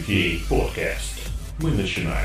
UK 0.00 0.40
Podcast. 0.48 1.28
Мы 1.58 1.70
начинаем. 1.72 2.16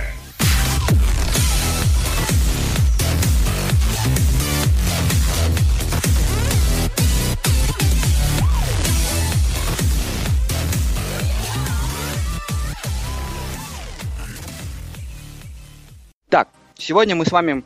Так, 16.29 16.49
сегодня 16.77 17.15
мы 17.15 17.25
с 17.25 17.31
вами 17.31 17.63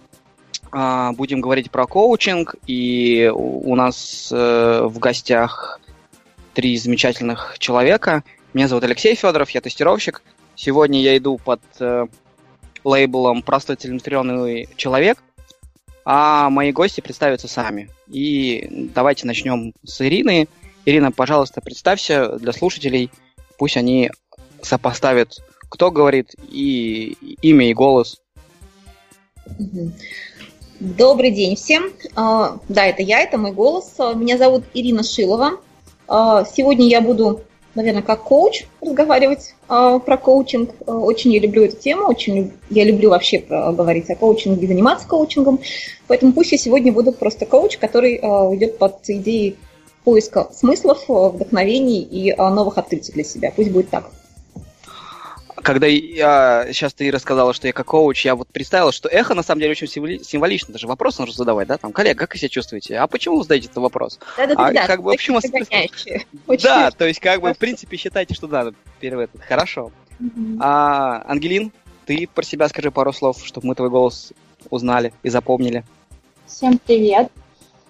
а, 0.72 1.12
будем 1.14 1.42
говорить 1.42 1.70
про 1.70 1.86
коучинг, 1.86 2.56
и 2.66 3.32
у 3.34 3.76
нас 3.76 4.30
э, 4.32 4.82
в 4.84 4.98
гостях 4.98 5.80
три 6.54 6.78
замечательных 6.78 7.58
человека. 7.60 8.24
Меня 8.54 8.68
зовут 8.68 8.84
Алексей 8.84 9.14
Федоров, 9.14 9.52
я 9.52 9.62
тестировщик. 9.62 10.24
Сегодня 10.56 11.02
я 11.02 11.16
иду 11.18 11.38
под 11.38 11.62
э, 11.80 12.08
лейблом 12.84 13.44
«Простой 13.44 13.76
целеустремленный 13.76 14.68
человек», 14.76 15.22
а 16.04 16.50
мои 16.50 16.72
гости 16.72 17.02
представятся 17.02 17.48
сами. 17.48 17.90
И 18.08 18.90
давайте 18.96 19.28
начнем 19.28 19.74
с 19.84 20.02
Ирины. 20.02 20.48
Ирина, 20.86 21.12
пожалуйста, 21.12 21.62
представься 21.62 22.40
для 22.40 22.52
слушателей, 22.52 23.12
пусть 23.60 23.78
они 23.78 24.10
сопоставят, 24.64 25.38
кто 25.70 25.92
говорит, 25.92 26.34
и 26.50 27.16
имя, 27.44 27.70
и 27.70 27.74
голос. 27.76 28.20
Добрый 30.80 31.30
день 31.30 31.56
всем. 31.56 31.92
А, 32.16 32.58
Да, 32.68 32.86
это 32.86 33.04
я, 33.04 33.20
это 33.20 33.38
мой 33.38 33.52
голос. 33.52 33.96
Меня 34.16 34.40
зовут 34.40 34.64
Ирина 34.74 35.04
Шилова. 35.04 35.60
А, 36.08 36.46
Сегодня 36.46 36.88
я 36.88 37.02
буду, 37.02 37.44
наверное, 37.76 38.02
как 38.02 38.24
коуч 38.24 38.66
разговаривать 38.82 39.56
а, 39.68 40.00
про 40.00 40.18
коучинг. 40.18 40.72
А, 40.86 40.98
Очень 40.98 41.34
я 41.34 41.40
люблю 41.40 41.64
эту 41.64 41.78
тему, 41.78 42.08
очень 42.08 42.54
я 42.70 42.84
люблю 42.84 43.10
вообще 43.10 43.40
говорить 43.40 44.10
о 44.10 44.16
коучинге, 44.16 44.68
заниматься 44.68 45.08
коучингом. 45.08 45.60
Поэтому 46.08 46.34
пусть 46.34 46.52
я 46.52 46.58
сегодня 46.58 46.92
буду 46.92 47.12
просто 47.12 47.46
коуч, 47.46 47.78
который 47.78 48.20
а, 48.22 48.54
идет 48.56 48.78
под 48.78 48.98
идеей 49.08 49.58
поиска 50.04 50.48
смыслов, 50.54 51.04
вдохновений 51.08 52.02
и 52.02 52.32
а, 52.32 52.50
новых 52.50 52.78
открытий 52.78 53.12
для 53.12 53.24
себя. 53.24 53.52
Пусть 53.56 53.72
будет 53.72 53.90
так. 53.90 54.10
Когда 55.64 55.88
я 55.88 56.68
сейчас 56.72 56.94
ты 56.94 57.12
рассказала, 57.12 57.54
что 57.54 57.68
я 57.68 57.74
как 57.74 57.88
коуч, 57.88 58.26
я 58.26 58.36
вот 58.36 58.48
представила, 58.48 58.92
что 58.92 59.10
эхо 59.10 59.34
на 59.34 59.44
самом 59.44 59.62
деле 59.62 59.72
очень 59.72 59.88
символи- 59.88 60.24
символично. 60.24 60.74
Даже 60.74 60.88
вопрос 60.88 61.20
нужно 61.20 61.34
задавать, 61.34 61.68
да? 61.68 61.78
Там, 61.78 61.92
коллега, 61.92 62.20
как 62.20 62.34
вы 62.34 62.40
себя 62.40 62.50
чувствуете? 62.50 62.98
А 62.98 63.08
почему 63.08 63.38
вы 63.38 63.44
задаете 63.44 63.68
этот 63.68 63.78
вопрос? 63.78 64.20
Да-да-да, 64.38 64.68
А 64.68 64.74
да, 64.74 64.88
как 64.88 65.02
бы, 65.02 65.12
в 65.12 65.14
общем, 65.14 65.40
такие 65.40 65.64
догоняющие. 65.64 66.26
Очень 66.48 66.64
Да, 66.64 66.92
то 66.92 67.06
есть, 67.06 67.20
как 67.20 67.42
бы, 67.42 67.54
в 67.54 67.58
принципе, 67.58 67.98
считайте, 67.98 68.34
что 68.34 68.48
да, 68.48 68.72
первый 69.00 69.26
этот. 69.26 69.42
Хорошо. 69.42 69.92
А, 70.60 71.24
Ангелин, 71.28 71.72
ты 72.06 72.28
про 72.34 72.44
себя 72.44 72.68
скажи 72.70 72.92
пару 72.92 73.14
слов, 73.14 73.42
чтобы 73.46 73.68
мы 73.68 73.76
твой 73.76 73.90
голос 73.90 74.34
узнали 74.70 75.14
и 75.24 75.30
запомнили. 75.30 75.84
Всем 76.48 76.80
привет! 76.80 77.32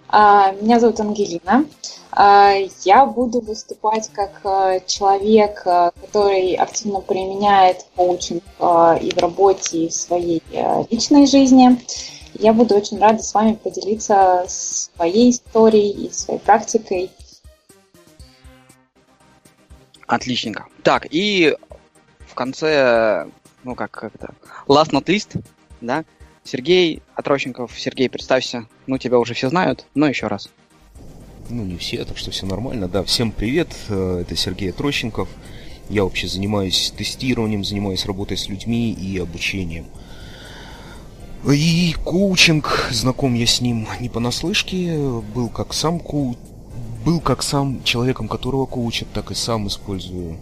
А, 0.09 0.52
Меня 0.53 0.80
зовут 0.80 1.00
Ангелина. 1.00 1.66
А, 2.11 2.53
Я 2.83 3.05
буду 3.05 3.39
выступать 3.39 4.09
как 4.11 4.41
а, 4.44 4.79
человек, 4.81 5.61
а, 5.66 5.91
который 5.91 6.53
активно 6.56 7.01
применяет 7.01 7.85
коучинг 7.95 8.44
а, 8.59 8.97
и 9.00 9.11
в 9.11 9.17
работе, 9.17 9.85
и 9.85 9.89
в 9.89 9.94
своей 9.94 10.41
личной 10.89 11.28
жизни. 11.28 11.79
Я 12.34 12.53
буду 12.53 12.75
очень 12.75 13.00
рада 13.00 13.22
с 13.22 13.34
вами 13.34 13.53
поделиться 13.53 14.45
своей 14.47 15.31
историей 15.31 16.07
и 16.07 16.11
своей 16.11 16.39
практикой. 16.39 17.11
Отличненько. 20.07 20.66
Так, 20.84 21.07
и 21.11 21.55
в 22.25 22.34
конце, 22.34 23.28
ну 23.63 23.75
как, 23.75 23.91
как 23.91 24.16
это, 24.16 24.34
last 24.67 24.91
not 24.91 25.05
least, 25.05 25.44
да, 25.81 26.05
Сергей 26.44 27.03
Отрощенков. 27.13 27.79
Сергей, 27.79 28.09
представься. 28.09 28.66
Ну, 28.88 28.97
тебя 28.97 29.19
уже 29.19 29.35
все 29.35 29.50
знают, 29.50 29.85
но 29.94 30.07
еще 30.07 30.28
раз. 30.28 30.50
Ну, 31.51 31.63
не 31.63 31.77
все, 31.77 32.05
так 32.05 32.15
что 32.15 32.29
все 32.29 32.45
нормально. 32.45 32.87
Да, 32.87 33.03
всем 33.03 33.31
привет, 33.31 33.75
э, 33.87 34.19
это 34.21 34.35
Сергей 34.35 34.71
Трощенков. 34.71 35.27
Я 35.89 36.03
вообще 36.03 36.27
занимаюсь 36.27 36.93
тестированием, 36.95 37.65
занимаюсь 37.65 38.05
работой 38.05 38.37
с 38.37 38.47
людьми 38.47 38.91
и 38.93 39.17
обучением. 39.17 39.87
И 41.51 41.95
коучинг, 42.03 42.89
знаком 42.91 43.33
я 43.33 43.47
с 43.47 43.61
ним 43.61 43.87
не 43.99 44.09
понаслышке, 44.09 44.95
был 45.33 45.49
как 45.49 45.73
сам 45.73 45.99
коу... 45.99 46.37
был 47.03 47.19
как 47.19 47.41
сам 47.41 47.83
человеком, 47.83 48.27
которого 48.27 48.67
коучат, 48.67 49.07
так 49.11 49.31
и 49.31 49.33
сам 49.33 49.69
использую 49.69 50.37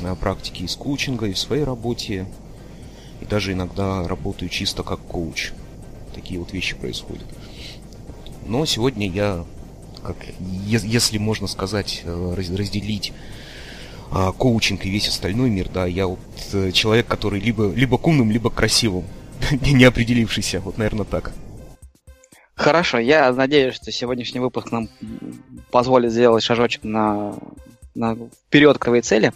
э, 0.00 0.14
практики 0.14 0.62
из 0.62 0.76
коучинга 0.76 1.26
и 1.26 1.32
в 1.32 1.38
своей 1.40 1.64
работе. 1.64 2.28
И 3.20 3.24
даже 3.24 3.52
иногда 3.52 4.06
работаю 4.06 4.48
чисто 4.48 4.84
как 4.84 5.00
коуч. 5.00 5.50
Такие 6.14 6.38
вот 6.38 6.52
вещи 6.52 6.76
происходят. 6.76 7.26
Но 8.46 8.64
сегодня 8.64 9.10
я 9.10 9.44
как, 10.04 10.16
если 10.66 11.18
можно 11.18 11.46
сказать, 11.46 12.02
э, 12.04 12.34
раз- 12.36 12.50
разделить 12.50 13.12
а, 14.10 14.32
коучинг 14.32 14.84
и 14.84 14.90
весь 14.90 15.08
остальной 15.08 15.48
мир, 15.48 15.68
да, 15.72 15.86
я 15.86 16.06
вот 16.06 16.18
э, 16.52 16.70
человек, 16.72 17.06
который 17.06 17.40
либо, 17.40 17.72
либо 17.72 17.96
к 17.96 18.06
умным, 18.06 18.30
либо 18.30 18.50
к 18.50 18.54
красивым, 18.54 19.04
не 19.50 19.84
определившийся, 19.84 20.60
вот, 20.60 20.76
наверное, 20.76 21.06
так. 21.06 21.32
Хорошо, 22.54 22.98
я 22.98 23.32
надеюсь, 23.32 23.74
что 23.74 23.90
сегодняшний 23.90 24.40
выпуск 24.40 24.70
нам 24.70 24.88
позволит 25.70 26.12
сделать 26.12 26.44
шажочек 26.44 26.84
на, 26.84 27.34
на 27.94 28.16
вперед 28.46 28.76
к 28.78 28.84
твоей 28.84 29.02
цели. 29.02 29.32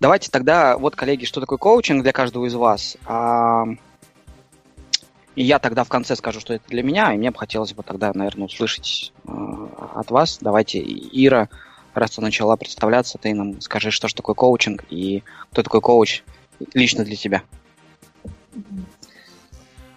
Давайте 0.00 0.30
тогда, 0.30 0.78
вот, 0.78 0.96
коллеги, 0.96 1.24
что 1.24 1.40
такое 1.40 1.58
коучинг 1.58 2.02
для 2.02 2.12
каждого 2.12 2.46
из 2.46 2.54
вас? 2.54 2.96
А, 3.04 3.64
и 5.38 5.44
я 5.44 5.60
тогда 5.60 5.84
в 5.84 5.88
конце 5.88 6.16
скажу, 6.16 6.40
что 6.40 6.54
это 6.54 6.64
для 6.66 6.82
меня, 6.82 7.14
и 7.14 7.16
мне 7.16 7.30
бы 7.30 7.38
хотелось 7.38 7.72
бы 7.72 7.84
тогда, 7.84 8.10
наверное, 8.12 8.46
услышать 8.46 9.12
э, 9.24 9.30
от 9.94 10.10
вас. 10.10 10.38
Давайте, 10.40 10.80
Ира, 10.80 11.48
раз 11.94 12.10
ты 12.10 12.20
начала 12.20 12.56
представляться, 12.56 13.18
ты 13.18 13.32
нам 13.34 13.60
скажи, 13.60 13.92
что 13.92 14.08
же 14.08 14.16
такое 14.16 14.34
коучинг 14.34 14.84
и 14.90 15.22
кто 15.52 15.62
такой 15.62 15.80
коуч 15.80 16.24
лично 16.74 17.04
для 17.04 17.14
тебя. 17.14 17.44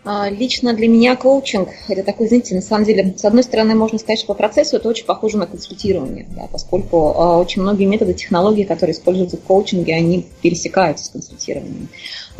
А, 0.03 0.29
Лично 0.29 0.73
для 0.73 0.87
меня 0.87 1.15
коучинг– 1.15 1.69
это 1.87 2.03
такой, 2.03 2.27
знаете, 2.27 2.55
на 2.55 2.61
самом 2.61 2.85
деле, 2.85 3.13
с 3.15 3.23
одной 3.23 3.43
стороны, 3.43 3.75
можно 3.75 3.99
сказать, 3.99 4.17
что 4.17 4.29
по 4.29 4.33
процессу 4.33 4.77
это 4.77 4.89
очень 4.89 5.05
похоже 5.05 5.37
на 5.37 5.45
консультирование, 5.45 6.27
да, 6.35 6.47
поскольку 6.51 7.13
а, 7.15 7.37
очень 7.39 7.61
многие 7.61 7.85
методы, 7.85 8.15
технологии, 8.15 8.63
которые 8.63 8.95
используются 8.95 9.37
в 9.37 9.41
коучинге, 9.41 9.95
они 9.95 10.27
пересекаются 10.41 11.05
с 11.05 11.09
консультированием. 11.09 11.87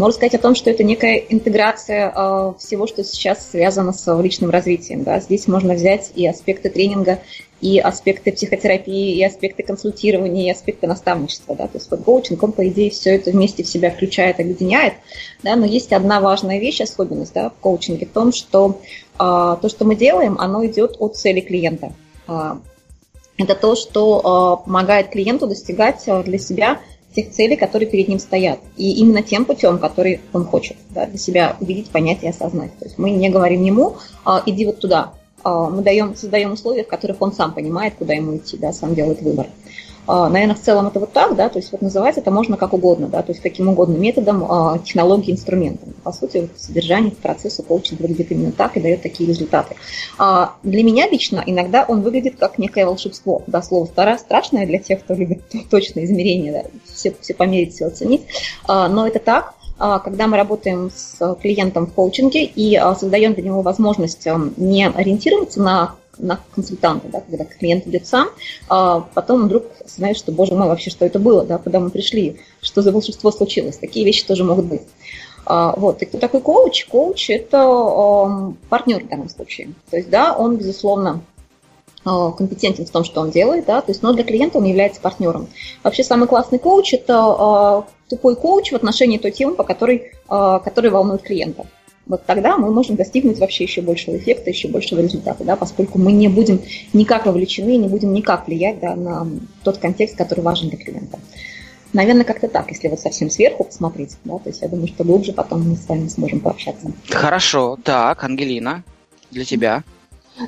Можно 0.01 0.15
сказать 0.15 0.33
о 0.33 0.39
том, 0.39 0.55
что 0.55 0.71
это 0.71 0.83
некая 0.83 1.17
интеграция 1.17 2.11
а, 2.15 2.55
всего, 2.57 2.87
что 2.87 3.03
сейчас 3.03 3.51
связано 3.51 3.93
с 3.93 4.19
личным 4.19 4.49
развитием. 4.49 5.03
Да. 5.03 5.19
Здесь 5.19 5.47
можно 5.47 5.75
взять 5.75 6.11
и 6.15 6.25
аспекты 6.25 6.71
тренинга, 6.71 7.19
и 7.61 7.77
аспекты 7.77 8.31
психотерапии, 8.31 9.15
и 9.15 9.23
аспекты 9.23 9.61
консультирования, 9.61 10.47
и 10.47 10.51
аспекты 10.51 10.87
наставничества. 10.87 11.55
Да. 11.55 11.67
То 11.67 11.77
есть 11.77 11.91
вот 11.91 12.01
коучинг, 12.01 12.41
он, 12.41 12.51
по 12.51 12.67
идее, 12.67 12.89
все 12.89 13.13
это 13.13 13.29
вместе 13.29 13.61
в 13.61 13.67
себя 13.67 13.91
включает, 13.91 14.39
объединяет. 14.39 14.95
Да, 15.43 15.55
но 15.55 15.67
есть 15.67 15.93
одна 15.93 16.19
важная 16.19 16.57
вещь, 16.57 16.81
особенность 16.81 17.35
да, 17.35 17.51
в 17.51 17.53
коучинге, 17.61 18.07
в 18.07 18.11
том, 18.11 18.33
что 18.33 18.81
а, 19.19 19.57
то, 19.57 19.69
что 19.69 19.85
мы 19.85 19.95
делаем, 19.95 20.35
оно 20.39 20.65
идет 20.65 20.95
от 20.97 21.15
цели 21.15 21.41
клиента. 21.41 21.93
А, 22.25 22.57
это 23.37 23.53
то, 23.53 23.75
что 23.75 24.21
а, 24.23 24.55
помогает 24.55 25.09
клиенту 25.09 25.45
достигать 25.45 26.03
а, 26.07 26.23
для 26.23 26.39
себя 26.39 26.79
тех 27.15 27.31
целей, 27.31 27.55
которые 27.55 27.89
перед 27.89 28.07
ним 28.07 28.19
стоят. 28.19 28.59
И 28.77 28.93
именно 28.99 29.21
тем 29.21 29.45
путем, 29.45 29.77
который 29.79 30.21
он 30.33 30.45
хочет 30.45 30.77
да, 30.89 31.05
для 31.05 31.17
себя 31.17 31.57
увидеть, 31.59 31.89
понять 31.89 32.23
и 32.23 32.27
осознать. 32.27 32.77
То 32.79 32.85
есть 32.85 32.97
мы 32.97 33.11
не 33.11 33.29
говорим 33.29 33.63
ему, 33.63 33.97
а, 34.23 34.41
иди 34.45 34.65
вот 34.65 34.79
туда. 34.79 35.13
А, 35.43 35.69
мы 35.69 35.81
даем, 35.81 36.15
создаем 36.15 36.53
условия, 36.53 36.83
в 36.83 36.87
которых 36.87 37.21
он 37.21 37.33
сам 37.33 37.53
понимает, 37.53 37.95
куда 37.97 38.13
ему 38.13 38.37
идти, 38.37 38.57
да, 38.57 38.71
сам 38.71 38.95
делает 38.95 39.21
выбор. 39.21 39.47
А, 40.13 40.27
Наверное, 40.27 40.57
в 40.57 40.59
целом 40.59 40.87
это 40.87 40.99
вот 40.99 41.13
так, 41.13 41.37
да, 41.37 41.47
то 41.47 41.57
есть 41.57 41.71
вот 41.71 41.81
называть 41.81 42.17
это 42.17 42.31
можно 42.31 42.57
как 42.57 42.73
угодно, 42.73 43.07
да, 43.07 43.21
то 43.21 43.31
есть 43.31 43.41
каким 43.41 43.69
угодно 43.69 43.95
методом, 43.95 44.43
а, 44.43 44.77
технологией, 44.79 45.31
инструментом. 45.31 45.93
По 46.03 46.11
сути, 46.11 46.39
вот 46.39 46.49
содержание 46.57 47.11
процесса 47.13 47.63
коучинга 47.63 48.01
выглядит 48.01 48.29
именно 48.29 48.51
так 48.51 48.75
и 48.75 48.81
дает 48.81 49.03
такие 49.03 49.29
результаты. 49.29 49.77
А, 50.17 50.55
Для 50.63 50.83
меня 50.83 51.07
лично 51.07 51.41
иногда 51.45 51.85
он 51.87 52.01
выглядит 52.01 52.35
как 52.37 52.57
некое 52.57 52.85
волшебство, 52.85 53.43
да, 53.47 53.61
слово 53.61 53.85
стара, 53.85 54.17
страшное 54.17 54.65
для 54.65 54.79
тех, 54.79 54.99
кто 54.99 55.13
любит 55.13 55.43
точное 55.69 56.03
измерение, 56.03 56.51
да, 56.51 56.63
все, 56.93 57.15
все 57.21 57.33
померить, 57.33 57.75
все 57.75 57.85
оценить, 57.85 58.23
но 58.67 59.07
это 59.07 59.19
так, 59.19 59.53
когда 59.77 60.27
мы 60.27 60.35
работаем 60.35 60.91
с 60.93 61.35
клиентом 61.41 61.87
в 61.87 61.93
коучинге 61.93 62.43
и 62.43 62.79
создаем 62.99 63.33
для 63.33 63.43
него 63.43 63.61
возможность 63.61 64.27
ам, 64.27 64.53
не 64.57 64.87
ориентироваться 64.87 65.61
на 65.61 65.95
на 66.21 66.39
консультанта, 66.53 67.07
да, 67.07 67.21
когда 67.21 67.45
клиент 67.45 67.87
идет 67.87 68.07
сам, 68.07 68.29
а 68.69 69.01
потом 69.13 69.45
вдруг 69.45 69.65
знаешь, 69.85 70.17
что, 70.17 70.31
боже 70.31 70.53
мой, 70.53 70.67
вообще, 70.67 70.89
что 70.89 71.05
это 71.05 71.19
было, 71.19 71.43
да, 71.43 71.57
куда 71.57 71.79
мы 71.79 71.89
пришли, 71.89 72.39
что 72.61 72.81
за 72.81 72.91
волшебство 72.91 73.31
случилось. 73.31 73.77
Такие 73.77 74.05
вещи 74.05 74.25
тоже 74.25 74.43
могут 74.43 74.65
быть. 74.65 74.83
А, 75.45 75.73
вот. 75.75 76.01
И 76.01 76.05
кто 76.05 76.17
такой 76.17 76.41
коуч? 76.41 76.85
Коуч– 76.85 77.29
это 77.29 78.53
партнер 78.69 79.03
в 79.03 79.09
данном 79.09 79.29
случае. 79.29 79.73
То 79.89 79.97
есть, 79.97 80.09
да, 80.09 80.33
он, 80.33 80.57
безусловно, 80.57 81.21
э, 82.05 82.09
компетентен 82.37 82.85
в 82.85 82.91
том, 82.91 83.03
что 83.03 83.21
он 83.21 83.31
делает, 83.31 83.65
да, 83.65 83.81
то 83.81 83.91
есть, 83.91 84.03
но 84.03 84.13
для 84.13 84.23
клиента 84.23 84.59
он 84.59 84.65
является 84.65 85.01
партнером. 85.01 85.47
Вообще 85.83 86.03
самый 86.03 86.27
классный 86.27 86.59
коуч– 86.59 86.93
это 86.95 87.85
э, 87.85 88.09
тупой 88.09 88.35
коуч 88.35 88.71
в 88.71 88.75
отношении 88.75 89.17
той 89.17 89.31
темы, 89.31 89.55
по 89.55 89.63
которой, 89.63 90.11
которая 90.27 90.91
волнует 90.91 91.23
клиента 91.23 91.65
вот 92.11 92.25
тогда 92.25 92.57
мы 92.57 92.71
можем 92.71 92.97
достигнуть 92.97 93.39
вообще 93.39 93.63
еще 93.63 93.81
большего 93.81 94.17
эффекта, 94.17 94.49
еще 94.49 94.67
большего 94.67 94.99
результата, 94.99 95.43
да, 95.45 95.55
поскольку 95.55 95.97
мы 95.97 96.11
не 96.11 96.27
будем 96.27 96.61
никак 96.91 97.25
вовлечены, 97.25 97.77
не 97.77 97.87
будем 97.87 98.13
никак 98.13 98.47
влиять 98.47 98.81
да, 98.81 98.95
на 98.95 99.25
тот 99.63 99.77
контекст, 99.77 100.17
который 100.17 100.41
важен 100.41 100.67
для 100.67 100.77
клиента. 100.77 101.19
Наверное, 101.93 102.25
как-то 102.25 102.49
так, 102.49 102.69
если 102.69 102.89
вот 102.89 102.99
совсем 102.99 103.29
сверху 103.29 103.63
посмотреть, 103.63 104.17
да, 104.25 104.37
то 104.39 104.49
есть 104.49 104.61
я 104.61 104.67
думаю, 104.67 104.87
что 104.87 105.05
глубже 105.05 105.31
потом 105.31 105.69
мы 105.69 105.77
с 105.77 105.87
вами 105.87 106.09
сможем 106.09 106.41
пообщаться. 106.41 106.91
Хорошо, 107.09 107.77
так, 107.81 108.21
Ангелина, 108.25 108.83
для 109.31 109.45
тебя. 109.45 109.83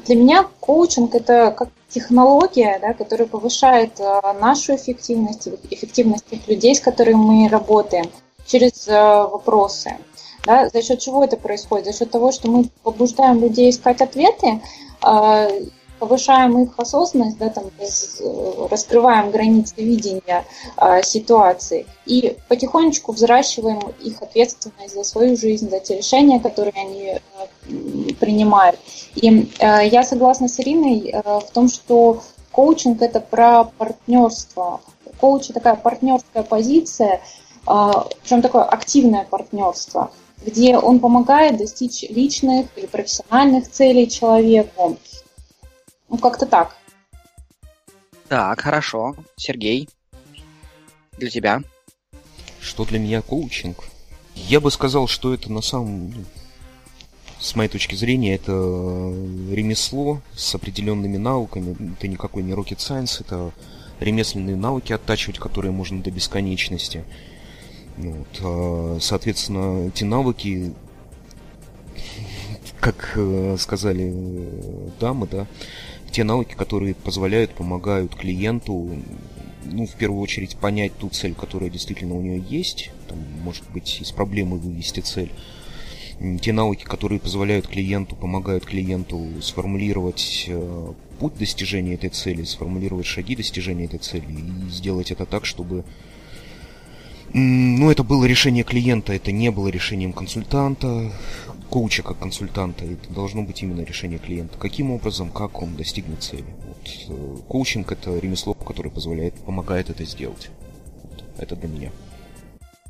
Для 0.05 0.15
меня 0.15 0.45
коучинг 0.59 1.15
это 1.15 1.53
как 1.57 1.69
технология, 1.87 2.77
да, 2.81 2.93
которая 2.93 3.27
повышает 3.27 3.99
э, 3.99 4.21
нашу 4.41 4.75
эффективность, 4.75 5.47
эффективность 5.69 6.25
тех 6.25 6.45
людей, 6.47 6.75
с 6.75 6.81
которыми 6.81 7.15
мы 7.15 7.49
работаем 7.49 8.05
через 8.45 8.87
э, 8.87 8.91
вопросы. 8.91 9.95
Да? 10.45 10.69
За 10.69 10.81
счет 10.81 10.99
чего 10.99 11.23
это 11.23 11.37
происходит? 11.37 11.85
За 11.85 11.93
счет 11.93 12.11
того, 12.11 12.31
что 12.31 12.49
мы 12.49 12.69
побуждаем 12.83 13.41
людей 13.41 13.69
искать 13.69 14.01
ответы, 14.01 14.61
а, 15.01 15.47
повышаем 16.03 16.61
их 16.61 16.77
осознанность, 16.77 17.37
да, 17.37 17.49
там, 17.49 17.65
раскрываем 18.69 19.31
границы 19.31 19.75
видения 19.77 20.43
э, 20.75 21.01
ситуации 21.01 21.85
и 22.05 22.35
потихонечку 22.49 23.13
взращиваем 23.13 23.79
их 24.01 24.21
ответственность 24.21 24.95
за 24.95 25.03
свою 25.03 25.37
жизнь, 25.37 25.69
за 25.69 25.79
те 25.79 25.97
решения, 25.97 26.41
которые 26.41 26.73
они 26.75 27.05
э, 27.05 28.13
принимают. 28.19 28.77
И 29.15 29.49
э, 29.59 29.87
я 29.87 30.03
согласна 30.03 30.49
с 30.49 30.59
Ириной 30.59 31.09
э, 31.09 31.21
в 31.23 31.49
том, 31.53 31.69
что 31.69 32.21
коучинг 32.51 33.01
это 33.01 33.21
про 33.21 33.63
партнерство. 33.63 34.81
Коуч 35.21 35.47
такая 35.47 35.75
партнерская 35.75 36.43
позиция, 36.43 37.21
э, 37.65 37.91
причем 38.21 38.41
такое 38.41 38.63
активное 38.63 39.23
партнерство– 39.23 40.11
где 40.45 40.77
он 40.77 40.99
помогает 40.99 41.57
достичь 41.57 42.03
личных 42.09 42.67
или 42.75 42.85
профессиональных 42.85 43.69
целей 43.69 44.09
человеку. 44.09 44.97
Ну, 46.09 46.17
как-то 46.17 46.45
так. 46.45 46.75
Так, 48.27 48.61
хорошо. 48.61 49.15
Сергей, 49.35 49.89
для 51.17 51.29
тебя? 51.29 51.61
Что 52.59 52.85
для 52.85 52.99
меня 52.99 53.21
коучинг? 53.21 53.83
Я 54.35 54.59
бы 54.59 54.71
сказал, 54.71 55.07
что 55.07 55.33
это 55.33 55.51
на 55.51 55.61
самом... 55.61 56.11
Ну, 56.11 56.23
с 57.39 57.55
моей 57.55 57.69
точки 57.69 57.95
зрения, 57.95 58.35
это 58.35 58.51
ремесло 58.51 60.21
с 60.33 60.55
определенными 60.55 61.17
навыками. 61.17 61.75
Это 61.97 62.07
никакой 62.07 62.41
не 62.41 62.53
rocket 62.53 62.77
science, 62.77 63.19
это 63.19 63.51
ремесленные 63.99 64.55
навыки 64.55 64.93
оттачивать, 64.93 65.39
которые 65.39 65.71
можно 65.71 66.01
до 66.01 66.09
бесконечности. 66.09 67.03
Вот, 67.97 68.39
а, 68.41 68.97
соответственно, 68.99 69.87
эти 69.87 70.03
навыки, 70.03 70.73
как 72.79 73.13
э, 73.15 73.55
сказали 73.59 74.11
э, 74.13 74.89
дамы, 74.99 75.27
да, 75.29 75.47
те 76.11 76.23
навыки, 76.23 76.53
которые 76.53 76.95
позволяют, 76.95 77.53
помогают 77.53 78.15
клиенту, 78.15 78.97
ну, 79.65 79.85
в 79.85 79.93
первую 79.95 80.21
очередь, 80.21 80.57
понять 80.57 80.95
ту 80.97 81.09
цель, 81.09 81.33
которая 81.33 81.69
действительно 81.69 82.15
у 82.15 82.21
нее 82.21 82.43
есть, 82.49 82.91
там, 83.07 83.17
может 83.41 83.63
быть, 83.71 84.01
из 84.01 84.11
проблемы 84.11 84.57
вывести 84.57 84.99
цель, 84.99 85.31
те 86.41 86.53
навыки, 86.53 86.83
которые 86.83 87.19
позволяют 87.19 87.67
клиенту, 87.67 88.15
помогают 88.15 88.65
клиенту 88.65 89.27
сформулировать 89.41 90.45
э, 90.47 90.93
путь 91.19 91.37
достижения 91.37 91.95
этой 91.95 92.09
цели, 92.09 92.43
сформулировать 92.43 93.05
шаги 93.05 93.35
достижения 93.35 93.85
этой 93.85 93.99
цели 93.99 94.25
и 94.31 94.69
сделать 94.69 95.11
это 95.11 95.25
так, 95.25 95.45
чтобы 95.45 95.83
ну, 97.33 97.89
это 97.89 98.03
было 98.03 98.25
решение 98.25 98.63
клиента, 98.63 99.13
это 99.13 99.31
не 99.31 99.49
было 99.49 99.67
решением 99.67 100.13
консультанта, 100.13 101.11
коуча 101.69 102.03
как 102.03 102.19
консультанта. 102.19 102.85
Это 102.85 103.11
должно 103.11 103.41
быть 103.41 103.63
именно 103.63 103.81
решение 103.81 104.19
клиента. 104.19 104.59
Каким 104.59 104.91
образом, 104.91 105.31
как 105.31 105.61
он 105.61 105.75
достигнет 105.75 106.21
цели. 106.21 106.45
Вот. 106.67 106.89
Э, 107.09 107.37
коучинг 107.47 107.91
это 107.91 108.17
ремесло, 108.19 108.53
которое 108.53 108.91
позволяет, 108.91 109.33
помогает 109.33 109.89
это 109.89 110.05
сделать. 110.05 110.51
Вот. 111.03 111.23
Это 111.39 111.55
для 111.55 111.67
меня. 111.67 111.91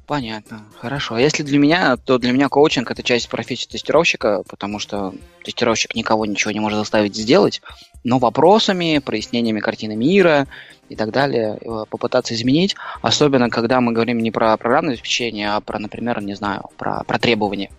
Понятно, 0.05 0.65
хорошо. 0.79 1.15
А 1.15 1.21
если 1.21 1.43
для 1.43 1.57
меня, 1.57 1.95
то 1.95 2.17
для 2.17 2.33
меня 2.33 2.49
коучинг 2.49 2.91
это 2.91 3.03
часть 3.03 3.29
профессии 3.29 3.67
тестировщика, 3.67 4.43
потому 4.49 4.77
что 4.77 5.13
тестировщик 5.45 5.95
никого 5.95 6.25
ничего 6.25 6.51
не 6.51 6.59
может 6.59 6.77
заставить 6.77 7.15
сделать, 7.15 7.61
но 8.03 8.19
вопросами, 8.19 8.99
прояснениями 8.99 9.61
картины 9.61 9.95
мира 9.95 10.47
и 10.89 10.97
так 10.97 11.11
далее 11.11 11.57
э, 11.61 11.85
попытаться 11.89 12.33
изменить, 12.33 12.75
особенно 13.01 13.49
когда 13.49 13.79
мы 13.79 13.93
говорим 13.93 14.19
не 14.19 14.31
про 14.31 14.57
программное 14.57 14.93
обеспечение, 14.93 15.51
а 15.51 15.61
про, 15.61 15.79
например, 15.79 16.21
не 16.21 16.33
знаю, 16.33 16.65
про, 16.75 17.03
про 17.05 17.17
требования. 17.17 17.69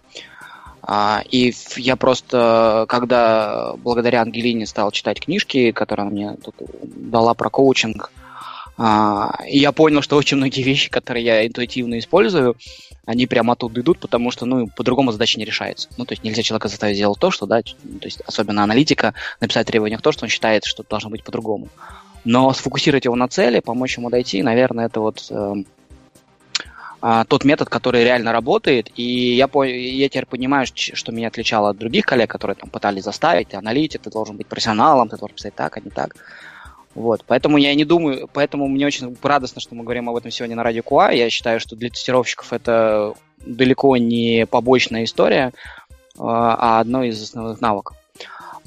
А, 0.80 1.22
и 1.30 1.54
я 1.76 1.96
просто, 1.96 2.86
когда 2.88 3.74
благодаря 3.76 4.22
Ангелине 4.22 4.66
стал 4.66 4.90
читать 4.92 5.20
книжки, 5.20 5.72
которые 5.72 6.04
она 6.04 6.10
мне 6.10 6.36
тут 6.42 6.54
дала 6.82 7.34
про 7.34 7.50
коучинг, 7.50 8.10
и 8.78 9.58
я 9.58 9.72
понял, 9.72 10.02
что 10.02 10.16
очень 10.16 10.36
многие 10.36 10.62
вещи, 10.62 10.90
которые 10.90 11.24
я 11.24 11.46
интуитивно 11.46 11.98
использую, 11.98 12.56
они 13.06 13.26
прямо 13.26 13.52
оттуда 13.52 13.80
идут, 13.80 13.98
потому 13.98 14.30
что, 14.30 14.46
ну, 14.46 14.66
по-другому 14.68 15.12
задача 15.12 15.38
не 15.38 15.44
решается. 15.44 15.88
Ну, 15.96 16.06
то 16.06 16.12
есть 16.12 16.24
нельзя 16.24 16.42
человека 16.42 16.68
заставить 16.68 16.96
сделать 16.96 17.18
то, 17.20 17.30
что, 17.30 17.46
да, 17.46 17.62
то 17.62 17.72
есть 18.02 18.20
особенно 18.26 18.64
аналитика, 18.64 19.14
написать 19.40 19.66
требования 19.66 19.98
в 19.98 20.02
то, 20.02 20.10
что 20.10 20.24
он 20.24 20.30
считает, 20.30 20.64
что 20.64 20.84
должно 20.88 21.10
быть 21.10 21.22
по-другому. 21.22 21.68
Но 22.24 22.52
сфокусировать 22.52 23.04
его 23.04 23.14
на 23.16 23.28
цели, 23.28 23.60
помочь 23.60 23.98
ему 23.98 24.08
дойти, 24.08 24.42
наверное, 24.42 24.86
это 24.86 25.00
вот 25.00 25.26
э, 25.30 25.54
э, 27.02 27.24
тот 27.28 27.44
метод, 27.44 27.68
который 27.68 28.02
реально 28.02 28.32
работает. 28.32 28.90
И 28.96 29.34
я, 29.34 29.46
по, 29.46 29.62
я 29.64 30.08
теперь 30.08 30.24
понимаю, 30.24 30.66
что 30.74 31.12
меня 31.12 31.28
отличало 31.28 31.70
от 31.70 31.76
других 31.76 32.06
коллег, 32.06 32.30
которые 32.30 32.56
там 32.56 32.70
пытались 32.70 33.04
заставить, 33.04 33.48
ты 33.48 33.58
аналитик, 33.58 34.00
ты 34.00 34.10
должен 34.10 34.38
быть 34.38 34.46
профессионалом, 34.46 35.10
ты 35.10 35.18
должен 35.18 35.36
писать 35.36 35.54
так, 35.54 35.76
а 35.76 35.80
не 35.80 35.90
так. 35.90 36.16
Вот, 36.94 37.24
поэтому 37.26 37.56
я 37.56 37.74
не 37.74 37.84
думаю, 37.84 38.28
поэтому 38.32 38.68
мне 38.68 38.86
очень 38.86 39.16
радостно, 39.22 39.60
что 39.60 39.74
мы 39.74 39.82
говорим 39.82 40.08
об 40.08 40.16
этом 40.16 40.30
сегодня 40.30 40.54
на 40.54 40.62
радио 40.62 40.82
КУА. 40.82 41.10
Я 41.10 41.28
считаю, 41.28 41.58
что 41.58 41.74
для 41.74 41.90
тестировщиков 41.90 42.52
это 42.52 43.14
далеко 43.38 43.96
не 43.96 44.46
побочная 44.46 45.04
история, 45.04 45.52
а, 46.18 46.76
а 46.76 46.80
одно 46.80 47.02
из 47.02 47.20
основных 47.20 47.60
навыков. 47.60 47.96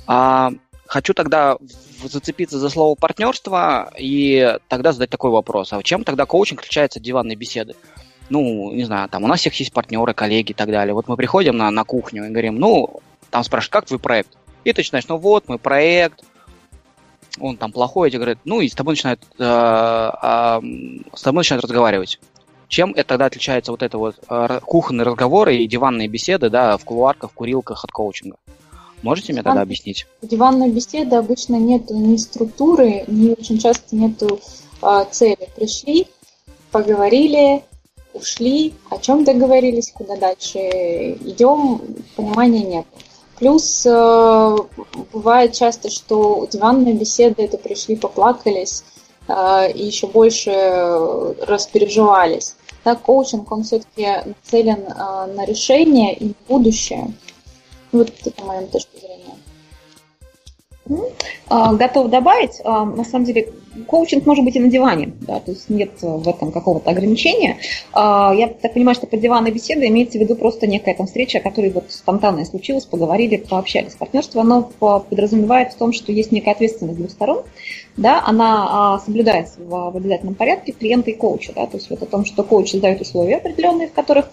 А, 0.08 0.52
хочу 0.86 1.14
тогда 1.14 1.58
зацепиться 2.04 2.60
за 2.60 2.70
слово 2.70 2.96
партнерство 2.96 3.92
и 3.98 4.58
тогда 4.68 4.92
задать 4.92 5.10
такой 5.10 5.32
вопрос. 5.32 5.72
А 5.72 5.82
чем 5.82 6.04
тогда 6.04 6.26
коучинг 6.26 6.60
отличается 6.60 7.00
от 7.00 7.06
диванной 7.06 7.36
беседы? 7.36 7.76
Ну, 8.30 8.74
не 8.74 8.84
знаю, 8.84 9.08
там 9.08 9.24
у 9.24 9.28
нас 9.28 9.40
всех 9.40 9.54
есть 9.56 9.72
партнеры, 9.72 10.14
коллеги 10.14 10.52
и 10.52 10.54
так 10.54 10.70
далее. 10.70 10.94
Вот 10.94 11.08
мы 11.08 11.16
приходим 11.16 11.56
на, 11.56 11.72
на 11.72 11.86
кухню 11.86 12.26
и 12.26 12.30
говорим, 12.30 12.58
ну, 12.58 13.00
там 13.30 13.44
спрашивают, 13.44 13.72
как 13.72 13.86
твой 13.86 14.00
проект? 14.00 14.38
И 14.66 14.74
ты 14.74 14.82
начинаешь, 14.82 15.08
ну 15.08 15.16
вот, 15.16 15.48
мой 15.48 15.60
проект, 15.60 16.24
он 17.40 17.58
там 17.58 17.72
плохой, 17.72 18.08
и 18.08 18.12
тебе 18.12 18.20
говорят, 18.20 18.40
ну 18.46 18.62
и 18.62 18.70
с 18.70 18.76
тобой 18.76 18.94
начинают, 18.94 19.22
э, 19.38 19.44
э, 19.44 20.62
с 21.14 21.22
тобой 21.22 21.40
начинают 21.40 21.64
разговаривать. 21.64 22.20
Чем 22.68 22.92
это 22.92 23.10
тогда 23.10 23.26
отличается 23.26 23.72
вот 23.72 23.82
это 23.82 23.98
вот 23.98 24.16
э, 24.30 24.60
кухонные 24.66 25.06
разговоры 25.06 25.56
и 25.56 25.68
диванные 25.68 26.08
беседы, 26.08 26.50
да, 26.50 26.78
в 26.78 26.84
кулуарках, 26.84 27.32
в 27.32 27.34
курилках 27.34 27.84
от 27.84 27.92
коучинга? 27.92 28.38
Можете 29.04 29.32
мне 29.32 29.44
тогда 29.44 29.62
объяснить? 29.62 30.08
В 30.22 30.28
диванной 30.28 30.70
беседы 30.70 31.16
обычно 31.16 31.56
нет 31.56 31.90
ни 31.90 32.18
структуры, 32.18 33.04
ни 33.08 33.32
очень 33.32 33.60
часто 33.60 33.96
нету 33.96 34.40
э, 34.82 35.06
цели. 35.12 35.48
Пришли, 35.56 36.08
поговорили, 36.72 37.64
ушли, 38.14 38.74
о 38.90 38.98
чем 38.98 39.24
договорились, 39.24 39.92
куда 39.94 40.18
дальше 40.18 40.60
идем, 40.60 41.82
понимания 42.16 42.64
нет. 42.64 42.86
Плюс 43.40 43.86
э, 43.86 44.56
бывает 45.14 45.54
часто, 45.54 45.90
что 45.90 46.48
диванные 46.52 46.96
беседы 46.96 47.44
это 47.44 47.58
пришли, 47.58 47.96
поплакались 47.96 48.84
э, 49.28 49.72
и 49.72 49.86
еще 49.86 50.08
больше 50.08 50.52
распереживались. 51.46 52.56
Так, 52.84 53.02
коучинг, 53.02 53.52
он 53.52 53.64
все-таки 53.64 54.08
нацелен 54.26 54.80
э, 54.88 55.34
на 55.36 55.46
решение 55.46 56.16
и 56.16 56.34
будущее. 56.48 57.14
Вот 57.92 58.12
это 58.26 58.44
моя 58.44 58.66
точка 58.68 58.98
зрения. 58.98 59.38
А, 61.50 61.74
готов 61.74 62.10
добавить, 62.10 62.60
а, 62.64 62.86
на 62.86 63.04
самом 63.04 63.26
деле, 63.26 63.54
коучинг 63.88 64.26
может 64.26 64.44
быть 64.44 64.56
и 64.56 64.60
на 64.60 64.70
диване, 64.70 65.14
да, 65.22 65.40
то 65.40 65.52
есть 65.52 65.70
нет 65.70 65.92
в 66.02 66.28
этом 66.28 66.52
какого-то 66.52 66.90
ограничения. 66.90 67.58
А, 67.94 68.34
я 68.36 68.48
так 68.48 68.74
понимаю, 68.74 68.96
что 68.96 69.08
под 69.08 69.22
диванной 69.22 69.52
беседой 69.52 69.88
имеется 69.88 70.18
в 70.18 70.22
виду 70.22 70.36
просто 70.36 70.68
некая 70.68 70.94
там 70.96 71.08
встреча, 71.08 71.40
которая 71.40 71.72
вот 71.72 71.86
спонтанная 71.90 72.46
случилась, 72.46 72.86
поговорили, 72.86 73.38
пообщались. 73.38 73.96
Партнерство, 73.96 74.42
оно 74.42 74.70
подразумевает 74.80 75.74
в 75.74 75.78
том, 75.78 75.94
что 75.94 76.12
есть 76.12 76.32
некая 76.32 76.52
ответственность 76.52 76.98
двух 76.98 77.12
сторон, 77.12 77.44
да, 77.96 78.22
она 78.26 79.00
соблюдается 79.06 79.60
в, 79.60 79.96
обязательном 79.96 80.36
порядке 80.36 80.72
клиента 80.72 81.12
и 81.12 81.16
коуча, 81.16 81.54
да, 81.54 81.66
то 81.66 81.78
есть 81.78 81.90
вот 81.90 82.02
о 82.04 82.06
том, 82.06 82.26
что 82.26 82.44
коуч 82.44 82.72
создает 82.72 83.02
условия 83.02 83.38
определенные, 83.38 83.88
в 83.88 83.94
которых 83.94 84.30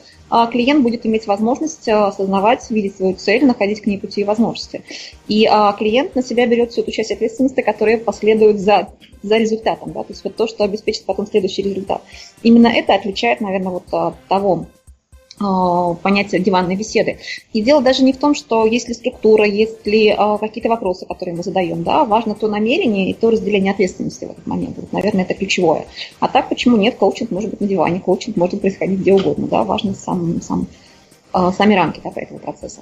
клиент 0.50 0.82
будет 0.82 1.06
иметь 1.06 1.26
возможность 1.26 1.88
осознавать, 1.88 2.68
видеть 2.70 2.96
свою 2.96 3.14
цель, 3.14 3.44
находить 3.44 3.80
к 3.80 3.86
ней 3.86 3.98
пути 3.98 4.22
и 4.22 4.24
возможности. 4.24 4.82
И 5.28 5.48
клиент 5.78 6.14
на 6.14 6.22
себя 6.22 6.46
берет 6.46 6.72
всю 6.72 6.82
эту 6.82 6.90
часть 6.92 7.12
ответственности, 7.12 7.60
которая 7.60 7.98
последует 7.98 8.58
за, 8.60 8.88
за 9.22 9.36
результатом, 9.36 9.92
да, 9.92 10.02
то 10.02 10.12
есть 10.12 10.24
вот 10.24 10.36
то, 10.36 10.46
что 10.46 10.64
обеспечит 10.64 11.04
потом 11.04 11.26
следующий 11.26 11.62
результат. 11.62 12.02
Именно 12.42 12.68
это 12.68 12.94
отличает, 12.94 13.40
наверное, 13.40 13.72
вот 13.72 13.84
от 13.92 14.14
того 14.28 14.66
понятие 15.38 16.40
диванной 16.40 16.76
беседы. 16.76 17.18
И 17.52 17.60
дело 17.60 17.82
даже 17.82 18.04
не 18.04 18.12
в 18.12 18.18
том, 18.18 18.34
что 18.34 18.66
есть 18.66 18.88
ли 18.88 18.94
структура, 18.94 19.44
есть 19.44 19.86
ли 19.86 20.08
э, 20.08 20.38
какие-то 20.38 20.68
вопросы, 20.68 21.06
которые 21.06 21.34
мы 21.36 21.42
задаем, 21.42 21.82
да, 21.82 22.04
важно 22.04 22.34
то 22.34 22.48
намерение 22.48 23.10
и 23.10 23.14
то 23.14 23.30
разделение 23.30 23.72
ответственности 23.72 24.26
в 24.26 24.30
этот 24.30 24.46
момент. 24.46 24.76
Вот, 24.76 24.92
наверное, 24.92 25.24
это 25.24 25.34
ключевое. 25.34 25.86
А 26.20 26.28
так, 26.28 26.48
почему 26.48 26.76
нет, 26.76 26.96
коучинг 26.96 27.30
может 27.30 27.50
быть 27.50 27.60
на 27.60 27.66
диване, 27.66 28.00
коучинг 28.00 28.36
может 28.36 28.60
происходить 28.60 29.00
где 29.00 29.12
угодно, 29.12 29.48
да, 29.48 29.64
важно 29.64 29.94
сам, 29.94 30.40
сам, 30.40 30.66
э, 31.34 31.50
сами 31.56 31.74
рамки 31.74 32.00
да, 32.02 32.10
этого 32.14 32.38
процесса. 32.38 32.80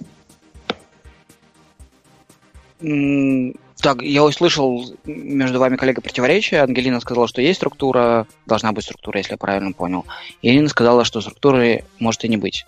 Так, 3.82 4.02
я 4.02 4.24
услышал 4.24 4.94
между 5.04 5.58
вами, 5.58 5.76
коллега, 5.76 6.00
противоречие. 6.00 6.62
Ангелина 6.62 7.00
сказала, 7.00 7.26
что 7.26 7.42
есть 7.42 7.56
структура, 7.56 8.28
должна 8.46 8.72
быть 8.72 8.84
структура, 8.84 9.18
если 9.18 9.32
я 9.32 9.38
правильно 9.38 9.72
понял. 9.72 10.04
И 10.40 10.50
Ирина 10.50 10.68
сказала, 10.68 11.04
что 11.04 11.20
структуры 11.20 11.84
может 11.98 12.24
и 12.24 12.28
не 12.28 12.36
быть. 12.36 12.64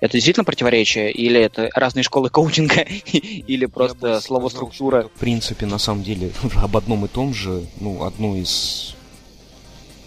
Это 0.00 0.12
действительно 0.12 0.44
противоречие? 0.44 1.10
Или 1.10 1.40
это 1.40 1.70
разные 1.74 2.02
школы 2.02 2.30
коучинга? 2.30 2.82
Или 3.12 3.66
просто 3.66 4.20
слово 4.20 4.48
структура? 4.48 5.08
в 5.14 5.18
принципе, 5.18 5.66
на 5.66 5.78
самом 5.78 6.02
деле, 6.02 6.32
об 6.62 6.76
одном 6.76 7.04
и 7.04 7.08
том 7.08 7.34
же, 7.34 7.64
ну, 7.80 8.04
одно 8.04 8.36
из, 8.36 8.94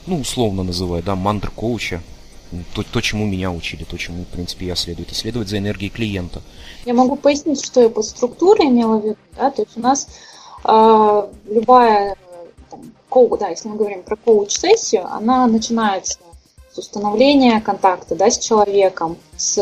ну, 0.05 0.19
условно 0.19 0.63
называю, 0.63 1.03
да, 1.03 1.15
мантр 1.15 1.49
коуча, 1.49 2.01
то, 2.73 2.83
то, 2.83 3.01
чему 3.01 3.25
меня 3.25 3.51
учили, 3.51 3.83
то, 3.83 3.97
чему, 3.97 4.23
в 4.23 4.27
принципе, 4.27 4.67
я 4.67 4.75
следую, 4.75 5.05
это 5.05 5.15
следовать 5.15 5.49
за 5.49 5.57
энергией 5.57 5.89
клиента. 5.89 6.41
Я 6.85 6.93
могу 6.93 7.15
пояснить, 7.15 7.63
что 7.63 7.81
я 7.81 7.89
под 7.89 8.05
структурой 8.05 8.67
имела 8.67 8.97
в 8.97 9.05
виду, 9.05 9.17
да, 9.35 9.51
то 9.51 9.61
есть 9.61 9.77
у 9.77 9.79
нас 9.79 10.07
а, 10.63 11.29
любая, 11.47 12.15
там, 12.69 12.81
коу, 13.09 13.37
да, 13.37 13.49
если 13.49 13.69
мы 13.69 13.77
говорим 13.77 14.03
про 14.03 14.15
коуч-сессию, 14.15 15.05
она 15.11 15.47
начинается 15.47 16.19
с 16.73 16.77
установления 16.77 17.59
контакта 17.59 18.15
да, 18.15 18.29
с 18.29 18.37
человеком, 18.37 19.17
с, 19.35 19.55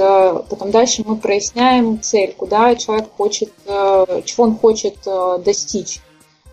потом 0.49 0.71
дальше 0.71 1.03
мы 1.05 1.15
проясняем 1.15 2.01
цель, 2.01 2.33
куда 2.37 2.75
человек 2.75 3.07
хочет, 3.17 3.51
э, 3.65 4.21
чего 4.25 4.43
он 4.43 4.57
хочет 4.57 4.97
э, 5.07 5.39
достичь. 5.43 6.01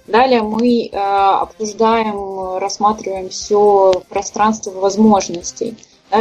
Далее 0.06 0.42
мы 0.42 0.86
э, 0.86 0.96
обсуждаем, 0.96 2.58
рассматриваем 2.58 3.28
все 3.28 3.92
пространство 4.08 4.70
возможностей, 4.70 5.76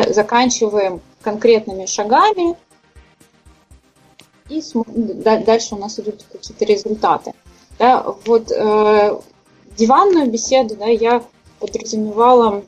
заканчиваем 0.09 1.01
конкретными 1.21 1.85
шагами, 1.85 2.55
и 4.49 4.61
дальше 4.85 5.75
у 5.75 5.77
нас 5.77 5.99
идут 5.99 6.23
какие-то 6.31 6.65
результаты. 6.65 7.33
Да, 7.79 8.05
вот 8.25 8.51
э, 8.51 9.19
диванную 9.75 10.29
беседу 10.29 10.75
да, 10.75 10.85
я 10.85 11.23
подразумевала 11.59 12.63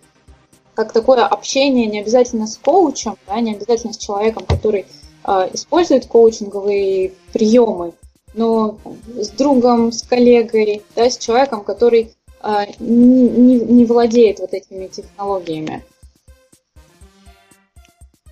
как 0.74 0.91
такое 0.91 1.25
общение 1.25 1.88
не 1.88 2.01
обязательно 2.01 2.46
с 2.46 2.57
коучем, 2.57 3.17
да, 3.25 3.39
не 3.39 3.53
обязательно 3.53 3.93
с 3.93 3.98
человеком, 3.98 4.46
который 4.46 4.86
э, 5.24 5.50
использует 5.53 6.05
коучинговые 6.05 7.13
приемы, 7.34 7.93
но 8.34 8.77
с 9.15 9.29
другом, 9.29 9.91
с 9.91 10.03
коллегой, 10.03 10.84
да, 10.96 11.10
с 11.10 11.17
человеком, 11.17 11.63
который 11.63 12.13
э, 12.43 12.65
не, 12.79 13.60
не, 13.60 13.86
владеет 13.86 14.39
вот 14.39 14.53
этими 14.53 14.88
технологиями. 14.88 15.84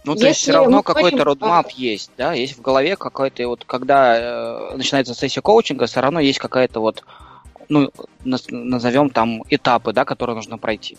Ну, 0.06 0.14
то 0.14 0.20
Если 0.20 0.28
есть 0.28 0.42
все 0.42 0.52
равно 0.52 0.84
какой-то 0.84 1.24
родмап 1.24 1.72
есть, 1.72 2.12
да, 2.16 2.34
есть 2.34 2.58
в 2.58 2.62
голове 2.62 2.96
какой-то, 2.96 3.48
вот 3.48 3.66
когда 3.66 4.18
э, 4.18 4.76
начинается 4.78 5.16
сессия 5.16 5.42
коучинга, 5.42 5.88
все 5.88 6.00
равно 6.00 6.20
есть 6.20 6.38
какая-то 6.38 6.80
вот, 6.80 7.04
ну, 7.70 7.90
назовем 8.24 9.10
там 9.10 9.44
этапы, 9.50 9.94
да, 9.94 10.06
которые 10.06 10.36
нужно 10.36 10.60
пройти. 10.60 10.98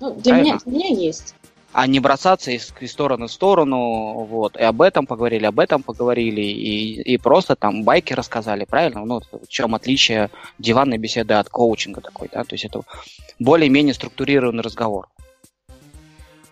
Ну, 0.00 0.14
для, 0.14 0.36
меня, 0.36 0.58
для 0.64 0.72
меня 0.72 0.88
есть. 0.88 1.34
А 1.72 1.88
не 1.88 1.98
бросаться 1.98 2.52
из, 2.52 2.72
из 2.78 2.92
стороны 2.92 3.26
в 3.26 3.32
сторону, 3.32 4.24
вот, 4.24 4.56
и 4.56 4.62
об 4.62 4.82
этом 4.82 5.06
поговорили, 5.06 5.46
об 5.46 5.58
этом 5.58 5.82
поговорили, 5.82 6.42
и, 6.42 7.02
и 7.02 7.18
просто 7.18 7.56
там 7.56 7.82
байки 7.82 8.12
рассказали, 8.12 8.64
правильно? 8.64 9.04
Ну, 9.04 9.20
в 9.32 9.48
чем 9.48 9.74
отличие 9.74 10.30
диванной 10.60 10.98
беседы 10.98 11.34
от 11.34 11.48
коучинга 11.48 12.00
такой, 12.00 12.28
да, 12.32 12.44
то 12.44 12.54
есть 12.54 12.66
это 12.66 12.82
более-менее 13.40 13.94
структурированный 13.94 14.62
разговор. 14.62 15.08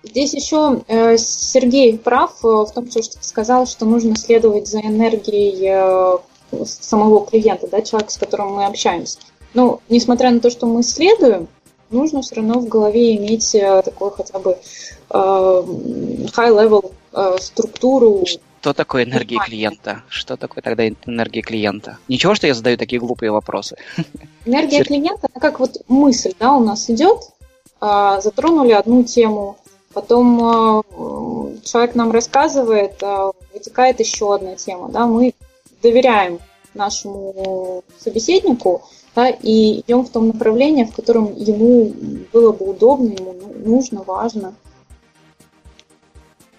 Здесь 0.05 0.35
еще 0.35 0.83
э, 0.89 1.17
Сергей 1.17 1.97
прав 1.97 2.45
э, 2.45 2.49
в 2.49 2.73
том, 2.73 2.91
что 2.91 3.03
сказал, 3.03 3.67
что 3.67 3.87
нужно 3.87 4.17
следовать 4.17 4.67
за 4.67 4.81
энергией 4.81 5.61
э, 5.63 6.19
самого 6.65 7.25
клиента, 7.25 7.69
да, 7.69 7.83
человека, 7.83 8.13
с 8.13 8.19
которым 8.19 8.55
мы 8.55 8.67
общаемся. 8.67 9.19
Но 9.55 9.81
несмотря 9.89 10.31
на 10.31 10.41
то, 10.41 10.51
что 10.51 10.67
мы 10.67 10.83
следуем, 10.83 11.47
нужно 11.91 12.23
все 12.23 12.37
равно 12.37 12.59
в 12.59 12.67
голове 12.69 13.17
иметь 13.17 13.53
такой 13.53 14.11
хотя 14.11 14.39
бы 14.39 14.59
high-level 15.11 16.91
структуру. 17.39 18.25
Что 18.61 18.73
такое 18.73 19.05
энергия 19.05 19.39
клиента? 19.45 20.03
Что 20.09 20.39
такое 20.39 20.63
тогда 20.63 20.89
энергия 20.89 21.43
клиента? 21.43 21.99
Ничего, 22.09 22.35
что 22.35 22.47
я 22.47 22.55
задаю 22.55 22.79
такие 22.79 22.99
глупые 22.99 23.31
вопросы. 23.31 23.77
Энергия 24.47 24.85
клиента, 24.85 25.29
как 25.39 25.61
вот 25.61 25.83
мысль, 25.89 26.33
да, 26.39 26.55
у 26.55 26.65
нас 26.65 26.89
идет, 26.89 27.29
затронули 27.81 28.73
одну 28.73 29.05
тему, 29.05 29.59
Потом 29.95 30.39
э, 30.41 30.83
человек 31.65 31.95
нам 31.95 32.11
рассказывает, 32.11 33.03
э, 33.03 33.33
вытекает 33.53 34.01
еще 34.01 34.35
одна 34.35 34.57
тема. 34.57 34.89
Да, 34.89 35.07
мы 35.07 35.35
доверяем 35.83 36.39
нашему 36.75 37.83
собеседнику 37.99 38.83
да, 39.15 39.29
и 39.29 39.81
идем 39.81 40.05
в 40.05 40.11
том 40.11 40.29
направлении, 40.29 40.85
в 40.85 40.95
котором 40.95 41.35
ему 41.35 41.93
было 42.33 42.53
бы 42.53 42.71
удобно, 42.71 43.13
ему 43.13 43.35
нужно, 43.65 44.03
важно. 44.03 44.55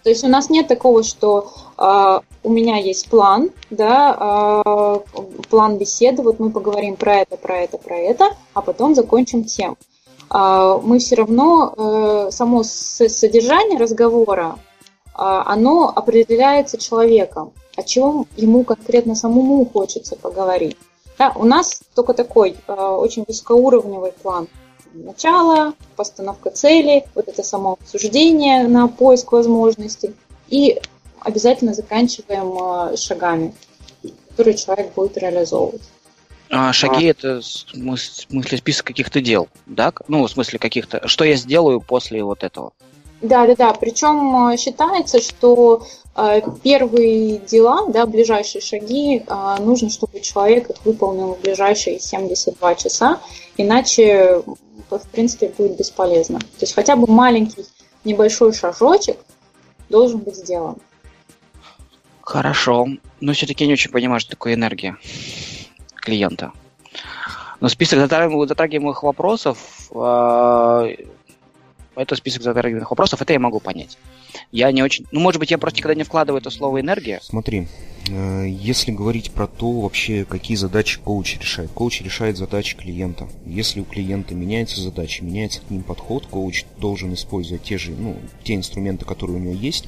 То 0.04 0.10
есть 0.10 0.24
у 0.24 0.28
нас 0.28 0.50
нет 0.50 0.68
такого, 0.68 1.02
что 1.02 1.50
э, 1.78 2.20
у 2.44 2.50
меня 2.50 2.78
есть 2.78 3.10
план, 3.10 3.52
да, 3.70 4.62
э, 4.64 5.00
план 5.50 5.78
беседы, 5.78 6.22
вот 6.22 6.40
мы 6.40 6.52
поговорим 6.52 6.98
про 6.98 7.22
это, 7.22 7.38
про 7.38 7.60
это, 7.60 7.78
про 7.78 7.98
это, 7.98 8.30
а 8.54 8.62
потом 8.62 8.96
закончим 8.96 9.46
тем. 9.46 9.78
А, 10.34 10.80
мы 10.80 10.98
все 10.98 11.16
равно, 11.16 11.74
э, 11.78 12.32
само 12.32 12.64
содержание 12.64 13.78
разговора, 13.78 14.58
а, 15.14 15.44
оно 15.46 15.94
определяется 15.96 16.80
человеком, 16.80 17.54
о 17.78 17.84
чем 17.84 18.26
ему 18.36 18.64
конкретно 18.64 19.14
самому 19.14 19.64
хочется 19.72 20.16
поговорить. 20.16 20.76
Да, 21.20 21.34
у 21.36 21.46
нас 21.46 21.82
только 21.94 22.16
такой 22.16 22.58
э, 22.68 22.74
очень 22.74 23.26
высокоуровневый 23.28 24.12
план. 24.12 24.48
Начало, 24.96 25.74
постановка 25.96 26.50
цели, 26.50 27.06
вот 27.14 27.28
это 27.28 27.44
само 27.44 27.74
обсуждение 27.74 28.68
на 28.68 28.88
поиск 28.88 29.32
возможностей. 29.34 30.16
И 30.50 30.82
обязательно 31.20 31.76
заканчиваем 31.76 32.92
э, 32.92 32.98
шагами, 32.98 33.54
которые 34.30 34.56
человек 34.56 34.96
будет 34.96 35.16
реализовывать. 35.16 35.84
А 36.56 36.72
шаги 36.72 37.08
а. 37.08 37.10
это 37.10 37.42
в 37.42 37.46
смысле 37.46 38.58
список 38.60 38.86
каких-то 38.86 39.22
дел, 39.22 39.50
да? 39.66 39.92
Ну, 40.08 40.24
в 40.24 40.30
смысле 40.30 40.60
каких-то. 40.60 41.08
Что 41.08 41.24
я 41.24 41.36
сделаю 41.36 41.82
после 41.82 42.24
вот 42.24 42.44
этого? 42.44 42.74
Да, 43.24 43.48
да, 43.48 43.56
да. 43.56 43.74
Причем 43.74 44.50
э, 44.50 44.58
считается, 44.58 45.20
что 45.20 45.84
э, 46.16 46.42
первые 46.62 47.40
дела, 47.40 47.88
да, 47.88 48.06
ближайшие 48.06 48.62
шаги, 48.62 49.24
э, 49.26 49.56
нужно, 49.62 49.90
чтобы 49.90 50.20
человек 50.20 50.70
их 50.70 50.76
выполнил 50.86 51.34
в 51.34 51.42
ближайшие 51.42 52.00
72 52.00 52.76
часа, 52.76 53.20
иначе, 53.58 54.44
в 54.92 55.08
принципе, 55.12 55.52
будет 55.58 55.76
бесполезно. 55.76 56.38
То 56.38 56.62
есть 56.62 56.76
хотя 56.76 56.96
бы 56.96 57.12
маленький 57.12 57.66
небольшой 58.04 58.54
шажочек 58.54 59.18
должен 59.90 60.20
быть 60.20 60.36
сделан. 60.36 60.76
Хорошо. 62.22 62.88
Но 63.22 63.34
все-таки 63.34 63.64
я 63.64 63.70
не 63.70 63.74
очень 63.74 63.90
понимаю, 63.92 64.20
что 64.20 64.32
такое 64.32 64.54
энергия 64.54 64.98
клиента. 66.04 66.52
Но 67.60 67.70
список 67.70 68.00
затрагиваемых 68.00 69.04
вопросов, 69.04 69.90
э, 69.96 70.96
это 71.96 72.16
список 72.16 72.44
затрагиваемых 72.44 72.90
вопросов, 72.90 73.22
это 73.22 73.34
я 73.34 73.40
могу 73.40 73.60
понять. 73.60 73.98
Я 74.52 74.72
не 74.72 74.84
очень... 74.84 75.06
Ну, 75.12 75.20
может 75.20 75.40
быть, 75.40 75.52
я 75.52 75.58
просто 75.58 75.80
никогда 75.80 75.96
не 75.96 76.04
вкладываю 76.04 76.42
это 76.42 76.50
слово 76.50 76.82
«энергия». 76.82 77.20
Смотри, 77.22 77.68
э, 78.10 78.46
если 78.50 78.92
говорить 78.92 79.32
про 79.32 79.48
то, 79.48 79.72
вообще, 79.72 80.26
какие 80.26 80.58
задачи 80.58 81.00
коуч 81.00 81.38
решает. 81.40 81.72
Коуч 81.72 82.02
решает 82.02 82.38
задачи 82.38 82.76
клиента. 82.76 83.30
Если 83.46 83.80
у 83.80 83.86
клиента 83.86 84.36
меняются 84.36 84.82
задачи, 84.82 85.24
меняется 85.24 85.62
к 85.62 85.70
ним 85.70 85.84
подход, 85.84 86.26
коуч 86.26 86.66
должен 86.80 87.14
использовать 87.14 87.64
те 87.64 87.78
же, 87.78 87.92
ну, 87.92 88.18
те 88.44 88.56
инструменты, 88.56 89.06
которые 89.06 89.38
у 89.38 89.40
него 89.40 89.54
есть, 89.54 89.88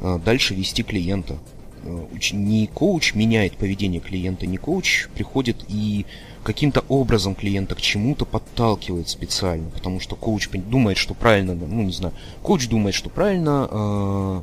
э, 0.00 0.18
дальше 0.24 0.54
вести 0.54 0.82
клиента. 0.82 1.38
Э, 1.86 2.06
не 2.32 2.66
коуч 2.66 3.14
меняет 3.14 3.56
поведение 3.56 4.00
клиента, 4.00 4.46
не 4.46 4.56
коуч 4.56 5.08
приходит 5.14 5.64
и 5.68 6.04
каким-то 6.42 6.84
образом 6.88 7.34
клиента 7.34 7.74
к 7.74 7.80
чему-то 7.80 8.24
подталкивает 8.24 9.08
специально, 9.08 9.70
потому 9.70 10.00
что 10.00 10.16
коуч 10.16 10.48
думает, 10.48 10.98
что 10.98 11.14
правильно, 11.14 11.54
ну 11.54 11.82
не 11.82 11.92
знаю, 11.92 12.14
коуч 12.42 12.68
думает, 12.68 12.94
что 12.94 13.10
правильно 13.10 13.68
э, 13.70 14.42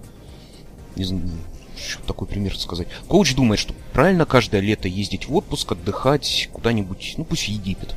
не 0.96 1.04
знаю, 1.04 1.30
такой 2.08 2.28
пример 2.28 2.58
сказать. 2.58 2.88
Коуч 3.08 3.36
думает, 3.36 3.60
что 3.60 3.74
правильно 3.94 4.26
каждое 4.26 4.62
лето 4.62 4.88
ездить 4.88 5.28
в 5.28 5.36
отпуск, 5.36 5.72
отдыхать 5.72 6.50
куда-нибудь, 6.54 7.16
ну 7.18 7.26
пусть 7.26 7.44
в 7.44 7.48
Египет. 7.48 7.96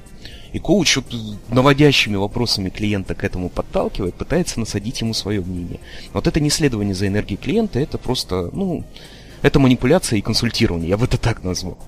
И 0.52 0.58
коуч 0.58 0.96
вот 0.96 1.04
наводящими 1.48 2.16
вопросами 2.16 2.70
клиента 2.70 3.14
к 3.14 3.24
этому 3.24 3.50
подталкивает, 3.50 4.14
пытается 4.14 4.58
насадить 4.58 5.00
ему 5.00 5.12
свое 5.12 5.40
мнение. 5.40 5.80
Вот 6.12 6.26
это 6.26 6.40
не 6.40 6.50
следование 6.50 6.94
за 6.94 7.08
энергией 7.08 7.36
клиента, 7.36 7.78
это 7.78 7.98
просто, 7.98 8.50
ну, 8.52 8.84
это 9.42 9.58
манипуляция 9.58 10.18
и 10.18 10.22
консультирование, 10.22 10.88
я 10.88 10.96
бы 10.96 11.04
это 11.04 11.18
так 11.18 11.42
назвал. 11.44 11.78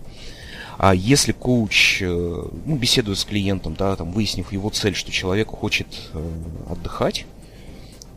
А 0.79 0.95
если 0.95 1.33
коуч, 1.33 2.03
э, 2.03 2.07
ну, 2.07 2.77
беседуя 2.77 3.17
с 3.17 3.25
клиентом, 3.25 3.75
да, 3.75 3.97
там, 3.97 4.13
выяснив 4.13 4.53
его 4.53 4.71
цель, 4.71 4.95
что 4.95 5.11
человек 5.11 5.49
хочет 5.49 5.89
э, 6.15 6.33
отдыхать, 6.71 7.27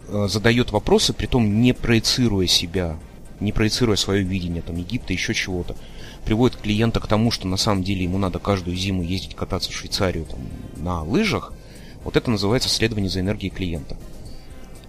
э, 0.07 0.27
задает 0.29 0.71
вопросы, 0.71 1.11
при 1.11 1.25
том 1.25 1.61
не 1.61 1.73
проецируя 1.73 2.45
себя, 2.45 2.99
не 3.39 3.51
проецируя 3.51 3.95
свое 3.95 4.21
видение, 4.21 4.61
там, 4.61 4.77
Египта, 4.77 5.11
еще 5.11 5.33
чего-то, 5.33 5.75
приводит 6.23 6.57
клиента 6.57 6.99
к 6.99 7.07
тому, 7.07 7.31
что 7.31 7.47
на 7.47 7.57
самом 7.57 7.83
деле 7.83 8.03
ему 8.03 8.19
надо 8.19 8.37
каждую 8.37 8.77
зиму 8.77 9.01
ездить 9.01 9.35
кататься 9.35 9.71
в 9.71 9.75
Швейцарию 9.75 10.25
там, 10.25 10.39
на 10.75 11.01
лыжах, 11.01 11.53
вот 12.03 12.15
это 12.15 12.29
называется 12.29 12.69
следование 12.69 13.09
за 13.09 13.21
энергией 13.21 13.51
клиента. 13.51 13.97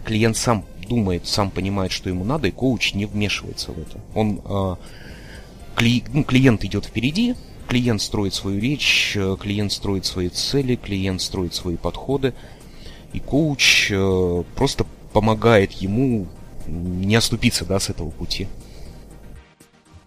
Клиент 0.04 0.36
сам 0.36 0.66
думает, 0.86 1.26
сам 1.26 1.50
понимает, 1.50 1.92
что 1.92 2.08
ему 2.08 2.24
надо, 2.24 2.48
и 2.48 2.50
коуч 2.50 2.94
не 2.94 3.06
вмешивается 3.06 3.72
в 3.72 3.78
это. 3.78 4.00
Он, 4.14 4.40
э, 4.44 4.76
кли, 5.74 6.04
ну, 6.12 6.24
клиент 6.24 6.64
идет 6.64 6.86
впереди, 6.86 7.34
клиент 7.68 8.02
строит 8.02 8.34
свою 8.34 8.60
речь, 8.60 9.14
э, 9.16 9.36
клиент 9.40 9.72
строит 9.72 10.04
свои 10.04 10.28
цели, 10.28 10.76
клиент 10.76 11.20
строит 11.22 11.54
свои 11.54 11.76
подходы, 11.76 12.34
и 13.12 13.20
коуч 13.20 13.90
э, 13.90 14.42
просто 14.54 14.86
помогает 15.12 15.72
ему 15.72 16.26
не 16.66 17.16
оступиться 17.16 17.64
да, 17.64 17.80
с 17.80 17.90
этого 17.90 18.10
пути. 18.10 18.48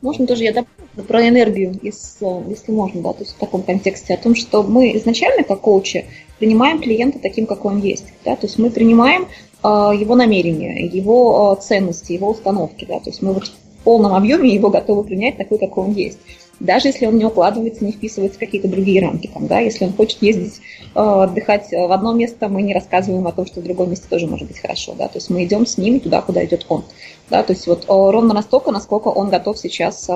Можно 0.01 0.27
тоже 0.27 0.43
я 0.43 0.53
дополню 0.53 0.74
про 1.03 1.27
энергию, 1.27 1.73
если, 1.81 2.49
если 2.49 2.71
можно, 2.71 3.01
да, 3.01 3.13
то 3.13 3.23
есть 3.23 3.35
в 3.35 3.39
таком 3.39 3.63
контексте, 3.63 4.13
о 4.13 4.17
том, 4.17 4.35
что 4.35 4.63
мы 4.63 4.95
изначально, 4.97 5.43
как 5.43 5.61
коучи, 5.61 6.05
принимаем 6.39 6.81
клиента 6.81 7.19
таким, 7.19 7.45
какой 7.45 7.73
он 7.73 7.81
есть. 7.81 8.05
Да, 8.23 8.35
то 8.35 8.47
есть 8.47 8.57
мы 8.57 8.69
принимаем 8.69 9.27
э, 9.63 9.67
его 9.67 10.15
намерения, 10.15 10.85
его 10.85 11.55
э, 11.57 11.61
ценности, 11.61 12.13
его 12.13 12.29
установки. 12.29 12.85
Да, 12.85 12.99
то 12.99 13.09
есть 13.09 13.21
мы 13.21 13.33
вот 13.33 13.47
в 13.47 13.83
полном 13.83 14.13
объеме 14.13 14.53
его 14.53 14.69
готовы 14.69 15.03
принять 15.03 15.37
такой, 15.37 15.57
какой 15.57 15.85
он 15.85 15.93
есть 15.93 16.17
даже 16.59 16.87
если 16.87 17.05
он 17.05 17.17
не 17.17 17.25
укладывается, 17.25 17.83
не 17.83 17.91
вписывается 17.91 18.37
в 18.37 18.39
какие-то 18.39 18.67
другие 18.67 19.01
рамки. 19.01 19.29
Там, 19.33 19.47
да, 19.47 19.59
если 19.59 19.85
он 19.85 19.93
хочет 19.93 20.21
ездить 20.21 20.61
э, 20.93 20.99
отдыхать 20.99 21.71
в 21.71 21.91
одно 21.91 22.13
место, 22.13 22.47
мы 22.47 22.61
не 22.61 22.73
рассказываем 22.73 23.27
о 23.27 23.31
том, 23.31 23.45
что 23.45 23.59
в 23.59 23.63
другом 23.63 23.89
месте 23.89 24.07
тоже 24.09 24.27
может 24.27 24.47
быть 24.47 24.59
хорошо. 24.59 24.93
Да? 24.97 25.07
То 25.07 25.17
есть 25.17 25.29
мы 25.29 25.43
идем 25.43 25.65
с 25.65 25.77
ним 25.77 25.99
туда, 25.99 26.21
куда 26.21 26.43
идет 26.45 26.65
он. 26.69 26.83
Да? 27.29 27.43
То 27.43 27.53
есть 27.53 27.67
вот 27.67 27.85
ровно 27.87 28.33
настолько, 28.33 28.71
насколько 28.71 29.09
он 29.09 29.29
готов 29.29 29.57
сейчас 29.57 30.09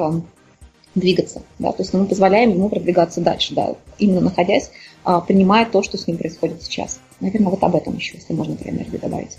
двигаться. 0.96 1.44
Да? 1.60 1.72
То 1.72 1.84
есть 1.84 1.94
мы 1.94 2.06
позволяем 2.06 2.52
ему 2.52 2.70
продвигаться 2.70 3.22
дальше, 3.22 3.54
да? 3.54 3.76
именно 3.98 4.22
находясь, 4.22 4.72
э, 5.06 5.20
принимая 5.28 5.66
то, 5.66 5.84
что 5.84 5.98
с 5.98 6.08
ним 6.08 6.18
происходит 6.18 6.62
сейчас. 6.64 7.00
Наверное, 7.20 7.50
вот 7.50 7.64
об 7.64 7.76
этом 7.76 7.96
еще, 7.96 8.18
если 8.18 8.34
можно 8.34 8.56
про 8.56 8.72
добавить. 8.98 9.38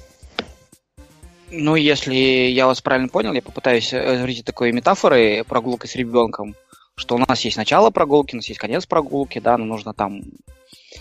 Ну, 1.52 1.74
если 1.74 2.14
я 2.14 2.66
вас 2.66 2.80
правильно 2.80 3.08
понял, 3.08 3.32
я 3.32 3.42
попытаюсь 3.42 3.92
говорить 3.92 4.44
такой 4.44 4.70
метафорой 4.72 5.42
прогулкой 5.44 5.90
с 5.90 5.96
ребенком 5.96 6.54
что 7.00 7.14
у 7.14 7.18
нас 7.18 7.40
есть 7.40 7.56
начало 7.56 7.90
прогулки, 7.90 8.34
у 8.34 8.36
нас 8.36 8.46
есть 8.48 8.60
конец 8.60 8.86
прогулки, 8.86 9.38
да, 9.38 9.56
но 9.56 9.64
нужно 9.64 9.94
там 9.94 10.22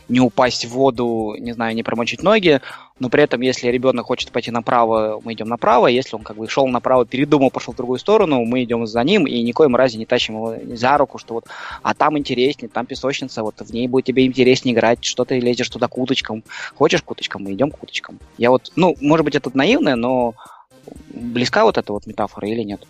не 0.08 0.20
упасть 0.20 0.66
в 0.66 0.70
воду, 0.70 1.36
не 1.40 1.54
знаю, 1.54 1.76
не 1.76 1.84
промочить 1.84 2.24
ноги, 2.24 2.62
но 3.00 3.10
при 3.10 3.24
этом, 3.24 3.42
если 3.42 3.70
ребенок 3.70 4.06
хочет 4.08 4.32
пойти 4.32 4.52
направо, 4.52 5.22
мы 5.24 5.34
идем 5.34 5.48
направо, 5.48 5.88
если 5.88 6.16
он 6.16 6.24
как 6.24 6.38
бы 6.38 6.48
шел 6.50 6.68
направо, 6.68 7.06
передумал, 7.06 7.50
пошел 7.50 7.74
в 7.74 7.78
другую 7.78 8.00
сторону, 8.00 8.44
мы 8.46 8.64
идем 8.64 8.86
за 8.86 9.04
ним 9.04 9.26
и 9.26 9.42
никоим 9.42 9.76
разе 9.76 9.98
не 9.98 10.06
тащим 10.06 10.36
его 10.36 10.56
за 10.76 10.98
руку, 10.98 11.18
что 11.18 11.36
вот, 11.36 11.46
а 11.82 11.94
там 11.94 12.18
интереснее, 12.18 12.70
там 12.70 12.86
песочница, 12.86 13.44
вот 13.44 13.56
в 13.60 13.74
ней 13.74 13.88
будет 13.88 14.06
тебе 14.06 14.26
интереснее 14.26 14.74
играть, 14.74 15.04
что 15.04 15.26
ты 15.26 15.40
лезешь 15.40 15.70
туда 15.70 15.88
к 15.88 15.98
уточкам. 15.98 16.44
Хочешь 16.76 17.02
к 17.02 17.12
уточкам, 17.12 17.44
мы 17.44 17.54
идем 17.54 17.72
к 17.72 17.82
уточкам. 17.82 18.20
Я 18.38 18.52
вот, 18.52 18.72
ну, 18.76 18.96
может 19.00 19.26
быть, 19.26 19.36
это 19.36 19.50
наивное, 19.54 19.96
но 19.96 20.34
близка 21.10 21.64
вот 21.64 21.78
эта 21.78 21.94
вот 21.94 22.06
метафора 22.06 22.48
или 22.48 22.64
нет? 22.64 22.86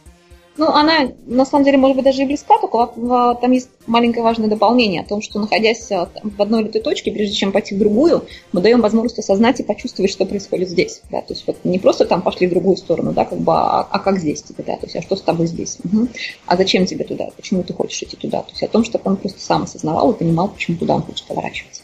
Ну, 0.60 0.68
она, 0.68 1.14
на 1.26 1.46
самом 1.46 1.64
деле, 1.64 1.78
может 1.78 1.96
быть, 1.96 2.04
даже 2.04 2.22
и 2.22 2.26
близка, 2.26 2.58
только 2.58 2.92
там 3.40 3.52
есть 3.54 3.70
маленькое 3.88 4.24
важное 4.24 4.50
дополнение 4.50 5.02
о 5.02 5.06
том, 5.06 5.22
что, 5.22 5.40
находясь 5.40 5.90
э, 5.90 6.06
в 6.22 6.42
одной 6.42 6.64
или 6.64 6.68
той 6.68 6.82
точке, 6.82 7.14
прежде 7.14 7.34
чем 7.34 7.54
пойти 7.54 7.76
в 7.76 7.80
другую, 7.80 8.26
мы 8.52 8.60
даем 8.60 8.82
возможность 8.82 9.20
осознать 9.20 9.62
и 9.62 9.64
почувствовать, 9.64 10.12
что 10.12 10.26
происходит 10.26 10.68
здесь. 10.68 11.02
Да? 11.10 11.22
То 11.22 11.34
есть 11.34 11.48
вот 11.48 11.56
не 11.64 11.80
просто 11.80 12.04
там 12.04 12.22
пошли 12.22 12.48
в 12.48 12.50
другую 12.50 12.76
сторону, 12.76 13.14
да, 13.14 13.24
как 13.24 13.40
бы, 13.40 13.54
а, 13.54 13.88
а 13.90 14.00
как 14.00 14.20
здесь 14.20 14.44
тебе, 14.44 14.66
да, 14.68 14.76
то 14.76 14.86
есть, 14.86 14.98
а 14.98 15.02
что 15.02 15.16
с 15.16 15.22
тобой 15.22 15.48
здесь? 15.48 15.78
Угу. 15.82 16.10
А 16.46 16.58
зачем 16.58 16.86
тебе 16.86 17.06
туда? 17.06 17.30
Почему 17.38 17.64
ты 17.64 17.72
хочешь 17.72 18.04
идти 18.04 18.18
туда? 18.18 18.42
То 18.42 18.52
есть 18.52 18.64
о 18.64 18.68
том, 18.68 18.84
чтобы 18.84 19.12
он 19.12 19.16
просто 19.16 19.40
сам 19.40 19.64
осознавал 19.64 20.12
и 20.12 20.18
понимал, 20.18 20.50
почему 20.50 20.76
туда 20.76 20.96
он 20.96 21.04
хочет 21.04 21.26
поворачиваться. 21.26 21.84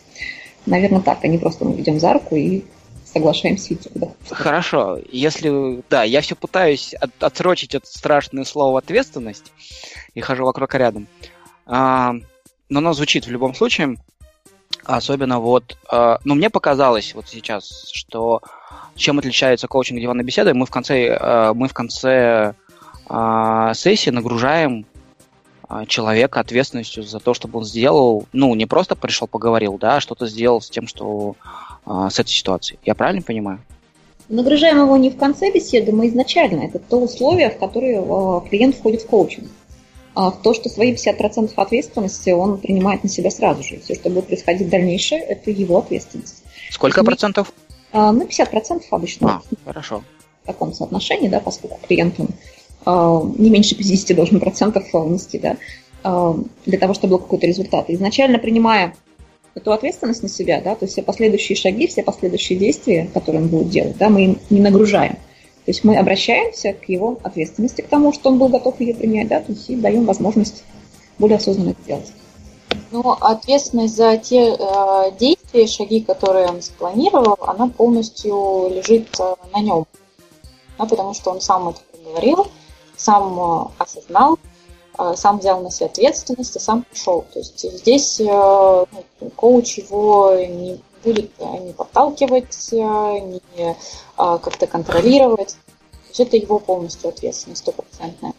Наверное, 0.66 1.00
так, 1.00 1.20
а 1.22 1.28
не 1.30 1.38
просто 1.38 1.64
мы 1.64 1.78
ведем 1.78 1.98
за 1.98 2.12
руку 2.12 2.36
и 2.36 2.66
соглашаемся 3.15 3.73
идти 3.73 3.89
туда. 3.89 4.08
Хорошо. 4.30 4.99
Если, 5.10 5.82
да, 5.89 6.04
я 6.04 6.19
все 6.19 6.36
пытаюсь 6.36 6.93
от, 6.95 7.12
отсрочить 7.23 7.73
это 7.73 7.88
страшное 7.88 8.43
слово 8.43 8.80
ответственность 8.80 9.54
и 10.13 10.19
хожу 10.19 10.43
вокруг 10.43 10.75
и 10.75 10.78
рядом. 10.78 11.08
А, 11.65 12.15
но 12.67 12.80
оно 12.80 12.91
звучит 12.91 13.25
в 13.25 13.32
любом 13.32 13.56
случае. 13.56 13.95
Особенно 14.84 15.39
вот, 15.39 15.78
а, 15.89 16.19
ну, 16.25 16.36
мне 16.36 16.49
показалось 16.49 17.15
вот 17.15 17.30
сейчас, 17.30 17.89
что 17.93 18.41
чем 18.95 19.19
отличается 19.19 19.67
коучинг 19.69 20.01
диванной 20.01 20.25
беседы, 20.25 20.54
мы 20.54 20.65
в 20.65 20.71
конце, 20.71 21.17
а, 21.17 21.54
мы 21.54 21.69
в 21.69 21.73
конце 21.73 22.54
а, 23.08 23.73
сессии 23.73 24.10
нагружаем 24.10 24.86
человека 25.88 26.39
ответственностью 26.39 27.04
за 27.04 27.19
то, 27.19 27.34
чтобы 27.34 27.60
он 27.60 27.65
сделал, 27.65 28.25
ну, 28.34 28.54
не 28.56 28.65
просто 28.65 28.95
пришел, 28.95 29.28
поговорил, 29.28 29.78
да, 29.78 29.97
а 29.97 29.99
что-то 29.99 30.28
сделал 30.28 30.62
с 30.62 30.69
тем, 30.69 30.88
что 30.88 31.36
а, 31.86 32.10
с 32.10 32.19
этой 32.19 32.32
ситуацией. 32.32 32.80
Я 32.84 32.95
правильно 32.95 33.21
понимаю? 33.21 33.60
Нагружаем 34.28 34.80
его 34.80 34.97
не 34.97 35.12
в 35.12 35.17
конце 35.17 35.51
беседы, 35.51 35.91
мы 35.91 36.08
изначально. 36.08 36.63
Это 36.63 36.80
то 36.80 36.99
условие, 36.99 37.51
в 37.51 37.60
которое 37.60 38.01
а, 38.01 38.41
клиент 38.41 38.75
входит 38.75 39.04
в 39.04 39.08
коучинг. 39.08 39.47
А 40.15 40.32
в 40.32 40.41
то, 40.41 40.54
что 40.54 40.69
свои 40.69 40.93
50% 40.93 41.51
ответственности 41.56 42.30
он 42.30 42.58
принимает 42.58 43.04
на 43.04 43.10
себя 43.10 43.30
сразу 43.30 43.63
же. 43.63 43.80
Все, 43.82 43.95
что 43.95 44.10
будет 44.10 44.28
происходить 44.28 44.69
дальнейшее, 44.69 45.21
это 45.21 45.51
его 45.51 45.78
ответственность. 45.78 46.43
Сколько 46.71 47.01
мы, 47.01 47.08
процентов? 47.08 47.54
А, 47.91 48.12
на 48.12 48.23
50% 48.23 48.84
обычно. 48.89 49.30
А, 49.30 49.41
хорошо. 49.65 50.04
В 50.43 50.47
таком 50.47 50.73
соотношении, 50.73 51.28
да, 51.28 51.39
поскольку 51.39 51.80
клиент 51.86 52.19
он, 52.19 52.30
а, 52.30 52.32
не 52.86 53.50
меньше 53.50 53.76
50 53.76 54.15
должен 54.15 54.39
процентов 54.39 54.86
внести, 54.93 55.39
да, 55.39 55.58
а, 56.04 56.36
для 56.65 56.78
того, 56.78 56.93
чтобы 56.93 57.17
был 57.17 57.19
какой-то 57.19 57.48
результат. 57.48 57.89
Изначально 57.89 58.38
принимая 58.38 58.95
эту 59.56 59.71
ответственность 59.71 60.21
на 60.21 60.30
себя, 60.30 60.62
да, 60.62 60.76
то 60.76 60.86
есть 60.86 60.93
все 60.93 61.02
последующие 61.02 61.56
шаги, 61.56 61.88
все 61.88 62.04
последующие 62.04 62.60
действия, 62.60 63.10
которые 63.13 63.43
он 63.43 63.48
будет 63.48 63.69
делать, 63.69 63.98
да, 63.98 64.10
мы 64.10 64.26
им 64.26 64.39
не 64.50 64.60
нагружаем. 64.60 65.13
То 65.13 65.71
есть 65.71 65.84
мы 65.84 65.98
обращаемся 65.98 66.74
к 66.74 66.88
его 66.89 67.17
ответственности, 67.24 67.82
к 67.82 67.88
тому, 67.88 68.13
что 68.13 68.30
он 68.30 68.38
был 68.38 68.50
готов 68.50 68.80
ее 68.80 68.93
принять, 68.93 69.30
да, 69.30 69.39
то 69.39 69.52
есть 69.52 69.67
и 69.69 69.76
даем 69.76 70.06
возможность 70.06 70.63
более 71.17 71.38
осознанно 71.38 71.71
это 71.71 71.82
делать. 71.88 72.12
Но 72.91 73.17
ответственность 73.19 73.95
за 73.95 74.17
те 74.17 74.56
э, 74.58 75.12
действия, 75.19 75.65
шаги, 75.65 76.02
которые 76.02 76.48
он 76.48 76.62
спланировал, 76.62 77.38
она 77.48 77.67
полностью 77.67 78.69
лежит 78.69 79.08
э, 79.19 79.36
на 79.54 79.62
нем. 79.62 79.86
Да, 80.78 80.86
потому 80.86 81.13
что 81.13 81.32
он 81.32 81.41
сам 81.41 81.69
это 81.69 81.80
проговорил, 81.91 82.48
сам 82.98 83.40
э, 83.40 83.68
осознал, 83.78 84.40
а, 84.98 85.16
сам 85.16 85.40
взял 85.40 85.62
на 85.62 85.72
себя 85.72 85.88
ответственность 85.88 86.56
и 86.56 86.60
сам 86.60 86.84
пошел. 86.84 87.26
То 87.34 87.40
есть 87.40 87.60
здесь 87.60 88.20
э, 88.20 88.24
ну, 88.24 89.30
коуч 89.36 89.78
его 89.78 90.36
не 90.36 90.80
будет 91.04 91.32
э, 91.40 91.58
не 91.60 91.74
подталкивать, 91.74 92.70
э, 92.72 92.76
не 92.76 93.76
как-то 94.16 94.68
контролировать. 94.68 95.58
То 95.92 96.10
есть 96.10 96.20
это 96.22 96.38
его 96.38 96.60
полностью 96.60 97.10
ответственность, 97.10 97.62
стопроцентная. 97.62 98.34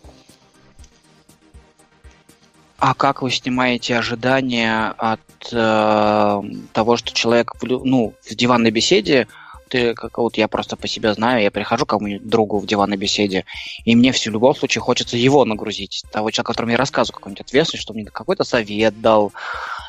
А 2.78 2.94
как 2.94 3.22
вы 3.22 3.30
снимаете 3.30 3.96
ожидания 3.96 4.94
от 4.98 5.20
э, 5.50 6.42
того, 6.72 6.96
что 6.96 7.12
человек 7.12 7.52
ну, 7.60 8.12
в 8.22 8.34
диванной 8.34 8.70
беседе 8.70 9.28
ты, 9.68 9.94
как 9.94 10.18
вот 10.18 10.36
я 10.36 10.48
просто 10.48 10.76
по 10.76 10.86
себе 10.88 11.12
знаю, 11.14 11.42
я 11.42 11.50
прихожу 11.50 11.86
к 11.86 11.90
кому-нибудь 11.90 12.28
другу 12.28 12.58
в 12.58 12.66
диванной 12.66 12.96
беседе, 12.96 13.44
и 13.84 13.96
мне 13.96 14.12
все 14.12 14.30
в 14.30 14.34
любом 14.34 14.54
случае 14.54 14.82
хочется 14.82 15.16
его 15.16 15.44
нагрузить, 15.44 16.04
того 16.10 16.30
человека, 16.30 16.52
которому 16.52 16.72
я 16.72 16.78
рассказываю 16.78 17.16
какую-нибудь 17.16 17.46
ответственность, 17.46 17.82
чтобы 17.82 18.00
мне 18.00 18.10
какой-то 18.10 18.44
совет 18.44 19.00
дал, 19.00 19.32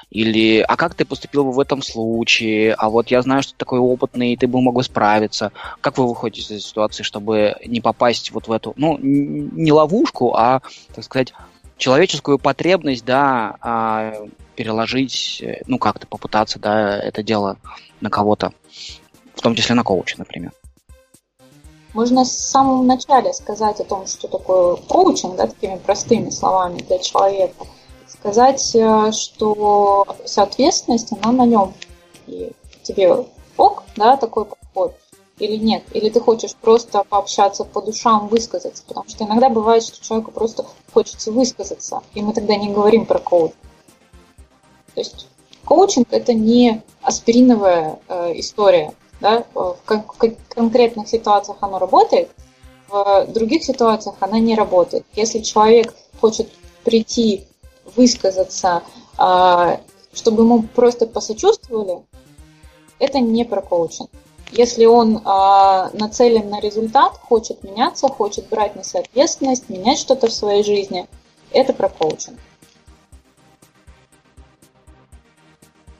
или 0.10 0.62
«А 0.62 0.78
как 0.78 0.96
ты 0.96 1.04
поступил 1.04 1.44
бы 1.44 1.52
в 1.52 1.60
этом 1.60 1.82
случае?» 1.82 2.74
«А 2.74 2.90
вот 2.90 3.12
я 3.12 3.22
знаю, 3.22 3.44
что 3.44 3.52
ты 3.52 3.58
такой 3.58 3.80
опытный, 3.80 4.34
и 4.34 4.38
ты 4.38 4.48
бы 4.48 4.62
мог 4.62 4.76
бы 4.76 4.84
справиться». 4.84 5.52
Как 5.82 5.98
вы 5.98 6.08
выходите 6.08 6.42
из 6.42 6.52
этой 6.52 6.62
ситуации, 6.62 7.04
чтобы 7.04 7.56
не 7.66 7.82
попасть 7.82 8.32
вот 8.32 8.48
в 8.48 8.52
эту, 8.52 8.74
ну, 8.78 8.98
не 9.02 9.72
ловушку, 9.72 10.34
а, 10.34 10.62
так 10.96 11.04
сказать, 11.04 11.34
человеческую 11.78 12.40
потребность, 12.40 13.04
да, 13.04 13.58
а, 13.62 14.14
переложить, 14.56 15.44
ну, 15.68 15.78
как-то 15.78 16.08
попытаться, 16.08 16.58
да, 16.58 16.98
это 16.98 17.22
дело 17.22 17.58
на 18.00 18.10
кого-то 18.10 18.54
в 19.38 19.42
том 19.42 19.56
числе 19.56 19.76
на 19.76 19.84
коуче, 19.84 20.16
например. 20.18 20.52
можно 21.94 22.26
с 22.26 22.32
самого 22.32 22.84
начала 22.84 23.32
сказать 23.32 23.80
о 23.80 23.84
том, 23.84 24.06
что 24.08 24.28
такое 24.28 24.76
коучинг, 24.76 25.36
да, 25.36 25.48
такими 25.48 25.78
простыми 25.78 26.30
словами 26.30 26.80
для 26.80 27.00
человека. 27.00 27.66
Сказать, 28.08 28.76
э, 28.76 29.12
что 29.12 30.06
вся 30.26 30.44
ответственность, 30.44 31.12
она 31.22 31.32
на 31.32 31.46
нем. 31.46 31.74
И 32.28 32.52
тебе 32.84 33.26
ок, 33.58 33.84
да, 33.96 34.18
такой 34.18 34.46
подход 34.46 34.96
или 35.40 35.56
нет? 35.56 35.84
Или 35.94 36.10
ты 36.10 36.20
хочешь 36.20 36.56
просто 36.56 37.04
пообщаться 37.04 37.64
по 37.64 37.82
душам, 37.82 38.28
высказаться? 38.28 38.84
Потому 38.88 39.08
что 39.08 39.24
иногда 39.24 39.50
бывает, 39.50 39.84
что 39.84 40.04
человеку 40.04 40.32
просто 40.32 40.66
хочется 40.94 41.32
высказаться, 41.32 42.02
и 42.16 42.22
мы 42.22 42.34
тогда 42.34 42.56
не 42.56 42.70
говорим 42.70 43.06
про 43.06 43.20
коучинг. 43.20 43.56
То 44.96 45.02
есть 45.02 45.28
коучинг 45.66 46.08
это 46.12 46.34
не 46.34 46.82
аспириновая 47.02 48.00
э, 48.08 48.40
история, 48.40 48.94
да? 49.20 49.46
В, 49.54 49.78
конкретных 49.86 51.08
ситуациях 51.08 51.58
оно 51.62 51.80
работает, 51.80 52.30
в 52.90 53.28
других 53.28 53.64
ситуациях 53.64 54.16
она 54.22 54.40
не 54.40 54.56
работает. 54.56 55.06
Если 55.14 55.40
человек 55.40 55.94
хочет 56.20 56.50
прийти, 56.84 57.48
высказаться, 57.96 58.84
а, 59.18 59.80
чтобы 60.14 60.44
ему 60.44 60.64
просто 60.64 61.06
посочувствовали, 61.06 62.02
это 63.00 63.20
не 63.20 63.46
про 63.46 63.62
коучинг. 63.62 64.10
Если 64.52 64.86
он 64.86 65.18
э, 65.18 65.90
нацелен 65.94 66.50
на 66.50 66.62
результат, 66.62 67.14
хочет 67.18 67.64
меняться, 67.64 68.08
хочет 68.08 68.48
брать 68.48 68.78
на 68.78 68.84
себя 68.84 69.02
ответственность, 69.02 69.68
менять 69.68 70.00
что-то 70.00 70.28
в 70.28 70.34
своей 70.34 70.64
жизни, 70.64 71.06
это 71.52 71.74
про 71.74 71.90
коучинг. 71.90 72.40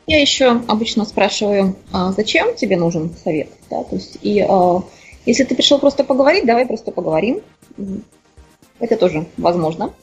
Я 0.08 0.22
еще 0.22 0.62
обычно 0.68 1.04
спрашиваю, 1.04 1.76
а 1.92 2.14
зачем 2.14 2.56
тебе 2.56 2.78
нужен 2.78 3.14
совет? 3.24 3.50
Да? 3.70 3.84
То 3.84 3.96
есть, 3.96 4.18
и 4.22 4.40
а, 4.40 4.82
если 5.26 5.44
ты 5.44 5.54
пришел 5.54 5.80
просто 5.80 6.06
поговорить, 6.06 6.46
давай 6.46 6.66
просто 6.66 6.92
поговорим. 6.92 7.42
Это 8.80 8.96
тоже 8.96 9.26
возможно. 9.36 9.94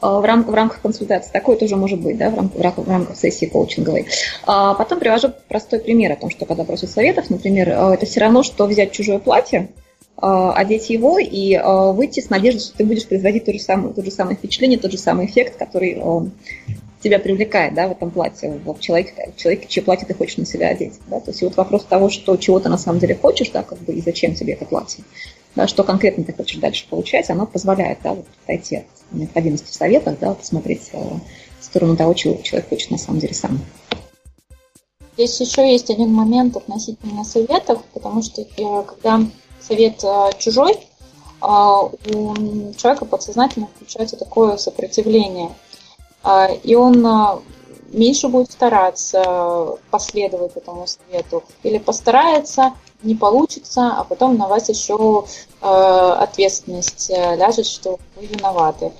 А, 0.00 0.18
в, 0.18 0.24
рам- 0.24 0.42
в 0.42 0.52
рамках 0.52 0.80
консультации 0.80 1.30
такое 1.30 1.54
тоже 1.56 1.76
может 1.76 2.00
быть, 2.00 2.18
да, 2.18 2.30
в, 2.30 2.34
рам- 2.34 2.50
в, 2.52 2.60
рамках, 2.60 2.86
в 2.86 2.90
рамках 2.90 3.16
сессии 3.16 3.46
коучинговой. 3.46 4.06
А 4.46 4.74
потом 4.74 4.98
привожу 4.98 5.30
простой 5.48 5.78
пример 5.78 6.10
о 6.10 6.16
том, 6.16 6.30
что 6.30 6.44
когда 6.44 6.64
просят 6.64 6.90
советов, 6.90 7.30
например, 7.30 7.70
а, 7.70 7.94
это 7.94 8.04
все 8.04 8.18
равно, 8.18 8.42
что 8.42 8.66
взять 8.66 8.90
чужое 8.90 9.20
платье, 9.20 9.68
а, 10.16 10.54
одеть 10.54 10.90
его 10.90 11.20
и 11.20 11.56
выйти 11.94 12.18
с 12.18 12.30
надеждой, 12.30 12.62
что 12.62 12.78
ты 12.78 12.84
будешь 12.84 13.06
производить 13.06 13.44
то 13.44 13.52
же 13.52 13.60
самое, 13.60 13.94
то 13.94 14.02
же 14.02 14.10
самое 14.10 14.36
впечатление, 14.36 14.80
тот 14.80 14.90
же 14.90 14.98
самый 14.98 15.26
эффект, 15.26 15.56
который 15.56 16.02
тебя 17.06 17.20
привлекает 17.20 17.74
да, 17.74 17.86
в 17.86 17.92
этом 17.92 18.10
платье, 18.10 18.50
в 18.64 18.80
человеке, 18.80 19.32
в 19.34 19.40
человеке, 19.40 19.68
чье 19.68 19.82
платье 19.82 20.08
ты 20.08 20.14
хочешь 20.14 20.38
на 20.38 20.44
себя 20.44 20.68
одеть. 20.68 20.94
Да? 21.06 21.20
То 21.20 21.30
есть 21.30 21.40
вот 21.40 21.56
вопрос 21.56 21.84
того, 21.84 22.10
что, 22.10 22.36
чего 22.36 22.58
ты 22.58 22.68
на 22.68 22.78
самом 22.78 22.98
деле 22.98 23.14
хочешь, 23.14 23.50
да, 23.50 23.62
как 23.62 23.78
бы, 23.78 23.92
и 23.92 24.00
зачем 24.00 24.34
тебе 24.34 24.54
это 24.54 24.64
платье, 24.64 25.04
да, 25.54 25.68
что 25.68 25.84
конкретно 25.84 26.24
ты 26.24 26.32
хочешь 26.32 26.58
дальше 26.58 26.88
получать, 26.90 27.30
оно 27.30 27.46
позволяет 27.46 27.98
да, 28.02 28.14
вот, 28.14 28.26
отойти 28.42 28.76
от 28.78 28.84
необходимости 29.12 29.70
в 29.70 29.74
советах, 29.74 30.18
да, 30.20 30.34
посмотреть 30.34 30.90
э, 30.92 30.98
в 31.60 31.64
сторону 31.64 31.96
того, 31.96 32.12
чего 32.14 32.42
человек 32.42 32.68
хочет 32.68 32.90
на 32.90 32.98
самом 32.98 33.20
деле 33.20 33.34
сам. 33.34 33.60
Здесь 35.14 35.40
еще 35.40 35.70
есть 35.70 35.88
один 35.88 36.12
момент 36.12 36.56
относительно 36.56 37.22
советов, 37.22 37.84
потому 37.94 38.20
что 38.20 38.42
э, 38.42 38.46
когда 38.56 39.20
совет 39.60 40.02
э, 40.02 40.30
чужой, 40.38 40.72
э, 40.72 41.46
у 41.46 42.34
человека 42.76 43.04
подсознательно 43.04 43.68
включается 43.76 44.16
такое 44.16 44.56
сопротивление– 44.56 45.50
и 46.62 46.74
он 46.74 47.06
а, 47.06 47.40
меньше 47.92 48.28
будет 48.28 48.50
стараться 48.50 49.78
последовать 49.90 50.56
этому 50.56 50.86
совету. 50.86 51.44
Или 51.62 51.78
постарается, 51.78 52.72
не 53.02 53.14
получится, 53.14 53.94
а 53.96 54.04
потом 54.04 54.36
на 54.36 54.48
вас 54.48 54.68
еще 54.68 55.24
а, 55.60 56.14
ответственность 56.14 57.10
э, 57.10 57.36
ляжет, 57.36 57.66
что 57.66 57.98
вы 58.16 58.26
виноваты. 58.26 58.92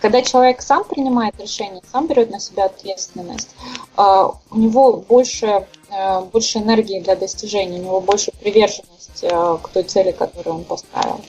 Когда 0.00 0.22
человек 0.22 0.62
сам 0.62 0.84
принимает 0.84 1.38
решение, 1.38 1.82
сам 1.92 2.06
берет 2.06 2.30
на 2.30 2.40
себя 2.40 2.64
ответственность, 2.64 3.50
у 3.98 4.56
него 4.56 5.04
больше, 5.06 5.66
э, 5.90 6.20
больше 6.32 6.58
энергии 6.60 7.00
для 7.00 7.14
достижения, 7.14 7.78
у 7.78 7.82
него 7.82 8.00
больше 8.00 8.32
приверженность 8.40 9.22
э, 9.22 9.58
к 9.62 9.68
той 9.68 9.82
цели, 9.82 10.12
которую 10.12 10.56
он 10.56 10.64
поставил. 10.64 11.20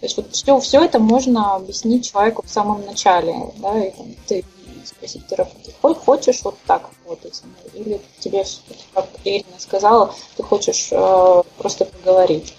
То 0.00 0.06
есть 0.06 0.16
вот 0.16 0.32
все, 0.32 0.58
все 0.60 0.82
это 0.82 0.98
можно 0.98 1.56
объяснить 1.56 2.10
человеку 2.10 2.42
в 2.42 2.48
самом 2.48 2.86
начале, 2.86 3.34
да, 3.58 3.84
и 3.84 3.90
там, 3.90 4.06
ты 4.26 4.44
спросить 4.82 5.26
терапевта, 5.26 5.72
ты 5.82 5.94
хочешь 5.94 6.40
вот 6.42 6.56
так 6.66 6.88
работать, 7.04 7.42
или 7.74 8.00
тебе, 8.18 8.44
как 8.94 9.06
Ирина 9.24 9.58
сказала, 9.58 10.14
ты 10.38 10.42
хочешь 10.42 10.88
э, 10.90 11.42
просто 11.58 11.84
поговорить. 11.84 12.54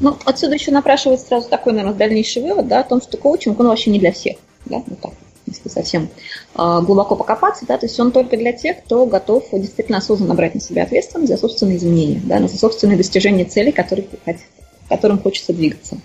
Ну, 0.00 0.16
отсюда 0.26 0.54
еще 0.54 0.70
напрашивается 0.70 1.26
сразу 1.26 1.48
такой, 1.48 1.72
наверное, 1.72 1.96
дальнейший 1.96 2.42
вывод, 2.42 2.68
да, 2.68 2.80
о 2.80 2.84
том, 2.84 3.00
что 3.00 3.16
коучинг, 3.16 3.58
он 3.58 3.68
вообще 3.68 3.90
не 3.90 3.98
для 3.98 4.12
всех, 4.12 4.36
да, 4.66 4.82
ну 4.86 4.96
так, 5.00 5.12
если 5.46 5.70
совсем 5.70 6.10
э, 6.54 6.80
глубоко 6.82 7.16
покопаться, 7.16 7.64
да, 7.66 7.78
то 7.78 7.86
есть 7.86 7.98
он 7.98 8.12
только 8.12 8.36
для 8.36 8.52
тех, 8.52 8.84
кто 8.84 9.06
готов 9.06 9.44
действительно 9.50 9.96
осознанно 9.96 10.34
брать 10.34 10.54
на 10.54 10.60
себя 10.60 10.82
ответственность 10.82 11.32
за 11.32 11.38
собственные 11.38 11.78
изменения, 11.78 12.20
да, 12.22 12.46
за 12.46 12.58
собственные 12.58 12.98
достижения 12.98 13.46
целей, 13.46 13.72
которые 13.72 14.06
хотят 14.26 14.42
которым 14.88 15.20
хочется 15.20 15.52
двигаться. 15.52 15.98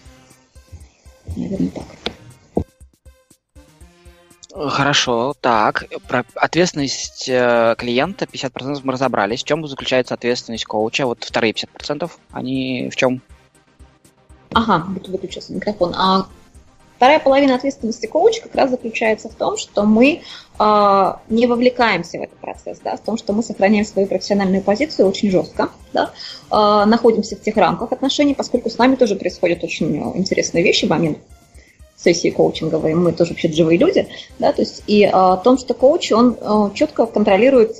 Наверное, 1.35 1.69
так. 1.69 1.85
Хорошо, 4.55 5.33
так, 5.41 5.85
про 6.07 6.25
ответственность 6.35 7.27
э, 7.27 7.75
клиента 7.75 8.25
50% 8.25 8.81
мы 8.83 8.93
разобрались. 8.93 9.41
В 9.41 9.47
чем 9.47 9.67
заключается 9.67 10.13
ответственность 10.13 10.65
коуча? 10.65 11.07
Вот 11.07 11.23
вторые 11.23 11.53
50%, 11.53 12.11
они 12.31 12.89
в 12.91 12.95
чем? 12.95 13.21
Ага, 14.53 14.85
вот 14.89 15.07
выключился 15.07 15.53
микрофон. 15.53 15.95
А 15.95 16.27
Вторая 17.03 17.19
половина 17.19 17.55
ответственности 17.55 18.05
коуча 18.05 18.41
как 18.41 18.55
раз 18.55 18.69
заключается 18.69 19.27
в 19.27 19.33
том, 19.33 19.57
что 19.57 19.83
мы 19.83 20.21
не 20.59 21.47
вовлекаемся 21.47 22.19
в 22.19 22.21
этот 22.21 22.37
процесс, 22.37 22.79
да, 22.83 22.95
в 22.95 23.01
том, 23.01 23.17
что 23.17 23.33
мы 23.33 23.43
сохраняем 23.43 23.85
свою 23.85 24.07
профессиональную 24.07 24.61
позицию 24.61 25.07
очень 25.07 25.31
жестко, 25.31 25.69
да, 25.93 26.11
э, 26.51 26.85
находимся 26.85 27.35
в 27.35 27.41
тех 27.41 27.57
рамках 27.57 27.91
отношений, 27.91 28.35
поскольку 28.35 28.69
с 28.69 28.77
нами 28.77 28.95
тоже 28.95 29.15
происходят 29.15 29.63
очень 29.63 29.95
интересные 30.15 30.63
вещи 30.63 30.85
в 30.85 30.89
момент 30.89 31.17
сессии 31.95 32.29
коучинговой, 32.29 32.93
мы 32.95 33.13
тоже 33.13 33.31
вообще 33.31 33.51
живые 33.51 33.77
люди, 33.77 34.07
да, 34.37 34.51
то 34.51 34.61
есть 34.61 34.83
и 34.87 35.05
о 35.05 35.37
том, 35.37 35.57
что 35.57 35.73
коуч, 35.73 36.11
он 36.11 36.37
э, 36.39 36.69
четко 36.75 37.05
контролирует 37.05 37.79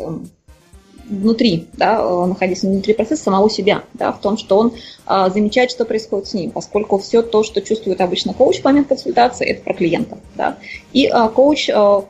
внутри, 1.10 1.68
да, 1.74 2.00
э, 2.00 2.26
находясь 2.26 2.64
внутри 2.64 2.94
процесса 2.94 3.24
самого 3.24 3.50
себя, 3.50 3.84
да, 3.94 4.12
в 4.12 4.20
том, 4.20 4.38
что 4.38 4.58
он 4.58 4.74
а, 5.06 5.30
замечает, 5.30 5.72
что 5.72 5.86
происходит 5.86 6.28
с 6.28 6.34
ним, 6.34 6.52
поскольку 6.52 6.98
все 6.98 7.22
то, 7.22 7.44
что 7.44 7.62
чувствует 7.62 8.00
обычно 8.02 8.34
коуч 8.34 8.62
в 8.62 8.64
момент 8.64 8.88
консультации, 8.88 9.48
это 9.48 9.64
про 9.64 9.74
клиента. 9.74 10.18
Да. 10.36 10.58
И 10.94 11.08
а, 11.08 11.28
коуч 11.28 11.70
а, 11.70 12.06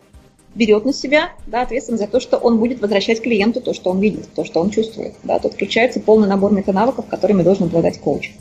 берет 0.55 0.85
на 0.85 0.93
себя 0.93 1.31
да, 1.47 1.61
ответственность 1.61 2.03
за 2.03 2.09
то, 2.09 2.19
что 2.19 2.37
он 2.37 2.59
будет 2.59 2.81
возвращать 2.81 3.21
клиенту 3.21 3.61
то, 3.61 3.73
что 3.73 3.89
он 3.89 3.99
видит, 3.99 4.27
то, 4.33 4.45
что 4.45 4.61
он 4.61 4.69
чувствует. 4.69 5.13
Да. 5.23 5.39
Тут 5.39 5.53
включается 5.53 5.99
полный 5.99 6.27
набор 6.27 6.51
метанавыков, 6.51 7.07
которыми 7.07 7.43
должен 7.43 7.65
обладать 7.65 7.99
коуч. 7.99 8.31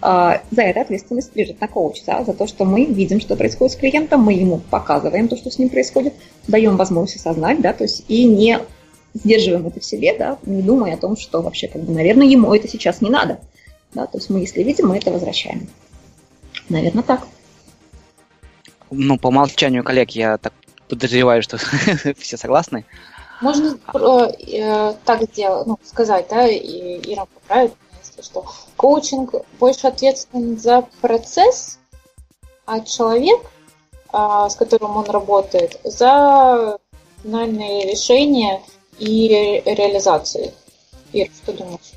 А, 0.00 0.42
за 0.50 0.62
это 0.62 0.82
ответственность 0.82 1.34
лежит 1.34 1.60
на 1.60 1.66
коуче, 1.66 2.02
да, 2.06 2.22
за 2.22 2.32
то, 2.32 2.46
что 2.46 2.64
мы 2.64 2.84
видим, 2.84 3.20
что 3.20 3.34
происходит 3.36 3.72
с 3.72 3.76
клиентом, 3.76 4.22
мы 4.22 4.32
ему 4.32 4.60
показываем 4.70 5.26
то, 5.26 5.36
что 5.36 5.50
с 5.50 5.58
ним 5.58 5.70
происходит, 5.70 6.14
даем 6.46 6.76
возможность 6.76 7.16
осознать, 7.16 7.60
да, 7.60 7.72
то 7.72 7.82
есть 7.82 8.04
и 8.06 8.24
не 8.24 8.60
сдерживаем 9.14 9.66
это 9.66 9.80
в 9.80 9.84
себе, 9.84 10.16
да, 10.16 10.38
не 10.46 10.62
думая 10.62 10.94
о 10.94 10.98
том, 10.98 11.16
что 11.16 11.42
вообще, 11.42 11.66
как 11.66 11.82
бы, 11.82 11.92
наверное, 11.92 12.26
ему 12.26 12.54
это 12.54 12.68
сейчас 12.68 13.00
не 13.00 13.10
надо. 13.10 13.40
Да, 13.94 14.06
то 14.06 14.18
есть 14.18 14.30
мы, 14.30 14.40
если 14.40 14.62
видим, 14.62 14.88
мы 14.88 14.98
это 14.98 15.10
возвращаем. 15.10 15.68
Наверное, 16.68 17.02
так. 17.02 17.26
Ну, 18.90 19.18
по 19.18 19.28
умолчанию 19.28 19.82
коллег 19.82 20.10
я 20.10 20.38
так 20.38 20.52
подозреваю, 20.88 21.42
что 21.42 21.58
все 22.18 22.36
согласны. 22.36 22.84
Можно 23.40 23.78
э, 23.94 24.94
так 25.04 25.22
сделать, 25.22 25.66
ну, 25.66 25.78
сказать, 25.84 26.26
да, 26.28 26.46
и 26.48 27.12
Ира 27.12 27.26
поправит, 27.26 27.72
если 28.02 28.22
что. 28.22 28.44
Коучинг 28.76 29.34
больше 29.60 29.86
ответственен 29.86 30.58
за 30.58 30.82
процесс, 31.00 31.78
а 32.66 32.80
человек, 32.80 33.40
э, 34.12 34.46
с 34.50 34.56
которым 34.56 34.96
он 34.96 35.04
работает, 35.04 35.78
за 35.84 36.78
финальные 37.22 37.90
решения 37.90 38.60
и 38.98 39.62
реализации. 39.64 40.52
Ир, 41.12 41.28
что 41.42 41.52
думаешь? 41.52 41.92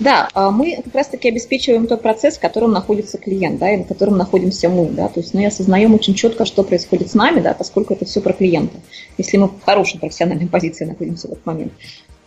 Да, 0.00 0.30
а 0.32 0.50
мы 0.50 0.80
как 0.82 0.94
раз-таки 0.94 1.28
обеспечиваем 1.28 1.86
тот 1.86 2.00
процесс, 2.00 2.38
в 2.38 2.40
котором 2.40 2.72
находится 2.72 3.18
клиент, 3.18 3.58
да, 3.58 3.74
и 3.74 3.76
на 3.76 3.84
котором 3.84 4.16
находимся 4.16 4.70
мы, 4.70 4.86
да, 4.86 5.08
то 5.08 5.20
есть 5.20 5.34
мы 5.34 5.44
осознаем 5.44 5.94
очень 5.94 6.14
четко, 6.14 6.46
что 6.46 6.64
происходит 6.64 7.10
с 7.10 7.14
нами, 7.14 7.40
да, 7.40 7.52
поскольку 7.52 7.92
это 7.92 8.06
все 8.06 8.22
про 8.22 8.32
клиента, 8.32 8.78
если 9.18 9.36
мы 9.36 9.48
в 9.48 9.60
хорошей 9.62 10.00
профессиональной 10.00 10.46
позиции 10.48 10.86
находимся 10.86 11.28
в 11.28 11.32
этот 11.32 11.44
момент. 11.44 11.72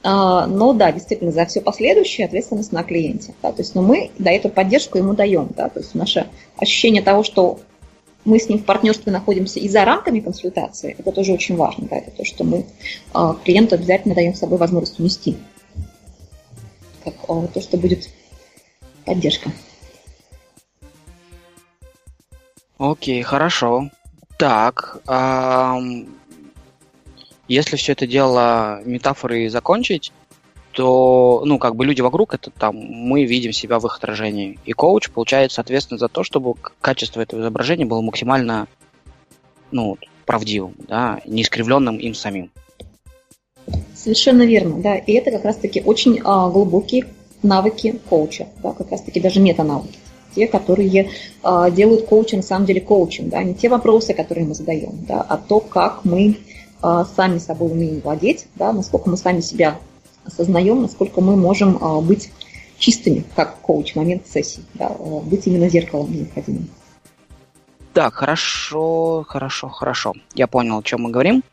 А, 0.03 0.45
но 0.45 0.73
да, 0.73 0.91
действительно, 0.91 1.31
за 1.31 1.45
все 1.45 1.61
последующее 1.61 2.27
ответственность 2.27 2.71
на 2.71 2.83
клиенте, 2.83 3.33
да, 3.41 3.51
то 3.51 3.63
есть, 3.63 3.73
но 3.73 3.81
мы 3.81 4.11
да, 4.19 4.31
эту 4.31 4.49
поддержку 4.49 4.99
ему 4.99 5.13
даем, 5.13 5.49
да, 5.57 5.69
то 5.69 5.79
есть 5.79 5.95
наше 5.95 6.27
ощущение 6.57 7.01
того, 7.01 7.23
что 7.23 7.59
мы 8.23 8.37
с 8.39 8.49
ним 8.49 8.59
в 8.59 8.65
партнерстве 8.65 9.11
находимся 9.11 9.59
и 9.59 9.67
за 9.67 9.83
рамками 9.83 10.19
консультации, 10.19 10.95
это 10.99 11.11
тоже 11.11 11.33
очень 11.33 11.55
важно, 11.55 11.87
да, 11.89 11.97
это 11.97 12.11
то, 12.11 12.23
что 12.23 12.43
мы 12.43 12.65
э, 13.15 13.33
клиенту 13.43 13.75
обязательно 13.75 14.13
даем 14.13 14.35
с 14.35 14.39
собой 14.39 14.59
возможность 14.59 14.99
унести. 14.99 15.37
Как 17.03 17.13
а, 17.27 17.47
то, 17.47 17.61
что 17.61 17.77
будет 17.77 18.09
поддержка. 19.05 19.51
Окей, 22.77 23.21
хорошо. 23.21 23.89
Так, 24.37 25.01
ам, 25.07 26.07
если 27.47 27.75
все 27.75 27.91
это 27.93 28.07
дело 28.07 28.81
метафоры 28.83 29.49
закончить, 29.49 30.11
то, 30.71 31.43
ну, 31.45 31.59
как 31.59 31.75
бы 31.75 31.85
люди 31.85 32.01
вокруг, 32.01 32.33
это 32.33 32.49
там, 32.49 32.75
мы 32.75 33.25
видим 33.25 33.53
себя 33.53 33.79
в 33.79 33.85
их 33.85 33.97
отражении. 33.97 34.59
И 34.65 34.73
коуч 34.73 35.11
получается 35.11 35.61
ответственен 35.61 35.99
за 35.99 36.07
то, 36.07 36.23
чтобы 36.23 36.55
качество 36.81 37.21
этого 37.21 37.41
изображения 37.41 37.85
было 37.85 38.01
максимально, 38.01 38.67
ну, 39.71 39.97
правдивым, 40.25 40.73
да, 40.87 41.21
не 41.25 41.43
искривленным 41.43 41.97
им 41.97 42.15
самим. 42.15 42.49
Совершенно 44.03 44.43
верно, 44.43 44.81
да. 44.81 44.97
И 44.97 45.13
это 45.13 45.31
как 45.31 45.45
раз-таки 45.45 45.81
очень 45.85 46.19
а, 46.25 46.49
глубокие 46.49 47.05
навыки 47.41 48.01
коуча, 48.09 48.47
да, 48.61 48.73
как 48.73 48.91
раз-таки 48.91 49.21
даже 49.21 49.39
мета-навыки. 49.39 49.97
Те, 50.35 50.47
которые 50.47 51.09
а, 51.41 51.69
делают 51.69 52.05
коуча 52.05 52.35
на 52.35 52.41
самом 52.41 52.65
деле 52.65 52.81
коучем, 52.81 53.29
да, 53.29 53.41
не 53.43 53.53
те 53.53 53.69
вопросы, 53.69 54.13
которые 54.13 54.45
мы 54.45 54.55
задаем, 54.55 55.05
да, 55.07 55.21
а 55.21 55.37
то, 55.37 55.61
как 55.61 56.03
мы 56.03 56.37
а, 56.81 57.05
сами 57.05 57.37
собой 57.37 57.71
умеем 57.71 58.01
владеть, 58.01 58.47
да, 58.55 58.73
насколько 58.73 59.09
мы 59.09 59.15
сами 59.15 59.39
себя 59.39 59.79
осознаем, 60.25 60.81
насколько 60.81 61.21
мы 61.21 61.37
можем 61.37 61.77
а, 61.79 62.01
быть 62.01 62.29
чистыми, 62.79 63.23
как 63.37 63.61
коуч 63.61 63.93
в 63.93 63.95
момент 63.95 64.27
сессии, 64.27 64.63
да, 64.73 64.87
а, 64.87 65.19
быть 65.21 65.47
именно 65.47 65.69
зеркалом 65.69 66.11
необходимым. 66.11 66.67
Так, 67.93 68.15
хорошо, 68.15 69.23
хорошо, 69.25 69.69
хорошо. 69.69 70.13
Я 70.33 70.47
понял, 70.47 70.79
о 70.79 70.83
чем 70.83 71.03
мы 71.03 71.11
говорим. 71.11 71.43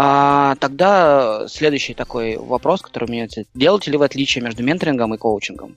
А, 0.00 0.54
тогда 0.60 1.48
следующий 1.48 1.92
такой 1.92 2.36
вопрос, 2.36 2.82
который 2.82 3.06
у 3.06 3.10
меня 3.10 3.24
есть. 3.24 3.48
Делаете 3.52 3.90
ли 3.90 3.96
вы 3.96 4.04
отличие 4.04 4.44
между 4.44 4.62
менторингом 4.62 5.12
и 5.12 5.18
коучингом? 5.18 5.76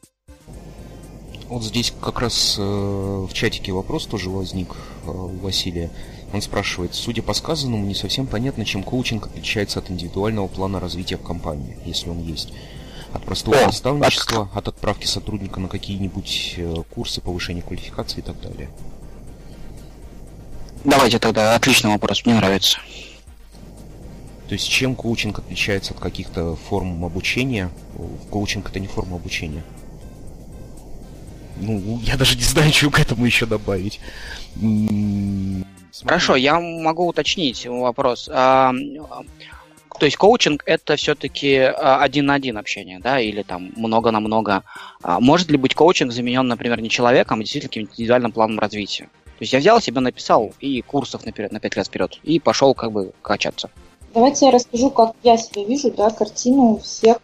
Вот 1.48 1.64
здесь 1.64 1.92
как 2.00 2.20
раз 2.20 2.56
э, 2.60 2.62
в 2.62 3.34
чатике 3.34 3.72
вопрос 3.72 4.06
тоже 4.06 4.30
возник 4.30 4.76
э, 5.08 5.10
у 5.10 5.40
Василия. 5.40 5.90
Он 6.34 6.44
спрашивает, 6.44 6.94
судя 6.94 7.24
по 7.24 7.34
сказанному, 7.34 7.84
не 7.84 7.96
совсем 7.96 8.28
понятно, 8.28 8.64
чем 8.64 8.84
коучинг 8.84 9.26
отличается 9.26 9.80
от 9.80 9.90
индивидуального 9.90 10.48
плана 10.48 10.80
развития 10.80 11.18
в 11.18 11.24
компании, 11.24 11.76
если 11.84 12.12
он 12.12 12.22
есть. 12.22 12.54
От 13.14 13.26
простого 13.26 13.58
О, 13.58 13.66
наставничества, 13.66 14.52
от 14.54 14.68
отправки 14.68 15.08
сотрудника 15.08 15.60
на 15.60 15.68
какие-нибудь 15.68 16.54
э, 16.58 16.76
курсы 16.92 17.22
повышения 17.22 17.64
квалификации 17.64 18.20
и 18.20 18.24
так 18.24 18.40
далее. 18.40 18.70
Давайте 20.84 21.18
тогда, 21.18 21.56
отличный 21.56 21.90
вопрос, 21.90 22.24
мне 22.24 22.36
нравится. 22.36 22.78
То 24.52 24.56
есть 24.56 24.68
чем 24.68 24.96
коучинг 24.96 25.40
отличается 25.40 25.94
от 25.94 26.02
каких-то 26.02 26.58
форм 26.58 27.06
обучения? 27.06 27.70
Коучинг 28.30 28.70
это 28.70 28.82
не 28.82 28.88
форма 28.88 29.16
обучения. 29.16 29.64
Ну, 31.56 32.02
я 32.04 32.18
даже 32.18 32.36
не 32.36 32.44
знаю, 32.44 32.74
что 32.74 32.90
к 32.90 33.00
этому 33.00 33.26
еще 33.26 33.46
добавить. 33.46 34.02
Хорошо, 36.04 36.36
я 36.36 36.60
могу 36.60 37.08
уточнить 37.08 37.66
вопрос. 37.66 38.30
А, 38.30 38.74
то 39.98 40.06
есть 40.06 40.18
коучинг 40.18 40.64
это 40.66 40.98
все-таки 40.98 41.56
а, 41.56 42.04
один 42.04 42.26
на 42.26 42.34
один 42.34 42.58
общение, 42.58 43.00
да, 43.00 43.22
или 43.22 43.44
там 43.44 43.72
много 43.78 44.12
на 44.12 44.20
много. 44.20 44.64
А, 45.02 45.22
может 45.22 45.50
ли 45.50 45.56
быть 45.56 45.76
коучинг 45.76 46.12
заменен, 46.12 46.46
например, 46.46 46.82
не 46.82 46.90
человеком, 46.90 47.40
а 47.40 47.44
действительно 47.44 47.70
каким-то 47.70 47.94
индивидуальным 47.94 48.34
планом 48.34 48.60
развития? 48.60 49.06
То 49.06 49.44
есть 49.44 49.54
я 49.54 49.60
взял 49.60 49.80
себе, 49.80 50.02
написал 50.02 50.54
и 50.60 50.82
курсов 50.82 51.26
на 51.26 51.32
5 51.32 51.76
лет 51.78 51.88
вперед, 51.88 52.20
и 52.24 52.38
пошел 52.42 52.74
как 52.74 52.92
бы 52.92 53.14
качаться. 53.22 53.72
Давайте 54.14 54.46
я 54.48 54.52
расскажу, 54.52 54.92
как 54.92 55.16
я 55.24 55.38
себе 55.38 55.64
вижу, 55.64 55.92
да, 55.92 56.10
картину 56.10 56.80
всех 56.84 57.20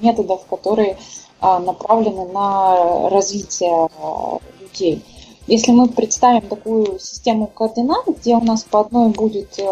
методов, 0.00 0.44
которые 0.46 0.98
а, 1.40 1.58
направлены 1.58 2.26
на 2.26 3.08
развитие 3.10 3.88
а, 4.00 4.38
людей. 4.60 5.04
Если 5.46 5.70
мы 5.70 5.88
представим 5.88 6.48
такую 6.48 6.98
систему 6.98 7.46
координат, 7.46 8.04
где 8.08 8.34
у 8.34 8.40
нас 8.40 8.64
по 8.64 8.80
одной 8.80 9.10
будет, 9.10 9.56
э, 9.58 9.62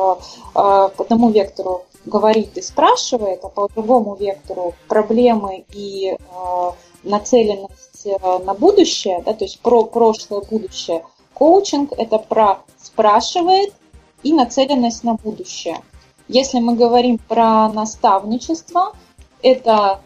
по 0.54 0.94
одному 0.96 1.30
вектору 1.30 1.84
говорит 2.04 2.56
и 2.56 2.62
спрашивает, 2.62 3.40
а 3.42 3.48
по 3.48 3.68
другому 3.68 4.14
вектору 4.14 4.74
проблемы 4.86 5.64
и 5.72 6.16
э, 6.16 6.70
нацеленность 7.02 8.06
э, 8.06 8.38
на 8.44 8.54
будущее, 8.54 9.20
да, 9.26 9.32
то 9.32 9.44
есть 9.44 9.58
про 9.60 9.84
прошлое, 9.84 10.42
будущее. 10.42 11.04
Коучинг– 11.34 11.92
это 11.98 12.18
про 12.18 12.60
спрашивает 12.80 13.74
и 14.22 14.32
нацеленность 14.32 15.02
на 15.02 15.14
будущее. 15.14 15.78
Если 16.28 16.58
мы 16.58 16.74
говорим 16.74 17.18
про 17.18 17.68
наставничество, 17.68 18.94
это, 19.42 20.00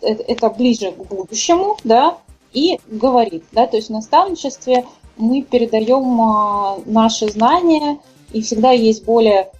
это 0.00 0.50
ближе 0.50 0.92
к 0.92 0.98
будущему, 1.06 1.76
да, 1.82 2.18
и 2.52 2.78
говорит. 2.86 3.44
Да? 3.52 3.66
То 3.66 3.76
есть 3.76 3.88
в 3.88 3.92
наставничестве 3.92 4.86
мы 5.16 5.42
передаем 5.42 6.20
а, 6.20 6.78
наши 6.86 7.28
знания, 7.28 7.98
и 8.32 8.42
всегда 8.42 8.70
есть 8.70 9.04
более, 9.04 9.50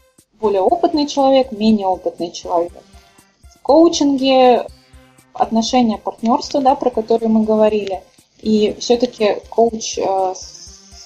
более 0.40 0.62
опытный 0.62 1.06
человек, 1.06 1.52
менее 1.52 1.87
опытный 1.87 2.30
человек. 2.30 2.72
В 3.54 3.60
коучинге 3.62 4.66
отношения 5.32 5.98
партнерства, 5.98 6.60
да, 6.60 6.74
про 6.74 6.90
которые 6.90 7.28
мы 7.28 7.44
говорили, 7.44 8.02
и 8.40 8.76
все-таки 8.78 9.38
коуч 9.48 9.98
э, 9.98 10.34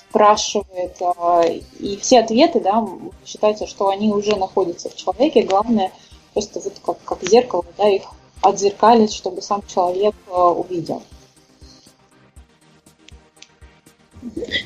спрашивает, 0.08 0.96
э, 1.00 1.60
и 1.78 1.96
все 1.96 2.20
ответы, 2.20 2.60
да, 2.60 2.86
считается, 3.24 3.66
что 3.66 3.88
они 3.88 4.12
уже 4.12 4.36
находятся 4.36 4.88
в 4.90 4.96
человеке, 4.96 5.42
главное 5.42 5.92
просто 6.32 6.60
вот 6.60 6.74
как, 6.84 6.98
как 7.04 7.28
зеркало, 7.28 7.64
да, 7.76 7.88
их 7.88 8.02
отзеркалить, 8.40 9.12
чтобы 9.12 9.42
сам 9.42 9.62
человек 9.66 10.14
э, 10.28 10.32
увидел. 10.32 11.02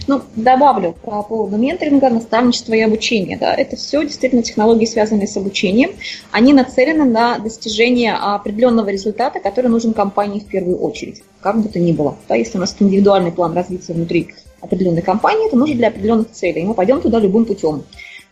Ну, 0.07 0.23
добавлю 0.35 0.95
по 1.03 1.23
поводу 1.23 1.57
менторинга, 1.57 2.09
наставничества 2.09 2.73
и 2.75 2.81
обучения. 2.81 3.37
Да, 3.37 3.55
это 3.55 3.77
все 3.77 4.03
действительно 4.03 4.43
технологии, 4.43 4.87
связанные 4.87 5.27
с 5.27 5.37
обучением. 5.37 5.93
Они 6.31 6.53
нацелены 6.53 7.05
на 7.05 7.39
достижение 7.39 8.15
определенного 8.15 8.89
результата, 8.89 9.41
который 9.41 9.69
нужен 9.69 9.93
компании 9.93 10.41
в 10.41 10.47
первую 10.47 10.79
очередь, 10.79 11.23
как 11.41 11.61
бы 11.61 11.69
то 11.69 11.79
ни 11.79 11.93
было. 11.93 12.17
Да, 12.29 12.35
если 12.35 12.57
у 12.57 12.61
нас 12.61 12.75
индивидуальный 12.79 13.33
план 13.33 13.55
развития 13.55 13.93
внутри 13.93 14.31
определенной 14.63 15.03
компании, 15.03 15.49
это 15.49 15.57
нужно 15.57 15.77
для 15.77 15.89
определенных 15.89 16.31
целей. 16.31 16.65
Мы 16.65 16.75
пойдем 16.75 17.01
туда 17.01 17.19
любым 17.19 17.45
путем. 17.45 17.85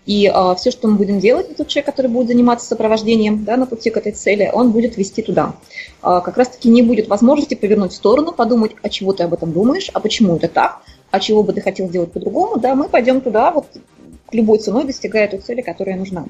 И 0.07 0.27
э, 0.27 0.55
все, 0.57 0.71
что 0.71 0.89
мы 0.89 0.97
будем 0.97 1.21
делать, 1.21 1.55
тот 1.57 1.69
человек, 1.69 1.87
который 1.87 2.11
будет 2.11 2.29
заниматься 2.29 2.67
сопровождением 2.67 3.45
да, 3.45 3.57
на 3.57 3.67
пути 3.67 3.91
к 3.91 3.97
этой 3.99 4.13
цели, 4.13 4.51
он 4.53 4.73
будет 4.73 4.97
вести 4.97 5.23
туда. 5.23 5.55
Э, 6.03 6.21
как 6.25 6.39
раз-таки 6.39 6.71
не 6.71 6.83
будет 6.83 7.09
возможности 7.09 7.55
повернуть 7.55 7.93
в 7.93 7.97
сторону, 7.97 8.33
подумать, 8.33 8.73
а 8.83 8.89
чего 8.89 9.13
ты 9.13 9.25
об 9.25 9.35
этом 9.35 9.53
думаешь, 9.53 9.91
а 9.93 10.01
почему 10.01 10.37
это 10.37 10.49
так, 10.49 10.81
а 11.11 11.21
чего 11.21 11.43
бы 11.43 11.53
ты 11.53 11.61
хотел 11.61 11.89
сделать 11.89 12.13
по-другому, 12.13 12.59
да, 12.59 12.75
мы 12.75 12.89
пойдем 12.89 13.21
туда, 13.21 13.51
вот 13.51 13.67
любой 14.33 14.59
ценой 14.59 14.85
достигая 14.85 15.29
той 15.29 15.41
цели, 15.41 15.61
которая 15.61 15.97
нужна. 15.97 16.25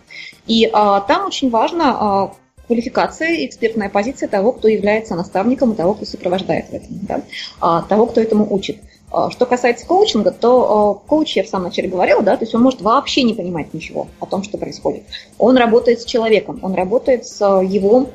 И 0.47 0.69
а, 0.73 1.01
там 1.01 1.27
очень 1.27 1.51
важно 1.51 1.85
а, 1.85 2.33
квалификация 2.67 3.31
и 3.31 3.47
экспертная 3.47 3.89
позиция 3.89 4.29
того, 4.29 4.53
кто 4.53 4.69
является 4.69 5.15
наставником 5.15 5.73
и 5.73 5.77
того, 5.77 5.95
кто 5.95 6.07
сопровождает 6.07 6.67
в 6.71 6.75
этом, 6.75 6.99
да, 7.03 7.23
а, 7.61 7.83
того, 7.83 8.07
кто 8.07 8.21
этому 8.21 8.47
учит. 8.53 8.79
А, 9.11 9.31
что 9.31 9.47
касается 9.47 9.87
коучинга, 9.87 10.31
то 10.31 11.01
а, 11.03 11.09
коуч, 11.09 11.37
я 11.37 11.43
в 11.43 11.49
самом 11.49 11.67
начале 11.67 11.89
говорила, 11.89 12.23
да, 12.23 12.37
то 12.37 12.45
есть 12.45 12.55
он 12.55 12.63
может 12.63 12.81
вообще 12.81 13.23
не 13.23 13.35
понимать 13.35 13.75
ничего 13.75 14.09
о 14.21 14.27
том, 14.27 14.43
что 14.43 14.57
происходит. 14.57 15.03
Он 15.39 15.57
работает 15.57 16.01
с 16.01 16.05
человеком, 16.05 16.61
он 16.63 16.75
работает 16.75 17.27
с 17.27 17.45
его 17.63 18.11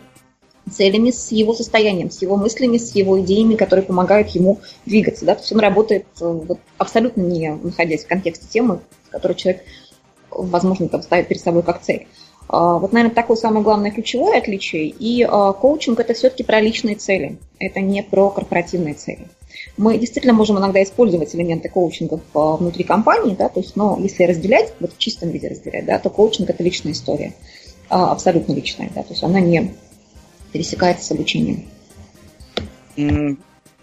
целями, 0.71 1.11
с 1.11 1.31
его 1.31 1.53
состоянием, 1.53 2.09
с 2.09 2.21
его 2.21 2.37
мыслями, 2.37 2.77
с 2.77 2.95
его 2.95 3.19
идеями, 3.21 3.55
которые 3.55 3.85
помогают 3.85 4.29
ему 4.29 4.59
двигаться. 4.85 5.25
Да? 5.25 5.35
То 5.35 5.41
есть 5.41 5.51
он 5.51 5.59
работает 5.59 6.07
вот, 6.19 6.59
абсолютно 6.77 7.21
не 7.21 7.51
находясь 7.51 8.05
в 8.05 8.07
контексте 8.07 8.47
темы, 8.47 8.79
которую 9.09 9.37
человек, 9.37 9.63
возможно, 10.31 10.87
там, 10.87 11.01
ставит 11.01 11.27
перед 11.27 11.41
собой 11.41 11.61
как 11.61 11.81
цель. 11.81 12.07
А, 12.47 12.77
вот, 12.77 12.93
наверное, 12.93 13.13
такое 13.13 13.37
самое 13.37 13.63
главное 13.63 13.91
ключевое 13.91 14.37
отличие. 14.37 14.87
И 14.87 15.23
а, 15.23 15.53
коучинг– 15.53 15.99
это 16.01 16.13
все-таки 16.13 16.43
про 16.43 16.61
личные 16.61 16.95
цели, 16.95 17.37
это 17.59 17.81
не 17.81 18.01
про 18.01 18.29
корпоративные 18.29 18.93
цели. 18.93 19.27
Мы 19.77 19.97
действительно 19.97 20.33
можем 20.33 20.57
иногда 20.57 20.81
использовать 20.81 21.35
элементы 21.35 21.69
коучинга 21.69 22.19
внутри 22.33 22.83
компании, 22.83 23.35
да, 23.35 23.49
то 23.49 23.59
есть, 23.59 23.75
но 23.75 23.97
если 23.99 24.23
разделять, 24.23 24.73
вот 24.79 24.93
в 24.93 24.97
чистом 24.97 25.31
виде 25.31 25.47
разделять, 25.47 25.85
да, 25.85 25.99
то 25.99 26.09
коучинг– 26.09 26.49
это 26.51 26.63
личная 26.63 26.93
история, 26.93 27.33
а, 27.89 28.11
абсолютно 28.11 28.53
личная, 28.53 28.89
да, 28.95 29.03
то 29.03 29.09
есть 29.11 29.23
она 29.23 29.39
не 29.39 29.73
пересекается 30.53 31.05
с 31.05 31.11
обучением? 31.11 31.65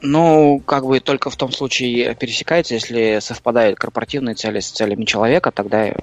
Ну, 0.05 0.61
как 0.66 0.85
бы 0.85 0.99
только 0.99 1.31
в 1.31 1.37
том 1.37 1.53
случае 1.53 2.14
пересекается, 2.16 2.75
если 2.75 3.18
совпадают 3.21 3.79
корпоративные 3.79 4.35
цели 4.35 4.61
с 4.61 4.71
целями 4.71 5.05
человека, 5.05 5.53
тогда... 5.53 5.95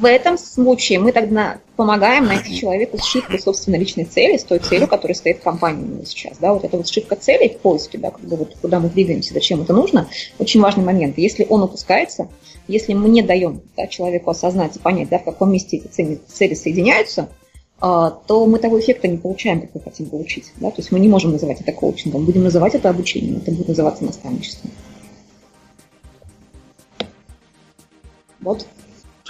В 0.00 0.06
этом 0.06 0.36
случае 0.38 0.98
мы 0.98 1.12
тогда 1.12 1.58
помогаем 1.76 2.26
найти 2.26 2.56
человеку 2.56 2.98
сшивку 2.98 3.38
собственной 3.38 3.78
личной 3.78 4.04
цели 4.04 4.36
с 4.36 4.42
той 4.42 4.58
целью, 4.58 4.88
которая 4.88 5.14
стоит 5.14 5.38
в 5.38 5.42
компании 5.42 6.04
сейчас. 6.04 6.38
Да, 6.38 6.52
вот 6.52 6.64
эта 6.64 6.76
вот 6.76 6.88
сшивка 6.88 7.14
целей 7.14 7.50
в 7.50 7.58
поиске, 7.58 7.98
да, 7.98 8.10
когда 8.10 8.34
вот 8.34 8.56
куда 8.60 8.80
мы 8.80 8.88
двигаемся, 8.88 9.32
зачем 9.32 9.62
это 9.62 9.72
нужно, 9.72 10.08
очень 10.40 10.60
важный 10.60 10.82
момент. 10.82 11.16
Если 11.16 11.46
он 11.48 11.62
упускается, 11.62 12.28
если 12.66 12.92
мы 12.92 13.08
не 13.08 13.22
даем 13.22 13.62
да, 13.76 13.86
человеку 13.86 14.30
осознать 14.30 14.74
и 14.74 14.80
понять, 14.80 15.10
да, 15.10 15.20
в 15.20 15.24
каком 15.24 15.52
месте 15.52 15.76
эти 15.76 15.86
цели, 15.86 16.20
цели 16.26 16.54
соединяются, 16.54 17.28
а, 17.80 18.10
то 18.10 18.46
мы 18.46 18.58
того 18.58 18.80
эффекта 18.80 19.06
не 19.06 19.18
получаем, 19.18 19.60
как 19.60 19.76
мы 19.76 19.80
хотим 19.80 20.06
получить. 20.06 20.52
Да? 20.56 20.70
То 20.70 20.80
есть 20.80 20.90
мы 20.90 20.98
не 20.98 21.08
можем 21.08 21.30
называть 21.30 21.60
это 21.60 21.70
коучингом, 21.70 22.24
будем 22.24 22.42
называть 22.42 22.74
это 22.74 22.90
обучением, 22.90 23.36
это 23.36 23.52
будет 23.52 23.68
называться 23.68 24.04
наставничеством. 24.04 24.72
Вот. 28.40 28.66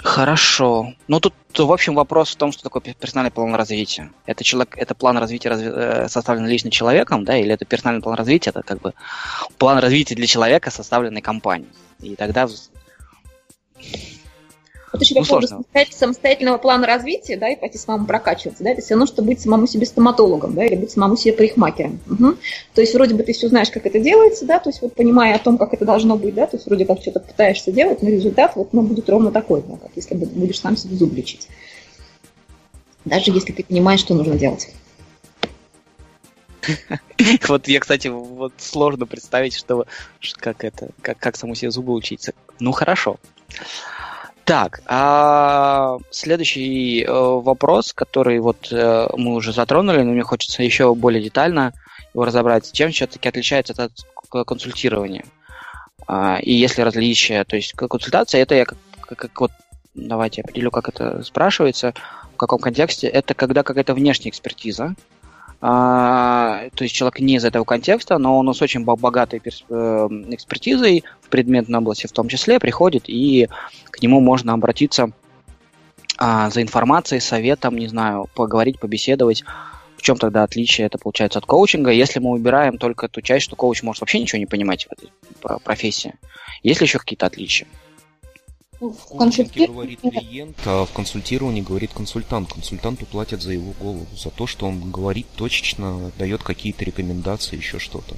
Хорошо. 0.05 0.93
Ну 1.07 1.19
тут, 1.19 1.33
в 1.57 1.71
общем, 1.71 1.95
вопрос 1.95 2.29
в 2.29 2.35
том, 2.35 2.51
что 2.51 2.61
такое 2.61 2.81
персональный 2.81 3.31
план 3.31 3.55
развития. 3.55 4.11
Это 4.27 4.43
человек, 4.43 4.77
это 4.77 4.93
план 4.93 5.17
развития 5.17 5.49
разви, 5.49 5.67
э, 5.73 6.07
составленный 6.09 6.51
лично 6.51 6.69
человеком, 6.69 7.25
да, 7.25 7.35
или 7.35 7.51
это 7.51 7.65
персональный 7.65 8.03
план 8.03 8.15
развития, 8.15 8.51
это 8.51 8.61
как 8.61 8.81
бы 8.81 8.93
план 9.57 9.79
развития 9.79 10.13
для 10.13 10.27
человека, 10.27 10.69
составленный 10.69 11.21
компанией. 11.21 11.71
И 12.01 12.15
тогда 12.15 12.47
вот 14.95 15.03
еще 15.03 15.15
ну, 15.15 15.25
поводу 15.25 15.65
самостоятельного 15.91 16.57
плана 16.57 16.87
развития, 16.87 17.37
да, 17.37 17.49
и 17.49 17.55
пойти 17.55 17.77
самому 17.77 18.05
прокачиваться, 18.05 18.63
да, 18.63 18.71
это 18.71 18.81
все 18.81 18.93
равно, 18.93 19.05
что 19.05 19.21
быть 19.21 19.41
самому 19.41 19.67
себе 19.67 19.85
стоматологом, 19.85 20.55
да, 20.55 20.65
или 20.65 20.75
быть 20.75 20.91
самому 20.91 21.17
себе 21.17 21.33
парикмахером. 21.33 21.99
Угу. 22.09 22.35
То 22.73 22.81
есть 22.81 22.93
вроде 22.93 23.15
бы 23.15 23.23
ты 23.23 23.33
все 23.33 23.47
знаешь, 23.47 23.69
как 23.69 23.85
это 23.85 23.99
делается, 23.99 24.45
да, 24.45 24.59
то 24.59 24.69
есть 24.69 24.81
вот 24.81 24.95
понимая 24.95 25.35
о 25.35 25.39
том, 25.39 25.57
как 25.57 25.73
это 25.73 25.85
должно 25.85 26.17
быть, 26.17 26.33
да, 26.33 26.47
то 26.47 26.57
есть 26.57 26.65
вроде 26.65 26.85
как 26.85 27.01
что-то 27.01 27.19
пытаешься 27.19 27.71
делать, 27.71 28.01
но 28.01 28.09
результат 28.09 28.55
вот, 28.55 28.73
ну, 28.73 28.81
будет 28.81 29.09
ровно 29.09 29.31
такой, 29.31 29.63
да, 29.67 29.75
как 29.77 29.91
если 29.95 30.15
будешь 30.15 30.59
сам 30.59 30.77
себе 30.77 30.95
зуб 30.95 31.13
лечить. 31.13 31.47
Даже 33.05 33.31
если 33.31 33.51
ты 33.51 33.63
понимаешь, 33.63 33.99
что 33.99 34.15
нужно 34.15 34.35
делать. 34.35 34.69
Вот 37.47 37.67
я, 37.67 37.79
кстати, 37.79 38.07
вот 38.07 38.53
сложно 38.57 39.05
представить, 39.05 39.55
что 39.55 39.85
как 40.37 40.63
это, 40.63 40.89
как, 41.01 41.17
как 41.17 41.35
саму 41.35 41.55
себе 41.55 41.71
зубы 41.71 41.93
учиться. 41.93 42.33
Ну 42.59 42.71
хорошо. 42.71 43.17
Так, 44.45 44.81
а 44.85 45.97
следующий 46.11 47.03
э, 47.03 47.11
вопрос, 47.11 47.93
который 47.93 48.39
вот 48.39 48.71
э, 48.71 49.07
мы 49.17 49.33
уже 49.33 49.51
затронули, 49.51 50.03
но 50.03 50.11
мне 50.11 50.21
хочется 50.21 50.61
еще 50.61 50.93
более 50.93 51.23
детально 51.23 51.73
его 52.13 52.25
разобрать. 52.25 52.71
Чем 52.71 52.91
все-таки 52.91 53.27
отличается 53.27 53.73
это 53.73 53.85
от 53.85 54.45
консультирования? 54.45 55.25
А, 56.07 56.37
и 56.37 56.53
если 56.53 56.83
различия, 56.83 57.43
то 57.43 57.55
есть 57.55 57.73
консультация, 57.73 58.41
это 58.41 58.53
я 58.53 58.65
как, 58.65 58.77
как, 59.01 59.17
как 59.17 59.41
вот, 59.41 59.51
давайте 59.95 60.41
определю, 60.41 60.69
как 60.69 60.89
это 60.89 61.23
спрашивается, 61.23 61.95
в 62.35 62.37
каком 62.37 62.59
контексте. 62.59 63.07
Это 63.07 63.33
когда 63.33 63.63
какая-то 63.63 63.95
внешняя 63.95 64.29
экспертиза, 64.29 64.93
а, 65.61 66.69
то 66.75 66.83
есть 66.83 66.93
человек 66.93 67.19
не 67.19 67.35
из 67.35 67.45
этого 67.45 67.63
контекста, 67.63 68.17
но 68.17 68.37
он 68.37 68.53
с 68.53 68.61
очень 68.61 68.83
богатой 68.83 69.41
э, 69.43 69.47
экспертизой 70.29 71.03
в 71.21 71.29
предметной 71.29 71.79
области 71.79 72.07
в 72.07 72.11
том 72.11 72.27
числе 72.27 72.59
приходит, 72.59 73.05
и 73.07 73.47
к 73.89 74.01
нему 74.01 74.19
можно 74.19 74.53
обратиться 74.53 75.11
а, 76.17 76.49
за 76.49 76.61
информацией, 76.61 77.19
советом, 77.19 77.77
не 77.77 77.87
знаю, 77.87 78.27
поговорить, 78.33 78.79
побеседовать. 78.79 79.43
В 79.97 80.01
чем 80.01 80.17
тогда 80.17 80.43
отличие 80.43 80.87
это 80.87 80.97
получается 80.97 81.39
от 81.39 81.45
коучинга, 81.45 81.89
если 81.89 82.19
мы 82.19 82.31
убираем 82.31 82.77
только 82.77 83.07
ту 83.07 83.21
часть, 83.21 83.45
что 83.45 83.55
коуч 83.55 83.81
может 83.81 84.01
вообще 84.01 84.19
ничего 84.19 84.39
не 84.39 84.45
понимать 84.45 84.87
в 84.87 84.91
этой 84.91 85.09
профессии? 85.63 86.13
Есть 86.61 86.81
ли 86.81 86.85
еще 86.85 86.99
какие-то 86.99 87.25
отличия? 87.25 87.67
Ну, 88.81 88.91
в 88.91 89.17
консультировании 89.17 89.67
говорит 89.67 89.99
клиент, 90.01 90.57
а 90.65 90.85
в 90.85 90.91
консультировании 90.91 91.61
говорит 91.61 91.93
консультант. 91.93 92.51
Консультанту 92.51 93.05
платят 93.05 93.41
за 93.41 93.53
его 93.53 93.73
голову, 93.79 94.05
за 94.15 94.29
то, 94.29 94.47
что 94.47 94.67
он 94.67 94.91
говорит 94.91 95.27
точечно, 95.35 96.11
дает 96.17 96.43
какие-то 96.43 96.83
рекомендации, 96.83 97.55
еще 97.55 97.79
что-то. 97.79 98.15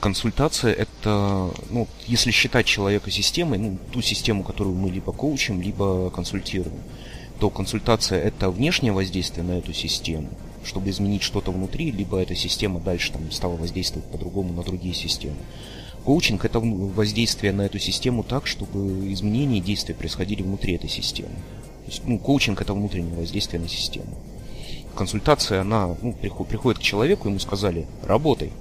Консультация 0.00 0.72
это, 0.72 1.50
ну, 1.70 1.88
если 2.06 2.30
считать 2.30 2.66
человека 2.66 3.10
системой, 3.10 3.58
ну, 3.58 3.78
ту 3.92 4.02
систему, 4.02 4.44
которую 4.44 4.76
мы 4.76 4.90
либо 4.90 5.12
коучим, 5.12 5.60
либо 5.60 6.10
консультируем, 6.10 6.78
то 7.40 7.50
консультация 7.50 8.22
это 8.22 8.50
внешнее 8.50 8.92
воздействие 8.92 9.44
на 9.44 9.58
эту 9.58 9.72
систему, 9.72 10.28
чтобы 10.64 10.90
изменить 10.90 11.22
что-то 11.22 11.50
внутри, 11.50 11.90
либо 11.90 12.18
эта 12.18 12.34
система 12.34 12.78
дальше 12.78 13.12
там 13.12 13.30
стала 13.30 13.56
воздействовать 13.56 14.08
по-другому 14.10 14.52
на 14.52 14.62
другие 14.62 14.94
системы. 14.94 15.36
Коучинг– 16.06 16.44
это 16.44 16.60
воздействие 16.60 17.52
на 17.52 17.62
эту 17.62 17.80
систему 17.80 18.22
так, 18.22 18.46
чтобы 18.46 19.12
изменения 19.12 19.58
и 19.58 19.60
действия 19.60 19.92
происходили 19.92 20.40
внутри 20.40 20.74
этой 20.74 20.88
системы. 20.88 21.34
То 21.84 21.90
есть, 21.90 22.02
ну, 22.06 22.16
коучинг– 22.20 22.60
это 22.62 22.74
внутреннее 22.74 23.16
воздействие 23.16 23.60
на 23.60 23.68
систему. 23.68 24.16
Консультация, 24.94 25.62
она 25.62 25.96
ну, 26.00 26.12
приходит 26.12 26.78
к 26.78 26.82
человеку, 26.82 27.28
ему 27.28 27.40
сказали 27.40 27.86
«работай». 28.04 28.52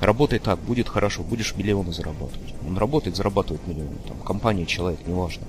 Работай 0.00 0.40
так, 0.40 0.58
будет 0.58 0.88
хорошо, 0.88 1.22
будешь 1.22 1.54
миллионы 1.54 1.92
зарабатывать. 1.92 2.52
Он 2.66 2.76
работает, 2.76 3.14
зарабатывает 3.14 3.64
миллионы. 3.68 3.96
Там, 4.08 4.18
компания, 4.18 4.66
человек, 4.66 4.98
неважно. 5.06 5.46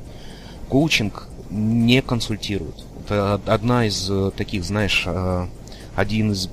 Коучинг 0.69 1.29
не 1.49 2.03
консультирует. 2.03 2.75
Это 3.05 3.41
одна 3.47 3.88
из 3.88 4.07
э, 4.07 4.29
таких, 4.38 4.63
знаешь, 4.63 5.03
э, 5.07 5.47
один 5.95 6.31
из 6.31 6.47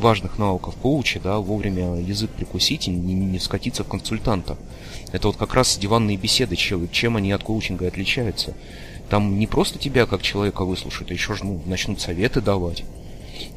важных 0.00 0.38
навыков 0.38 0.74
коуча, 0.80 1.20
да, 1.20 1.38
вовремя 1.38 2.00
язык 2.00 2.30
прикусить 2.30 2.88
и 2.88 2.90
не, 2.90 3.14
не 3.14 3.38
скатиться 3.38 3.84
в 3.84 3.88
консультанта. 3.88 4.56
Это 5.12 5.28
вот 5.28 5.36
как 5.36 5.54
раз 5.54 5.78
диванные 5.78 6.16
беседы, 6.16 6.56
чем, 6.56 6.88
чем 6.90 7.16
они 7.16 7.32
от 7.32 7.42
коучинга 7.42 7.86
отличаются. 7.86 8.54
Там 9.08 9.38
не 9.38 9.46
просто 9.46 9.78
тебя 9.78 10.06
как 10.06 10.22
человека 10.22 10.64
выслушают, 10.64 11.10
а 11.10 11.14
еще 11.14 11.34
же 11.34 11.44
ну, 11.44 11.62
начнут 11.66 12.00
советы 12.00 12.40
давать. 12.40 12.84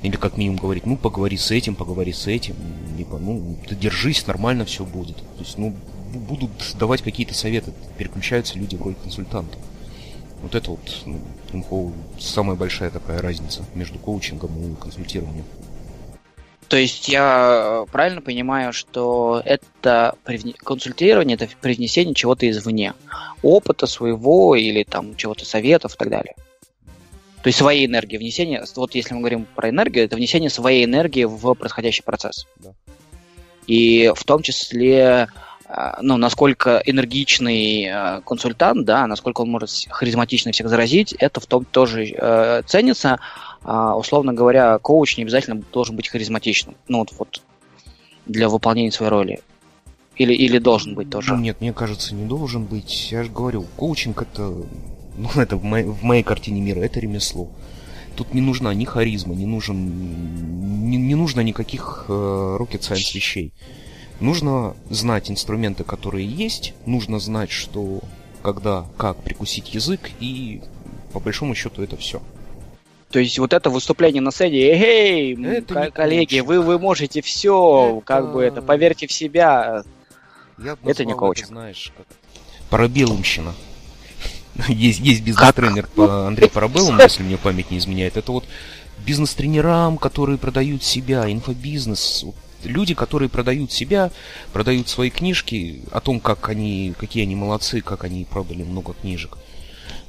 Или 0.01 0.15
как 0.15 0.37
минимум 0.37 0.57
говорить, 0.57 0.85
ну 0.85 0.97
поговори 0.97 1.37
с 1.37 1.51
этим, 1.51 1.75
поговори 1.75 2.13
с 2.13 2.27
этим, 2.27 2.55
либо 2.97 3.17
ну 3.17 3.57
ты 3.67 3.75
держись, 3.75 4.25
нормально 4.27 4.65
все 4.65 4.85
будет. 4.85 5.17
То 5.17 5.39
есть, 5.39 5.57
ну, 5.57 5.75
будут 6.13 6.51
давать 6.79 7.01
какие-то 7.01 7.33
советы, 7.33 7.73
переключаются 7.97 8.57
люди 8.57 8.75
в 8.75 8.81
роль 8.81 8.95
консультанта. 8.95 9.57
Вот 10.41 10.53
это 10.53 10.71
вот 10.71 11.03
ну, 11.51 11.93
самая 12.19 12.55
большая 12.55 12.91
такая 12.91 13.21
разница 13.21 13.65
между 13.73 13.97
коучингом 13.97 14.51
и 14.73 14.75
консультированием. 14.75 15.45
То 16.67 16.75
есть 16.75 17.07
я 17.07 17.85
э, 17.85 17.91
правильно 17.91 18.21
понимаю, 18.21 18.73
что 18.73 19.41
это 19.45 20.15
консультирование, 20.63 21.35
это 21.35 21.47
привнесение 21.61 22.13
чего-то 22.13 22.49
извне, 22.49 22.93
опыта 23.41 23.87
своего 23.87 24.55
или 24.55 24.83
там 24.83 25.15
чего-то 25.15 25.45
советов 25.45 25.95
и 25.95 25.97
так 25.97 26.09
далее. 26.09 26.35
То 27.41 27.47
есть 27.47 27.59
своей 27.59 27.85
энергии, 27.85 28.17
внесение, 28.17 28.63
вот 28.75 28.95
если 28.95 29.13
мы 29.13 29.21
говорим 29.21 29.47
про 29.55 29.69
энергию, 29.69 30.03
это 30.03 30.17
внесение 30.17 30.49
своей 30.49 30.83
энергии 30.83 31.23
в 31.23 31.53
происходящий 31.53 32.03
процесс. 32.03 32.47
Да. 32.57 32.73
И 33.65 34.11
в 34.13 34.23
том 34.25 34.41
числе, 34.41 35.29
э, 35.69 35.91
ну, 36.01 36.17
насколько 36.17 36.81
энергичный 36.85 37.85
э, 37.85 38.21
консультант, 38.25 38.83
да, 38.83 39.07
насколько 39.07 39.39
он 39.39 39.51
может 39.51 39.69
харизматично 39.89 40.51
всех 40.51 40.67
заразить, 40.67 41.13
это 41.13 41.39
в 41.39 41.45
том 41.45 41.63
тоже 41.63 42.63
ценится. 42.67 43.19
А, 43.67 43.97
условно 43.97 44.33
говоря, 44.33 44.79
коуч 44.79 45.17
не 45.17 45.23
обязательно 45.23 45.61
должен 45.73 45.97
быть 45.97 46.07
харизматичным. 46.07 46.77
Ну 46.87 46.99
вот, 46.99 47.13
вот 47.19 47.41
для 48.25 48.47
выполнения 48.47 48.93
своей 48.93 49.11
роли. 49.11 49.41
Или, 50.15 50.33
или 50.33 50.57
должен 50.57 50.95
быть 50.95 51.09
тоже? 51.09 51.35
Нет, 51.35 51.59
мне 51.59 51.73
кажется, 51.73 52.15
не 52.15 52.25
должен 52.25 52.63
быть. 52.63 53.11
Я 53.11 53.23
же 53.23 53.29
говорю, 53.29 53.65
коучинг 53.75 54.21
это, 54.21 54.55
ну, 55.17 55.29
это 55.35 55.57
в 55.57 55.65
моей, 55.65 55.83
в 55.85 56.01
моей 56.01 56.23
картине 56.23 56.61
мира, 56.61 56.79
это 56.79 57.01
ремесло. 57.01 57.49
Тут 58.15 58.33
не 58.33 58.39
нужна 58.39 58.73
ни 58.73 58.85
харизма, 58.85 59.35
не 59.35 59.45
нужен, 59.45 60.89
не, 60.89 60.95
не 60.95 61.15
нужно 61.15 61.41
никаких 61.41 62.05
э, 62.07 62.11
rocket 62.13 62.79
science 62.79 63.13
вещей. 63.13 63.53
Нужно 64.21 64.77
знать 64.89 65.29
инструменты, 65.29 65.83
которые 65.83 66.25
есть, 66.25 66.73
нужно 66.85 67.19
знать, 67.19 67.51
что, 67.51 67.99
когда, 68.41 68.85
как 68.95 69.17
прикусить 69.17 69.73
язык, 69.73 70.09
и 70.21 70.61
по 71.11 71.19
большому 71.19 71.53
счету 71.53 71.83
это 71.83 71.97
все. 71.97 72.21
То 73.17 73.21
есть 73.21 73.39
вот 73.39 73.51
это 73.51 73.71
выступление 73.71 74.21
на 74.21 74.29
сцене, 74.29 74.59
эй, 74.59 75.35
это 75.43 75.89
коллеги, 75.89 76.41
вы, 76.41 76.61
вы 76.61 76.77
можете 76.77 77.23
все, 77.23 77.95
это... 77.97 78.05
как 78.05 78.31
бы 78.31 78.43
это, 78.43 78.61
поверьте 78.61 79.07
в 79.07 79.11
себя. 79.11 79.81
Я 80.59 80.77
это 80.85 81.03
не 81.03 81.15
коучинг. 81.15 81.47
знаешь, 81.47 81.91
как 81.97 82.05
парабеллумщина. 82.69 83.55
есть, 84.67 84.99
есть 84.99 85.23
бизнес-тренер 85.23 85.87
по 85.95 86.27
Андрей 86.27 86.47
Парабеллум, 86.47 86.99
если 86.99 87.23
мне 87.23 87.37
память 87.37 87.71
не 87.71 87.79
изменяет. 87.79 88.17
Это 88.17 88.31
вот 88.31 88.45
бизнес-тренерам, 89.03 89.97
которые 89.97 90.37
продают 90.37 90.83
себя, 90.83 91.27
инфобизнес, 91.27 92.23
люди, 92.63 92.93
которые 92.93 93.29
продают 93.29 93.71
себя, 93.71 94.11
продают 94.53 94.89
свои 94.89 95.09
книжки 95.09 95.81
о 95.91 96.01
том, 96.01 96.19
как 96.19 96.49
они, 96.49 96.93
какие 96.99 97.23
они 97.23 97.35
молодцы, 97.35 97.81
как 97.81 98.03
они 98.03 98.25
продали 98.25 98.61
много 98.61 98.93
книжек. 98.93 99.39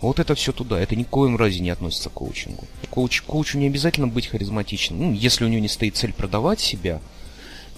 Вот 0.01 0.19
это 0.19 0.35
все 0.35 0.53
туда. 0.53 0.81
Это 0.81 0.95
ни 0.97 1.03
коем 1.03 1.37
разе 1.37 1.61
не 1.61 1.71
относится 1.71 2.09
к 2.09 2.15
коучингу. 2.15 2.65
Коуч, 2.91 3.23
коучу 3.23 3.59
не 3.59 3.67
обязательно 3.67 4.07
быть 4.07 4.29
харизматичным. 4.29 5.01
Ну, 5.01 5.13
если 5.13 5.45
у 5.45 5.49
него 5.49 5.61
не 5.61 5.69
стоит 5.69 5.97
цель 5.97 6.13
продавать 6.13 6.61
себя, 6.61 7.01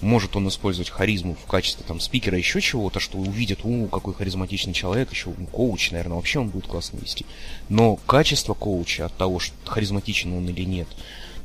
может 0.01 0.37
он 0.37 0.49
использовать 0.49 0.91
харизму 0.91 1.35
в 1.35 1.47
качестве 1.47 1.85
там 1.87 2.01
спикера, 2.01 2.37
еще 2.37 2.61
чего-то, 2.61 3.01
что 3.01 3.19
увидят, 3.19 3.61
у, 3.65 3.87
какой 3.87 4.15
харизматичный 4.15 4.73
человек, 4.73 5.11
еще 5.11 5.33
ну, 5.37 5.47
коуч, 5.47 5.91
наверное, 5.91 6.17
вообще 6.17 6.41
он 6.41 6.49
будет 6.49 6.67
классно 6.67 6.99
вести. 6.99 7.27
Но 7.69 7.97
качество 7.97 8.55
коуча 8.55 9.07
от 9.07 9.17
того, 9.17 9.39
что 9.39 9.55
харизматичен 9.65 10.33
он 10.33 10.49
или 10.49 10.65
нет, 10.65 10.89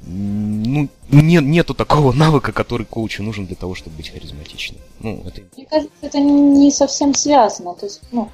ну, 0.07 0.87
не, 1.09 1.37
нету 1.37 1.73
такого 1.73 2.11
навыка, 2.11 2.51
который 2.51 2.85
коучу 2.85 3.23
нужен 3.23 3.45
для 3.47 3.55
того, 3.55 3.73
чтобы 3.75 3.97
быть 3.97 4.09
харизматичным. 4.09 4.79
Ну, 4.99 5.23
это... 5.25 5.41
Мне 5.55 5.65
кажется, 5.65 5.93
это 6.01 6.19
не 6.19 6.71
совсем 6.71 7.13
связано. 7.15 7.73
То 7.73 7.87
есть, 7.87 8.01
ну, 8.11 8.29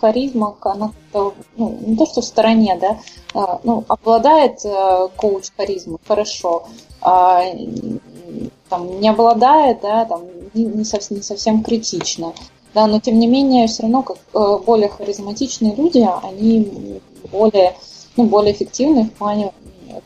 харизма, 0.00 0.56
она 0.60 0.88
как-то, 0.88 1.34
ну, 1.56 1.78
не 1.80 1.96
то 1.96 2.06
что 2.06 2.20
в 2.20 2.24
стороне, 2.24 2.78
да, 2.80 2.98
а, 3.34 3.60
ну, 3.64 3.84
обладает 3.88 4.64
э, 4.64 5.08
коуч 5.16 5.50
харизмой, 5.56 5.98
хорошо, 6.06 6.64
а, 7.00 7.42
там, 8.68 9.00
не 9.00 9.08
обладает, 9.08 9.80
да, 9.82 10.04
там, 10.04 10.22
не, 10.54 10.64
не, 10.64 10.84
совсем, 10.84 11.16
не 11.18 11.22
совсем 11.22 11.62
критично, 11.62 12.32
да, 12.74 12.86
но 12.86 13.00
тем 13.00 13.18
не 13.18 13.26
менее, 13.26 13.66
все 13.66 13.82
равно, 13.82 14.02
как 14.02 14.16
э, 14.34 14.58
более 14.64 14.88
харизматичные 14.88 15.74
люди, 15.74 16.06
они 16.22 17.00
более, 17.30 17.76
ну, 18.16 18.24
более 18.24 18.52
эффективны 18.52 19.04
в 19.04 19.12
плане, 19.12 19.52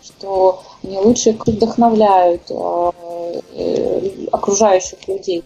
что 0.03 0.63
они 0.83 0.99
лучше 0.99 1.37
вдохновляют 1.47 2.43
э, 2.51 2.91
окружающих 4.33 5.07
людей. 5.09 5.45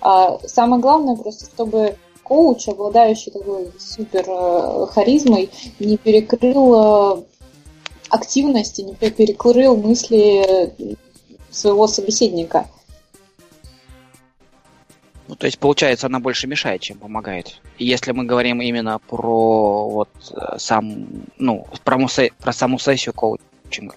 А 0.00 0.38
самое 0.46 0.82
главное 0.82 1.16
просто, 1.16 1.46
чтобы 1.46 1.96
коуч, 2.24 2.68
обладающий 2.68 3.30
такой 3.30 3.70
супер 3.78 4.24
э, 4.26 4.86
харизмой, 4.90 5.50
не 5.78 5.96
перекрыл 5.96 7.18
э, 7.18 7.22
активности, 8.08 8.80
не 8.82 8.94
перекрыл 8.94 9.76
мысли 9.76 10.96
своего 11.50 11.86
собеседника. 11.86 12.66
Ну, 15.26 15.36
то 15.36 15.46
есть, 15.46 15.58
получается, 15.58 16.06
она 16.06 16.20
больше 16.20 16.46
мешает, 16.46 16.82
чем 16.82 16.98
помогает. 16.98 17.60
Если 17.78 18.12
мы 18.12 18.24
говорим 18.24 18.60
именно 18.60 18.98
про 18.98 19.88
вот 19.88 20.10
э, 20.30 20.58
сам, 20.58 21.06
ну, 21.38 21.66
про, 21.82 21.96
мусе, 21.96 22.32
про 22.38 22.52
саму 22.52 22.78
сессию 22.78 23.14
коучинга. 23.14 23.96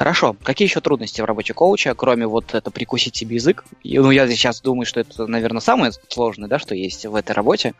Хорошо. 0.00 0.34
Какие 0.42 0.66
еще 0.66 0.80
трудности 0.80 1.20
в 1.20 1.26
работе 1.26 1.52
коуча, 1.52 1.94
кроме 1.94 2.26
вот 2.26 2.54
это 2.54 2.70
прикусить 2.70 3.16
себе 3.16 3.36
язык? 3.36 3.66
И, 3.82 3.98
ну, 3.98 4.10
я 4.10 4.26
сейчас 4.30 4.62
думаю, 4.62 4.86
что 4.86 5.00
это, 5.00 5.26
наверное, 5.26 5.60
самое 5.60 5.92
сложное, 6.08 6.48
да, 6.48 6.58
что 6.58 6.74
есть 6.74 7.04
в 7.04 7.14
этой 7.14 7.32
работе. 7.32 7.74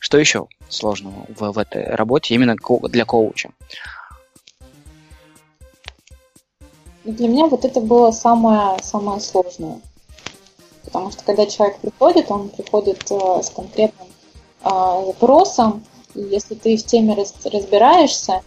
Что 0.00 0.18
еще 0.18 0.48
сложного 0.68 1.26
в, 1.28 1.52
в 1.52 1.58
этой 1.58 1.84
работе 1.84 2.34
именно 2.34 2.56
для 2.88 3.04
коуча? 3.04 3.50
Для 7.04 7.28
меня 7.28 7.46
вот 7.46 7.64
это 7.64 7.80
было 7.80 8.10
самое, 8.10 8.76
самое 8.82 9.20
сложное. 9.20 9.80
Потому 10.82 11.12
что 11.12 11.22
когда 11.22 11.46
человек 11.46 11.78
приходит, 11.78 12.32
он 12.32 12.48
приходит 12.48 13.08
э, 13.12 13.42
с 13.44 13.50
конкретным 13.50 14.08
э, 14.64 15.02
запросом, 15.06 15.84
и 16.16 16.20
если 16.20 16.56
ты 16.56 16.76
в 16.76 16.84
теме 16.84 17.14
раз, 17.14 17.32
разбираешься, 17.44 18.42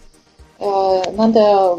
надо 1.12 1.78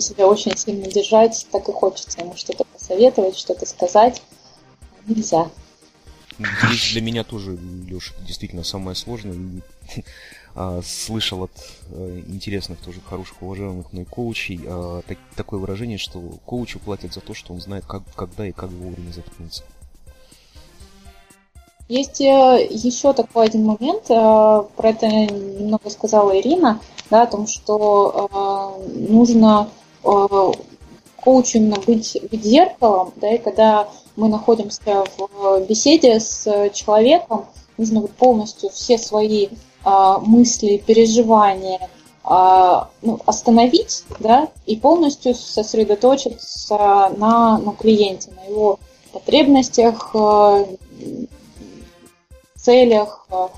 себя 0.00 0.26
очень 0.26 0.56
сильно 0.56 0.86
держать, 0.86 1.46
так 1.50 1.68
и 1.68 1.72
хочется 1.72 2.20
ему 2.20 2.36
что-то 2.36 2.64
посоветовать, 2.64 3.36
что-то 3.36 3.66
сказать. 3.66 4.22
Нельзя. 5.06 5.50
Здесь 6.38 6.92
для 6.92 7.02
меня 7.02 7.24
тоже, 7.24 7.56
Леша, 7.86 8.14
действительно 8.26 8.64
самое 8.64 8.96
сложное. 8.96 9.36
А, 10.54 10.82
слышал 10.84 11.44
от 11.44 11.50
э, 11.92 12.20
интересных, 12.26 12.78
тоже 12.78 13.00
хороших, 13.00 13.40
уважаемых 13.40 13.90
мной 13.90 14.04
коучей 14.04 14.60
а, 14.66 15.00
такое 15.34 15.58
выражение, 15.58 15.96
что 15.96 16.20
коучу 16.44 16.78
платят 16.78 17.14
за 17.14 17.20
то, 17.20 17.32
что 17.32 17.54
он 17.54 17.60
знает, 17.62 17.86
как, 17.86 18.02
когда 18.14 18.46
и 18.46 18.52
как 18.52 18.68
вовремя 18.68 19.12
заткнуться. 19.12 19.62
Есть 21.88 22.20
э, 22.20 22.68
еще 22.70 23.14
такой 23.14 23.46
один 23.46 23.64
момент, 23.64 24.08
про 24.08 24.88
это 24.90 25.06
немного 25.06 25.88
сказала 25.88 26.38
Ирина, 26.38 26.80
да, 27.12 27.24
о 27.24 27.26
том, 27.26 27.46
что 27.46 28.30
э, 28.32 28.90
нужно 29.10 29.68
э, 30.02 30.52
коучу 31.16 31.58
именно 31.58 31.76
быть, 31.86 32.16
быть 32.30 32.42
зеркалом, 32.42 33.12
да, 33.16 33.34
и 33.34 33.38
когда 33.38 33.86
мы 34.16 34.28
находимся 34.28 35.04
в 35.18 35.60
беседе 35.68 36.18
с 36.18 36.70
человеком, 36.72 37.44
нужно 37.76 38.00
вот 38.00 38.12
полностью 38.12 38.70
все 38.70 38.96
свои 38.96 39.48
э, 39.84 40.14
мысли, 40.22 40.82
переживания 40.86 41.90
э, 42.24 42.80
ну, 43.02 43.20
остановить, 43.26 44.04
да, 44.18 44.48
и 44.64 44.76
полностью 44.76 45.34
сосредоточиться 45.34 47.12
на, 47.18 47.58
на 47.58 47.72
клиенте, 47.72 48.30
на 48.30 48.48
его 48.48 48.78
потребностях, 49.12 50.12
э, 50.14 50.64
целях, 52.56 53.26
э, 53.30 53.48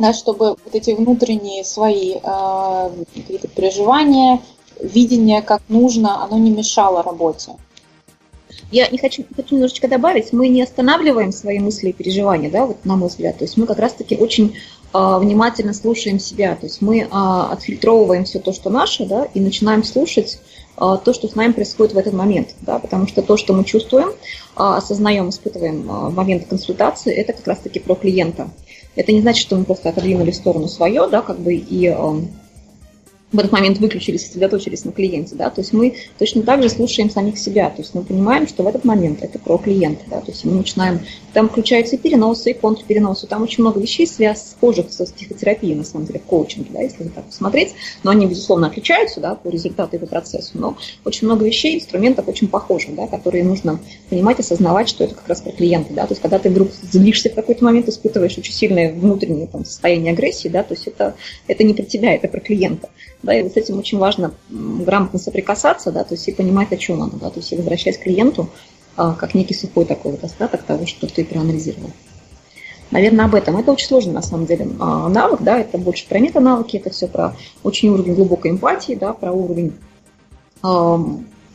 да, 0.00 0.12
чтобы 0.12 0.56
вот 0.64 0.74
эти 0.74 0.92
внутренние 0.92 1.64
свои 1.64 2.14
э, 2.14 2.90
какие-то 3.14 3.48
переживания, 3.48 4.40
видение, 4.82 5.42
как 5.42 5.62
нужно, 5.68 6.24
оно 6.24 6.38
не 6.38 6.50
мешало 6.50 7.02
работе. 7.02 7.52
Я 8.72 8.88
не 8.88 8.98
хочу, 8.98 9.24
хочу 9.34 9.56
немножечко 9.56 9.88
добавить, 9.88 10.32
мы 10.32 10.48
не 10.48 10.62
останавливаем 10.62 11.32
свои 11.32 11.58
мысли 11.58 11.90
и 11.90 11.92
переживания, 11.92 12.50
да, 12.50 12.66
вот 12.66 12.84
на 12.84 12.96
мой 12.96 13.08
взгляд. 13.08 13.38
То 13.38 13.44
есть 13.44 13.56
мы 13.56 13.66
как 13.66 13.78
раз-таки 13.78 14.16
очень 14.16 14.56
э, 14.94 15.18
внимательно 15.18 15.74
слушаем 15.74 16.18
себя. 16.20 16.54
То 16.54 16.66
есть 16.66 16.80
мы 16.80 17.00
э, 17.00 17.06
отфильтровываем 17.10 18.24
все 18.24 18.38
то, 18.38 18.52
что 18.52 18.70
наше, 18.70 19.06
да, 19.06 19.26
и 19.34 19.40
начинаем 19.40 19.82
слушать 19.82 20.38
э, 20.76 20.98
то, 21.04 21.12
что 21.12 21.26
с 21.26 21.34
нами 21.34 21.52
происходит 21.52 21.94
в 21.94 21.98
этот 21.98 22.14
момент, 22.14 22.54
да, 22.60 22.78
потому 22.78 23.08
что 23.08 23.22
то, 23.22 23.36
что 23.36 23.54
мы 23.54 23.64
чувствуем, 23.64 24.10
э, 24.10 24.12
осознаем, 24.54 25.28
испытываем 25.30 25.90
э, 25.90 26.08
в 26.10 26.14
момент 26.14 26.46
консультации, 26.46 27.12
это 27.12 27.32
как 27.32 27.46
раз-таки 27.48 27.80
про 27.80 27.96
клиента. 27.96 28.50
Это 28.96 29.12
не 29.12 29.20
значит, 29.20 29.42
что 29.42 29.56
мы 29.56 29.64
просто 29.64 29.90
отодвинули 29.90 30.30
в 30.30 30.36
сторону 30.36 30.68
свое, 30.68 31.08
да, 31.08 31.22
как 31.22 31.38
бы 31.38 31.54
и 31.54 31.86
эм, 31.86 32.28
в 33.32 33.38
этот 33.38 33.52
момент 33.52 33.78
выключились, 33.78 34.26
сосредоточились 34.26 34.84
на 34.84 34.92
клиенте, 34.92 35.36
да, 35.36 35.50
то 35.50 35.60
есть 35.60 35.72
мы 35.72 35.94
точно 36.18 36.42
так 36.42 36.62
же 36.62 36.68
слушаем 36.68 37.10
самих 37.10 37.38
себя, 37.38 37.70
то 37.70 37.80
есть 37.82 37.94
мы 37.94 38.02
понимаем, 38.02 38.48
что 38.48 38.64
в 38.64 38.66
этот 38.66 38.84
момент 38.84 39.22
это 39.22 39.38
про 39.38 39.56
клиента, 39.56 40.02
да, 40.08 40.20
то 40.20 40.32
есть 40.32 40.44
мы 40.44 40.52
начинаем, 40.52 41.00
там 41.32 41.48
включаются 41.48 41.94
и 41.94 41.98
переносы, 41.98 42.50
и 42.50 42.54
контрпереносы, 42.54 43.28
там 43.28 43.42
очень 43.42 43.62
много 43.62 43.78
вещей 43.80 44.06
связ, 44.06 44.50
схожих 44.50 44.86
с 44.90 45.12
психотерапией, 45.12 45.76
на 45.76 45.84
самом 45.84 46.06
деле, 46.06 46.18
в 46.18 46.24
коучинге, 46.24 46.70
да, 46.72 46.80
если 46.80 47.04
так 47.04 47.24
посмотреть, 47.24 47.74
но 48.02 48.10
они, 48.10 48.26
безусловно, 48.26 48.66
отличаются, 48.66 49.20
да, 49.20 49.36
по 49.36 49.48
результату 49.48 49.96
и 49.96 49.98
по 50.00 50.06
процессу, 50.06 50.52
но 50.54 50.76
очень 51.04 51.28
много 51.28 51.44
вещей, 51.44 51.76
инструментов 51.76 52.26
очень 52.26 52.48
похожих, 52.48 52.96
да, 52.96 53.06
которые 53.06 53.44
нужно 53.44 53.78
понимать, 54.08 54.40
осознавать, 54.40 54.88
что 54.88 55.04
это 55.04 55.14
как 55.14 55.28
раз 55.28 55.40
про 55.40 55.52
клиента, 55.52 55.94
да, 55.94 56.06
то 56.06 56.12
есть 56.12 56.22
когда 56.22 56.40
ты 56.40 56.50
вдруг 56.50 56.70
злишься 56.82 57.30
в 57.30 57.34
какой-то 57.34 57.64
момент, 57.64 57.88
испытываешь 57.88 58.36
очень 58.36 58.52
сильное 58.52 58.92
внутреннее 58.92 59.46
там, 59.46 59.64
состояние 59.64 60.12
агрессии, 60.12 60.48
да, 60.48 60.64
то 60.64 60.74
есть 60.74 60.88
это, 60.88 61.14
это 61.46 61.62
не 61.62 61.74
про 61.74 61.84
тебя, 61.84 62.12
это 62.12 62.26
про 62.26 62.40
клиента 62.40 62.88
да, 63.22 63.34
и 63.34 63.42
вот 63.42 63.52
с 63.52 63.56
этим 63.56 63.78
очень 63.78 63.98
важно 63.98 64.32
грамотно 64.48 65.18
соприкасаться, 65.18 65.92
да, 65.92 66.04
то 66.04 66.14
есть 66.14 66.26
и 66.28 66.32
понимать, 66.32 66.72
о 66.72 66.76
чем 66.76 67.02
оно, 67.02 67.12
да, 67.20 67.30
то 67.30 67.40
есть 67.40 67.52
и 67.52 67.56
возвращать 67.56 68.00
клиенту 68.00 68.48
а, 68.96 69.14
как 69.14 69.34
некий 69.34 69.54
сухой 69.54 69.84
такой 69.84 70.12
вот 70.12 70.24
остаток 70.24 70.62
того, 70.62 70.86
что 70.86 71.06
ты 71.06 71.24
проанализировал. 71.24 71.90
Наверное, 72.90 73.26
об 73.26 73.36
этом. 73.36 73.56
Это 73.56 73.70
очень 73.70 73.86
сложный, 73.86 74.12
на 74.12 74.22
самом 74.22 74.46
деле, 74.46 74.68
а, 74.80 75.08
навык, 75.08 75.42
да, 75.42 75.58
это 75.58 75.78
больше 75.78 76.08
про 76.08 76.18
метанавыки, 76.18 76.76
это 76.76 76.90
все 76.90 77.06
про 77.06 77.36
очень 77.62 77.90
уровень 77.90 78.14
глубокой 78.14 78.50
эмпатии, 78.50 78.94
да, 78.94 79.12
про 79.12 79.32
уровень 79.32 79.74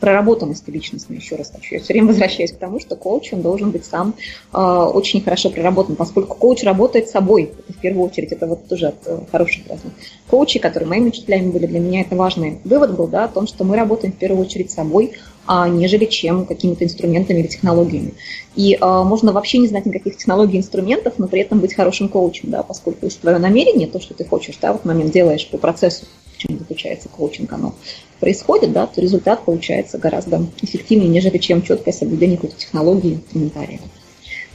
проработанности 0.00 0.70
личностной, 0.70 1.16
еще 1.16 1.36
раз 1.36 1.50
хочу. 1.54 1.74
Я 1.74 1.80
все 1.80 1.92
время 1.92 2.08
возвращаюсь 2.12 2.52
к 2.52 2.58
тому, 2.58 2.80
что 2.80 2.96
коуч, 2.96 3.32
он 3.32 3.42
должен 3.42 3.70
быть 3.70 3.84
сам 3.84 4.14
э, 4.52 4.58
очень 4.58 5.22
хорошо 5.22 5.50
проработан, 5.50 5.96
поскольку 5.96 6.36
коуч 6.36 6.62
работает 6.64 7.08
собой, 7.08 7.52
это 7.58 7.72
в 7.72 7.80
первую 7.80 8.06
очередь, 8.06 8.32
это 8.32 8.46
вот 8.46 8.68
тоже 8.68 8.88
от 8.88 9.06
э, 9.06 9.18
хороших 9.30 9.66
разных 9.68 9.92
коучей, 10.28 10.60
которые 10.60 10.88
моими 10.88 11.08
учителями 11.08 11.50
были, 11.50 11.66
для 11.66 11.80
меня 11.80 12.02
это 12.02 12.16
важный 12.16 12.58
вывод 12.64 12.96
был, 12.96 13.06
да, 13.06 13.24
о 13.24 13.28
том, 13.28 13.46
что 13.46 13.64
мы 13.64 13.76
работаем 13.76 14.12
в 14.12 14.16
первую 14.16 14.44
очередь 14.44 14.70
собой, 14.70 15.12
а, 15.46 15.68
нежели 15.68 16.06
чем 16.06 16.44
какими-то 16.44 16.84
инструментами 16.84 17.38
или 17.38 17.46
технологиями. 17.46 18.14
И 18.56 18.74
э, 18.74 18.78
можно 18.80 19.32
вообще 19.32 19.58
не 19.58 19.68
знать 19.68 19.86
никаких 19.86 20.16
технологий 20.16 20.58
инструментов, 20.58 21.14
но 21.18 21.28
при 21.28 21.40
этом 21.40 21.60
быть 21.60 21.74
хорошим 21.74 22.08
коучем, 22.08 22.50
да, 22.50 22.62
поскольку 22.62 23.06
если 23.06 23.20
твое 23.20 23.38
намерение, 23.38 23.86
то, 23.86 24.00
что 24.00 24.14
ты 24.14 24.24
хочешь, 24.24 24.58
да, 24.60 24.72
в 24.72 24.84
момент 24.84 25.12
делаешь 25.12 25.48
по 25.48 25.58
процессу, 25.58 26.06
чем 26.38 26.58
заключается 26.58 27.08
коучинг, 27.08 27.52
оно 27.52 27.74
происходит, 28.20 28.72
да, 28.72 28.86
то 28.86 29.00
результат 29.00 29.44
получается 29.44 29.98
гораздо 29.98 30.46
эффективнее, 30.62 31.08
нежели 31.08 31.38
чем 31.38 31.62
четкое 31.62 31.92
соблюдение 31.92 32.36
какой-то 32.36 32.56
технологии, 32.56 33.14
инструментария. 33.14 33.80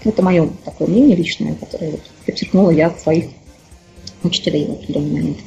Это 0.04 0.24
мое 0.24 0.50
такое 0.66 0.88
мнение 0.88 1.16
личное, 1.16 1.56
которое 1.56 1.92
вот 1.92 2.02
подчеркнула 2.26 2.72
я 2.72 2.88
от 2.88 3.00
своих 3.00 3.26
учителей 4.24 4.66
в 4.66 4.72
определенный 4.72 5.12
момент. 5.12 5.38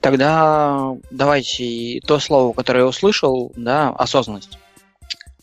Тогда 0.00 0.96
давайте 1.10 2.00
то 2.06 2.18
слово, 2.18 2.52
которое 2.52 2.80
я 2.80 2.86
услышал, 2.86 3.52
да, 3.56 3.90
осознанность. 3.90 4.58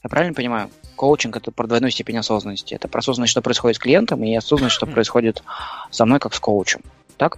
Я 0.03 0.09
правильно 0.09 0.33
понимаю? 0.33 0.69
Коучинг 0.95 1.37
это 1.37 1.51
про 1.51 1.67
двойную 1.67 1.91
степень 1.91 2.17
осознанности. 2.17 2.73
Это 2.73 2.87
про 2.87 2.99
осознанность, 2.99 3.31
что 3.31 3.41
происходит 3.41 3.77
с 3.77 3.79
клиентом, 3.79 4.23
и 4.23 4.33
осознанность, 4.35 4.75
что 4.75 4.85
происходит 4.85 5.43
со 5.91 6.05
мной 6.05 6.19
как 6.19 6.33
с 6.33 6.39
коучем. 6.39 6.81
Так? 7.17 7.37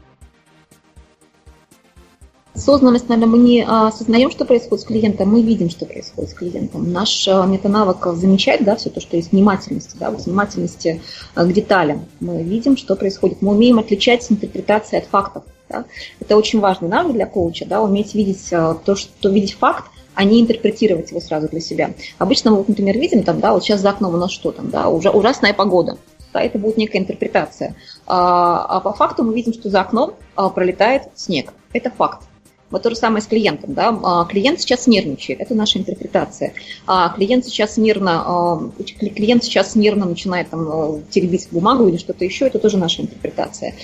Осознанность, 2.57 3.07
наверное, 3.07 3.31
мы 3.31 3.37
не 3.37 3.63
а, 3.67 3.89
осознаем, 3.89 4.31
что 4.31 4.43
происходит 4.43 4.83
с 4.83 4.87
клиентом, 4.87 5.29
мы 5.29 5.43
видим, 5.43 5.69
что 5.69 5.85
происходит 5.85 6.31
с 6.31 6.33
клиентом. 6.33 6.91
Наш 6.91 7.27
а, 7.27 7.45
метанавык 7.45 8.03
замечать, 8.15 8.63
да, 8.63 8.75
все 8.75 8.89
то, 8.89 8.99
что 8.99 9.15
есть 9.15 9.31
внимательности, 9.31 9.95
да, 9.99 10.09
внимательности 10.09 10.99
а, 11.35 11.45
к 11.45 11.53
деталям. 11.53 12.05
Мы 12.19 12.41
видим, 12.41 12.75
что 12.75 12.95
происходит. 12.95 13.43
Мы 13.43 13.51
умеем 13.51 13.77
отличать 13.77 14.25
интерпретации 14.31 14.97
от 14.97 15.05
фактов. 15.05 15.43
Да. 15.69 15.85
Это 16.19 16.35
очень 16.35 16.59
важный 16.59 16.87
навык 16.89 17.13
для 17.13 17.27
коуча, 17.27 17.65
да, 17.65 17.79
уметь 17.81 18.15
видеть 18.15 18.49
то, 18.49 18.95
что 18.95 19.29
видеть 19.29 19.53
факт, 19.53 19.91
а 20.17 20.23
не 20.23 20.41
интерпретировать 20.41 21.11
его 21.11 21.21
сразу 21.21 21.47
для 21.47 21.59
себя. 21.59 21.91
Обычно 22.17 22.49
мы, 22.49 22.65
например, 22.67 22.97
видим, 22.97 23.21
там, 23.21 23.39
да, 23.39 23.53
вот 23.53 23.63
сейчас 23.63 23.81
за 23.81 23.91
окном 23.91 24.15
у 24.15 24.17
нас 24.17 24.31
что 24.31 24.51
там, 24.51 24.71
да, 24.71 24.89
уже 24.89 25.11
ужасная 25.11 25.53
погода. 25.53 25.99
Да, 26.33 26.41
это 26.41 26.57
будет 26.57 26.75
некая 26.77 26.97
интерпретация. 26.97 27.75
А, 28.07 28.65
а 28.67 28.79
по 28.79 28.93
факту 28.93 29.23
мы 29.23 29.35
видим, 29.35 29.53
что 29.53 29.69
за 29.69 29.81
окном 29.81 30.15
а, 30.35 30.49
пролетает 30.49 31.03
снег. 31.13 31.53
Это 31.71 31.91
факт. 31.91 32.23
Вот 32.71 32.81
то 32.81 32.89
же 32.89 32.95
самое 32.95 33.21
с 33.21 33.27
клиентом. 33.27 33.75
Да? 33.75 33.95
А, 34.03 34.25
клиент 34.25 34.59
сейчас 34.59 34.87
нервничает, 34.87 35.39
это 35.39 35.53
наша 35.53 35.77
интерпретация. 35.77 36.53
А 36.87 37.09
клиент 37.09 37.45
сейчас 37.45 37.77
нервно, 37.77 38.23
а, 38.25 38.59
клиент 38.97 39.43
сейчас 39.43 39.75
нервно 39.75 40.07
начинает 40.07 40.49
там, 40.49 41.03
теребить 41.11 41.47
бумагу 41.51 41.87
или 41.87 41.97
что-то 41.97 42.25
еще, 42.25 42.47
это 42.47 42.57
тоже 42.57 42.77
наша 42.77 43.03
интерпретация. 43.03 43.75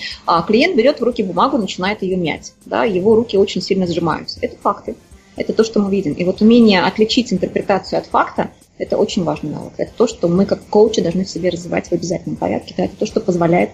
Клиент 0.47 0.75
берет 0.75 0.99
в 0.99 1.03
руки 1.03 1.21
бумагу, 1.21 1.59
начинает 1.59 2.01
ее 2.01 2.17
мять. 2.17 2.53
Да? 2.65 2.85
Его 2.85 3.13
руки 3.13 3.37
очень 3.37 3.61
сильно 3.61 3.85
сжимаются. 3.85 4.39
Это 4.41 4.57
факты. 4.57 4.95
Это 5.35 5.53
то, 5.53 5.63
что 5.63 5.79
мы 5.79 5.91
видим. 5.91 6.13
И 6.13 6.23
вот 6.23 6.41
умение 6.41 6.81
отличить 6.81 7.33
интерпретацию 7.33 7.99
от 7.99 8.05
факта– 8.05 8.51
это 8.77 8.97
очень 8.97 9.23
важный 9.23 9.51
навык. 9.51 9.73
Это 9.77 9.91
то, 9.95 10.07
что 10.07 10.27
мы 10.27 10.45
как 10.45 10.63
коучи 10.65 11.01
должны 11.01 11.25
в 11.25 11.29
себе 11.29 11.49
развивать 11.49 11.87
в 11.87 11.91
обязательном 11.91 12.37
порядке. 12.37 12.73
Это 12.77 12.95
то, 12.95 13.05
что 13.05 13.19
позволяет 13.19 13.71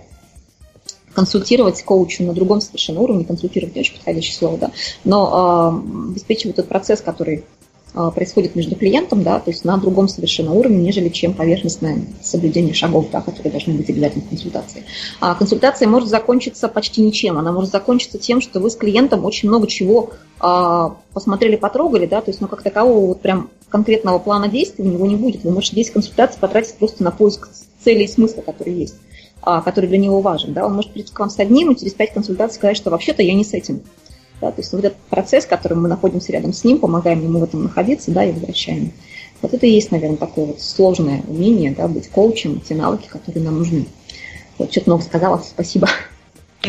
консультировать 1.13 1.83
коучу 1.83 2.23
на 2.23 2.33
другом 2.33 2.61
совершенно 2.61 3.01
уровне, 3.01 3.25
консультировать 3.25 3.75
не 3.75 3.81
очень 3.81 3.95
подходящее 3.95 4.35
слово, 4.35 4.57
да, 4.57 4.71
но 5.03 5.73
э, 5.73 6.11
обеспечивать 6.11 6.55
тот 6.55 6.67
процесс, 6.67 7.01
который 7.01 7.43
происходит 7.93 8.55
между 8.55 8.75
клиентом, 8.75 9.23
да, 9.23 9.39
то 9.39 9.49
есть 9.49 9.65
на 9.65 9.77
другом 9.77 10.07
совершенно 10.07 10.53
уровне, 10.53 10.77
нежели 10.77 11.09
чем 11.09 11.33
поверхностное 11.33 12.01
соблюдение 12.21 12.73
шагов, 12.73 13.07
да, 13.11 13.21
которые 13.21 13.51
должны 13.51 13.73
быть 13.73 13.89
обязательно 13.89 14.23
в 14.25 14.29
консультации. 14.29 14.83
А 15.19 15.35
консультация 15.35 15.87
может 15.87 16.09
закончиться 16.09 16.67
почти 16.67 17.01
ничем, 17.01 17.37
она 17.37 17.51
может 17.51 17.71
закончиться 17.71 18.17
тем, 18.17 18.41
что 18.41 18.59
вы 18.59 18.69
с 18.69 18.75
клиентом 18.75 19.25
очень 19.25 19.49
много 19.49 19.67
чего 19.67 20.11
э, 20.41 20.89
посмотрели, 21.13 21.55
потрогали, 21.55 22.05
да, 22.05 22.21
то 22.21 22.29
есть, 22.29 22.41
ну, 22.41 22.47
как 22.47 22.61
такового 22.61 23.07
вот 23.07 23.21
прям 23.21 23.49
конкретного 23.69 24.19
плана 24.19 24.47
действий 24.47 24.85
у 24.85 24.87
него 24.87 25.05
не 25.05 25.15
будет. 25.15 25.43
Вы 25.43 25.51
можете 25.51 25.75
10 25.75 25.93
консультаций 25.93 26.39
потратить 26.39 26.75
просто 26.75 27.03
на 27.03 27.11
поиск 27.11 27.49
цели 27.83 28.03
и 28.03 28.07
смысла, 28.07 28.41
который 28.41 28.73
есть. 28.73 28.95
А, 29.41 29.61
который 29.61 29.87
для 29.87 29.97
него 29.97 30.21
важен. 30.21 30.53
Да? 30.53 30.65
Он 30.65 30.73
может 30.73 30.91
прийти 30.91 31.13
к 31.13 31.19
вам 31.19 31.29
с 31.29 31.39
одним 31.39 31.71
и 31.71 31.79
через 31.79 31.93
пять 31.93 32.13
консультаций 32.13 32.55
сказать, 32.55 32.77
что 32.77 32.89
вообще-то 32.89 33.23
я 33.23 33.33
не 33.33 33.45
с 33.45 33.53
этим. 33.53 33.81
Да? 34.41 34.51
То 34.51 34.61
есть 34.61 34.71
вот 34.71 34.83
этот 34.83 34.97
процесс, 35.09 35.45
которым 35.45 35.83
мы 35.83 35.89
находимся 35.89 36.31
рядом 36.31 36.53
с 36.53 36.63
ним, 36.63 36.79
помогаем 36.79 37.23
ему 37.23 37.39
в 37.39 37.43
этом 37.43 37.63
находиться 37.63 38.11
да, 38.11 38.23
и 38.23 38.31
возвращаем. 38.31 38.91
Вот 39.41 39.53
это 39.53 39.65
и 39.65 39.71
есть, 39.71 39.91
наверное, 39.91 40.17
такое 40.17 40.45
вот 40.45 40.61
сложное 40.61 41.23
умение 41.27 41.71
да, 41.71 41.87
быть 41.87 42.09
коучем, 42.09 42.59
те 42.59 42.75
навыки, 42.75 43.07
которые 43.07 43.43
нам 43.43 43.59
нужны. 43.59 43.85
Вот 44.57 44.71
что-то 44.71 44.89
много 44.89 45.03
сказала, 45.03 45.37
спасибо. 45.37 45.87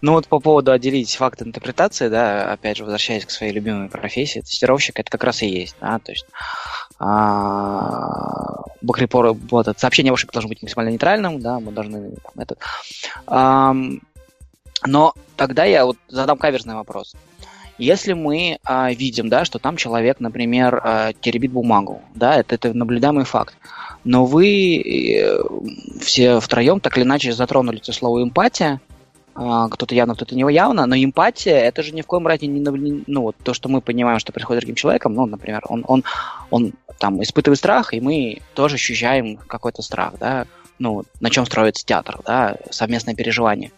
Ну 0.00 0.12
вот 0.12 0.28
по 0.28 0.38
поводу 0.38 0.70
отделить 0.70 1.16
факт 1.16 1.40
интерпретации, 1.40 2.08
да, 2.08 2.52
опять 2.52 2.76
же, 2.76 2.84
возвращаясь 2.84 3.24
к 3.24 3.30
своей 3.30 3.54
любимой 3.54 3.88
профессии, 3.88 4.40
тестировщик 4.40 5.00
это 5.00 5.10
как 5.10 5.24
раз 5.24 5.40
и 5.42 5.48
есть, 5.48 5.76
да, 5.80 5.98
то 5.98 6.12
есть 6.12 6.26
а, 6.98 8.64
бакрепор, 8.82 9.32
вот, 9.32 9.66
сообщение 9.78 10.12
ваше 10.12 10.26
должно 10.26 10.50
быть 10.50 10.60
максимально 10.60 10.90
нейтральным, 10.90 11.40
да, 11.40 11.58
мы 11.58 11.72
должны 11.72 12.12
этот. 12.36 12.58
Но 14.86 15.14
тогда 15.36 15.64
я 15.64 15.86
вот 15.86 15.96
задам 16.08 16.38
каверзный 16.38 16.74
вопрос. 16.74 17.14
Если 17.76 18.12
мы 18.12 18.58
а, 18.64 18.92
видим, 18.92 19.28
да, 19.28 19.44
что 19.44 19.58
там 19.58 19.76
человек, 19.76 20.20
например, 20.20 20.80
а, 20.82 21.12
теребит 21.12 21.50
бумагу, 21.50 22.02
да, 22.14 22.36
это, 22.36 22.54
это 22.54 22.72
наблюдаемый 22.72 23.24
факт, 23.24 23.56
но 24.04 24.26
вы 24.26 24.76
э, 24.76 25.40
все 26.00 26.38
втроем 26.38 26.78
так 26.78 26.96
или 26.96 27.04
иначе 27.04 27.32
затронули 27.32 27.78
это 27.78 27.92
слово 27.92 28.22
эмпатия, 28.22 28.80
а, 29.34 29.68
кто-то 29.68 29.94
явно, 29.94 30.14
кто-то 30.14 30.36
не 30.36 30.52
явно, 30.52 30.86
но 30.86 30.94
эмпатия 30.94 31.58
это 31.58 31.82
же 31.82 31.92
ни 31.92 32.02
в 32.02 32.06
коем 32.06 32.26
разе 32.28 32.46
не 32.46 32.60
ну 33.06 33.22
вот 33.22 33.36
то, 33.42 33.54
что 33.54 33.68
мы 33.68 33.80
понимаем, 33.80 34.20
что 34.20 34.32
происходит 34.32 34.62
с 34.62 34.64
другим 34.64 34.76
человеком, 34.76 35.14
ну, 35.14 35.26
например, 35.26 35.62
он, 35.68 35.84
он, 35.88 36.04
он 36.50 36.74
там 36.98 37.20
испытывает 37.22 37.58
страх, 37.58 37.92
и 37.92 38.00
мы 38.00 38.40
тоже 38.54 38.76
ощущаем 38.76 39.36
какой-то 39.36 39.82
страх, 39.82 40.14
да, 40.20 40.46
ну, 40.78 41.04
на 41.20 41.30
чем 41.30 41.46
строится 41.46 41.84
театр, 41.84 42.20
да, 42.24 42.56
совместное 42.70 43.14
переживание. 43.14 43.72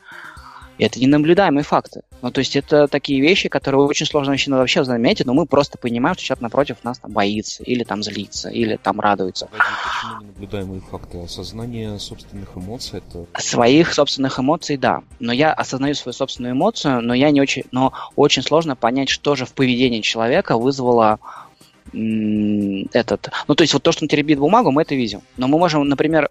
И 0.79 0.85
это 0.85 1.01
ненаблюдаемые 1.01 1.64
факты. 1.64 2.03
Ну, 2.22 2.31
то 2.31 2.41
есть 2.41 2.57
это 2.57 2.87
такие 2.89 3.20
вещи, 3.20 3.49
которые 3.49 3.81
очень 3.83 4.07
сложно 4.07 4.33
вообще, 4.33 4.51
вообще 4.51 4.85
заметить, 4.85 5.27
но 5.27 5.35
мы 5.35 5.47
просто 5.47 5.79
понимаем, 5.79 6.14
что 6.16 6.24
человек 6.24 6.43
напротив 6.43 6.77
нас 6.83 6.99
там 6.99 7.12
боится, 7.12 7.62
или 7.62 7.85
там 7.85 8.03
злится, 8.03 8.49
или 8.51 8.77
там 8.77 9.01
радуется. 9.01 9.47
Почему 9.47 10.22
ненаблюдаемые 10.22 10.81
факты? 10.81 11.18
Осознание 11.18 11.99
собственных 11.99 12.57
эмоций 12.57 12.99
это... 12.99 13.27
Своих 13.41 13.95
собственных 13.95 14.39
эмоций, 14.39 14.77
да. 14.77 15.03
Но 15.18 15.33
я 15.33 15.53
осознаю 15.53 15.95
свою 15.95 16.12
собственную 16.12 16.55
эмоцию, 16.55 17.01
но 17.01 17.14
я 17.14 17.31
не 17.31 17.41
очень... 17.41 17.64
Но 17.72 17.93
очень 18.14 18.43
сложно 18.43 18.77
понять, 18.77 19.09
что 19.09 19.35
же 19.35 19.47
в 19.47 19.53
поведении 19.53 20.01
человека 20.01 20.59
вызвало 20.59 21.18
этот... 21.93 23.31
Ну, 23.49 23.55
то 23.55 23.62
есть 23.62 23.72
вот 23.72 23.83
то, 23.83 23.93
что 23.93 24.05
он 24.05 24.09
теребит 24.09 24.39
бумагу, 24.39 24.70
мы 24.72 24.83
это 24.83 24.95
видим. 24.95 25.22
Но 25.37 25.49
мы 25.49 25.59
можем, 25.59 25.89
например, 25.89 26.31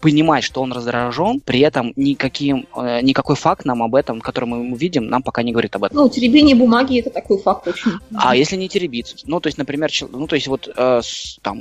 понимать, 0.00 0.44
что 0.44 0.62
он 0.62 0.72
раздражен, 0.72 1.40
при 1.40 1.60
этом 1.60 1.92
никаким, 1.96 2.66
э, 2.74 3.00
никакой 3.02 3.36
факт 3.36 3.64
нам 3.64 3.82
об 3.82 3.94
этом, 3.94 4.20
который 4.20 4.46
мы 4.46 4.76
видим, 4.76 5.06
нам 5.06 5.22
пока 5.22 5.42
не 5.42 5.52
говорит 5.52 5.76
об 5.76 5.84
этом. 5.84 5.96
Ну, 5.96 6.08
теребение 6.08 6.56
бумаги 6.56 7.00
это 7.00 7.10
такой 7.10 7.38
факт 7.38 7.68
очень. 7.68 7.92
А 8.14 8.34
если 8.34 8.56
не 8.56 8.68
теребит? 8.68 9.14
Ну, 9.24 9.40
то 9.40 9.48
есть, 9.48 9.58
например, 9.58 9.90
ну, 10.10 10.26
то 10.26 10.34
есть 10.34 10.48
вот 10.48 10.68
э, 10.74 11.00
с, 11.02 11.38
там 11.42 11.60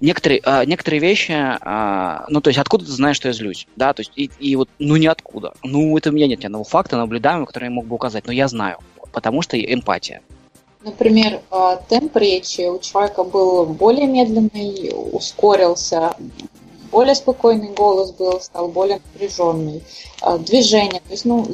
некоторые, 0.00 0.40
э, 0.44 0.64
некоторые 0.64 1.00
вещи, 1.00 1.32
э, 1.32 2.24
ну, 2.28 2.40
то 2.40 2.48
есть, 2.48 2.58
откуда 2.58 2.84
ты 2.84 2.92
знаешь, 2.92 3.16
что 3.16 3.28
я 3.28 3.34
злюсь, 3.34 3.66
да, 3.76 3.92
то 3.92 4.00
есть, 4.00 4.12
и, 4.16 4.30
и 4.38 4.56
вот, 4.56 4.68
ну, 4.78 4.96
ниоткуда. 4.96 5.54
Ну, 5.62 5.96
это 5.96 6.10
у 6.10 6.12
меня 6.12 6.28
нет 6.28 6.40
ни 6.40 6.46
одного 6.46 6.64
факта 6.64 6.96
наблюдаемого, 6.96 7.46
который 7.46 7.64
я 7.64 7.70
мог 7.70 7.86
бы 7.86 7.96
указать, 7.96 8.26
но 8.26 8.32
я 8.32 8.48
знаю, 8.48 8.78
потому 9.12 9.42
что 9.42 9.58
эмпатия. 9.58 10.22
Например, 10.86 11.40
э, 11.50 11.78
темп 11.88 12.16
речи 12.16 12.68
у 12.68 12.78
человека 12.78 13.24
был 13.24 13.66
более 13.66 14.06
медленный, 14.06 14.92
ускорился, 14.94 16.14
более 16.92 17.16
спокойный 17.16 17.72
голос 17.72 18.12
был, 18.12 18.40
стал 18.40 18.68
более 18.68 19.00
напряженный. 19.12 19.82
Э, 20.22 20.38
движение, 20.38 21.00
то 21.00 21.10
есть, 21.10 21.24
ну, 21.24 21.44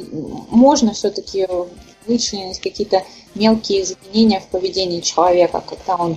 можно 0.51 0.93
все-таки 0.93 1.47
вычленить 2.05 2.59
какие-то 2.59 3.01
мелкие 3.33 3.81
изменения 3.81 4.39
в 4.39 4.49
поведении 4.49 5.01
человека, 5.01 5.63
когда 5.67 5.95
он 5.95 6.15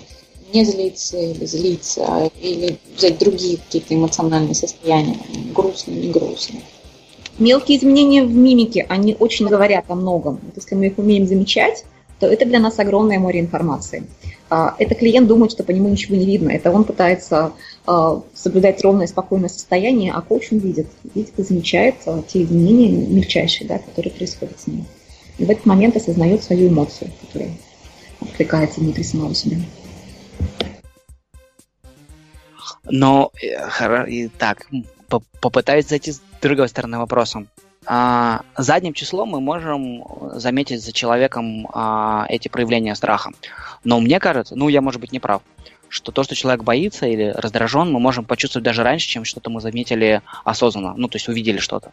не 0.53 0.67
злится 0.67 1.17
или 1.17 1.47
злится, 1.47 2.31
или 2.43 2.77
взять 2.99 3.17
другие 3.17 3.57
какие-то 3.57 3.95
эмоциональные 3.95 4.55
состояния, 4.55 5.17
грустные, 5.55 6.03
не 6.03 6.11
грустные. 6.11 6.61
Мелкие 7.39 7.79
изменения 7.79 8.25
в 8.25 8.35
мимике, 8.35 8.85
они 8.91 9.17
очень 9.19 9.49
говорят 9.49 9.87
о 9.89 9.95
многом. 9.95 10.39
Если 10.55 10.75
мы 10.75 10.89
их 10.89 10.99
умеем 10.99 11.27
замечать, 11.27 11.87
то 12.19 12.27
это 12.27 12.45
для 12.47 12.59
нас 12.59 12.79
огромное 12.79 13.19
море 13.19 13.41
информации. 13.41 14.05
А, 14.49 14.75
это 14.79 14.95
клиент 14.95 15.27
думает, 15.29 15.53
что 15.53 15.65
по 15.65 15.71
нему 15.71 15.89
ничего 15.89 16.17
не 16.17 16.25
видно. 16.25 16.51
Это 16.51 16.71
он 16.71 16.85
пытается 16.85 17.53
а, 17.87 18.23
соблюдать 18.35 18.83
ровное, 18.83 19.07
спокойное 19.07 19.49
состояние, 19.49 20.13
а 20.13 20.21
коуч 20.21 20.53
он 20.53 20.59
видит, 20.59 20.87
видит 21.15 21.39
и 21.39 21.43
замечает 21.43 21.97
а, 22.07 22.23
те 22.23 22.43
изменения 22.43 22.89
мельчайшие, 22.89 23.67
да, 23.67 23.79
которые 23.79 24.13
происходят 24.13 24.59
с 24.61 24.67
ним. 24.67 24.87
И 25.39 25.45
в 25.45 25.51
этот 25.51 25.67
момент 25.67 25.97
осознает 25.97 26.43
свою 26.43 26.69
эмоцию, 26.69 27.11
которая 27.21 27.51
откликается 28.21 28.81
внутри 28.81 29.05
самого 29.05 29.35
себя. 29.35 29.59
Но, 32.85 33.33
э, 33.43 34.29
так, 34.39 34.67
попытаюсь 35.41 35.89
зайти 35.89 36.13
с 36.13 36.23
другой 36.41 36.69
стороны 36.69 36.99
вопросом 36.99 37.49
а, 37.87 38.43
задним 38.57 38.93
числом 38.93 39.31
мы 39.31 39.41
можем 39.41 40.05
заметить 40.35 40.83
за 40.83 40.93
человеком 40.93 41.69
а, 41.73 42.27
эти 42.29 42.49
проявления 42.49 42.95
страха. 42.95 43.31
Но 43.85 44.01
мне 44.01 44.19
кажется, 44.19 44.57
ну 44.57 44.69
я 44.69 44.81
может 44.81 45.01
быть 45.01 45.13
не 45.13 45.21
прав, 45.21 45.43
что 45.89 46.11
то, 46.13 46.25
что 46.25 46.35
человек 46.35 46.65
боится 46.65 47.07
или 47.07 47.33
раздражен, 47.37 47.93
мы 47.93 48.01
можем 48.01 48.25
почувствовать 48.25 48.65
даже 48.65 48.83
раньше, 48.83 49.09
чем 49.09 49.25
что-то 49.25 49.51
мы 49.51 49.61
заметили 49.61 50.23
осознанно, 50.45 50.95
ну 50.97 51.09
то 51.09 51.17
есть 51.17 51.29
увидели 51.29 51.59
что-то. 51.59 51.93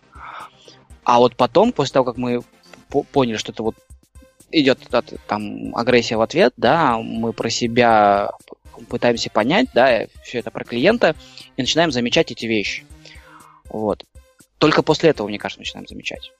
А 1.03 1.19
вот 1.19 1.35
потом, 1.35 1.71
после 1.71 1.93
того, 1.93 2.05
как 2.05 2.17
мы 2.17 2.41
поняли, 3.11 3.37
что 3.37 3.51
это 3.51 3.61
вот 3.61 3.75
идет 4.51 4.79
там 5.27 5.75
агрессия 5.75 6.17
в 6.17 6.21
ответ, 6.21 6.53
да, 6.57 6.97
мы 6.97 7.33
про 7.33 7.49
себя 7.49 8.31
пытаемся 8.89 9.29
понять, 9.29 9.67
да, 9.73 10.07
все 10.23 10.39
это 10.39 10.51
про 10.51 10.63
клиента, 10.63 11.15
и 11.55 11.61
начинаем 11.61 11.91
замечать 11.91 12.31
эти 12.31 12.45
вещи. 12.45 12.85
Вот. 13.69 14.05
Только 14.63 14.81
после 14.81 15.09
этого, 15.09 15.27
мне 15.27 15.37
кажется, 15.37 15.59
начинаем 15.59 15.85
замечать. 15.89 16.31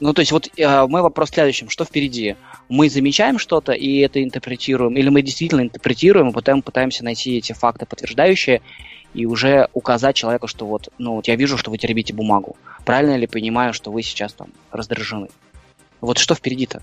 Ну, 0.00 0.12
то 0.12 0.18
есть 0.18 0.32
вот 0.32 0.48
э, 0.56 0.86
мой 0.88 1.00
вопрос 1.00 1.30
в 1.30 1.34
следующем. 1.34 1.68
Что 1.68 1.84
впереди? 1.84 2.34
Мы 2.68 2.90
замечаем 2.90 3.38
что-то 3.38 3.70
и 3.70 3.98
это 3.98 4.20
интерпретируем, 4.20 4.96
или 4.96 5.08
мы 5.10 5.22
действительно 5.22 5.60
интерпретируем 5.60 6.30
и 6.30 6.32
потом 6.32 6.60
пытаемся 6.62 7.04
найти 7.04 7.38
эти 7.38 7.52
факты 7.52 7.86
подтверждающие 7.86 8.62
и 9.14 9.26
уже 9.26 9.68
указать 9.74 10.16
человеку, 10.16 10.48
что 10.48 10.66
вот, 10.66 10.88
ну, 10.98 11.14
вот 11.14 11.28
я 11.28 11.36
вижу, 11.36 11.56
что 11.56 11.70
вы 11.70 11.78
теребите 11.78 12.12
бумагу. 12.12 12.56
Правильно 12.84 13.14
ли 13.14 13.28
понимаю, 13.28 13.72
что 13.72 13.92
вы 13.92 14.02
сейчас 14.02 14.32
там 14.32 14.48
раздражены? 14.72 15.28
Вот 16.00 16.18
что 16.18 16.34
впереди-то? 16.34 16.82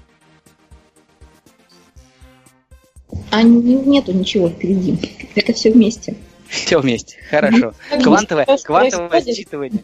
А 3.32 3.44
нету 3.44 4.14
ничего 4.14 4.48
впереди. 4.48 4.98
Это 5.36 5.52
все 5.52 5.74
вместе. 5.74 6.16
Все 6.48 6.80
вместе. 6.80 7.18
Хорошо. 7.30 7.74
Квантовое, 8.02 8.46
квантовое 8.64 9.22
считывание 9.24 9.84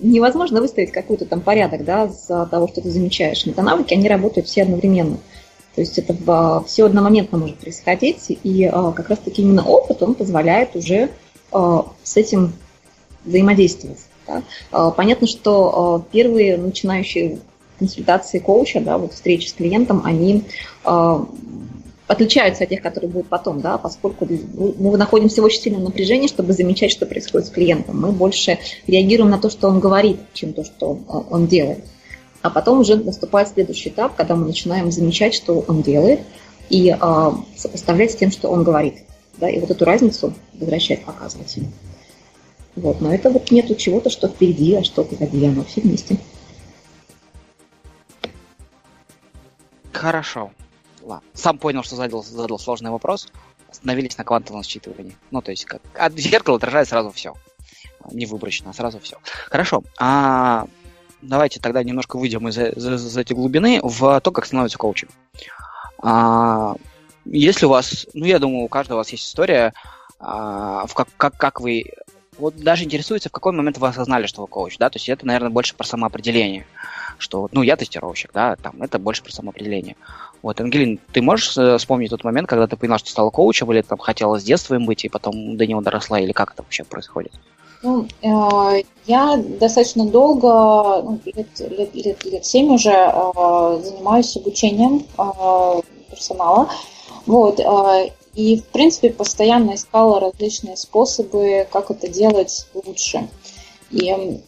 невозможно 0.00 0.60
выставить 0.60 0.90
какой-то 0.92 1.26
там 1.26 1.40
порядок, 1.40 1.84
да, 1.84 2.08
с 2.08 2.26
того, 2.50 2.68
что 2.68 2.80
ты 2.80 2.90
замечаешь. 2.90 3.46
Метанавыки, 3.46 3.94
они 3.94 4.08
работают 4.08 4.46
все 4.46 4.62
одновременно. 4.62 5.18
То 5.74 5.82
есть 5.82 5.98
это 5.98 6.64
все 6.66 6.86
одномоментно 6.86 7.38
может 7.38 7.58
происходить, 7.58 8.24
и 8.28 8.68
как 8.68 9.08
раз-таки 9.08 9.42
именно 9.42 9.64
опыт, 9.64 10.02
он 10.02 10.14
позволяет 10.14 10.74
уже 10.74 11.10
с 11.52 12.16
этим 12.16 12.52
взаимодействовать. 13.24 14.00
Да? 14.26 14.42
Понятно, 14.90 15.26
что 15.26 16.04
первые 16.10 16.56
начинающие 16.56 17.38
консультации 17.78 18.40
коуча, 18.40 18.80
да, 18.80 18.98
вот 18.98 19.14
встречи 19.14 19.48
с 19.48 19.52
клиентом, 19.52 20.02
они 20.04 20.44
отличаются 22.10 22.64
от 22.64 22.70
тех, 22.70 22.82
которые 22.82 23.08
будут 23.08 23.28
потом, 23.28 23.60
да, 23.60 23.78
поскольку 23.78 24.26
мы 24.26 24.96
находимся 24.96 25.42
в 25.42 25.44
очень 25.44 25.60
сильном 25.60 25.84
напряжении, 25.84 26.26
чтобы 26.26 26.52
замечать, 26.52 26.90
что 26.90 27.06
происходит 27.06 27.46
с 27.46 27.50
клиентом. 27.50 28.00
Мы 28.00 28.10
больше 28.10 28.58
реагируем 28.88 29.30
на 29.30 29.38
то, 29.38 29.48
что 29.48 29.68
он 29.68 29.78
говорит, 29.78 30.18
чем 30.32 30.52
то, 30.52 30.64
что 30.64 30.98
он 31.30 31.46
делает. 31.46 31.84
А 32.42 32.50
потом 32.50 32.80
уже 32.80 32.96
наступает 32.96 33.48
следующий 33.48 33.90
этап, 33.90 34.16
когда 34.16 34.34
мы 34.34 34.46
начинаем 34.46 34.90
замечать, 34.90 35.34
что 35.34 35.64
он 35.68 35.82
делает, 35.82 36.20
и 36.68 36.96
э, 37.00 37.30
сопоставлять 37.56 38.10
с 38.10 38.16
тем, 38.16 38.32
что 38.32 38.48
он 38.48 38.64
говорит. 38.64 39.04
Да, 39.36 39.48
и 39.48 39.60
вот 39.60 39.70
эту 39.70 39.84
разницу 39.84 40.34
возвращать, 40.54 41.04
показывать 41.04 41.56
ему. 41.56 41.68
Вот, 42.74 43.00
но 43.00 43.14
это 43.14 43.30
вот 43.30 43.52
нету 43.52 43.76
чего-то, 43.76 44.10
что 44.10 44.26
впереди, 44.26 44.74
а 44.74 44.82
что 44.82 45.04
позади, 45.04 45.44
оно 45.46 45.62
все 45.64 45.80
вместе. 45.80 46.16
Хорошо. 49.92 50.50
Ладно. 51.02 51.26
Сам 51.34 51.58
понял, 51.58 51.82
что 51.82 51.96
задал, 51.96 52.22
задал 52.22 52.58
сложный 52.58 52.90
вопрос. 52.90 53.28
Остановились 53.68 54.18
на 54.18 54.24
квантовом 54.24 54.62
считывании. 54.62 55.14
Ну, 55.30 55.42
то 55.42 55.50
есть, 55.50 55.64
как 55.64 55.80
от 55.94 56.12
зеркала 56.18 56.56
отражает 56.56 56.88
сразу 56.88 57.10
все. 57.10 57.34
Не 58.10 58.26
выборочно, 58.26 58.70
а 58.70 58.72
сразу 58.72 58.98
все. 58.98 59.18
Хорошо. 59.48 59.82
А 59.98 60.66
давайте 61.22 61.60
тогда 61.60 61.82
немножко 61.82 62.18
выйдем 62.18 62.48
из, 62.48 62.58
из, 62.58 62.86
из 62.86 63.16
этой 63.16 63.34
глубины 63.34 63.80
в 63.82 64.20
то, 64.20 64.30
как 64.32 64.46
становится 64.46 64.78
коучем. 64.78 65.08
А, 66.02 66.74
если 67.24 67.66
у 67.66 67.70
вас, 67.70 68.06
ну, 68.14 68.24
я 68.24 68.38
думаю, 68.38 68.64
у 68.64 68.68
каждого 68.68 68.98
у 68.98 69.00
вас 69.00 69.10
есть 69.10 69.24
история, 69.24 69.74
а, 70.18 70.86
в 70.86 70.94
как, 70.94 71.08
как, 71.16 71.36
как 71.36 71.60
вы 71.60 71.92
вот 72.40 72.56
даже 72.56 72.84
интересуется, 72.84 73.28
в 73.28 73.32
какой 73.32 73.52
момент 73.52 73.78
вы 73.78 73.88
осознали, 73.88 74.26
что 74.26 74.40
вы 74.40 74.48
коуч, 74.48 74.78
да, 74.78 74.88
то 74.88 74.96
есть 74.96 75.08
это, 75.08 75.26
наверное, 75.26 75.50
больше 75.50 75.74
про 75.74 75.86
самоопределение, 75.86 76.66
что, 77.18 77.48
ну, 77.52 77.62
я 77.62 77.76
тестировщик, 77.76 78.32
да, 78.32 78.56
там, 78.56 78.82
это 78.82 78.98
больше 78.98 79.22
про 79.22 79.30
самоопределение. 79.30 79.96
Вот, 80.42 80.60
Ангелин, 80.60 80.98
ты 81.12 81.20
можешь 81.20 81.56
э, 81.58 81.76
вспомнить 81.78 82.10
тот 82.10 82.24
момент, 82.24 82.48
когда 82.48 82.66
ты 82.66 82.76
поняла, 82.76 82.98
что 82.98 83.10
стала 83.10 83.30
коучем, 83.30 83.70
или 83.72 83.82
там 83.82 83.98
хотела 83.98 84.38
с 84.38 84.44
детства 84.44 84.74
им 84.74 84.86
быть, 84.86 85.04
и 85.04 85.08
потом 85.08 85.56
до 85.56 85.66
него 85.66 85.80
доросла, 85.80 86.18
или 86.20 86.32
как 86.32 86.52
это 86.52 86.62
вообще 86.62 86.84
происходит? 86.84 87.32
Ну, 87.82 88.06
э, 88.22 88.82
я 89.06 89.36
достаточно 89.36 90.06
долго, 90.06 91.02
ну, 91.02 91.20
лет, 91.24 91.46
лет, 91.60 91.94
лет, 91.94 92.24
лет 92.24 92.46
7 92.46 92.74
уже 92.74 92.90
э, 92.90 93.80
занимаюсь 93.82 94.36
обучением 94.36 95.06
э, 95.18 95.80
персонала. 96.10 96.70
Вот, 97.26 97.60
э, 97.60 98.10
и, 98.34 98.60
в 98.60 98.64
принципе, 98.66 99.10
постоянно 99.10 99.74
искала 99.74 100.20
различные 100.20 100.76
способы, 100.76 101.66
как 101.70 101.90
это 101.90 102.08
делать 102.08 102.66
лучше. 102.74 103.28
И 103.90 104.40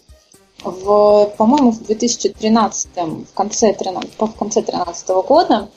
в, 0.65 1.33
по-моему, 1.37 1.73
в 1.73 1.83
2013, 1.83 2.89
в 2.97 3.35
конце 3.35 3.73
13, 3.73 4.11
в 4.19 4.33
конце 4.35 4.63
13 4.63 5.09
года 5.27 5.69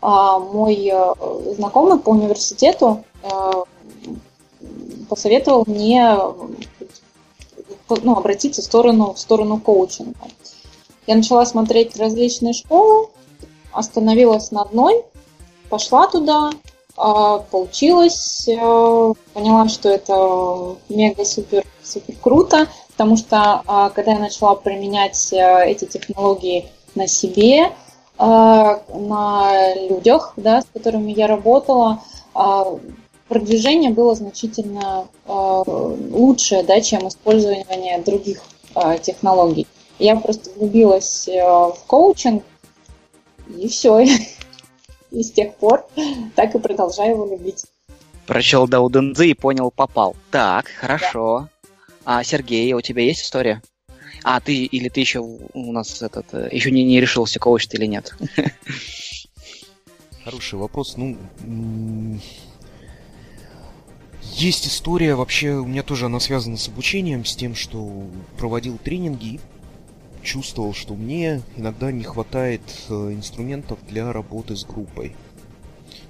а, 0.00 0.38
мой 0.38 0.90
э, 0.92 1.54
знакомый 1.56 1.98
по 1.98 2.10
университету 2.10 3.04
э, 3.22 3.28
посоветовал 5.08 5.64
мне 5.66 6.16
ну, 7.88 8.16
обратиться 8.16 8.62
в 8.62 8.64
сторону, 8.64 9.12
в 9.12 9.18
сторону 9.18 9.60
коучинга. 9.60 10.18
Я 11.06 11.16
начала 11.16 11.44
смотреть 11.46 11.96
различные 11.96 12.52
школы, 12.52 13.08
остановилась 13.72 14.50
на 14.50 14.62
одной, 14.62 15.04
пошла 15.68 16.06
туда, 16.06 16.50
получилось, 16.96 18.46
э, 18.48 19.12
поняла, 19.32 19.68
что 19.68 19.88
это 19.88 20.76
мега-супер 20.88 21.64
супер 21.82 22.14
круто, 22.20 22.68
потому 22.92 23.16
что 23.16 23.62
а, 23.66 23.90
когда 23.90 24.12
я 24.12 24.18
начала 24.18 24.54
применять 24.54 25.32
э, 25.32 25.64
эти 25.66 25.84
технологии 25.84 26.68
на 26.94 27.06
себе, 27.06 27.72
а, 28.18 28.82
на 28.94 29.74
людях, 29.74 30.34
да, 30.36 30.62
с 30.62 30.66
которыми 30.72 31.12
я 31.12 31.26
работала, 31.26 32.02
продвижение 33.28 33.90
было 33.90 34.14
значительно 34.14 35.06
лучше, 35.26 36.62
да, 36.62 36.80
чем 36.80 37.08
использование 37.08 37.98
других 37.98 38.42
технологий. 39.02 39.66
Я 39.98 40.16
просто 40.16 40.50
влюбилась 40.56 41.28
э, 41.28 41.40
в 41.40 41.78
коучинг, 41.86 42.42
и 43.56 43.68
все. 43.68 44.04
И 45.12 45.22
с 45.22 45.30
тех 45.30 45.54
пор 45.56 45.86
так 46.34 46.54
и 46.54 46.58
продолжаю 46.58 47.12
его 47.12 47.26
любить. 47.26 47.66
Прочел 48.26 48.66
Даудензы 48.66 49.30
и 49.30 49.34
понял, 49.34 49.70
попал. 49.70 50.16
Так, 50.30 50.68
хорошо. 50.68 51.48
Да. 52.04 52.18
А, 52.18 52.24
Сергей, 52.24 52.72
у 52.72 52.80
тебя 52.80 53.02
есть 53.02 53.22
история? 53.22 53.62
А, 54.24 54.40
ты 54.40 54.64
или 54.64 54.88
ты 54.88 55.00
еще 55.00 55.18
у 55.18 55.72
нас 55.72 56.00
этот 56.00 56.26
э, 56.32 56.48
еще 56.52 56.70
не, 56.70 56.84
не 56.84 57.00
решился, 57.00 57.38
коучить 57.38 57.74
или 57.74 57.86
нет? 57.86 58.14
Хороший 60.24 60.58
вопрос. 60.58 60.96
Ну, 60.96 61.16
есть 64.34 64.66
история, 64.66 65.16
вообще 65.16 65.54
у 65.54 65.66
меня 65.66 65.82
тоже 65.82 66.06
она 66.06 66.20
связана 66.20 66.56
с 66.56 66.68
обучением, 66.68 67.24
с 67.24 67.34
тем, 67.34 67.56
что 67.56 68.06
проводил 68.38 68.78
тренинги 68.78 69.40
чувствовал, 70.22 70.72
что 70.72 70.94
мне 70.94 71.42
иногда 71.56 71.90
не 71.90 72.04
хватает 72.04 72.62
э, 72.88 72.92
инструментов 73.12 73.78
для 73.88 74.12
работы 74.12 74.56
с 74.56 74.64
группой. 74.64 75.14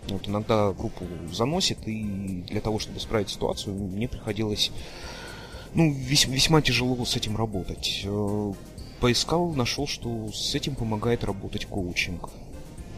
Вот 0.09 0.29
иногда 0.29 0.73
группу 0.73 1.05
заносит, 1.33 1.79
и 1.87 2.45
для 2.49 2.61
того, 2.61 2.79
чтобы 2.79 2.99
исправить 2.99 3.31
ситуацию, 3.31 3.75
мне 3.75 4.09
приходилось 4.09 4.73
ну, 5.75 5.93
весьма, 5.93 6.35
весьма 6.35 6.63
тяжело 6.63 7.05
с 7.05 7.17
этим 7.17 7.37
работать. 7.37 8.03
Э, 8.05 8.53
поискал, 9.01 9.53
нашел, 9.53 9.87
что 9.87 10.31
с 10.33 10.55
этим 10.55 10.75
помогает 10.75 11.25
работать 11.25 11.67
коучинг. 11.67 12.31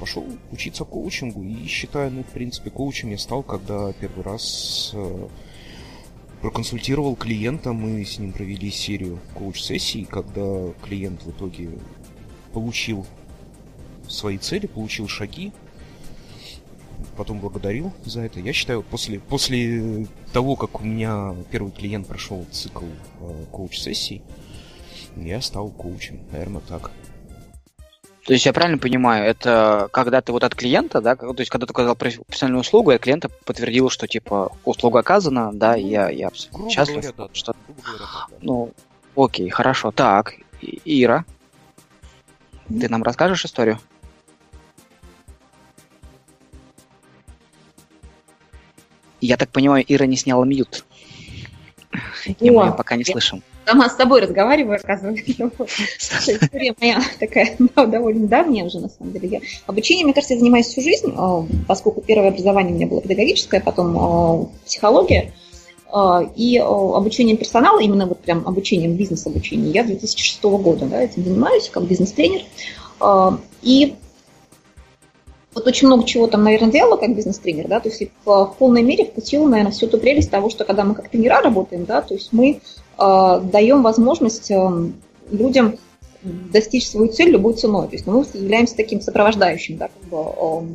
Пошел 0.01 0.27
учиться 0.51 0.85
коучингу 0.85 1.43
и 1.45 1.67
считаю, 1.67 2.11
ну, 2.11 2.25
в 2.25 2.29
принципе, 2.29 2.71
коучем 2.71 3.11
я 3.11 3.19
стал, 3.19 3.43
когда 3.43 3.93
первый 3.93 4.25
раз 4.25 4.91
э, 4.93 5.29
проконсультировал 6.45 7.17
клиента, 7.17 7.73
мы 7.73 8.05
с 8.05 8.19
ним 8.19 8.31
провели 8.31 8.71
серию 8.71 9.19
коуч-сессий, 9.33 10.05
когда 10.05 10.75
клиент 10.83 11.23
в 11.23 11.31
итоге 11.31 11.71
получил 12.53 13.07
свои 14.07 14.37
цели, 14.37 14.67
получил 14.67 15.09
шаги, 15.09 15.55
потом 17.17 17.41
благодарил 17.41 17.95
за 18.05 18.21
это. 18.21 18.41
Я 18.41 18.53
считаю, 18.53 18.83
после, 18.83 19.21
после 19.21 20.07
того, 20.35 20.55
как 20.57 20.83
у 20.83 20.85
меня 20.85 21.35
первый 21.51 21.73
клиент 21.73 22.09
прошел 22.09 22.45
цикл 22.53 22.85
э, 23.21 23.45
коуч-сессий, 23.51 24.21
я 25.17 25.41
стал 25.41 25.71
коучем, 25.71 26.21
наверное, 26.31 26.61
так. 26.61 26.91
То 28.25 28.33
есть 28.33 28.47
я 28.47 28.55
правильно 28.55 28.79
понимаю, 28.79 29.27
это 29.27 29.89
когда 29.93 30.22
ты 30.22 30.33
вот 30.33 30.45
от 30.45 30.55
клиента, 30.55 31.03
да, 31.03 31.14
то 31.14 31.35
есть 31.37 31.51
когда 31.51 31.66
ты 31.66 31.72
оказал 31.72 31.95
профессиональную 31.95 32.62
услугу, 32.62 32.91
и 32.91 32.99
клиент 32.99 33.27
подтвердил, 33.45 33.91
что 33.91 34.07
типа 34.07 34.51
услуга 34.64 35.01
оказана, 35.01 35.53
да, 35.53 35.72
ну, 35.72 35.87
я, 35.87 36.09
я 36.09 36.31
грубо 36.51 36.70
счастлив, 36.70 37.03
говоря, 37.03 37.14
да, 37.18 37.29
что... 37.35 37.55
Ну, 38.41 38.72
окей, 39.14 39.51
хорошо. 39.51 39.91
Так, 39.91 40.37
Ира, 40.62 41.27
ты 42.66 42.89
нам 42.89 43.03
расскажешь 43.03 43.45
историю? 43.45 43.79
Я 49.20 49.37
так 49.37 49.51
понимаю, 49.51 49.85
Ира 49.87 50.07
не 50.07 50.16
сняла 50.16 50.47
мьют. 50.47 50.87
И 52.27 52.51
мы 52.51 52.66
ее 52.66 52.72
пока 52.72 52.97
не 52.97 53.05
слышим 53.05 53.43
сама 53.67 53.89
с 53.89 53.95
тобой 53.95 54.21
разговариваю, 54.21 54.79
оказывается. 54.83 55.25
История 55.99 56.75
моя 56.81 57.01
такая 57.19 57.57
довольно 57.77 58.27
давняя 58.27 58.65
уже, 58.65 58.81
на 58.81 58.89
самом 58.89 59.12
деле. 59.12 59.29
Я 59.29 59.41
обучением, 59.67 60.07
мне 60.07 60.15
кажется, 60.15 60.35
я 60.35 60.41
занимаюсь 60.41 60.67
всю 60.67 60.83
жизнь, 60.83 61.12
а, 61.17 61.45
поскольку 61.67 62.01
первое 62.01 62.29
образование 62.29 62.73
у 62.73 62.77
меня 62.77 62.87
было 62.87 63.01
педагогическое, 63.01 63.61
потом 63.61 63.97
а, 63.99 64.47
психология. 64.65 65.33
А, 65.91 66.23
и 66.37 66.59
обучением 66.59 67.37
персонала, 67.37 67.81
именно 67.81 68.07
вот 68.07 68.21
прям 68.21 68.47
обучением, 68.47 68.95
бизнес-обучением, 68.95 69.73
я 69.73 69.85
2006 69.85 70.43
года 70.43 70.87
да, 70.87 71.03
этим 71.03 71.25
занимаюсь, 71.25 71.69
как 71.69 71.85
бизнес-тренер. 71.85 72.43
И 73.62 73.95
вот 75.55 75.67
очень 75.67 75.87
много 75.87 76.05
чего 76.05 76.27
там, 76.27 76.43
наверное, 76.43 76.71
делала 76.71 76.97
как 76.97 77.15
бизнес-тренер, 77.15 77.69
да, 77.69 77.81
то 77.81 77.89
есть 77.89 78.03
в, 78.25 78.45
в 78.45 78.57
полной 78.59 78.83
мере 78.83 79.05
вкусила, 79.05 79.47
наверное, 79.49 79.73
всю 79.73 79.87
ту 79.87 79.99
прелесть 79.99 80.31
того, 80.31 80.51
что 80.51 80.65
когда 80.65 80.85
мы 80.85 80.95
как 80.95 81.09
тренера 81.09 81.41
работаем, 81.43 81.85
да, 81.85 82.03
то 82.03 82.15
есть 82.15 82.33
мы 82.33 82.61
даем 82.99 83.83
возможность 83.83 84.51
э, 84.51 84.91
людям 85.31 85.79
достичь 86.23 86.89
свою 86.89 87.13
цель 87.13 87.31
любой 87.31 87.55
ценой. 87.55 87.87
То 87.89 87.93
есть 87.95 88.07
мы 88.07 88.25
являемся 88.35 88.77
таким 88.77 89.01
сопровождающим, 89.01 89.77
да, 89.77 89.89
как 89.89 90.09
бы, 90.09 90.67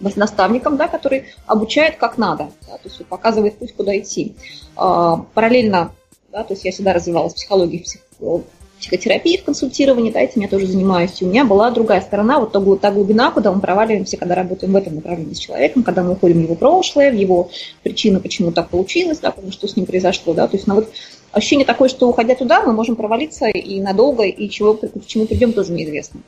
э, 0.00 0.10
наставником, 0.16 0.76
да, 0.76 0.88
который 0.88 1.24
обучает 1.46 1.96
как 1.96 2.18
надо, 2.18 2.50
да, 2.68 2.76
то 2.76 2.88
есть 2.88 3.04
показывает 3.06 3.56
путь, 3.56 3.74
куда 3.74 3.96
идти. 3.98 4.34
Э, 4.76 5.16
параллельно, 5.32 5.92
да, 6.32 6.44
то 6.44 6.52
есть 6.52 6.64
я 6.64 6.72
всегда 6.72 6.92
развивалась 6.92 7.32
в 7.32 7.36
психологии, 7.36 7.78
в, 7.78 7.84
псих, 7.84 8.00
в 8.18 8.42
психотерапии 8.78 9.38
в 9.38 9.44
консультировании, 9.44 10.10
да, 10.10 10.20
этим 10.20 10.42
я 10.42 10.48
тоже 10.48 10.66
занимаюсь. 10.66 11.20
И 11.20 11.24
у 11.24 11.28
меня 11.28 11.44
была 11.44 11.70
другая 11.70 12.00
сторона, 12.00 12.38
вот 12.38 12.52
та 12.80 12.90
глубина, 12.90 13.30
куда 13.30 13.52
мы 13.52 13.60
проваливаемся, 13.60 14.16
когда 14.16 14.34
работаем 14.34 14.72
в 14.72 14.76
этом 14.76 14.96
направлении 14.96 15.32
с 15.32 15.38
человеком, 15.38 15.82
когда 15.82 16.02
мы 16.02 16.12
уходим 16.12 16.40
в 16.40 16.42
его 16.42 16.54
прошлое, 16.54 17.10
в 17.10 17.14
его 17.14 17.50
причину, 17.82 18.20
почему 18.20 18.52
так 18.52 18.68
получилось, 18.68 19.18
да, 19.20 19.32
что 19.50 19.68
с 19.68 19.76
ним 19.76 19.86
произошло, 19.86 20.34
да, 20.34 20.46
то 20.48 20.56
есть, 20.56 20.66
ну 20.66 20.74
вот 20.74 20.90
ощущение 21.34 21.66
такое, 21.66 21.88
что 21.88 22.08
уходя 22.08 22.34
туда, 22.34 22.62
мы 22.62 22.72
можем 22.72 22.96
провалиться 22.96 23.46
и 23.48 23.80
надолго, 23.80 24.24
и 24.24 24.48
чего, 24.48 24.74
к 24.74 25.06
чему 25.06 25.26
придем, 25.26 25.52
тоже 25.52 25.72
неизвестно. 25.72 26.20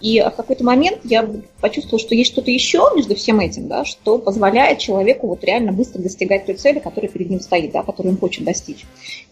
И 0.00 0.20
в 0.20 0.30
какой-то 0.36 0.62
момент 0.62 0.98
я 1.04 1.28
почувствовала, 1.60 1.98
что 1.98 2.14
есть 2.14 2.30
что-то 2.30 2.50
еще 2.50 2.90
между 2.94 3.14
всем 3.14 3.40
этим, 3.40 3.66
да, 3.66 3.84
что 3.84 4.18
позволяет 4.18 4.78
человеку 4.78 5.26
вот 5.26 5.42
реально 5.42 5.72
быстро 5.72 6.02
достигать 6.02 6.44
той 6.44 6.54
цели, 6.56 6.80
которая 6.80 7.10
перед 7.10 7.30
ним 7.30 7.40
стоит, 7.40 7.72
да, 7.72 7.82
которую 7.82 8.12
он 8.12 8.18
хочет 8.18 8.44
достичь. 8.44 8.84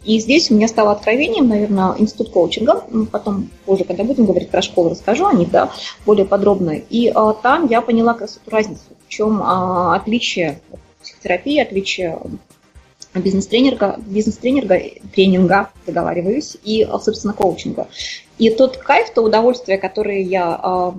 И 0.05 0.19
здесь 0.19 0.51
у 0.51 0.55
меня 0.55 0.67
стало 0.67 0.93
откровением, 0.93 1.49
наверное, 1.49 1.95
институт 1.99 2.31
коучинга. 2.31 2.83
Потом 3.13 3.51
позже, 3.67 3.85
когда 3.85 4.05
будем 4.05 4.25
говорить 4.25 4.49
про 4.49 4.63
школу, 4.63 4.91
расскажу 4.91 5.27
о 5.27 5.35
них 5.35 5.51
да, 5.51 5.71
более 6.07 6.25
подробно. 6.25 6.71
И 6.71 7.13
а, 7.15 7.35
там 7.35 7.67
я 7.69 7.83
поняла 7.83 8.15
как 8.15 8.23
раз 8.23 8.41
эту 8.43 8.51
разницу, 8.51 8.83
в 9.07 9.09
чем 9.09 9.43
а, 9.43 9.95
отличие 9.97 10.61
психотерапии, 11.03 11.59
отличие 11.59 12.19
бизнес-тренерга, 13.15 13.99
бизнес-тренерга, 14.07 14.81
тренинга, 15.15 15.71
договариваюсь, 15.87 16.57
и, 16.65 16.87
собственно, 17.03 17.33
коучинга. 17.33 17.89
И 18.39 18.51
тот 18.51 18.77
кайф, 18.77 19.11
то 19.15 19.23
удовольствие, 19.23 19.79
которое 19.79 20.23
я 20.23 20.61
э, 20.63 20.93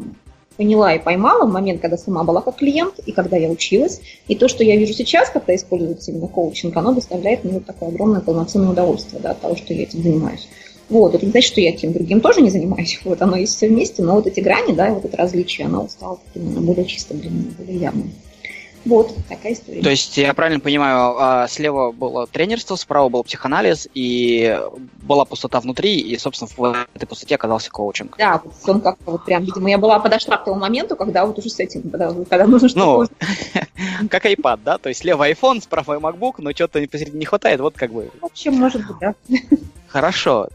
поняла 0.57 0.93
и 0.93 0.99
поймала 0.99 1.45
в 1.45 1.51
момент, 1.51 1.81
когда 1.81 1.97
сама 1.97 2.23
была 2.23 2.41
как 2.41 2.57
клиент, 2.57 2.99
и 3.05 3.11
когда 3.11 3.37
я 3.37 3.49
училась, 3.49 4.01
и 4.27 4.35
то, 4.35 4.47
что 4.47 4.63
я 4.63 4.77
вижу 4.77 4.93
сейчас, 4.93 5.29
когда 5.29 5.55
используется 5.55 6.11
именно 6.11 6.27
коучинг, 6.27 6.75
оно 6.77 6.93
доставляет 6.93 7.43
мне 7.43 7.53
вот 7.53 7.65
такое 7.65 7.89
огромное 7.89 8.21
полноценное 8.21 8.69
удовольствие 8.69 9.21
да, 9.21 9.31
от 9.31 9.41
того, 9.41 9.55
что 9.55 9.73
я 9.73 9.83
этим 9.83 10.01
занимаюсь. 10.01 10.47
Вот, 10.87 11.15
это 11.15 11.25
не 11.25 11.31
значит, 11.31 11.51
что 11.51 11.61
я 11.61 11.71
тем 11.71 11.93
другим 11.93 12.21
тоже 12.21 12.41
не 12.41 12.49
занимаюсь, 12.49 12.99
вот 13.05 13.21
оно 13.21 13.37
есть 13.37 13.55
все 13.55 13.67
вместе, 13.67 14.01
но 14.03 14.15
вот 14.15 14.27
эти 14.27 14.39
грани, 14.39 14.73
да, 14.73 14.93
вот 14.93 15.05
это 15.05 15.17
различие, 15.17 15.67
оно 15.67 15.87
стало 15.89 16.19
таким 16.25 16.65
более 16.65 16.85
чистым 16.85 17.19
для 17.19 17.29
меня, 17.29 17.51
более 17.57 17.77
явным. 17.77 18.11
Вот, 18.85 19.15
такая 19.27 19.53
история. 19.53 19.81
То 19.81 19.89
есть, 19.89 20.15
я 20.17 20.33
правильно 20.33 20.59
понимаю, 20.59 21.15
а, 21.17 21.47
слева 21.47 21.91
было 21.91 22.27
тренерство, 22.27 22.75
справа 22.75 23.09
был 23.09 23.23
психоанализ, 23.23 23.87
и 23.95 24.59
была 25.01 25.25
пустота 25.25 25.59
внутри, 25.59 25.99
и, 25.99 26.17
собственно, 26.19 26.49
в 26.55 26.87
этой 26.93 27.07
пустоте 27.07 27.35
оказался 27.35 27.71
коучинг. 27.71 28.15
Да, 28.17 28.41
вот 28.43 28.53
он 28.67 28.81
как-то 28.81 29.11
вот 29.11 29.25
прям, 29.25 29.43
видимо, 29.43 29.69
я 29.71 29.79
была 29.79 29.99
подошла 29.99 30.37
к 30.37 30.45
тому 30.45 30.59
моменту, 30.59 30.95
когда 30.95 31.25
вот 31.25 31.39
уже 31.39 31.49
с 31.49 31.59
этим, 31.59 31.89
когда, 31.89 32.13
когда 32.13 32.45
нужно 32.45 32.69
что-то... 32.69 33.11
Ну, 34.01 34.07
как 34.09 34.25
iPad, 34.25 34.59
да? 34.63 34.77
То 34.77 34.89
есть, 34.89 35.01
слева 35.01 35.29
iPhone, 35.29 35.61
справа 35.61 35.99
MacBook, 35.99 36.35
но 36.37 36.51
что-то 36.51 36.79
посередине 36.87 37.19
не 37.19 37.25
хватает, 37.25 37.59
вот 37.61 37.75
как 37.75 37.91
бы... 37.91 38.11
В 38.21 38.25
общем, 38.25 38.53
может 38.53 38.85
быть, 38.85 38.97
да. 38.99 39.15
Хорошо. 39.87 40.49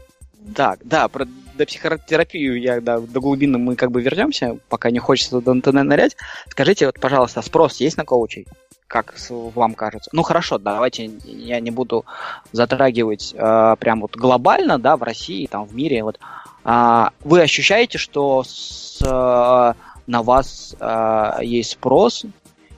Так, 0.55 0.79
да, 0.83 1.07
про 1.07 1.27
до 1.55 1.65
психотерапии 1.65 2.59
я 2.59 2.81
да, 2.81 2.99
до 2.99 3.19
глубины 3.19 3.57
мы 3.57 3.75
как 3.75 3.91
бы 3.91 4.01
вернемся, 4.01 4.57
пока 4.69 4.91
не 4.91 4.99
хочется 4.99 5.41
до 5.41 5.51
интернет 5.51 5.85
нырять. 5.85 6.17
Скажите, 6.49 6.85
вот, 6.85 6.99
пожалуйста, 6.99 7.41
спрос 7.41 7.77
есть 7.77 7.97
на 7.97 8.05
коучей? 8.05 8.47
Как 8.87 9.15
вам 9.29 9.73
кажется? 9.73 10.09
Ну 10.11 10.21
хорошо, 10.21 10.57
давайте 10.57 11.05
я 11.23 11.61
не 11.61 11.71
буду 11.71 12.05
затрагивать 12.51 13.33
э, 13.33 13.75
прям 13.79 14.01
вот 14.01 14.17
глобально, 14.17 14.79
да, 14.79 14.97
в 14.97 15.03
России, 15.03 15.47
там, 15.47 15.65
в 15.65 15.73
мире. 15.73 16.03
Вот, 16.03 16.19
э, 16.65 17.05
вы 17.21 17.41
ощущаете, 17.41 17.97
что 17.97 18.43
с, 18.43 18.99
э, 19.01 19.73
на 20.07 20.23
вас 20.23 20.75
э, 20.77 21.37
есть 21.41 21.71
спрос, 21.71 22.25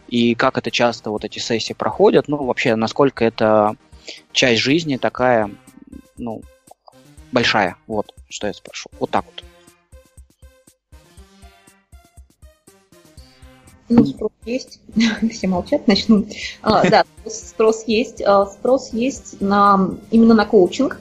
и 0.08 0.36
как 0.36 0.60
это 0.60 0.70
часто 0.70 1.10
вот 1.10 1.26
эти 1.26 1.40
сессии 1.40 1.74
проходят? 1.74 2.28
Ну, 2.28 2.38
вообще, 2.38 2.76
насколько 2.76 3.26
это 3.26 3.76
часть 4.32 4.62
жизни 4.62 4.98
такая, 4.98 5.50
ну, 6.18 6.44
большая. 7.34 7.76
Вот, 7.88 8.14
что 8.30 8.48
я 8.48 8.54
спрошу. 8.54 8.90
Вот 9.00 9.10
так 9.10 9.26
вот. 9.26 9.44
Ну, 13.90 14.06
спрос 14.06 14.32
есть. 14.46 14.80
Все 15.32 15.48
молчат, 15.48 15.88
начну. 15.88 16.26
А, 16.62 16.90
да, 16.90 17.04
спрос 17.28 17.84
есть. 17.86 18.22
А, 18.22 18.46
спрос 18.46 18.94
есть 18.94 19.42
на, 19.42 19.90
именно 20.12 20.34
на 20.34 20.46
коучинг. 20.46 21.00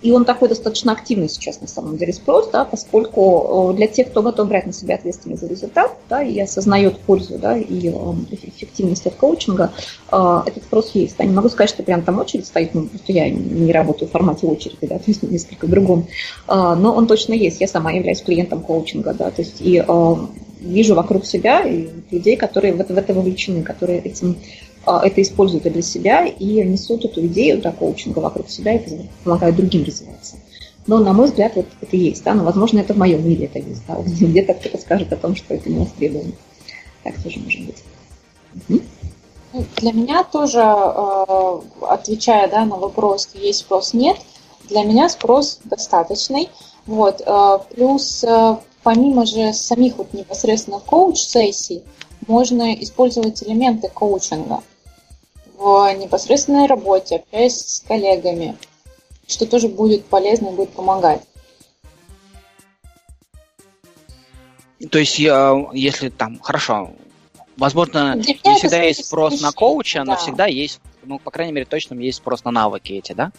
И 0.00 0.12
он 0.12 0.24
такой 0.24 0.48
достаточно 0.48 0.92
активный 0.92 1.28
сейчас, 1.28 1.60
на 1.60 1.66
самом 1.66 1.96
деле, 1.96 2.12
спрос, 2.12 2.50
да, 2.52 2.64
поскольку 2.64 3.72
э, 3.72 3.76
для 3.76 3.88
тех, 3.88 4.10
кто 4.10 4.22
готов 4.22 4.48
брать 4.48 4.64
на 4.64 4.72
себя 4.72 4.94
ответственность 4.94 5.42
за 5.42 5.48
результат, 5.48 5.90
да, 6.08 6.22
и 6.22 6.38
осознает 6.38 7.00
пользу, 7.00 7.36
да, 7.36 7.56
и 7.56 7.88
э, 7.88 7.92
эффективность 8.30 9.06
от 9.06 9.16
коучинга, 9.16 9.72
э, 10.12 10.42
этот 10.46 10.62
спрос 10.62 10.92
есть. 10.94 11.16
Да. 11.18 11.24
Не 11.24 11.34
могу 11.34 11.48
сказать, 11.48 11.70
что 11.70 11.82
прям 11.82 12.02
там 12.02 12.20
очередь 12.20 12.46
стоит, 12.46 12.74
ну, 12.74 12.86
просто 12.86 13.10
я 13.10 13.28
не 13.28 13.72
работаю 13.72 14.08
в 14.08 14.12
формате 14.12 14.46
очереди, 14.46 14.78
да, 14.82 14.98
то 14.98 15.04
есть 15.06 15.24
несколько 15.24 15.66
другом, 15.66 16.06
но 16.46 16.94
он 16.94 17.08
точно 17.08 17.32
есть. 17.32 17.60
Я 17.60 17.66
сама 17.66 17.90
являюсь 17.90 18.22
клиентом 18.22 18.60
коучинга, 18.60 19.14
да, 19.14 19.30
то 19.30 19.42
есть 19.42 19.56
и 19.60 19.84
вижу 20.60 20.94
вокруг 20.94 21.24
себя 21.24 21.64
людей, 22.10 22.36
которые 22.36 22.74
в 22.74 22.80
это, 22.80 22.92
в 22.92 22.98
это 22.98 23.14
вовлечены, 23.14 23.62
которые 23.62 24.00
этим 24.00 24.36
это 24.86 25.22
используют 25.22 25.64
для 25.64 25.82
себя 25.82 26.26
и 26.26 26.62
несут 26.64 27.04
эту 27.04 27.26
идею 27.26 27.60
да, 27.60 27.72
коучинга 27.72 28.20
вокруг 28.20 28.48
себя 28.48 28.74
и 28.74 29.08
помогают 29.24 29.56
другим 29.56 29.84
развиваться. 29.84 30.36
Но, 30.86 30.98
на 30.98 31.12
мой 31.12 31.26
взгляд, 31.26 31.52
вот 31.54 31.66
это 31.82 31.96
есть, 31.96 32.24
да, 32.24 32.32
но, 32.32 32.44
возможно, 32.44 32.78
это 32.78 32.94
в 32.94 32.96
моем 32.96 33.28
мире 33.28 33.44
это 33.44 33.58
есть, 33.58 33.82
да, 33.86 33.96
где-то 34.02 34.54
кто-то 34.54 34.78
скажет 34.78 35.12
о 35.12 35.16
том, 35.16 35.36
что 35.36 35.54
это 35.54 35.68
не 35.68 35.78
востребовано. 35.78 36.32
Так 37.04 37.22
тоже 37.22 37.40
может 37.40 37.66
быть. 37.66 37.76
Угу. 38.68 38.80
Для 39.76 39.92
меня 39.92 40.24
тоже, 40.24 40.60
э, 40.60 41.60
отвечая 41.82 42.48
да, 42.48 42.64
на 42.64 42.76
вопрос, 42.76 43.28
есть 43.34 43.60
спрос, 43.60 43.92
нет, 43.92 44.16
для 44.68 44.82
меня 44.82 45.10
спрос 45.10 45.60
достаточный. 45.64 46.48
Вот. 46.86 47.22
Э, 47.26 47.58
плюс, 47.74 48.24
помимо 48.82 49.26
же 49.26 49.52
самих 49.52 49.98
вот 49.98 50.14
непосредственно 50.14 50.80
коуч-сессий, 50.80 51.82
можно 52.28 52.74
использовать 52.74 53.42
элементы 53.42 53.88
коучинга 53.88 54.62
в 55.56 55.92
непосредственной 55.94 56.66
работе, 56.66 57.16
общаясь 57.16 57.58
с 57.58 57.80
коллегами, 57.80 58.56
что 59.26 59.46
тоже 59.46 59.68
будет 59.68 60.04
полезно 60.04 60.48
и 60.48 60.52
будет 60.52 60.70
помогать. 60.70 61.22
То 64.90 64.98
есть, 64.98 65.18
если 65.18 66.08
там, 66.10 66.38
хорошо, 66.38 66.92
возможно, 67.56 68.14
не 68.14 68.34
всегда 68.56 68.82
есть 68.82 69.06
спрос 69.06 69.40
на 69.40 69.50
коуча, 69.50 70.00
да. 70.00 70.04
но 70.04 70.16
всегда 70.16 70.46
есть, 70.46 70.80
ну, 71.02 71.18
по 71.18 71.32
крайней 71.32 71.52
мере, 71.52 71.66
точно 71.66 71.94
есть 71.94 72.18
спрос 72.18 72.44
на 72.44 72.52
навыки 72.52 72.92
эти, 72.92 73.12
да? 73.12 73.32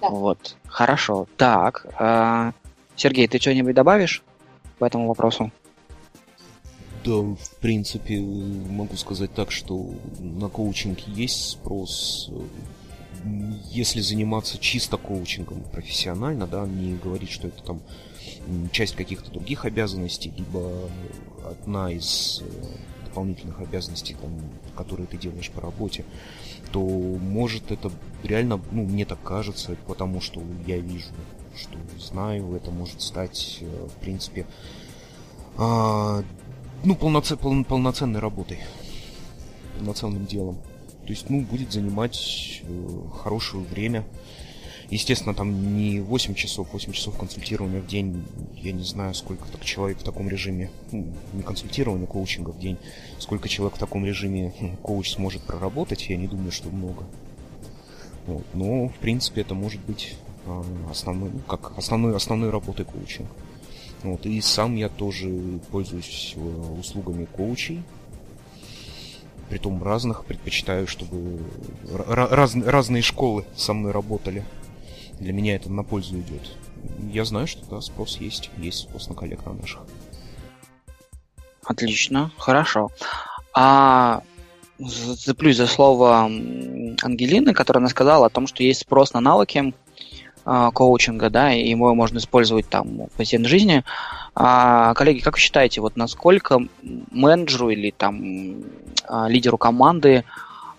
Да. 0.00 0.08
Вот, 0.08 0.56
хорошо. 0.66 1.26
Так, 1.36 1.86
э, 1.98 2.52
Сергей, 2.96 3.28
ты 3.28 3.38
что-нибудь 3.38 3.74
добавишь 3.74 4.22
по 4.78 4.84
этому 4.84 5.06
вопросу? 5.06 5.52
Да, 7.08 7.14
в 7.14 7.56
принципе, 7.62 8.20
могу 8.20 8.94
сказать 8.96 9.32
так, 9.32 9.50
что 9.50 9.94
на 10.18 10.50
коучинг 10.50 10.98
есть 11.08 11.52
спрос. 11.52 12.30
Если 13.70 14.02
заниматься 14.02 14.58
чисто 14.58 14.98
коучингом 14.98 15.62
профессионально, 15.72 16.46
да, 16.46 16.66
не 16.66 16.96
говорить, 16.96 17.30
что 17.30 17.48
это 17.48 17.62
там 17.62 17.80
часть 18.72 18.94
каких-то 18.94 19.30
других 19.30 19.64
обязанностей, 19.64 20.34
либо 20.36 20.70
одна 21.46 21.90
из 21.90 22.42
э, 22.42 23.06
дополнительных 23.06 23.58
обязанностей, 23.60 24.14
там, 24.20 24.30
которые 24.76 25.06
ты 25.06 25.16
делаешь 25.16 25.50
по 25.50 25.62
работе, 25.62 26.04
то 26.72 26.80
может 26.80 27.72
это 27.72 27.90
реально, 28.22 28.60
ну, 28.70 28.84
мне 28.84 29.06
так 29.06 29.22
кажется, 29.22 29.78
потому 29.86 30.20
что 30.20 30.42
я 30.66 30.76
вижу, 30.76 31.06
что 31.56 31.78
знаю, 31.98 32.54
это 32.54 32.70
может 32.70 33.00
стать, 33.00 33.60
э, 33.62 33.86
в 33.86 33.98
принципе, 33.98 34.44
а, 35.56 36.22
ну, 36.84 36.94
полноце, 36.94 37.36
пол, 37.36 37.64
полноценной 37.64 38.20
работой, 38.20 38.58
полноценным 39.78 40.26
делом. 40.26 40.56
То 41.06 41.12
есть, 41.12 41.30
ну, 41.30 41.40
будет 41.40 41.72
занимать 41.72 42.62
э, 42.62 43.00
хорошее 43.22 43.64
время. 43.64 44.04
Естественно, 44.90 45.34
там 45.34 45.76
не 45.76 46.00
8 46.00 46.34
часов, 46.34 46.72
8 46.72 46.92
часов 46.92 47.18
консультирования 47.18 47.80
в 47.80 47.86
день, 47.86 48.24
я 48.56 48.72
не 48.72 48.84
знаю, 48.84 49.14
сколько 49.14 49.46
так 49.48 49.62
человек 49.62 49.98
в 49.98 50.02
таком 50.02 50.30
режиме, 50.30 50.70
ну, 50.92 51.12
не 51.34 51.42
консультирования, 51.42 52.06
коучинга 52.06 52.50
в 52.50 52.58
день, 52.58 52.78
сколько 53.18 53.48
человек 53.48 53.76
в 53.76 53.78
таком 53.78 54.06
режиме 54.06 54.54
ну, 54.60 54.76
коуч 54.82 55.12
сможет 55.12 55.42
проработать, 55.42 56.08
я 56.08 56.16
не 56.16 56.26
думаю, 56.26 56.52
что 56.52 56.70
много. 56.70 57.04
Вот. 58.26 58.46
Но, 58.54 58.88
в 58.88 58.94
принципе, 58.94 59.42
это 59.42 59.54
может 59.54 59.80
быть 59.82 60.14
э, 60.46 60.62
основной, 60.90 61.30
ну, 61.30 61.40
как 61.40 61.76
основной, 61.76 62.16
основной 62.16 62.50
работой 62.50 62.86
коучинга. 62.86 63.30
Вот, 64.02 64.26
и 64.26 64.40
сам 64.40 64.76
я 64.76 64.88
тоже 64.88 65.28
пользуюсь 65.70 66.34
э, 66.36 66.40
услугами 66.78 67.24
коучей. 67.24 67.82
Притом 69.48 69.82
разных, 69.82 70.24
предпочитаю, 70.24 70.86
чтобы 70.86 71.40
раз, 72.06 72.54
разные 72.54 73.02
школы 73.02 73.44
со 73.56 73.72
мной 73.72 73.92
работали. 73.92 74.44
Для 75.18 75.32
меня 75.32 75.56
это 75.56 75.70
на 75.70 75.82
пользу 75.82 76.18
идет. 76.18 76.56
Я 77.10 77.24
знаю, 77.24 77.46
что 77.46 77.64
да, 77.68 77.80
спрос 77.80 78.18
есть. 78.18 78.50
Есть 78.58 78.80
спрос 78.80 79.08
на 79.08 79.14
коллег 79.14 79.44
на 79.46 79.54
наших. 79.54 79.80
Отлично, 81.64 82.30
хорошо. 82.36 82.90
А 83.52 84.22
зацеплюсь 84.78 85.56
за 85.56 85.66
слово 85.66 86.20
Ангелины, 86.22 87.52
которая 87.52 87.80
она 87.80 87.88
сказала 87.88 88.26
о 88.26 88.30
том, 88.30 88.46
что 88.46 88.62
есть 88.62 88.82
спрос 88.82 89.12
на 89.12 89.20
навыки, 89.20 89.74
коучинга, 90.72 91.30
да, 91.30 91.52
и 91.52 91.68
его 91.68 91.94
можно 91.94 92.18
использовать 92.18 92.68
там 92.68 93.06
в 93.06 93.10
повседневной 93.16 93.50
жизни. 93.50 93.84
А, 94.34 94.94
коллеги, 94.94 95.20
как 95.20 95.34
вы 95.34 95.40
считаете, 95.40 95.80
вот 95.80 95.96
насколько 95.96 96.60
менеджеру 97.10 97.70
или 97.70 97.90
там 97.90 98.64
а, 99.04 99.28
лидеру 99.28 99.58
команды 99.58 100.24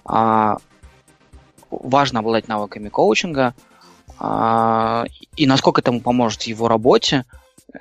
а, 0.06 0.58
важно 1.70 2.20
обладать 2.20 2.48
навыками 2.48 2.90
коучинга, 2.90 3.54
а, 4.18 5.06
и 5.36 5.46
насколько 5.46 5.82
это 5.82 5.92
ему 5.92 6.02
поможет 6.02 6.44
в 6.44 6.48
его 6.48 6.68
работе? 6.68 7.26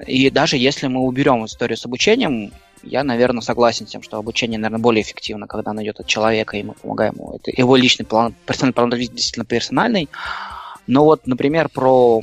И 0.06 0.30
даже 0.30 0.56
если 0.56 0.86
мы 0.86 1.00
уберем 1.00 1.44
историю 1.44 1.76
с 1.76 1.86
обучением, 1.86 2.52
я, 2.82 3.02
наверное, 3.02 3.40
согласен 3.40 3.86
с 3.86 3.90
тем, 3.90 4.02
что 4.02 4.18
обучение, 4.18 4.58
наверное, 4.58 4.82
более 4.82 5.02
эффективно, 5.02 5.46
когда 5.46 5.70
оно 5.70 5.82
идет 5.82 6.00
от 6.00 6.06
человека, 6.06 6.56
и 6.56 6.62
мы 6.62 6.74
помогаем 6.74 7.14
ему. 7.14 7.36
Это 7.36 7.50
его 7.50 7.76
личный 7.76 8.04
план, 8.04 8.34
персональный 8.46 8.74
план 8.74 8.90
действительно 8.90 9.44
персональный. 9.44 10.08
Но 10.88 11.04
вот, 11.04 11.26
например, 11.26 11.68
про 11.68 12.22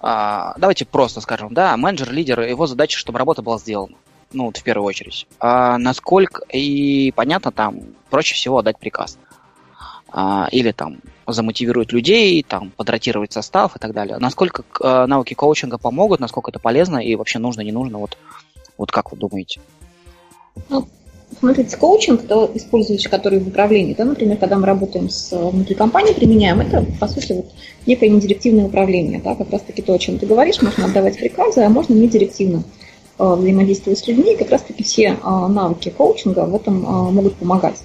а, 0.00 0.54
давайте 0.58 0.84
просто 0.84 1.20
скажем, 1.20 1.54
да, 1.54 1.76
менеджер, 1.76 2.10
лидер, 2.10 2.40
его 2.40 2.66
задача, 2.66 2.98
чтобы 2.98 3.18
работа 3.18 3.42
была 3.42 3.58
сделана. 3.58 3.94
Ну, 4.32 4.46
вот 4.46 4.56
в 4.56 4.62
первую 4.62 4.86
очередь. 4.86 5.26
А 5.40 5.78
насколько, 5.78 6.44
и 6.52 7.12
понятно, 7.12 7.52
там 7.52 7.80
проще 8.10 8.34
всего 8.34 8.58
отдать 8.58 8.78
приказ. 8.78 9.18
А, 10.10 10.48
или 10.50 10.72
там 10.72 10.98
замотивировать 11.26 11.92
людей, 11.92 12.42
там, 12.42 12.70
подротировать 12.70 13.32
состав 13.32 13.76
и 13.76 13.78
так 13.78 13.92
далее. 13.92 14.18
Насколько 14.18 14.64
а, 14.80 15.06
навыки 15.06 15.34
коучинга 15.34 15.78
помогут, 15.78 16.20
насколько 16.20 16.50
это 16.50 16.58
полезно 16.58 16.98
и 16.98 17.14
вообще 17.14 17.38
нужно, 17.38 17.60
не 17.62 17.72
нужно, 17.72 17.98
вот, 17.98 18.16
вот 18.76 18.90
как 18.90 19.12
вы 19.12 19.18
думаете? 19.18 19.60
Ну, 20.68 20.88
Смотрите, 21.36 21.76
коучинг, 21.76 22.26
то 22.26 22.50
использующий, 22.54 23.10
который 23.10 23.38
в 23.38 23.48
управлении, 23.48 23.94
да, 23.94 24.04
например, 24.04 24.38
когда 24.38 24.56
мы 24.56 24.66
работаем 24.66 25.10
с 25.10 25.30
э, 25.32 25.36
внутри 25.36 25.74
компании, 25.74 26.14
применяем, 26.14 26.60
это, 26.60 26.86
по 26.98 27.06
сути, 27.06 27.32
вот 27.32 27.52
некое 27.86 28.08
недирективное 28.08 28.64
управление, 28.64 29.20
да, 29.22 29.34
как 29.34 29.50
раз-таки 29.50 29.82
то, 29.82 29.92
о 29.92 29.98
чем 29.98 30.18
ты 30.18 30.26
говоришь, 30.26 30.62
можно 30.62 30.86
отдавать 30.86 31.18
приказы, 31.18 31.60
а 31.60 31.68
можно 31.68 31.92
недирективно 31.92 32.64
э, 33.18 33.34
взаимодействовать 33.34 33.98
с 33.98 34.06
людьми, 34.08 34.32
и 34.32 34.36
как 34.36 34.50
раз-таки 34.50 34.82
все 34.82 35.02
э, 35.22 35.46
навыки 35.48 35.90
коучинга 35.90 36.46
в 36.46 36.54
этом 36.54 36.84
э, 36.84 37.10
могут 37.12 37.34
помогать. 37.34 37.76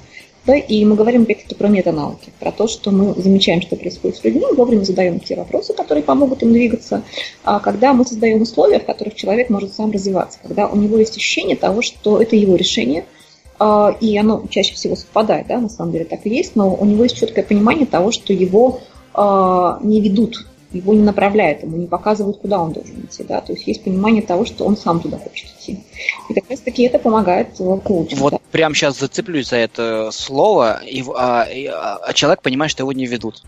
Да, 0.46 0.56
и 0.56 0.84
мы 0.86 0.96
говорим 0.96 1.24
опять-таки 1.24 1.56
про 1.56 1.68
метанауки, 1.68 2.32
про 2.39 2.52
то, 2.52 2.68
что 2.68 2.91
мы 2.91 3.14
замечаем, 3.22 3.62
что 3.62 3.76
происходит 3.76 4.18
с 4.18 4.24
людьми, 4.24 4.46
вовремя 4.56 4.84
задаем 4.84 5.20
те 5.20 5.36
вопросы, 5.36 5.74
которые 5.74 6.04
помогут 6.04 6.44
им 6.44 6.54
двигаться, 6.54 7.04
а 7.44 7.60
когда 7.60 7.94
мы 7.94 8.06
создаем 8.06 8.41
условия, 8.41 8.80
в 8.80 8.86
которых 8.86 9.16
человек 9.16 9.50
может 9.50 9.74
сам 9.74 9.91
развиваться, 9.91 10.39
когда 10.41 10.68
у 10.68 10.76
него 10.76 10.98
есть 10.98 11.16
ощущение 11.16 11.56
того, 11.56 11.82
что 11.82 12.22
это 12.22 12.38
его 12.38 12.56
решение– 12.56 13.06
и 13.60 14.18
оно 14.18 14.43
чаще 14.49 14.74
всего 14.74 14.95
совпадает, 14.95 15.47
да, 15.47 15.60
на 15.60 15.70
самом 15.70 15.91
деле 15.91 16.06
так 16.06 16.26
и 16.26 16.30
есть, 16.30 16.56
но 16.56 16.74
у 16.74 16.86
него 16.86 17.04
есть 17.04 17.18
четкое 17.18 17.43
понимание 17.43 17.86
того, 17.86 18.12
что 18.12 18.34
его 18.34 18.82
а, 19.14 19.80
не 19.82 20.01
ведут, 20.01 20.45
его 20.72 20.93
не 20.93 21.04
направляют, 21.04 21.64
ему 21.64 21.78
не 21.78 21.88
показывают, 21.88 22.39
куда 22.39 22.60
он 22.60 22.74
должен 22.74 23.06
идти, 23.06 23.24
да, 23.24 23.41
то 23.41 23.54
есть 23.54 23.68
есть 23.68 23.84
понимание 23.84 24.24
того, 24.24 24.45
что 24.45 24.66
он 24.66 24.76
сам 24.76 24.99
туда 24.99 25.20
хочет 25.20 25.49
идти. 25.60 25.84
И 26.30 26.34
как 26.34 26.49
раз 26.49 26.60
таки 26.62 26.84
это 26.84 26.97
помогает 26.97 27.49
коучу. 27.58 28.16
Вот 28.16 28.32
да. 28.32 28.39
прямо 28.51 28.74
сейчас 28.74 28.99
зацеплюсь 28.99 29.49
за 29.49 29.58
это 29.58 30.10
слово, 30.12 30.82
и, 30.84 31.04
а, 31.16 31.43
и, 31.43 31.68
а 31.68 32.12
человек 32.14 32.41
понимает, 32.41 32.72
что 32.72 32.84
его 32.84 32.91
не 32.91 33.06
ведут. 33.06 33.43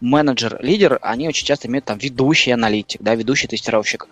Менеджер, 0.00 0.58
лидер, 0.62 0.98
они 1.02 1.28
очень 1.28 1.44
часто 1.44 1.68
имеют 1.68 1.84
там 1.84 1.98
ведущий 1.98 2.52
аналитик, 2.52 3.02
да, 3.02 3.14
ведущий 3.14 3.48
тестировщик. 3.48 4.08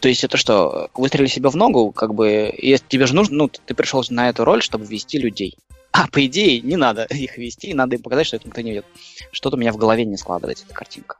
То 0.00 0.08
есть 0.08 0.24
это 0.24 0.36
что, 0.36 0.90
выстрелили 0.94 1.28
себе 1.28 1.48
в 1.48 1.56
ногу, 1.56 1.92
как 1.92 2.14
бы, 2.14 2.52
если 2.58 2.84
тебе 2.88 3.06
же 3.06 3.14
нужно, 3.14 3.36
ну, 3.36 3.48
ты 3.48 3.74
пришел 3.74 4.04
на 4.10 4.28
эту 4.28 4.44
роль, 4.44 4.62
чтобы 4.62 4.84
вести 4.84 5.18
людей. 5.18 5.56
А, 5.92 6.08
по 6.08 6.26
идее, 6.26 6.60
не 6.60 6.76
надо 6.76 7.04
их 7.10 7.38
вести, 7.38 7.72
надо 7.72 7.96
им 7.96 8.02
показать, 8.02 8.26
что 8.26 8.36
это 8.36 8.46
никто 8.46 8.60
не 8.60 8.70
ведет. 8.70 8.86
Что-то 9.30 9.56
у 9.56 9.60
меня 9.60 9.72
в 9.72 9.76
голове 9.76 10.04
не 10.04 10.16
складывается, 10.16 10.64
эта 10.66 10.74
картинка. 10.74 11.16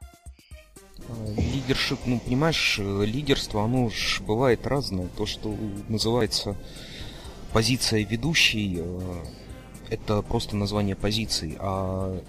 Лидершип, 1.37 1.99
ну, 2.05 2.19
понимаешь, 2.19 2.79
лидерство, 2.79 3.63
оно 3.63 3.89
же 3.89 4.23
бывает 4.23 4.65
разное. 4.65 5.07
То, 5.15 5.25
что 5.25 5.55
называется 5.87 6.55
позиция 7.53 8.03
ведущей, 8.03 8.79
э, 8.79 9.23
это 9.89 10.21
просто 10.21 10.55
название 10.55 10.95
позиции, 10.95 11.55
а 11.59 12.19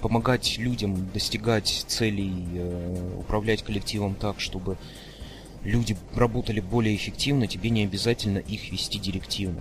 помогать 0.00 0.58
людям 0.58 1.10
достигать 1.12 1.84
целей, 1.86 2.32
э, 2.54 3.16
управлять 3.18 3.62
коллективом 3.62 4.14
так, 4.14 4.40
чтобы 4.40 4.78
люди 5.64 5.96
работали 6.14 6.60
более 6.60 6.94
эффективно, 6.94 7.46
тебе 7.46 7.70
не 7.70 7.84
обязательно 7.84 8.38
их 8.38 8.70
вести 8.70 8.98
директивно. 8.98 9.60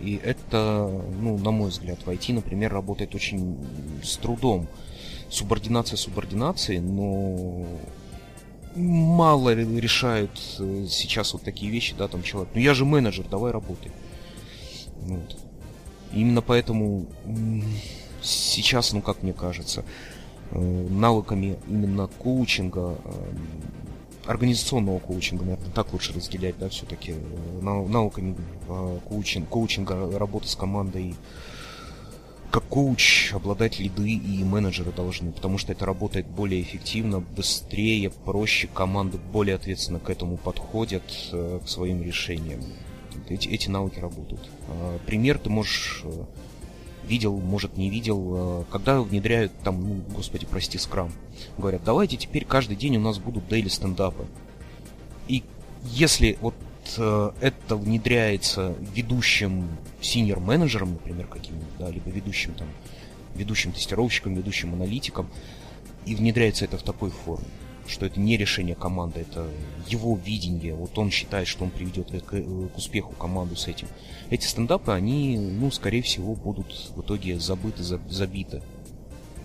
И 0.00 0.20
это, 0.22 0.88
ну, 1.20 1.38
на 1.38 1.50
мой 1.50 1.70
взгляд, 1.70 1.98
в 2.04 2.08
IT, 2.08 2.32
например, 2.32 2.72
работает 2.72 3.14
очень 3.14 3.56
с 4.02 4.16
трудом. 4.16 4.66
Субординация 5.28 5.96
субординации, 5.96 6.78
но 6.78 7.66
мало 8.74 9.54
решают 9.54 10.30
э, 10.58 10.86
сейчас 10.88 11.32
вот 11.34 11.42
такие 11.42 11.70
вещи, 11.70 11.94
да, 11.96 12.08
там 12.08 12.22
человек, 12.22 12.50
ну 12.54 12.60
я 12.60 12.74
же 12.74 12.84
менеджер, 12.84 13.26
давай 13.30 13.52
работай. 13.52 13.92
Вот. 15.02 15.36
Именно 16.12 16.42
поэтому 16.42 17.06
сейчас, 18.22 18.92
ну 18.92 19.02
как 19.02 19.22
мне 19.22 19.32
кажется, 19.32 19.84
э, 20.50 20.58
навыками 20.58 21.58
именно 21.68 22.06
коучинга 22.06 22.98
организационного 24.26 24.98
коучинга, 24.98 25.44
наверное, 25.44 25.72
так 25.72 25.92
лучше 25.92 26.12
разделять, 26.12 26.58
да, 26.58 26.68
все-таки 26.68 27.12
э, 27.12 27.60
науками 27.60 28.36
э, 28.68 28.98
коучинг, 29.08 29.48
коучинга, 29.48 30.18
работы 30.18 30.48
с 30.48 30.56
командой. 30.56 31.14
Как 32.50 32.64
коуч 32.64 33.32
обладать 33.32 33.78
лиды 33.78 34.10
и 34.10 34.44
менеджеры 34.44 34.92
должны, 34.92 35.32
потому 35.32 35.56
что 35.56 35.72
это 35.72 35.86
работает 35.86 36.26
более 36.26 36.60
эффективно, 36.60 37.20
быстрее, 37.20 38.10
проще, 38.10 38.68
команды 38.68 39.18
более 39.32 39.56
ответственно 39.56 39.98
к 40.00 40.10
этому 40.10 40.36
подходят, 40.36 41.02
э, 41.32 41.60
к 41.64 41.68
своим 41.68 42.02
решениям. 42.02 42.60
Эти, 43.28 43.48
эти 43.48 43.68
навыки 43.68 43.98
работают. 43.98 44.48
А, 44.68 44.98
пример 45.06 45.38
ты 45.38 45.50
можешь 45.50 46.04
видел, 47.04 47.36
может 47.38 47.76
не 47.76 47.90
видел, 47.90 48.66
когда 48.70 49.00
внедряют 49.00 49.52
там, 49.64 49.82
ну, 49.82 50.02
господи, 50.14 50.46
прости, 50.46 50.78
скрам 50.78 51.12
говорят, 51.58 51.82
давайте 51.84 52.16
теперь 52.16 52.44
каждый 52.44 52.76
день 52.76 52.96
у 52.96 53.00
нас 53.00 53.18
будут 53.18 53.48
дейли 53.48 53.68
стендапы. 53.68 54.26
И 55.28 55.42
если 55.84 56.38
вот 56.40 56.54
э, 56.96 57.30
это 57.40 57.76
внедряется 57.76 58.74
ведущим 58.94 59.68
синьор 60.00 60.40
менеджером, 60.40 60.92
например, 60.92 61.26
каким-нибудь, 61.26 61.76
да, 61.78 61.90
либо 61.90 62.10
ведущим 62.10 62.54
там, 62.54 62.68
ведущим 63.34 63.72
тестировщиком, 63.72 64.34
ведущим 64.34 64.74
аналитиком, 64.74 65.28
и 66.04 66.14
внедряется 66.14 66.64
это 66.64 66.78
в 66.78 66.82
такой 66.82 67.10
форме, 67.10 67.46
что 67.86 68.06
это 68.06 68.20
не 68.20 68.36
решение 68.36 68.74
команды, 68.74 69.20
это 69.20 69.48
его 69.88 70.16
видение, 70.16 70.74
вот 70.74 70.96
он 70.98 71.10
считает, 71.10 71.48
что 71.48 71.64
он 71.64 71.70
приведет 71.70 72.10
к, 72.24 72.30
к 72.30 72.76
успеху 72.78 73.12
команду 73.14 73.56
с 73.56 73.66
этим. 73.66 73.88
Эти 74.30 74.46
стендапы, 74.46 74.92
они, 74.92 75.36
ну, 75.38 75.70
скорее 75.70 76.02
всего, 76.02 76.34
будут 76.34 76.90
в 76.94 77.00
итоге 77.00 77.38
забыты, 77.38 77.82
забиты. 77.82 78.62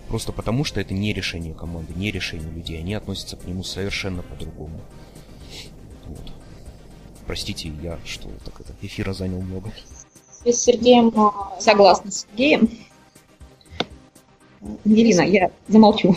Просто 0.08 0.32
потому, 0.32 0.64
что 0.64 0.80
это 0.80 0.94
не 0.94 1.12
решение 1.12 1.54
команды, 1.54 1.92
не 1.94 2.10
решение 2.10 2.50
людей. 2.50 2.78
Они 2.78 2.94
относятся 2.94 3.36
к 3.36 3.44
нему 3.44 3.62
совершенно 3.62 4.22
по-другому. 4.22 4.80
Вот. 6.06 6.32
Простите, 7.26 7.70
я 7.82 7.98
что, 8.06 8.30
так 8.44 8.58
это, 8.60 8.72
эфира 8.80 9.12
занял 9.12 9.42
много. 9.42 9.70
с 10.44 10.54
Сергеем 10.54 11.12
а, 11.14 11.60
согласна 11.60 12.10
с 12.10 12.26
Сергеем. 12.30 12.70
Елена, 14.86 15.22
я 15.22 15.50
замолчу. 15.68 16.16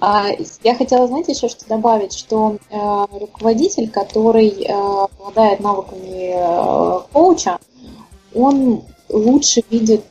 А, 0.00 0.28
я 0.62 0.74
хотела, 0.74 1.06
знаете, 1.06 1.32
еще 1.32 1.48
что 1.48 1.66
добавить, 1.66 2.12
что 2.12 2.56
э, 2.70 3.06
руководитель, 3.18 3.90
который 3.90 4.48
э, 4.48 4.72
обладает 4.72 5.60
навыками 5.60 6.34
э, 6.34 7.00
коуча, 7.12 7.58
он 8.34 8.82
лучше 9.08 9.62
видит 9.70 10.04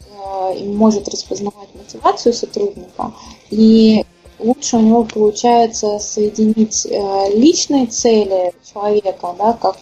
и 0.58 0.64
может 0.66 1.10
распознавать 1.10 1.68
мотивацию 1.76 2.34
сотрудника, 2.34 3.12
и 3.50 4.06
лучше 4.40 4.78
у 4.78 4.82
него 4.82 5.04
получается 5.04 6.00
соединить 6.00 6.88
личные 7.36 7.88
цели 7.88 8.54
человека, 8.72 9.36
да, 9.38 9.54
как 9.54 9.78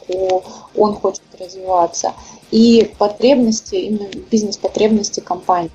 он 0.76 0.96
хочет 0.96 1.22
развиваться, 1.40 2.14
и 2.50 2.92
потребности, 2.98 3.76
именно 3.76 4.10
бизнес-потребности 4.32 5.20
компании. 5.20 5.72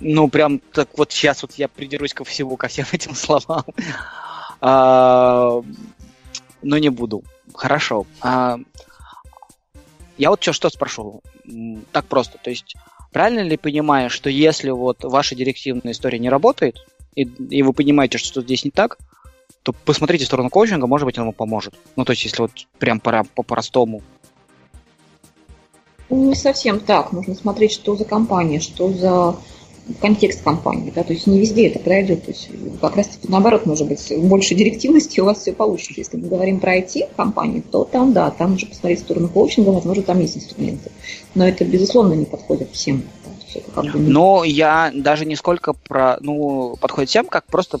Ну, 0.00 0.28
прям 0.28 0.60
так 0.60 0.88
вот 0.96 1.12
сейчас 1.12 1.42
вот 1.42 1.54
я 1.54 1.68
придерусь 1.68 2.14
ко 2.14 2.24
всему, 2.24 2.56
ко 2.56 2.68
всем 2.68 2.86
этим 2.92 3.14
словам. 3.14 3.64
А, 4.60 5.62
но 6.62 6.78
не 6.78 6.88
буду. 6.88 7.24
Хорошо. 7.54 8.06
А, 8.20 8.58
я 10.16 10.30
вот 10.30 10.42
что, 10.42 10.52
что 10.52 10.70
спрошу 10.70 11.22
так 11.92 12.06
просто. 12.06 12.38
То 12.38 12.50
есть, 12.50 12.74
правильно 13.12 13.40
ли 13.40 13.56
понимаю, 13.56 14.10
что 14.10 14.30
если 14.30 14.70
вот 14.70 15.04
ваша 15.04 15.34
директивная 15.34 15.92
история 15.92 16.18
не 16.18 16.28
работает, 16.28 16.76
и, 17.14 17.22
и 17.22 17.62
вы 17.62 17.72
понимаете, 17.72 18.18
что 18.18 18.42
здесь 18.42 18.64
не 18.64 18.70
так, 18.70 18.98
то 19.62 19.72
посмотрите 19.72 20.24
в 20.24 20.28
сторону 20.28 20.50
коучинга, 20.50 20.86
может 20.86 21.06
быть, 21.06 21.18
он 21.18 21.26
вам 21.26 21.34
поможет. 21.34 21.74
Ну, 21.96 22.04
то 22.04 22.12
есть, 22.12 22.24
если 22.24 22.42
вот 22.42 22.52
прям 22.78 23.00
по-простому. 23.00 24.02
Не 26.10 26.34
совсем 26.34 26.80
так. 26.80 27.12
Нужно 27.12 27.34
смотреть, 27.34 27.72
что 27.72 27.96
за 27.96 28.04
компания, 28.04 28.60
что 28.60 28.92
за 28.92 29.36
контекст 30.00 30.42
компании, 30.42 30.92
да, 30.94 31.02
то 31.02 31.12
есть 31.12 31.26
не 31.26 31.40
везде 31.40 31.68
это 31.68 31.78
пройдет, 31.78 32.24
то 32.24 32.30
есть 32.30 32.48
как 32.80 32.96
раз 32.96 33.08
таки 33.08 33.28
наоборот, 33.28 33.66
может 33.66 33.88
быть, 33.88 34.12
больше 34.18 34.54
директивности 34.54 35.20
у 35.20 35.24
вас 35.24 35.38
все 35.38 35.52
получится. 35.52 35.94
Если 35.96 36.16
мы 36.16 36.28
говорим 36.28 36.60
про 36.60 36.78
IT-компании, 36.78 37.62
то 37.70 37.84
там, 37.84 38.12
да, 38.12 38.30
там 38.30 38.54
уже 38.54 38.66
посмотреть 38.66 39.00
в 39.00 39.02
сторону 39.02 39.28
коучинга, 39.28 39.70
возможно, 39.70 40.02
там 40.02 40.20
есть 40.20 40.36
инструменты. 40.36 40.90
Но 41.34 41.46
это, 41.46 41.64
безусловно, 41.64 42.14
не 42.14 42.24
подходит 42.24 42.70
всем. 42.72 43.02
Как 43.74 43.86
бы 43.86 43.98
не... 43.98 44.10
Но 44.10 44.44
я 44.44 44.92
даже 44.94 45.24
не 45.24 45.36
сколько 45.36 45.72
про, 45.72 46.18
ну, 46.20 46.76
подходит 46.80 47.08
всем, 47.10 47.26
как 47.26 47.46
просто 47.46 47.80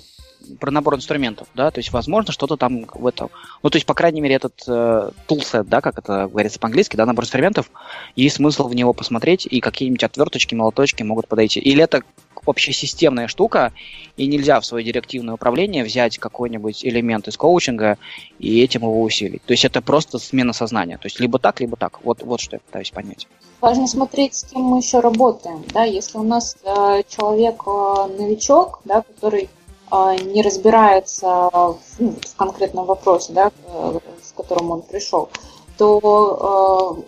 про 0.60 0.70
набор 0.70 0.96
инструментов, 0.96 1.48
да, 1.54 1.70
то 1.70 1.78
есть, 1.78 1.92
возможно, 1.92 2.32
что-то 2.32 2.56
там 2.56 2.86
в 2.92 3.06
этом, 3.06 3.30
ну, 3.62 3.70
то 3.70 3.76
есть, 3.76 3.86
по 3.86 3.94
крайней 3.94 4.20
мере, 4.20 4.36
этот 4.36 4.62
э, 4.66 5.10
toolset, 5.26 5.64
да, 5.64 5.80
как 5.80 5.98
это 5.98 6.28
говорится 6.28 6.58
по-английски, 6.58 6.96
да, 6.96 7.06
набор 7.06 7.24
инструментов, 7.24 7.70
есть 8.16 8.36
смысл 8.36 8.68
в 8.68 8.74
него 8.74 8.92
посмотреть, 8.92 9.46
и 9.46 9.60
какие-нибудь 9.60 10.04
отверточки, 10.04 10.54
молоточки 10.54 11.02
могут 11.02 11.28
подойти. 11.28 11.60
Или 11.60 11.82
это 11.82 12.02
общесистемная 12.48 13.28
штука, 13.28 13.72
и 14.16 14.26
нельзя 14.26 14.60
в 14.60 14.66
свое 14.66 14.84
директивное 14.84 15.34
управление 15.34 15.84
взять 15.84 16.18
какой-нибудь 16.18 16.84
элемент 16.84 17.28
из 17.28 17.36
коучинга 17.36 17.98
и 18.38 18.62
этим 18.62 18.82
его 18.82 19.02
усилить. 19.02 19.42
То 19.44 19.52
есть 19.52 19.64
это 19.64 19.82
просто 19.82 20.18
смена 20.18 20.52
сознания. 20.52 20.98
То 20.98 21.06
есть 21.06 21.20
либо 21.20 21.38
так, 21.38 21.60
либо 21.60 21.76
так. 21.76 22.04
Вот, 22.04 22.22
вот 22.22 22.40
что 22.40 22.56
я 22.56 22.60
пытаюсь 22.60 22.90
понять. 22.90 23.26
Важно 23.60 23.86
смотреть, 23.86 24.34
с 24.34 24.44
кем 24.44 24.62
мы 24.62 24.78
еще 24.78 25.00
работаем. 25.00 25.64
Да? 25.72 25.84
Если 25.84 26.16
у 26.16 26.22
нас 26.22 26.56
э, 26.62 27.02
человек 27.08 27.62
э, 27.66 28.22
новичок, 28.22 28.80
да, 28.84 29.02
который 29.02 29.48
не 29.90 30.42
разбирается 30.42 31.26
в, 31.52 31.78
ну, 31.98 32.14
в 32.20 32.36
конкретном 32.36 32.86
вопросе, 32.86 33.32
да, 33.32 33.50
э, 33.66 33.98
с 34.22 34.32
которым 34.32 34.70
он 34.70 34.82
пришел, 34.82 35.28
то 35.76 36.96
э, 36.98 37.02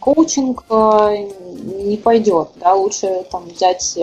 коучинг 0.00 0.64
э, 0.68 1.28
не 1.62 1.96
пойдет. 1.96 2.50
Да? 2.56 2.74
Лучше 2.74 3.26
там, 3.30 3.44
взять 3.46 3.98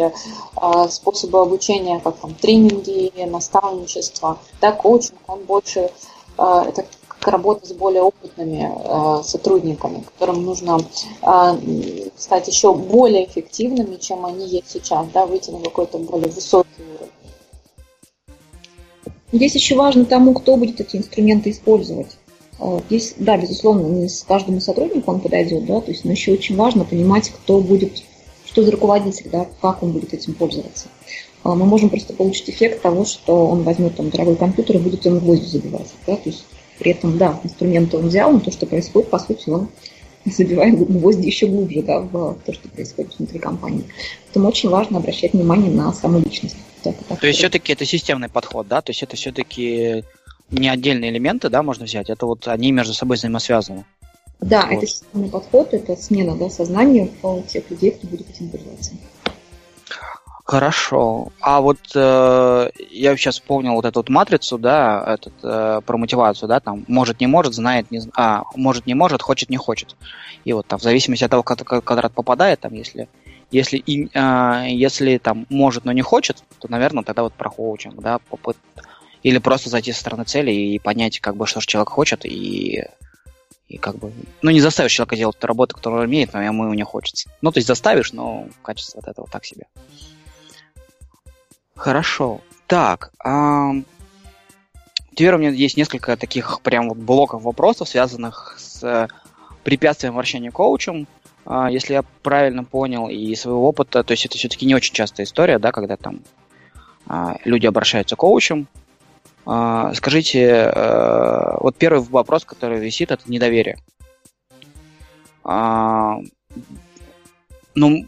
способы 0.90 1.42
обучения, 1.42 2.00
как 2.00 2.16
там, 2.18 2.34
тренинги, 2.36 3.12
наставничество. 3.26 4.38
Да? 4.62 4.72
Коучинг, 4.72 5.20
он 5.28 5.44
больше 5.44 5.92
это 6.38 6.86
как 7.20 7.34
работа 7.34 7.68
с 7.68 7.74
более 7.74 8.02
опытными 8.02 8.72
э, 8.74 9.24
сотрудниками, 9.24 10.04
которым 10.04 10.46
нужно 10.46 10.80
э, 11.22 12.10
стать 12.18 12.48
еще 12.48 12.74
более 12.74 13.26
эффективными, 13.26 13.98
чем 13.98 14.26
они 14.26 14.48
есть 14.48 14.72
сейчас, 14.72 15.06
да, 15.14 15.26
выйти 15.26 15.52
на 15.52 15.60
какой-то 15.60 15.98
более 15.98 16.30
высокий 16.30 16.70
уровень. 16.78 17.12
Здесь 19.32 19.56
еще 19.56 19.76
важно 19.76 20.06
тому, 20.06 20.34
кто 20.34 20.58
будет 20.58 20.82
эти 20.82 20.96
инструменты 20.96 21.52
использовать. 21.52 22.18
А, 22.60 22.82
здесь, 22.88 23.14
да, 23.18 23.38
безусловно, 23.38 23.86
не 23.88 24.10
с 24.10 24.24
каждому 24.24 24.60
сотруднику 24.60 25.12
он 25.12 25.22
подойдет, 25.22 25.66
да, 25.66 25.80
то 25.82 25.92
есть, 25.92 26.04
но 26.04 26.12
еще 26.12 26.34
очень 26.34 26.56
важно 26.56 26.84
понимать, 26.84 27.30
кто 27.30 27.62
будет, 27.62 28.04
что 28.46 28.64
за 28.64 28.72
руководитель, 28.72 29.30
да, 29.32 29.48
как 29.62 29.84
он 29.84 29.92
будет 29.92 30.14
этим 30.14 30.34
пользоваться. 30.34 30.88
А, 31.44 31.56
мы 31.56 31.66
можем 31.66 31.90
просто 31.90 32.14
получить 32.14 32.50
эффект 32.50 32.82
того, 32.82 33.06
что 33.06 33.48
он 33.48 33.64
возьмет 33.64 33.96
там 33.96 34.10
дорогой 34.10 34.36
компьютер 34.36 34.78
и 34.78 34.80
будет 34.80 35.06
им 35.06 35.20
гвозди 35.20 35.46
забивать, 35.46 35.88
да, 36.08 36.16
то 36.16 36.30
есть 36.30 36.44
при 36.80 36.92
этом, 36.92 37.18
да, 37.18 37.40
инструменты 37.44 37.98
он 37.98 38.08
взял, 38.08 38.32
но 38.32 38.40
то, 38.40 38.52
что 38.52 38.66
происходит, 38.66 39.10
по 39.10 39.20
сути, 39.20 39.50
он 39.50 39.68
забивает 40.26 40.78
гвозди 40.78 41.26
еще 41.26 41.48
глубже 41.48 41.82
да, 41.82 42.00
в 42.00 42.38
то, 42.46 42.54
что 42.54 42.68
происходит 42.70 43.18
внутри 43.18 43.40
компании. 43.40 43.84
Поэтому 44.26 44.50
очень 44.50 44.70
важно 44.70 44.98
обращать 44.98 45.34
внимание 45.34 45.72
на 45.72 45.92
саму 45.94 46.20
личность. 46.20 46.58
Так, 46.84 46.96
то 47.20 47.28
есть 47.28 47.40
все-таки 47.40 47.74
это 47.74 47.86
системный 47.86 48.30
подход, 48.30 48.68
да? 48.68 48.82
То 48.82 48.92
есть 48.92 49.04
это 49.04 49.16
все-таки 49.16 50.04
не 50.50 50.70
отдельные 50.70 51.12
элементы, 51.12 51.50
да, 51.50 51.62
можно 51.62 51.86
взять, 51.86 52.10
это 52.10 52.26
вот 52.26 52.48
они 52.48 52.72
между 52.72 52.94
собой 52.94 53.18
взаимосвязаны. 53.18 53.86
Да, 54.40 54.66
вот. 54.66 54.78
это 54.78 54.88
системный 54.88 55.30
подход, 55.30 55.74
это 55.74 55.96
смена 55.96 56.36
да, 56.36 56.50
сознания 56.50 57.10
у 57.24 57.42
тех 57.42 57.70
людей, 57.70 57.92
кто 57.92 58.08
будет 58.08 58.30
этим 58.30 58.50
пользоваться. 58.50 58.92
Хорошо. 60.50 61.32
А 61.42 61.62
вот 61.62 61.78
э, 61.94 62.72
я 62.90 63.16
сейчас 63.16 63.36
вспомнил 63.36 63.74
вот 63.74 63.86
эту 63.86 64.00
вот 64.00 64.10
матрицу, 64.10 64.58
да, 64.58 65.04
этот, 65.06 65.34
э, 65.44 65.82
про 65.86 65.98
мотивацию, 65.98 66.50
да, 66.50 66.60
там 66.60 66.86
может 66.88 67.20
не 67.20 67.28
может, 67.28 67.54
знает 67.54 67.92
не 67.92 68.02
а 68.16 68.46
может 68.56 68.88
не 68.88 68.96
может, 68.96 69.22
хочет 69.22 69.52
не 69.52 69.58
хочет. 69.58 69.96
И 70.46 70.54
вот 70.54 70.66
там 70.66 70.80
в 70.80 70.82
зависимости 70.82 71.24
от 71.24 71.30
того, 71.30 71.44
как 71.44 71.84
квадрат 71.84 72.14
попадает, 72.14 72.62
там 72.62 72.74
если 72.74 73.08
если 73.52 73.78
и 73.78 74.10
э, 74.12 74.66
если 74.72 75.20
там 75.20 75.46
может, 75.50 75.86
но 75.86 75.92
не 75.92 76.02
хочет, 76.02 76.44
то, 76.58 76.68
наверное, 76.68 77.04
тогда 77.04 77.22
вот 77.22 77.34
про 77.34 77.52
коучинг, 77.52 78.02
да, 78.02 78.18
попыт... 78.18 78.58
или 79.22 79.38
просто 79.38 79.70
зайти 79.70 79.92
со 79.92 80.00
стороны 80.00 80.24
цели 80.24 80.50
и 80.50 80.80
понять, 80.80 81.20
как 81.20 81.36
бы, 81.36 81.46
что 81.46 81.62
же 81.62 81.68
человек 81.68 81.90
хочет 81.90 82.26
и 82.26 82.86
и 83.68 83.78
как 83.78 83.98
бы, 83.98 84.12
ну, 84.42 84.50
не 84.50 84.62
заставишь 84.62 84.94
человека 84.94 85.16
делать 85.16 85.38
ту 85.38 85.46
работу, 85.46 85.76
которую 85.76 86.02
он 86.02 86.08
умеет, 86.08 86.34
но 86.34 86.42
ему 86.42 86.74
не 86.74 86.84
хочется. 86.84 87.30
Ну, 87.44 87.52
то 87.52 87.60
есть 87.60 87.68
заставишь, 87.68 88.14
но 88.14 88.48
качество 88.64 89.00
от 89.00 89.08
этого 89.08 89.28
так 89.32 89.46
себе. 89.46 89.68
Хорошо. 91.80 92.42
Так, 92.68 93.12
а... 93.24 93.72
теперь 95.16 95.34
у 95.34 95.38
меня 95.38 95.50
есть 95.50 95.78
несколько 95.78 96.18
таких 96.18 96.60
прям 96.62 96.90
вот 96.90 96.98
блоков 96.98 97.44
вопросов, 97.44 97.88
связанных 97.88 98.58
с 98.60 98.84
э, 98.84 99.08
препятствием 99.64 100.14
вращения 100.14 100.52
коучем. 100.52 101.08
А, 101.46 101.72
если 101.72 101.94
я 101.94 102.04
правильно 102.22 102.66
понял 102.66 103.08
и 103.08 103.34
своего 103.36 103.66
опыта, 103.70 104.04
то 104.04 104.12
есть 104.12 104.26
это 104.26 104.38
все-таки 104.38 104.66
не 104.66 104.76
очень 104.76 104.94
частая 104.94 105.26
история, 105.26 105.58
да, 105.58 105.72
когда 105.72 105.96
там 105.96 106.20
а, 107.08 107.38
люди 107.46 107.66
обращаются 107.66 108.18
к 108.18 108.20
коучем. 108.20 108.68
А, 109.46 109.94
скажите, 109.94 110.42
э, 110.42 111.58
вот 111.62 111.78
первый 111.78 112.02
вопрос, 112.02 112.44
который 112.44 112.80
висит, 112.80 113.12
это 113.12 113.24
недоверие. 113.32 113.78
Ну, 117.76 118.06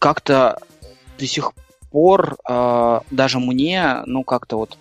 как-то 0.00 0.58
до 1.18 1.26
сих 1.26 1.52
пор 1.90 2.36
э, 2.48 3.00
даже 3.10 3.38
мне, 3.38 4.02
ну, 4.06 4.24
как-то 4.24 4.56
вот, 4.56 4.78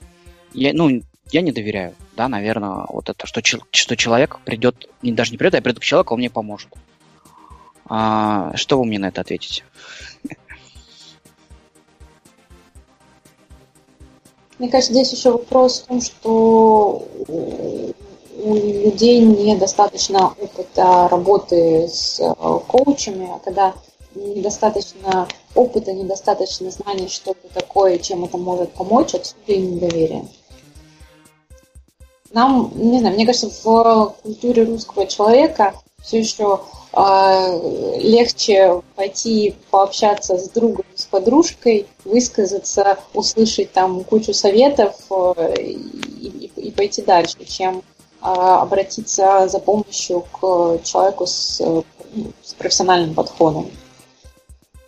я, 0.54 0.74
ну, 0.74 1.02
я 1.32 1.42
не 1.42 1.52
доверяю, 1.52 1.96
да, 2.16 2.28
наверное, 2.28 2.86
вот 2.90 3.10
это, 3.10 3.28
что, 3.28 3.42
что 3.44 3.98
человек 3.98 4.40
придет, 4.46 4.90
не, 5.02 5.12
даже 5.12 5.32
не 5.32 5.38
придет, 5.38 5.56
а 5.56 5.62
придет 5.62 5.80
к 5.80 5.84
человеку, 5.84 6.14
он 6.14 6.20
мне 6.20 6.30
поможет. 6.30 6.70
А, 7.88 8.56
что 8.56 8.80
вы 8.80 8.86
мне 8.86 9.00
на 9.00 9.08
это 9.08 9.22
ответите? 9.22 9.64
Мне 14.58 14.70
кажется, 14.70 14.94
здесь 14.94 15.12
еще 15.12 15.32
вопрос 15.32 15.82
в 15.82 15.88
том, 15.88 16.02
что 16.02 17.08
у 17.28 18.56
людей 18.56 19.20
недостаточно 19.20 20.28
опыта 20.28 21.08
работы 21.10 21.88
с 21.88 22.20
э, 22.20 22.34
коучами, 22.68 23.30
а 23.34 23.40
когда 23.40 23.74
недостаточно 24.16 25.28
опыта, 25.54 25.94
недостаточно 25.94 26.72
знаний, 26.72 27.08
что 27.08 27.32
это 27.32 27.54
такое, 27.54 27.98
чем 28.00 28.26
это 28.26 28.38
может 28.38 28.72
помочь, 28.72 29.14
отсюда 29.14 29.54
и 29.54 29.58
недоверие. 29.58 30.28
Нам, 32.32 32.72
не 32.76 33.00
знаю, 33.00 33.16
мне 33.16 33.26
кажется, 33.26 33.50
в 33.64 34.16
культуре 34.22 34.64
русского 34.64 35.06
человека 35.06 35.74
все 36.06 36.20
еще 36.20 36.62
э, 36.94 38.00
легче 38.00 38.82
пойти 38.96 39.56
пообщаться 39.72 40.38
с 40.38 40.50
другом, 40.50 40.86
с 40.96 41.06
подружкой, 41.06 41.88
высказаться, 42.04 43.00
услышать 43.14 43.72
там 43.72 44.04
кучу 44.04 44.34
советов 44.34 44.96
э, 45.10 45.56
и, 45.62 46.52
и, 46.58 46.72
пойти 46.72 47.02
дальше, 47.02 47.44
чем 47.46 47.78
э, 47.78 47.82
обратиться 48.22 49.48
за 49.48 49.60
помощью 49.60 50.26
к 50.32 50.80
человеку 50.84 51.26
с, 51.26 51.60
с 52.44 52.54
профессиональным 52.58 53.16
подходом. 53.16 53.70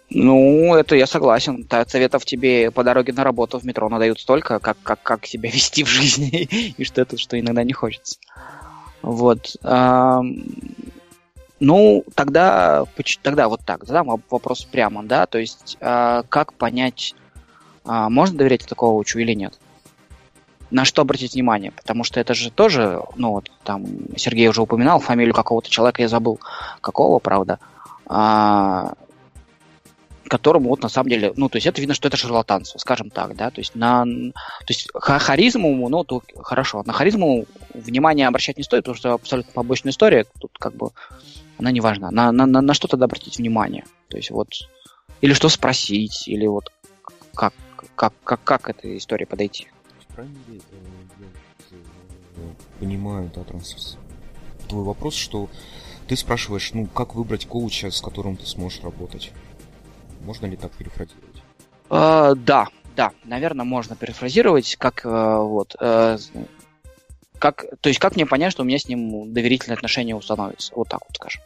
Ну, 0.09 0.73
это 0.75 0.95
я 0.95 1.05
согласен. 1.05 1.67
Советов 1.87 2.23
тебе 2.25 2.71
по 2.71 2.83
дороге 2.83 3.11
на 3.13 3.23
работу 3.23 3.59
в 3.59 3.65
метро 3.65 3.89
надают 3.89 4.19
столько, 4.19 4.59
как, 4.59 4.77
как, 4.81 5.03
как 5.03 5.25
себя 5.25 5.49
вести 5.53 5.83
в 5.83 5.87
жизни, 5.87 6.43
и 6.77 6.83
что 6.83 7.01
это, 7.01 7.17
что 7.17 7.39
иногда 7.39 7.63
не 7.63 7.73
хочется. 7.73 8.17
Вот. 9.01 9.55
Ну, 11.59 12.03
тогда, 12.13 12.85
тогда 13.23 13.47
вот 13.47 13.61
так, 13.65 13.83
задам 13.83 14.21
вопрос 14.29 14.63
прямо, 14.65 15.03
да, 15.03 15.25
то 15.25 15.39
есть 15.39 15.75
а, 15.81 16.21
как 16.29 16.53
понять, 16.53 17.15
а, 17.83 18.11
можно 18.11 18.37
доверять 18.37 18.67
такого 18.67 18.95
учу 18.99 19.17
или 19.17 19.33
нет? 19.33 19.57
На 20.69 20.85
что 20.85 21.01
обратить 21.01 21.33
внимание? 21.33 21.71
Потому 21.71 22.03
что 22.03 22.19
это 22.19 22.35
же 22.35 22.51
тоже, 22.51 23.01
ну 23.15 23.31
вот, 23.31 23.49
там, 23.63 23.87
Сергей 24.17 24.47
уже 24.49 24.61
упоминал 24.61 24.99
фамилию 24.99 25.33
какого-то 25.33 25.67
человека, 25.67 26.03
я 26.03 26.09
забыл, 26.09 26.39
какого, 26.79 27.17
правда. 27.17 27.57
А, 28.05 28.93
которому 30.27 30.69
вот 30.69 30.81
на 30.81 30.89
самом 30.89 31.09
деле, 31.09 31.33
ну, 31.35 31.49
то 31.49 31.57
есть 31.57 31.67
это 31.67 31.79
видно, 31.81 31.93
что 31.93 32.07
это 32.07 32.17
шарлатанство, 32.17 32.77
скажем 32.79 33.09
так, 33.09 33.35
да, 33.35 33.49
то 33.49 33.59
есть 33.59 33.75
на, 33.75 34.03
то 34.03 34.67
есть 34.67 34.89
харизму, 34.93 35.89
ну, 35.89 36.03
то 36.03 36.21
хорошо, 36.37 36.83
на 36.85 36.93
харизму 36.93 37.45
внимание 37.73 38.27
обращать 38.27 38.57
не 38.57 38.63
стоит, 38.63 38.83
потому 38.83 38.97
что 38.97 39.13
абсолютно 39.13 39.53
побочная 39.53 39.91
история, 39.91 40.25
тут 40.39 40.51
как 40.59 40.75
бы 40.75 40.91
она 41.57 41.71
не 41.71 41.81
важна. 41.81 42.11
На, 42.11 42.31
на, 42.31 42.45
на, 42.45 42.61
на 42.61 42.73
что 42.73 42.87
тогда 42.87 43.05
обратить 43.05 43.37
внимание? 43.37 43.85
То 44.09 44.17
есть 44.17 44.31
вот, 44.31 44.49
или 45.21 45.33
что 45.33 45.49
спросить, 45.49 46.27
или 46.27 46.45
вот 46.45 46.71
как, 47.33 47.53
как, 47.95 48.13
как, 48.23 48.43
как 48.43 48.61
к 48.63 48.69
этой 48.69 48.97
истории 48.97 49.25
подойти? 49.25 49.67
Я 50.17 50.23
э, 52.35 52.49
понимаю, 52.79 53.31
да, 53.35 53.43
транс... 53.43 53.97
твой 54.67 54.83
вопрос, 54.83 55.15
что 55.15 55.49
ты 56.07 56.15
спрашиваешь, 56.15 56.71
ну, 56.73 56.85
как 56.87 57.15
выбрать 57.15 57.47
коуча, 57.47 57.91
с 57.91 58.01
которым 58.01 58.37
ты 58.37 58.45
сможешь 58.45 58.81
работать? 58.81 59.31
Можно 60.27 60.47
ли 60.47 60.57
так 60.57 60.73
перефразировать? 60.73 61.41
Э, 61.89 62.33
да, 62.35 62.67
да, 62.97 63.13
наверное, 63.23 63.63
можно 63.63 63.95
перефразировать, 63.95 64.75
как 64.75 65.05
э, 65.05 65.09
вот, 65.09 65.77
э, 65.79 66.17
как, 67.39 67.63
то 67.79 67.87
есть 67.87 67.97
как 68.01 68.17
мне 68.17 68.25
понять, 68.25 68.51
что 68.51 68.63
у 68.63 68.65
меня 68.65 68.77
с 68.77 68.89
ним 68.89 69.33
доверительные 69.33 69.75
отношения 69.75 70.17
установятся, 70.17 70.73
вот 70.75 70.89
так 70.89 70.99
вот 71.07 71.15
скажем. 71.15 71.41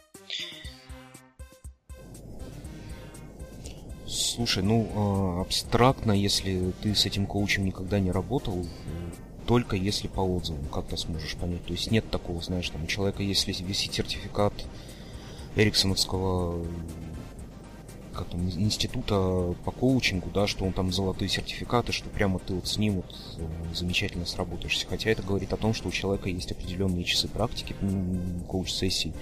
Слушай, 4.04 4.64
ну 4.64 5.40
абстрактно, 5.42 6.10
если 6.10 6.72
ты 6.82 6.96
с 6.96 7.06
этим 7.06 7.26
коучем 7.26 7.64
никогда 7.64 8.00
не 8.00 8.10
работал, 8.10 8.66
только 9.46 9.76
если 9.76 10.08
по 10.08 10.22
отзывам 10.22 10.64
как-то 10.66 10.96
сможешь 10.96 11.36
понять. 11.36 11.64
То 11.66 11.72
есть 11.72 11.92
нет 11.92 12.10
такого, 12.10 12.40
знаешь, 12.40 12.68
там 12.68 12.82
у 12.82 12.86
человека 12.88 13.22
если 13.22 13.52
висит 13.52 13.94
сертификат 13.94 14.54
Эриксоновского 15.54 16.66
как 18.12 18.28
там, 18.28 18.48
института 18.48 19.54
по 19.64 19.70
коучингу, 19.70 20.30
да, 20.30 20.46
что 20.46 20.64
он 20.64 20.72
там 20.72 20.92
золотые 20.92 21.28
сертификаты, 21.28 21.92
что 21.92 22.08
прямо 22.08 22.38
ты 22.38 22.54
вот 22.54 22.68
с 22.68 22.78
ним 22.78 22.96
вот 22.96 23.16
э, 23.38 23.74
замечательно 23.74 24.26
сработаешься. 24.26 24.86
Хотя 24.86 25.10
это 25.10 25.22
говорит 25.22 25.52
о 25.52 25.56
том, 25.56 25.74
что 25.74 25.88
у 25.88 25.92
человека 25.92 26.28
есть 26.28 26.52
определенные 26.52 27.04
часы 27.04 27.28
практики 27.28 27.74
коуч-сессий. 28.48 29.12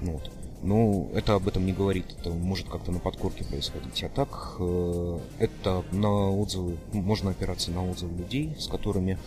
Вот. 0.00 0.30
Но 0.62 1.08
это 1.14 1.34
об 1.34 1.46
этом 1.46 1.66
не 1.66 1.72
говорит, 1.72 2.06
это 2.18 2.30
может 2.30 2.68
как-то 2.68 2.90
на 2.90 2.98
подкорке 2.98 3.44
происходить. 3.44 4.02
А 4.02 4.08
так, 4.08 4.56
э, 4.58 5.18
это 5.38 5.84
на 5.92 6.30
отзывы, 6.30 6.76
можно 6.92 7.30
опираться 7.30 7.70
на 7.70 7.88
отзывы 7.88 8.16
людей, 8.16 8.54
с 8.58 8.66
которыми, 8.66 9.18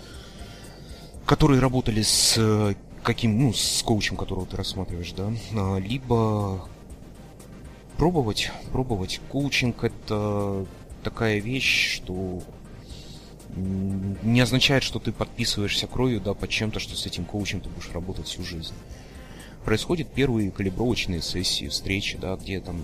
которые 1.26 1.62
работали 1.62 2.02
с 2.02 2.36
э, 2.38 2.74
каким, 3.04 3.40
ну, 3.40 3.54
с 3.54 3.82
коучем, 3.84 4.16
которого 4.16 4.46
ты 4.46 4.58
рассматриваешь, 4.58 5.14
да, 5.14 5.32
а, 5.56 5.78
либо 5.78 6.68
пробовать, 8.00 8.52
пробовать. 8.72 9.20
Коучинг 9.30 9.84
это 9.84 10.66
такая 11.04 11.40
вещь, 11.40 11.98
что 11.98 12.42
не 13.56 14.40
означает, 14.40 14.84
что 14.84 15.00
ты 15.00 15.12
подписываешься 15.12 15.86
кровью, 15.86 16.22
да, 16.22 16.34
под 16.34 16.50
чем-то, 16.50 16.80
что 16.80 16.96
с 16.96 17.06
этим 17.06 17.26
коучем 17.26 17.60
ты 17.60 17.70
будешь 17.70 17.92
работать 17.92 18.28
всю 18.28 18.44
жизнь. 18.44 18.74
Происходят 19.66 20.08
первые 20.08 20.50
калибровочные 20.52 21.22
сессии, 21.22 21.68
встречи, 21.68 22.18
да, 22.18 22.36
где 22.38 22.62
там 22.62 22.80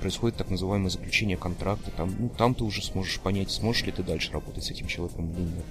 происходит 0.00 0.36
так 0.36 0.50
называемое 0.50 0.90
заключение 0.90 1.38
контракта, 1.38 1.90
там, 1.90 2.14
ну, 2.18 2.28
там 2.28 2.54
ты 2.54 2.64
уже 2.64 2.84
сможешь 2.84 3.18
понять, 3.20 3.50
сможешь 3.50 3.84
ли 3.84 3.92
ты 3.92 4.02
дальше 4.02 4.32
работать 4.32 4.64
с 4.64 4.70
этим 4.70 4.86
человеком 4.86 5.32
или 5.32 5.40
нет. 5.40 5.64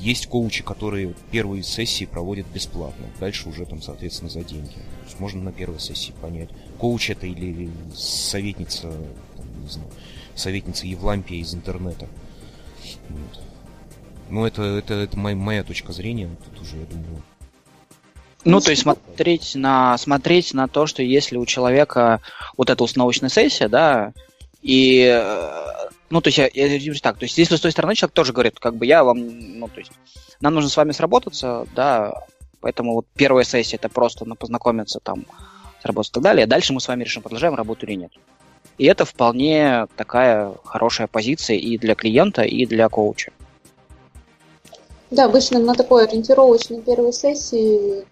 Есть 0.00 0.26
коучи, 0.28 0.62
которые 0.62 1.14
первые 1.30 1.62
сессии 1.62 2.06
проводят 2.06 2.46
бесплатно, 2.46 3.06
дальше 3.20 3.48
уже 3.48 3.66
там, 3.66 3.82
соответственно, 3.82 4.30
за 4.30 4.42
деньги. 4.42 4.72
То 4.72 5.04
есть 5.06 5.20
можно 5.20 5.42
на 5.42 5.52
первой 5.52 5.80
сессии 5.80 6.12
понять, 6.20 6.48
коуч 6.76 7.10
это 7.10 7.26
или 7.26 7.70
советница, 7.94 8.92
там, 9.36 9.62
не 9.62 9.68
знаю, 9.68 9.90
советница 10.34 10.86
Евлампия 10.86 11.40
из 11.40 11.54
интернета. 11.54 12.08
Вот. 13.08 13.40
Ну, 14.28 14.44
это, 14.44 14.62
это, 14.62 14.94
это 14.94 15.18
моя, 15.18 15.36
моя 15.36 15.64
точка 15.64 15.92
зрения, 15.92 16.28
тут 16.44 16.62
уже, 16.62 16.76
я 16.78 16.86
думаю, 16.86 17.22
ну, 18.44 18.60
то 18.60 18.70
есть 18.70 18.82
смотреть 18.82 19.56
на, 19.56 19.98
смотреть 19.98 20.54
на 20.54 20.68
то, 20.68 20.86
что 20.86 21.02
если 21.02 21.36
у 21.36 21.44
человека 21.46 22.20
вот 22.56 22.70
эта 22.70 22.84
установочная 22.84 23.28
сессия, 23.28 23.66
да, 23.66 24.12
и 24.62 25.04
э, 25.04 25.88
ну, 26.10 26.20
то 26.20 26.28
есть, 26.28 26.38
я, 26.38 26.48
я, 26.52 26.94
так, 27.02 27.18
то 27.18 27.24
есть, 27.24 27.36
если 27.36 27.56
с 27.56 27.60
той 27.60 27.72
стороны 27.72 27.96
человек 27.96 28.14
тоже 28.14 28.32
говорит, 28.32 28.60
как 28.60 28.76
бы 28.76 28.86
я 28.86 29.02
вам, 29.02 29.18
ну, 29.58 29.68
то 29.68 29.80
есть, 29.80 29.90
нам 30.40 30.54
нужно 30.54 30.70
с 30.70 30.76
вами 30.76 30.92
сработаться, 30.92 31.66
да, 31.74 32.14
поэтому 32.60 32.94
вот 32.94 33.06
первая 33.16 33.44
сессия 33.44 33.76
это 33.76 33.88
просто 33.88 34.24
на 34.24 34.36
познакомиться 34.36 35.00
там, 35.02 35.26
сработаться 35.86 36.12
и 36.12 36.14
так 36.14 36.22
далее, 36.22 36.46
дальше 36.46 36.72
мы 36.72 36.80
с 36.80 36.88
вами 36.88 37.04
решим, 37.04 37.22
продолжаем 37.22 37.54
работу 37.54 37.86
или 37.86 37.94
нет. 37.94 38.12
И 38.78 38.84
это 38.84 39.04
вполне 39.04 39.86
такая 39.96 40.52
хорошая 40.64 41.06
позиция 41.06 41.56
и 41.56 41.78
для 41.78 41.94
клиента, 41.94 42.42
и 42.42 42.66
для 42.66 42.88
коуча. 42.88 43.32
Да, 45.10 45.26
обычно 45.26 45.58
на 45.60 45.74
такой 45.74 46.04
ориентировочной 46.04 46.82
первой 46.82 47.12
сессии 47.12 48.04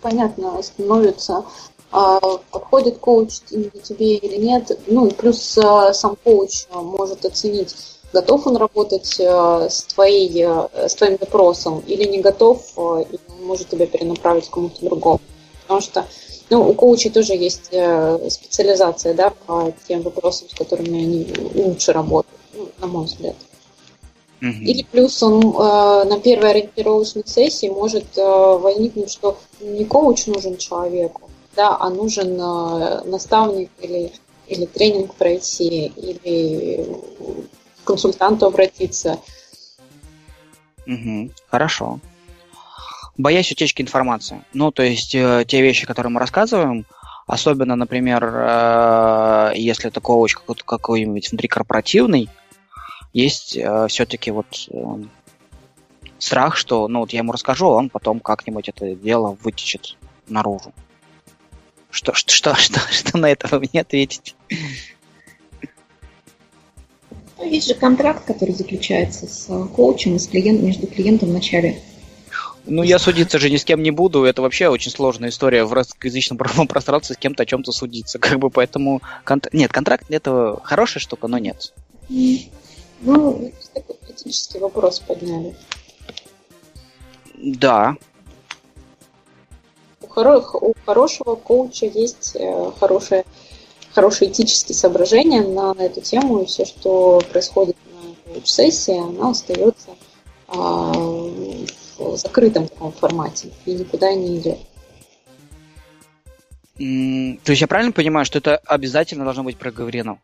понятно 0.00 0.62
становится, 0.62 1.44
а, 1.90 2.20
подходит 2.50 2.98
коуч 2.98 3.40
тебе 3.40 4.16
или 4.16 4.36
нет. 4.36 4.78
Ну 4.86 5.06
и 5.06 5.12
плюс 5.12 5.58
а, 5.58 5.92
сам 5.92 6.16
коуч 6.22 6.66
может 6.72 7.24
оценить, 7.24 7.74
готов 8.12 8.46
он 8.46 8.56
работать 8.58 9.18
а, 9.20 9.68
с, 9.68 9.82
твоей, 9.84 10.46
с 10.74 10.94
твоим 10.94 11.16
запросом 11.18 11.80
или 11.86 12.04
не 12.04 12.20
готов, 12.20 12.62
и 12.76 12.78
он 12.78 13.44
может 13.44 13.70
тебя 13.70 13.86
перенаправить 13.86 14.48
к 14.48 14.52
кому-то 14.52 14.84
другому. 14.84 15.20
Потому 15.62 15.80
что 15.80 16.04
ну, 16.50 16.68
у 16.68 16.74
коучей 16.74 17.10
тоже 17.10 17.34
есть 17.34 17.66
специализация 17.66 19.14
да, 19.14 19.30
по 19.30 19.72
тем 19.88 20.02
вопросам, 20.02 20.48
с 20.48 20.54
которыми 20.54 21.02
они 21.02 21.26
лучше 21.54 21.92
работают, 21.92 22.40
ну, 22.54 22.68
на 22.80 22.86
мой 22.86 23.06
взгляд. 23.06 23.36
Или 24.40 24.86
плюс 24.90 25.22
он 25.22 25.40
э, 25.40 26.04
на 26.04 26.18
первой 26.18 26.50
ориентировочной 26.50 27.24
сессии 27.26 27.68
может 27.68 28.16
э, 28.16 28.22
возникнуть, 28.22 29.10
что 29.10 29.38
не 29.60 29.84
коуч 29.84 30.26
нужен 30.26 30.56
человеку, 30.56 31.28
да, 31.54 31.76
а 31.78 31.90
нужен 31.90 32.40
э, 32.40 33.02
наставник 33.04 33.70
или, 33.82 34.10
или 34.46 34.64
тренинг 34.64 35.14
пройти, 35.14 35.92
или 35.94 36.86
к 37.82 37.86
консультанту 37.86 38.46
обратиться. 38.46 39.18
Угу, 40.86 41.30
хорошо. 41.50 42.00
Боясь 43.20 43.52
утечки 43.52 43.82
информации. 43.82 44.42
Ну, 44.54 44.70
то 44.70 44.82
есть 44.82 45.14
э, 45.14 45.44
те 45.46 45.60
вещи, 45.60 45.86
которые 45.86 46.10
мы 46.10 46.20
рассказываем, 46.20 46.86
особенно, 47.26 47.76
например, 47.76 48.24
э, 48.24 49.52
если 49.56 49.88
это 49.88 50.00
коуч 50.00 50.36
какой-нибудь 50.36 51.30
внутрикорпоративный, 51.30 52.30
есть 53.12 53.58
э, 53.58 53.88
все-таки 53.88 54.30
вот 54.30 54.70
страх, 56.18 56.56
что, 56.56 56.88
ну, 56.88 57.00
вот 57.00 57.12
я 57.12 57.18
ему 57.18 57.32
расскажу, 57.32 57.66
а 57.66 57.76
он 57.76 57.90
потом 57.90 58.20
как-нибудь 58.20 58.70
это 58.70 58.94
дело 58.94 59.36
вытечет 59.42 59.98
наружу. 60.26 60.72
Что, 61.90 62.14
что, 62.14 62.32
что, 62.32 62.54
что, 62.56 62.80
что 62.90 63.18
на 63.18 63.28
это 63.28 63.48
вы 63.48 63.68
мне 63.70 63.82
ответите? 63.82 64.32
Ну, 67.36 67.44
есть 67.44 67.68
же 67.68 67.74
контракт, 67.74 68.24
который 68.24 68.54
заключается 68.54 69.26
с 69.26 69.46
коучем 69.74 70.16
и 70.16 70.18
с 70.18 70.26
клиентом, 70.26 70.68
между 70.68 70.86
клиентом 70.86 71.28
в 71.28 71.32
начале. 71.32 71.82
Ну, 72.66 72.82
я 72.82 72.98
судиться 72.98 73.38
же 73.38 73.50
ни 73.50 73.56
с 73.56 73.64
кем 73.64 73.82
не 73.82 73.90
буду. 73.90 74.24
Это 74.24 74.42
вообще 74.42 74.68
очень 74.68 74.90
сложная 74.90 75.30
история 75.30 75.64
в 75.64 75.72
русскоязычном 75.72 76.38
пространстве 76.68 77.14
с 77.14 77.18
кем-то 77.18 77.42
о 77.42 77.46
чем-то 77.46 77.72
судиться. 77.72 78.18
Как 78.18 78.38
бы 78.38 78.50
поэтому... 78.50 79.02
Кон... 79.24 79.42
Нет, 79.52 79.72
контракт 79.72 80.06
это 80.10 80.58
хорошая 80.62 81.00
штука, 81.00 81.26
но 81.26 81.38
нет. 81.38 81.72
Ну, 83.02 83.52
такой 83.72 83.96
критический 84.06 84.58
вопрос 84.58 85.00
подняли. 85.00 85.56
Да, 87.42 87.96
у 90.02 90.74
хорошего 90.86 91.34
коуча 91.36 91.86
есть 91.86 92.32
э, 92.34 92.72
хорошие, 92.78 93.24
хорошие 93.94 94.30
этические 94.30 94.76
соображения 94.76 95.42
на 95.42 95.74
эту 95.78 96.00
тему, 96.00 96.40
и 96.40 96.46
все, 96.46 96.64
что 96.64 97.20
происходит 97.30 97.76
на 97.92 98.32
коуч-сессии, 98.32 98.98
она 98.98 99.30
остается 99.30 99.90
а, 100.48 100.92
в 102.00 102.16
закрытом 102.16 102.68
таком 102.68 102.92
формате 102.92 103.50
и 103.66 103.74
никуда 103.74 104.12
не 104.14 104.38
идет. 104.38 104.58
То 107.44 107.52
есть 107.52 107.60
я 107.60 107.66
правильно 107.66 107.92
понимаю, 107.92 108.24
что 108.24 108.38
это 108.38 108.56
обязательно 108.56 109.24
должно 109.24 109.44
быть 109.44 109.58
проговорено? 109.58 110.18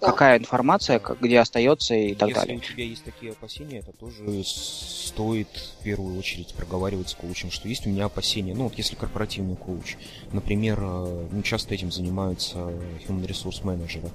да. 0.00 0.10
какая 0.10 0.38
информация, 0.38 1.00
где 1.20 1.38
остается 1.38 1.94
и 1.94 2.14
так 2.14 2.30
Если 2.30 2.40
далее. 2.40 2.56
Если 2.56 2.72
у 2.72 2.74
тебя 2.74 2.84
есть 2.84 3.04
такие 3.04 3.32
опасения, 3.32 3.78
это 3.78 3.92
тоже 3.92 4.42
стоит 4.44 5.48
в 5.48 5.84
первую 5.84 6.18
очередь 6.18 6.54
проговаривать 6.54 7.10
с 7.10 7.14
коучем, 7.14 7.50
что 7.50 7.68
есть 7.68 7.86
у 7.86 7.90
меня 7.90 8.06
опасения. 8.06 8.54
Ну, 8.54 8.64
вот 8.64 8.74
если 8.74 8.96
корпоративный 8.96 9.56
коуч, 9.56 9.96
например, 10.32 10.78
э, 10.80 11.26
ну, 11.30 11.42
часто 11.42 11.74
этим 11.74 11.92
занимаются 11.92 12.58
human 13.06 13.26
resource 13.26 13.64
менеджеры. 13.64 14.10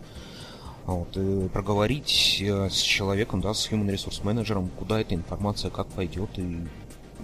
Вот, 0.85 1.17
и 1.17 1.47
проговорить 1.49 2.41
э, 2.41 2.69
с 2.69 2.79
человеком, 2.79 3.41
да, 3.41 3.53
с 3.53 3.69
human 3.69 3.87
resource 3.87 4.23
менеджером, 4.23 4.69
куда 4.77 5.01
эта 5.01 5.15
информация, 5.15 5.71
как 5.71 5.87
пойдет, 5.87 6.29
и 6.37 6.59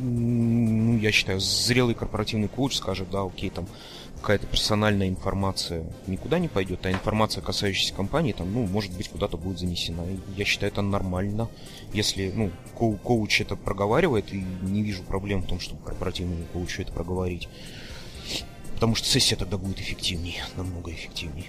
ну, 0.01 0.97
я 0.97 1.11
считаю, 1.11 1.39
зрелый 1.39 1.95
корпоративный 1.95 2.47
коуч 2.47 2.75
скажет, 2.75 3.09
да, 3.09 3.23
окей, 3.23 3.49
там, 3.49 3.67
какая-то 4.21 4.47
персональная 4.47 5.07
информация 5.07 5.83
никуда 6.07 6.39
не 6.39 6.47
пойдет, 6.47 6.85
а 6.85 6.91
информация, 6.91 7.41
касающаяся 7.41 7.93
компании, 7.93 8.33
там, 8.33 8.51
ну, 8.53 8.65
может 8.67 8.91
быть, 8.95 9.09
куда-то 9.09 9.37
будет 9.37 9.59
занесена. 9.59 10.03
Я 10.35 10.45
считаю, 10.45 10.71
это 10.71 10.81
нормально. 10.81 11.49
Если, 11.93 12.31
ну, 12.33 12.51
коу 12.75 12.97
коуч 12.97 13.41
это 13.41 13.55
проговаривает, 13.55 14.33
и 14.33 14.43
не 14.61 14.83
вижу 14.83 15.03
проблем 15.03 15.41
в 15.41 15.47
том, 15.47 15.59
чтобы 15.59 15.83
корпоративному 15.83 16.45
коучу 16.53 16.81
это 16.81 16.91
проговорить. 16.91 17.49
Потому 18.75 18.95
что 18.95 19.07
сессия 19.07 19.35
тогда 19.35 19.57
будет 19.57 19.79
эффективнее, 19.79 20.43
намного 20.55 20.91
эффективнее. 20.91 21.45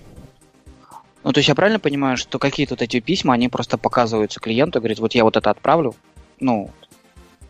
Ну, 1.25 1.33
то 1.33 1.39
есть 1.39 1.49
я 1.49 1.55
правильно 1.55 1.79
понимаю, 1.79 2.17
что 2.17 2.39
какие-то 2.39 2.75
вот 2.75 2.83
эти 2.83 3.01
письма, 3.01 3.35
они 3.35 3.49
просто 3.49 3.79
показываются 3.79 4.41
клиенту, 4.41 4.81
говорит, 4.81 4.99
вот 4.99 5.15
я 5.15 5.25
вот 5.25 5.37
это 5.37 5.51
отправлю, 5.51 5.95
ну, 6.41 6.71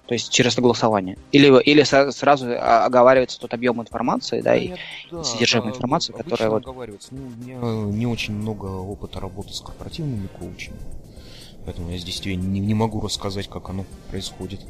То 0.06 0.14
есть 0.14 0.30
через 0.30 0.54
согласование. 0.54 1.16
Или, 1.30 1.62
или 1.62 1.82
сразу 1.82 2.46
оговаривается 2.58 3.38
тот 3.38 3.54
объем 3.54 3.80
информации, 3.80 4.40
да, 4.40 4.56
и 4.56 4.74
да, 5.10 5.22
содержимое 5.22 5.70
да, 5.70 5.76
информации, 5.76 6.12
которая 6.12 6.50
вот... 6.50 6.62
оговаривается. 6.64 7.14
Ну, 7.14 7.26
у 7.26 7.30
меня 7.30 7.96
не 7.96 8.06
очень 8.06 8.34
много 8.34 8.66
опыта 8.66 9.20
работы 9.20 9.52
с 9.54 9.60
корпоративными 9.60 10.26
коучами, 10.26 10.76
поэтому 11.64 11.90
я 11.90 11.98
здесь 11.98 12.20
тебе 12.20 12.36
не, 12.36 12.60
не 12.60 12.74
могу 12.74 13.00
рассказать, 13.00 13.48
как 13.48 13.68
оно 13.70 13.84
происходит. 14.10 14.60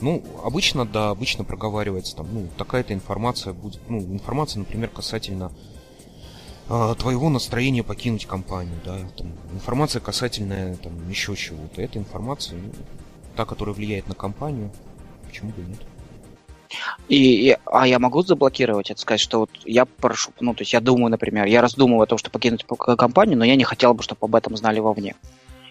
Ну, 0.00 0.22
обычно, 0.44 0.86
да, 0.86 1.10
обычно 1.10 1.44
проговаривается 1.44 2.16
там, 2.16 2.28
ну, 2.32 2.48
такая-то 2.56 2.94
информация 2.94 3.52
будет, 3.52 3.80
ну, 3.88 3.98
информация, 3.98 4.60
например, 4.60 4.88
касательно 4.88 5.52
э, 6.68 6.94
твоего 6.98 7.28
настроения 7.28 7.82
покинуть 7.82 8.24
компанию, 8.24 8.78
да, 8.84 8.98
там, 9.16 9.32
информация 9.52 10.00
касательная, 10.00 10.76
там, 10.76 11.10
еще 11.10 11.36
чего-то. 11.36 11.82
Эта 11.82 11.98
информация, 11.98 12.58
ну, 12.58 12.72
та, 13.36 13.44
которая 13.44 13.74
влияет 13.74 14.08
на 14.08 14.14
компанию, 14.14 14.70
почему 15.26 15.50
бы 15.50 15.62
нет. 15.62 15.80
И, 17.08 17.50
и, 17.50 17.56
а 17.66 17.86
я 17.86 17.98
могу 17.98 18.22
заблокировать 18.22 18.90
это, 18.90 19.00
сказать, 19.00 19.20
что 19.20 19.40
вот 19.40 19.50
я 19.64 19.84
прошу, 19.84 20.30
ну, 20.40 20.54
то 20.54 20.62
есть 20.62 20.72
я 20.72 20.80
думаю, 20.80 21.10
например, 21.10 21.46
я 21.46 21.60
раздумываю 21.60 22.04
о 22.04 22.06
том, 22.06 22.18
что 22.18 22.30
покинуть 22.30 22.64
компанию, 22.64 23.36
но 23.36 23.44
я 23.44 23.56
не 23.56 23.64
хотел 23.64 23.94
бы, 23.94 24.02
чтобы 24.02 24.26
об 24.26 24.34
этом 24.36 24.56
знали 24.56 24.78
вовне. 24.78 25.16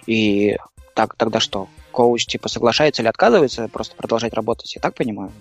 И 0.06 0.58
так, 0.94 1.16
тогда 1.16 1.40
что? 1.40 1.70
Коуч 1.92 2.26
типа 2.26 2.50
соглашается 2.50 3.02
или 3.02 3.10
отказывается 3.10 3.68
просто 3.70 3.96
продолжать 3.96 4.34
работать, 4.34 4.76
я 4.76 4.82
так 4.82 4.96
понимаю? 4.96 5.32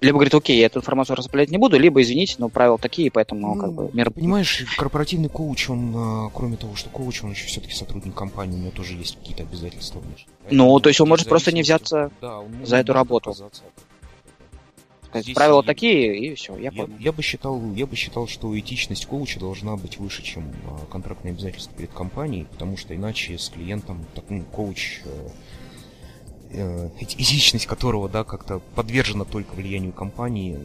Либо 0.00 0.16
говорит, 0.16 0.34
окей, 0.34 0.58
я 0.58 0.66
эту 0.66 0.78
информацию 0.78 1.16
распределять 1.16 1.50
не 1.50 1.58
буду, 1.58 1.78
либо, 1.78 2.00
извините, 2.00 2.36
но 2.38 2.48
правила 2.48 2.78
такие, 2.78 3.10
поэтому 3.10 3.54
ну, 3.54 3.60
как 3.60 3.72
бы 3.72 3.90
мер... 3.92 4.10
Понимаешь, 4.10 4.64
корпоративный 4.78 5.28
коуч, 5.28 5.68
он, 5.68 5.92
а, 5.94 6.30
кроме 6.34 6.56
того, 6.56 6.74
что 6.74 6.88
коуч, 6.88 7.22
он 7.22 7.32
еще 7.32 7.46
все-таки 7.46 7.74
сотрудник 7.74 8.14
компании, 8.14 8.56
у 8.56 8.60
него 8.60 8.70
тоже 8.70 8.94
есть 8.94 9.18
какие-то 9.18 9.42
обязательства. 9.42 10.02
Ну, 10.50 10.80
то 10.80 10.88
есть 10.88 11.00
он 11.00 11.08
может 11.08 11.28
просто 11.28 11.52
не 11.52 11.60
взяться 11.60 12.10
да, 12.22 12.40
за 12.64 12.76
эту 12.76 12.94
работу. 12.94 13.34
Сказать, 15.10 15.34
правила 15.34 15.60
я, 15.60 15.66
такие, 15.66 16.16
и 16.16 16.34
все, 16.34 16.56
я, 16.56 16.64
я 16.64 16.72
понял. 16.72 16.96
Я 16.98 17.12
бы, 17.12 17.22
считал, 17.22 17.60
я 17.74 17.84
бы 17.84 17.96
считал, 17.96 18.28
что 18.28 18.56
этичность 18.58 19.06
коуча 19.06 19.40
должна 19.40 19.76
быть 19.76 19.98
выше, 19.98 20.22
чем 20.22 20.44
а, 20.66 20.86
контрактные 20.86 21.32
обязательства 21.32 21.74
перед 21.76 21.90
компанией, 21.90 22.44
потому 22.44 22.76
что 22.76 22.94
иначе 22.94 23.36
с 23.36 23.48
клиентом 23.48 24.06
так, 24.14 24.24
ну, 24.30 24.44
коуч, 24.44 25.00
э, 26.52 26.90
этичность 27.00 27.66
которого, 27.66 28.08
да, 28.08 28.24
как-то 28.24 28.60
подвержена 28.74 29.24
только 29.24 29.54
влиянию 29.54 29.92
компании, 29.92 30.58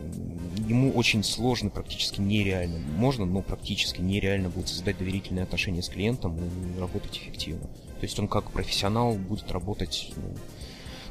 ему 0.68 0.92
очень 0.92 1.24
сложно, 1.24 1.70
практически 1.70 2.22
нереально. 2.22 2.80
Можно, 2.98 3.26
но 3.26 3.42
практически 3.42 4.02
нереально 4.02 4.50
будет 4.50 4.68
создать 4.68 4.98
доверительные 4.98 5.44
отношения 5.44 5.82
с 5.82 5.90
клиентом 5.90 6.38
и 6.38 6.80
работать 6.80 7.18
эффективно. 7.18 7.64
То 7.64 8.04
есть 8.04 8.20
он 8.20 8.28
как 8.28 8.52
профессионал 8.52 9.14
будет 9.14 9.52
работать 9.52 10.12
ну, 10.16 10.36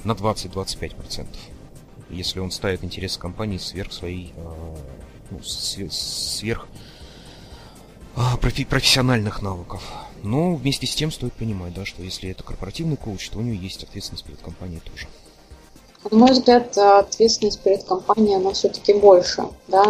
на 0.04 0.12
20-25% 0.12 1.26
если 2.10 2.40
он 2.40 2.50
ставит 2.50 2.84
интересы 2.84 3.18
компании 3.18 3.58
сверх 3.58 3.92
своей, 3.92 4.32
э, 4.36 4.76
ну, 5.30 5.40
сверх 5.42 6.66
э, 8.16 8.64
профессиональных 8.64 9.42
навыков. 9.42 9.82
Но 10.22 10.54
вместе 10.54 10.86
с 10.86 10.94
тем 10.94 11.12
стоит 11.12 11.34
понимать, 11.34 11.74
да, 11.74 11.84
что 11.84 12.02
если 12.02 12.30
это 12.30 12.42
корпоративный 12.42 12.96
коуч, 12.96 13.28
то 13.28 13.38
у 13.38 13.42
него 13.42 13.60
есть 13.60 13.82
ответственность 13.82 14.24
перед 14.24 14.40
компанией 14.40 14.80
тоже. 14.80 15.06
На 16.10 16.18
мой 16.18 16.32
взгляд, 16.32 16.76
ответственность 16.76 17.60
перед 17.60 17.84
компанией, 17.84 18.36
она 18.36 18.52
все-таки 18.52 18.92
больше, 18.92 19.44
да, 19.68 19.84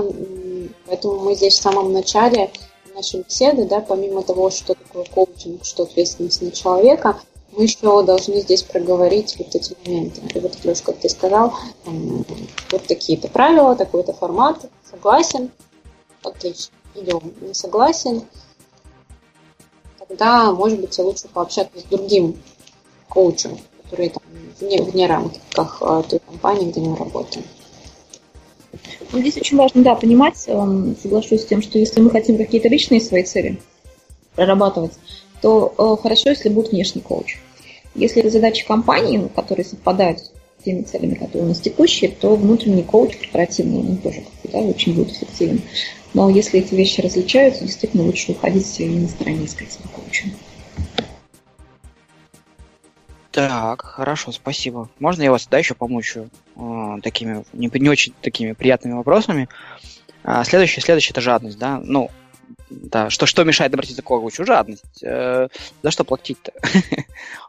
поэтому 0.87 1.21
мы 1.21 1.35
здесь 1.35 1.55
в 1.55 1.63
самом 1.63 1.93
начале 1.93 2.51
нашей 2.95 3.23
беседы, 3.23 3.67
да, 3.67 3.81
помимо 3.81 4.23
того, 4.23 4.51
что 4.51 4.75
такое 4.75 5.05
коучинг, 5.05 5.65
что 5.65 5.83
ответственность 5.83 6.41
на 6.41 6.53
человека, 6.53 7.21
мы 7.57 7.65
еще 7.65 8.03
должны 8.03 8.41
здесь 8.41 8.63
проговорить 8.63 9.37
вот 9.39 9.55
эти 9.55 9.77
моменты. 9.85 10.21
И 10.35 10.41
вот, 10.41 10.57
Леш, 10.65 10.83
как 10.83 10.99
ты 10.99 11.09
сказал, 11.09 11.55
вот 11.85 12.87
такие-то 12.87 13.29
правила, 13.29 13.77
такой-то 13.77 14.13
формат, 14.13 14.71
согласен, 14.89 15.51
отлично, 16.23 16.75
идем, 16.95 17.33
не 17.41 17.55
согласен, 17.55 18.23
тогда, 19.99 20.53
может 20.53 20.81
быть, 20.81 20.99
лучше 20.99 21.29
пообщаться 21.33 21.79
с 21.79 21.85
другим 21.85 22.37
коучем, 23.09 23.59
который 23.83 24.11
там 24.11 24.23
вне, 24.61 24.83
вне 24.83 25.07
рамках 25.07 25.79
а, 25.81 26.03
той 26.03 26.21
компании, 26.21 26.71
где 26.71 26.81
мы 26.81 26.97
работаем. 26.97 27.45
Ну, 29.13 29.21
здесь 29.21 29.37
очень 29.37 29.57
важно, 29.57 29.83
да, 29.83 29.95
понимать, 29.95 30.43
эм, 30.47 30.97
соглашусь 31.01 31.43
с 31.43 31.47
тем, 31.47 31.63
что 31.63 31.79
если 31.79 32.01
мы 32.01 32.11
хотим 32.11 32.37
какие-то 32.37 32.69
личные 32.69 33.01
свои 33.01 33.23
цели 33.23 33.61
прорабатывать, 34.35 34.93
то 35.41 35.75
э, 35.79 36.03
хорошо, 36.03 36.31
если 36.31 36.49
будет 36.49 36.73
внешний 36.73 37.03
коуч. 37.03 37.39
Если 37.95 38.21
это 38.21 38.31
задачи 38.31 38.67
компании, 38.67 39.19
ну, 39.19 39.29
которые 39.29 39.65
совпадают 39.65 40.19
с 40.19 40.33
теми 40.65 40.83
целями, 40.83 41.15
которые 41.15 41.45
у 41.45 41.49
нас 41.49 41.61
текущие, 41.61 42.11
то 42.11 42.35
внутренний 42.35 42.83
коуч 42.83 43.17
корпоративный, 43.17 43.81
он 43.81 43.97
тоже 43.99 44.25
да, 44.45 44.59
очень 44.59 44.95
будет 44.95 45.13
эффективен. 45.13 45.63
Но 46.15 46.29
если 46.29 46.61
эти 46.61 46.75
вещи 46.75 47.01
различаются, 47.01 47.65
действительно 47.65 48.05
лучше 48.05 48.33
уходить 48.33 48.81
и 48.81 48.89
на 48.89 49.09
стороне 49.09 49.47
искать 49.47 49.73
себе 49.73 49.85
коуча. 49.93 50.25
Так, 53.33 53.83
хорошо, 53.83 54.31
спасибо. 54.31 54.89
Можно 55.01 55.23
я 55.23 55.33
вас 55.33 55.49
да, 55.49 55.59
еще 55.59 55.75
помучу 55.75 56.31
э, 56.55 56.97
такими 57.03 57.45
не, 57.53 57.69
не 57.69 57.89
очень 57.89 58.15
такими 58.21 58.53
приятными 58.53 58.95
вопросами? 58.95 59.49
А, 60.23 60.45
следующее, 60.45 60.85
следующее 60.85 61.11
это 61.11 61.21
жадность, 61.21 61.59
да? 61.59 61.81
Ну, 61.83 62.13
да, 62.71 63.11
что, 63.11 63.27
что 63.27 63.43
мешает 63.43 63.75
обратиться 63.75 64.03
к 64.03 64.05
коучу? 64.05 64.47
Жадность. 64.47 65.03
Э, 65.03 65.49
за 65.83 65.91
что 65.91 66.05
платить-то? 66.05 66.53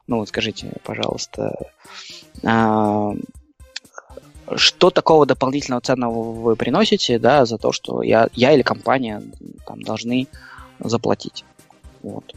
ну 0.08 0.18
вот 0.18 0.30
скажите, 0.30 0.72
пожалуйста, 0.84 1.56
э, 2.42 3.12
что 4.56 4.90
такого 4.90 5.26
дополнительного 5.26 5.82
ценного 5.82 6.32
вы 6.32 6.56
приносите, 6.56 7.20
да, 7.20 7.46
за 7.46 7.58
то, 7.58 7.72
что 7.72 8.02
я, 8.04 8.30
я 8.34 8.54
или 8.54 8.62
компания 8.62 9.24
там 9.66 9.82
должны 9.82 10.28
заплатить? 10.80 11.44
Вот. 12.04 12.36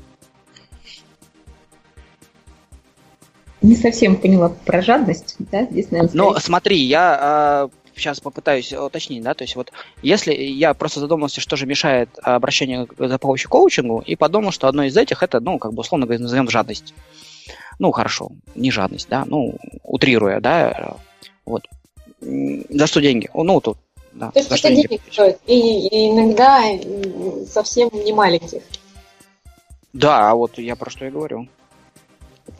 Не 3.60 3.74
совсем 3.74 4.16
поняла 4.16 4.50
про 4.50 4.82
жадность, 4.82 5.36
да? 5.38 5.64
Здесь, 5.64 5.90
наверное, 5.90 6.14
Ну, 6.14 6.34
смотри, 6.38 6.78
я 6.78 7.68
э, 7.72 7.88
сейчас 7.96 8.20
попытаюсь 8.20 8.72
уточнить, 8.72 9.22
да, 9.22 9.34
то 9.34 9.42
есть 9.42 9.56
вот 9.56 9.72
если 10.00 10.32
я 10.32 10.74
просто 10.74 11.00
задумался, 11.00 11.40
что 11.40 11.56
же 11.56 11.66
мешает 11.66 12.08
обращению 12.22 12.88
за 12.96 13.18
помощью 13.18 13.50
коучингу, 13.50 14.02
и 14.06 14.14
подумал, 14.14 14.52
что 14.52 14.68
одно 14.68 14.84
из 14.84 14.96
этих 14.96 15.22
это, 15.22 15.40
ну, 15.40 15.58
как 15.58 15.74
бы 15.74 15.80
условно 15.80 16.06
говоря, 16.06 16.22
назовем 16.22 16.48
жадность. 16.48 16.94
Ну, 17.80 17.90
хорошо, 17.92 18.30
не 18.54 18.70
жадность, 18.70 19.08
да, 19.08 19.24
ну, 19.26 19.56
утрируя, 19.82 20.40
да, 20.40 20.96
вот. 21.44 21.66
За 22.20 22.86
что 22.86 23.00
деньги? 23.00 23.30
Ну, 23.32 23.60
тут, 23.60 23.78
да. 24.12 24.30
То 24.30 24.40
есть 24.40 24.50
это 24.50 24.68
денег 24.68 25.00
стоит, 25.10 25.38
и, 25.46 25.88
и 25.88 26.10
иногда 26.10 26.64
совсем 27.46 27.90
не 27.92 28.12
маленьких. 28.12 28.62
Да, 29.92 30.34
вот 30.34 30.58
я 30.58 30.76
про 30.76 30.90
что 30.90 31.06
и 31.06 31.10
говорю. 31.10 31.48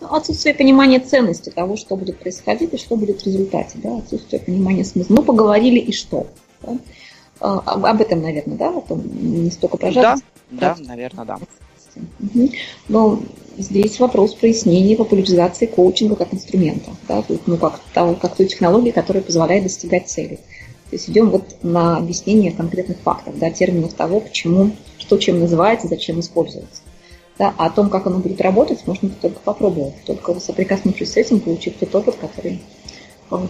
Отсутствие 0.01 0.55
понимания 0.55 1.01
ценности 1.01 1.51
того, 1.51 1.77
что 1.77 1.97
будет 1.97 2.19
происходить 2.19 2.73
и 2.75 2.77
что 2.79 2.97
будет 2.97 3.23
в 3.23 3.27
результате. 3.27 3.79
Да? 3.79 3.99
Отсутствие 3.99 4.41
понимания 4.41 4.85
смысла. 4.85 5.15
Ну, 5.15 5.23
поговорили 5.23 5.79
и 5.79 5.93
что. 5.93 6.27
Да? 6.63 6.79
А, 7.41 7.59
об 7.91 8.01
этом, 8.01 8.23
наверное, 8.23 8.57
да? 8.57 8.73
Не 8.91 9.51
столько 9.51 9.77
про. 9.77 9.93
Да, 9.93 10.17
да, 10.51 10.77
наверное, 10.79 11.25
да. 11.25 11.39
Угу. 12.21 12.51
Но 12.89 13.21
здесь 13.57 13.99
вопрос 13.99 14.35
прояснения 14.35 14.97
популяризации 14.97 15.67
коучинга 15.67 16.17
как 16.17 16.33
инструмента. 16.33 16.91
Да? 17.09 17.25
Ну, 17.47 17.57
как, 17.57 17.81
того, 17.93 18.15
как 18.15 18.37
той 18.37 18.47
технологии, 18.47 18.91
которая 18.91 19.23
позволяет 19.23 19.65
достигать 19.65 20.09
цели. 20.09 20.39
То 20.91 20.97
есть 20.97 21.11
идем 21.11 21.31
вот 21.31 21.63
на 21.63 21.99
объяснение 21.99 22.51
конкретных 22.51 22.99
фактов, 23.01 23.39
да, 23.39 23.51
терминов 23.51 23.93
того, 23.93 24.21
почему, 24.21 24.71
что 24.99 25.19
чем 25.19 25.39
называется, 25.39 25.87
зачем 25.87 26.21
используется. 26.21 26.81
Да, 27.39 27.55
а 27.59 27.67
о 27.67 27.71
том, 27.71 27.91
как 27.91 28.07
оно 28.07 28.19
будет 28.19 28.41
работать, 28.41 28.87
можно 28.87 29.11
только 29.11 29.39
попробовать, 29.41 29.95
только 30.07 30.41
соприкоснувшись 30.41 31.13
с 31.13 31.17
этим, 31.19 31.41
получив 31.41 31.75
тот 31.79 31.95
опыт, 31.95 32.17
который 32.17 32.61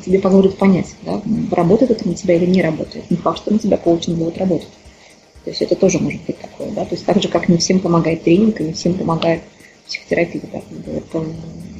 тебе 0.04 0.18
позволит 0.18 0.58
понять, 0.58 0.96
да, 1.02 1.22
работает 1.52 1.92
это 1.92 2.08
на 2.08 2.14
тебя 2.14 2.34
или 2.34 2.46
не 2.46 2.60
работает. 2.60 3.08
Не 3.10 3.16
факт, 3.16 3.38
что 3.38 3.52
на 3.52 3.58
тебя 3.60 3.76
коучинг 3.76 4.18
будет 4.18 4.36
работать. 4.38 4.68
То 5.48 5.52
есть 5.52 5.62
это 5.62 5.76
тоже 5.76 5.98
может 5.98 6.20
быть 6.26 6.36
такое, 6.36 6.70
да, 6.72 6.84
то 6.84 6.94
есть 6.94 7.06
так 7.06 7.22
же, 7.22 7.28
как 7.28 7.48
не 7.48 7.56
всем 7.56 7.80
помогает 7.80 8.22
тренинг, 8.22 8.60
и 8.60 8.64
не 8.64 8.74
всем 8.74 8.92
помогает 8.92 9.40
психотерапия, 9.86 10.42
да, 10.52 10.60
это 10.94 11.24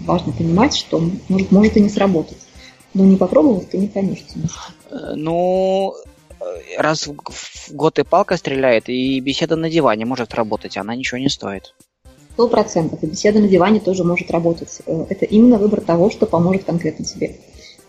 важно 0.07 0.33
понимать, 0.33 0.75
что 0.75 1.03
может, 1.29 1.53
может 1.53 1.77
и 1.77 1.81
не 1.81 1.91
сработать. 1.91 2.39
Но 2.95 3.05
не 3.05 3.17
попробовав, 3.17 3.67
ты 3.67 3.77
не 3.77 3.89
поймешь 3.89 4.25
э, 4.91 5.13
Ну, 5.17 5.95
раз 6.79 7.09
в 7.09 7.75
год 7.75 7.99
и 7.99 8.05
палка 8.05 8.39
стреляет, 8.39 8.89
и 8.89 9.21
беседа 9.21 9.55
на 9.55 9.69
диване 9.69 10.07
может 10.07 10.33
работать, 10.33 10.79
она 10.79 10.95
ничего 10.95 11.19
не 11.19 11.29
стоит. 11.29 11.75
Сто 12.33 12.49
процентов. 12.49 13.03
И 13.03 13.07
беседа 13.07 13.39
на 13.39 13.49
диване 13.49 13.81
тоже 13.81 14.03
может 14.03 14.31
работать. 14.31 14.81
Э, 14.87 15.05
это 15.11 15.27
именно 15.27 15.59
выбор 15.59 15.83
того, 15.83 16.09
что 16.09 16.25
поможет 16.25 16.65
конкретно 16.65 17.05
тебе. 17.05 17.37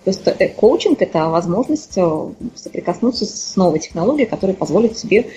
Просто 0.04 0.36
э, 0.40 0.48
коучинг– 0.50 1.02
это 1.04 1.30
возможность 1.30 1.98
э, 1.98 2.30
соприкоснуться 2.56 3.26
с 3.26 3.56
новой 3.56 3.80
технологией, 3.80 4.28
которая 4.28 4.56
позволит 4.56 4.96
тебе 4.96 5.28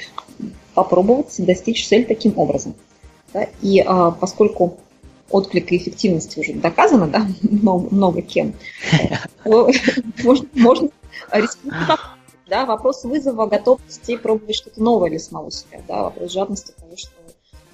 попробовать 0.74 1.34
достичь 1.38 1.86
цель 1.86 2.04
таким 2.06 2.38
образом. 2.38 2.74
Да? 3.32 3.46
И 3.60 3.80
а, 3.80 4.10
поскольку 4.10 4.78
отклика 5.30 5.74
и 5.74 5.78
эффективности 5.78 6.38
уже 6.38 6.52
доказано, 6.54 7.06
да, 7.06 7.26
много, 7.42 7.94
много 7.94 8.22
кем, 8.22 8.54
можно, 9.44 10.46
можно 10.54 10.90
да, 12.48 12.66
вопрос 12.66 13.04
вызова, 13.04 13.46
готовности 13.46 14.16
пробовать 14.16 14.56
что-то 14.56 14.82
новое 14.82 15.10
для 15.10 15.18
самого 15.18 15.50
себя, 15.50 15.80
да, 15.88 16.02
вопрос 16.02 16.32
жадности 16.32 16.72
того, 16.78 16.96
что 16.96 17.10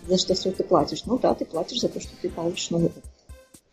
за 0.07 0.17
что 0.19 0.35
все 0.35 0.51
ты 0.53 0.65
платишь. 0.65 1.05
Ну 1.05 1.19
да, 1.19 1.35
ты 1.35 1.45
платишь 1.45 1.81
за 1.81 1.89
то, 1.89 2.01
что 2.01 2.11
ты 2.21 2.31
получишь 2.31 2.71
новый 2.71 2.91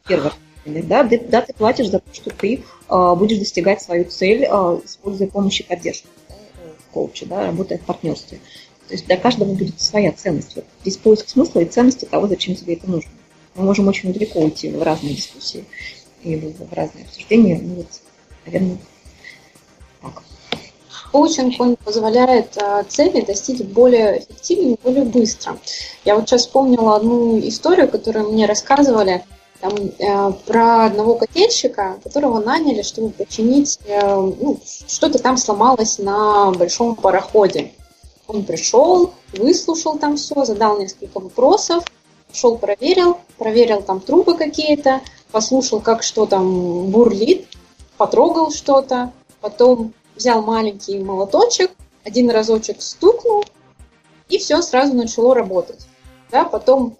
первый 0.07 0.31
да, 0.65 1.03
ты, 1.03 1.19
да, 1.19 1.41
ты 1.41 1.53
платишь 1.53 1.89
за 1.89 1.99
то, 1.99 2.13
что 2.13 2.31
ты 2.31 2.63
э, 2.89 3.15
будешь 3.15 3.37
достигать 3.37 3.81
свою 3.81 4.05
цель, 4.05 4.43
э, 4.43 4.79
используя 4.83 5.27
помощь 5.27 5.59
и 5.59 5.63
поддержку 5.63 6.07
да, 6.27 6.35
в 6.79 6.91
коуче, 6.91 7.25
да, 7.27 7.45
работая 7.45 7.77
в 7.77 7.81
партнерстве. 7.81 8.39
То 8.87 8.93
есть 8.93 9.05
для 9.05 9.17
каждого 9.17 9.53
будет 9.53 9.81
своя 9.81 10.11
ценность. 10.11 10.55
Вот 10.55 10.65
здесь 10.81 10.97
поиск 10.97 11.29
смысла 11.29 11.61
и 11.61 11.65
ценности 11.65 12.05
того, 12.05 12.27
зачем 12.27 12.55
тебе 12.55 12.75
это 12.75 12.89
нужно. 12.89 13.11
Мы 13.55 13.63
можем 13.63 13.87
очень 13.87 14.13
далеко 14.13 14.39
уйти 14.39 14.69
в 14.69 14.81
разные 14.83 15.15
дискуссии 15.15 15.65
и 16.21 16.35
в 16.35 16.73
разные 16.73 17.05
обсуждения. 17.05 17.59
Ну 17.61 17.75
вот, 17.75 17.87
наверное, 18.45 18.77
так. 20.01 20.23
Коучинг, 21.11 21.59
он 21.59 21.77
позволяет 21.77 22.57
э, 22.57 22.83
цели 22.89 23.21
достичь 23.21 23.61
более 23.61 24.19
эффективно 24.19 24.75
более 24.83 25.05
быстро. 25.05 25.57
Я 26.03 26.15
вот 26.15 26.27
сейчас 26.27 26.41
вспомнила 26.41 26.97
одну 26.97 27.39
историю, 27.39 27.87
которую 27.87 28.33
мне 28.33 28.45
рассказывали 28.45 29.23
там, 29.61 29.73
э, 29.73 30.33
про 30.45 30.85
одного 30.85 31.15
котельщика, 31.15 31.97
которого 32.03 32.39
наняли, 32.39 32.81
чтобы 32.81 33.09
починить, 33.09 33.79
э, 33.87 34.15
ну, 34.15 34.59
что-то 34.87 35.17
там 35.19 35.37
сломалось 35.37 35.97
на 35.99 36.51
большом 36.51 36.95
пароходе. 36.95 37.71
Он 38.27 38.43
пришел, 38.43 39.13
выслушал 39.33 39.97
там 39.97 40.17
все, 40.17 40.45
задал 40.45 40.79
несколько 40.79 41.19
вопросов, 41.19 41.83
шел 42.33 42.57
проверил, 42.57 43.17
проверил 43.37 43.81
там 43.81 43.99
трубы 43.99 44.35
какие-то, 44.35 45.01
послушал, 45.31 45.79
как 45.79 46.03
что 46.03 46.25
там 46.25 46.87
бурлит, 46.87 47.47
потрогал 47.97 48.51
что-то, 48.51 49.13
потом 49.41 49.93
взял 50.15 50.41
маленький 50.41 50.99
молоточек, 50.99 51.71
один 52.03 52.29
разочек 52.29 52.81
стукнул, 52.81 53.45
и 54.29 54.37
все 54.37 54.61
сразу 54.61 54.93
начало 54.93 55.35
работать. 55.35 55.87
Да, 56.31 56.45
потом, 56.45 56.97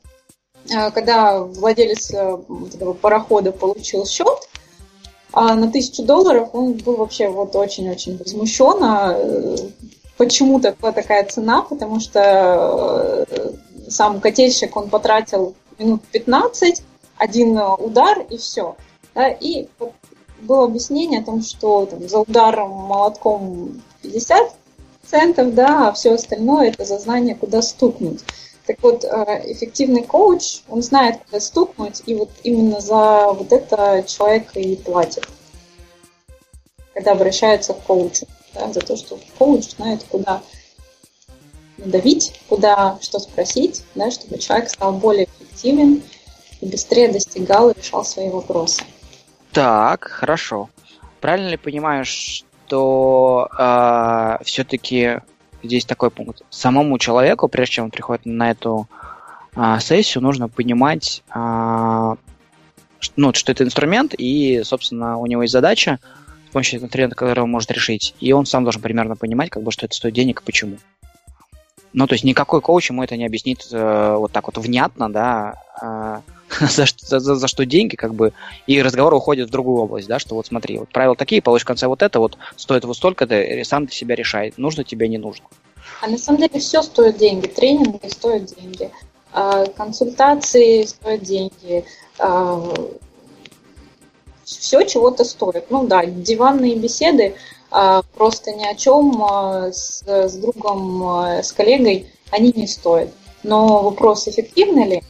э, 0.70 0.92
когда 0.92 1.40
владелец 1.40 2.12
э, 2.12 2.38
этого 2.74 2.94
парохода 2.94 3.52
получил 3.52 4.06
счет 4.06 4.48
а 5.38 5.54
на 5.56 5.70
тысячу 5.70 6.04
долларов, 6.04 6.52
он 6.54 6.74
был 6.74 6.96
вообще 6.96 7.28
вот 7.28 7.56
очень-очень 7.58 8.18
возмущен, 8.18 8.82
а 8.82 9.20
э, 10.18 10.18
почему 10.18 10.60
такая, 10.60 11.26
цена, 11.26 11.62
потому 11.62 12.00
что 12.00 13.26
сам 13.90 14.20
котельщик, 14.20 14.76
он 14.76 14.90
потратил 14.90 15.56
минут 15.78 16.02
15, 16.12 16.82
один 17.18 17.58
удар 17.58 18.20
и 18.30 18.38
все. 18.38 18.76
И 19.40 19.70
было 20.42 20.66
объяснение 20.66 21.22
о 21.22 21.26
том, 21.26 21.42
что 21.42 21.86
там, 21.86 22.08
за 22.08 22.20
ударом 22.20 22.72
молотком 22.72 23.82
50 24.02 24.54
центов, 25.06 25.54
да, 25.54 25.90
а 25.90 25.94
все 25.94 26.14
остальное 26.14 26.70
это 26.70 26.86
за 26.86 27.00
знание, 27.00 27.36
куда 27.36 27.62
стукнуть. 27.62 28.22
Так 28.66 28.78
вот, 28.82 29.04
э, 29.04 29.44
эффективный 29.52 30.04
коуч, 30.04 30.62
он 30.68 30.82
знает, 30.82 31.20
куда 31.26 31.40
стукнуть, 31.40 32.02
и 32.08 32.16
вот 32.16 32.30
именно 32.44 32.82
за 32.82 33.32
вот 33.32 33.52
это 33.52 34.04
человек 34.08 34.56
и 34.56 34.76
платит, 34.76 35.28
когда 36.94 37.12
обращается 37.12 37.74
к 37.74 37.84
коучу, 37.84 38.26
да, 38.56 38.72
за 38.74 38.80
то, 38.80 38.96
что 38.96 39.20
коуч 39.38 39.76
знает, 39.76 40.04
куда 40.10 40.42
давить, 41.78 42.40
куда 42.50 42.98
что 43.02 43.20
спросить, 43.20 43.84
да, 43.96 44.10
чтобы 44.12 44.40
человек 44.40 44.70
стал 44.70 44.94
более 44.94 45.26
эффективен 45.26 46.02
и 46.62 46.66
быстрее 46.66 47.12
достигал 47.12 47.70
и 47.70 47.78
решал 47.78 48.06
свои 48.06 48.30
вопросы. 48.30 48.82
Так, 49.52 50.06
хорошо. 50.06 50.70
Правильно 51.22 51.50
ли 51.50 51.58
понимаешь, 51.58 52.44
что 52.68 53.48
э, 53.58 54.44
все-таки 54.44 55.22
здесь 55.64 55.86
такой 55.86 56.12
пункт? 56.12 56.44
Самому 56.50 56.98
человеку, 56.98 57.48
прежде 57.48 57.76
чем 57.76 57.86
он 57.86 57.92
приходит 57.92 58.26
на 58.26 58.52
эту 58.52 58.88
э, 59.56 59.78
сессию, 59.80 60.24
нужно 60.24 60.50
понимать, 60.50 61.24
э, 61.34 62.16
ну, 63.16 63.34
что 63.34 63.52
это 63.52 63.64
инструмент, 63.64 64.14
и, 64.18 64.62
собственно, 64.64 65.18
у 65.18 65.26
него 65.26 65.44
есть 65.44 65.54
задача 65.54 66.00
помощью 66.56 66.82
инструмента, 66.82 67.18
который 67.18 67.42
он 67.42 67.52
может 67.52 67.70
решить. 67.72 68.16
И 68.22 68.32
он 68.32 68.46
сам 68.46 68.64
должен 68.64 68.82
примерно 68.82 69.18
понимать, 69.18 69.50
как 69.50 69.62
бы, 69.62 69.72
что 69.72 69.86
это 69.86 69.94
стоит 69.94 70.14
денег 70.14 70.40
и 70.40 70.46
почему. 70.46 70.78
Ну, 71.92 72.08
то 72.08 72.14
есть 72.14 72.24
никакой 72.24 72.62
коуч 72.62 72.90
ему 72.90 73.04
это 73.04 73.18
не 73.18 73.26
объяснит 73.26 73.68
э, 73.74 74.16
вот 74.18 74.32
так 74.32 74.48
вот 74.48 74.58
внятно, 74.58 75.12
да, 75.12 75.56
э, 75.82 76.20
за, 76.70 76.86
за, 76.98 77.20
за, 77.20 77.36
за 77.36 77.48
что 77.48 77.66
деньги, 77.66 77.98
как 77.98 78.14
бы, 78.14 78.32
и 78.68 78.82
разговор 78.82 79.14
уходит 79.14 79.50
в 79.50 79.52
другую 79.52 79.82
область, 79.82 80.08
да, 80.08 80.18
что 80.18 80.36
вот 80.36 80.48
смотри, 80.48 80.78
вот 80.78 80.88
правила 80.90 81.18
такие, 81.18 81.42
получишь 81.42 81.66
в 81.66 81.68
конце 81.68 81.88
вот 81.88 82.02
это, 82.02 82.20
вот 82.20 82.38
стоит 82.56 82.86
вот 82.86 82.96
столько-то, 82.96 83.44
сам 83.66 83.86
для 83.86 83.94
себя 83.94 84.16
решай, 84.16 84.54
нужно 84.56 84.86
тебе, 84.86 85.10
не 85.10 85.18
нужно. 85.18 85.46
А 86.02 86.08
на 86.08 86.18
самом 86.18 86.40
деле 86.40 86.60
все 86.60 86.82
стоит 86.84 87.18
деньги, 87.18 87.48
тренинги 87.48 88.08
стоят 88.08 88.46
деньги, 88.46 88.90
а, 89.34 89.66
консультации 89.66 90.84
стоят 90.84 91.24
деньги, 91.24 91.84
а, 92.18 92.74
все 94.46 94.84
чего-то 94.84 95.26
стоит. 95.26 95.70
Ну 95.70 95.86
да, 95.86 96.06
диванные 96.06 96.76
беседы 96.76 97.36
а, 97.72 98.04
просто 98.16 98.52
ни 98.52 98.66
о 98.66 98.76
чем 98.76 99.22
с, 99.74 100.04
с 100.06 100.34
другом, 100.36 101.20
с 101.44 101.52
коллегой 101.52 102.08
они 102.32 102.54
не 102.56 102.68
стоят. 102.68 103.10
Но 103.44 103.84
вопрос, 103.84 104.28
эффективно 104.28 104.86
ли, 104.86 105.04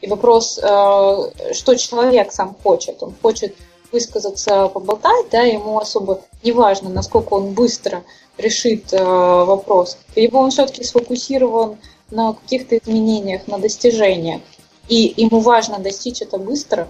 и 0.00 0.08
вопрос, 0.08 0.54
что 0.54 1.74
человек 1.76 2.32
сам 2.32 2.56
хочет. 2.62 3.02
Он 3.02 3.14
хочет 3.20 3.54
высказаться, 3.92 4.68
поболтать, 4.68 5.26
да, 5.30 5.42
ему 5.42 5.78
особо 5.78 6.20
не 6.42 6.52
важно, 6.52 6.88
насколько 6.88 7.34
он 7.34 7.52
быстро 7.52 8.04
решит 8.36 8.92
вопрос. 8.92 9.98
Либо 10.14 10.36
он 10.36 10.50
все-таки 10.50 10.84
сфокусирован 10.84 11.78
на 12.10 12.32
каких-то 12.32 12.78
изменениях, 12.78 13.46
на 13.46 13.58
достижениях. 13.58 14.40
И 14.88 15.14
ему 15.16 15.40
важно 15.40 15.78
достичь 15.78 16.22
это 16.22 16.38
быстро. 16.38 16.88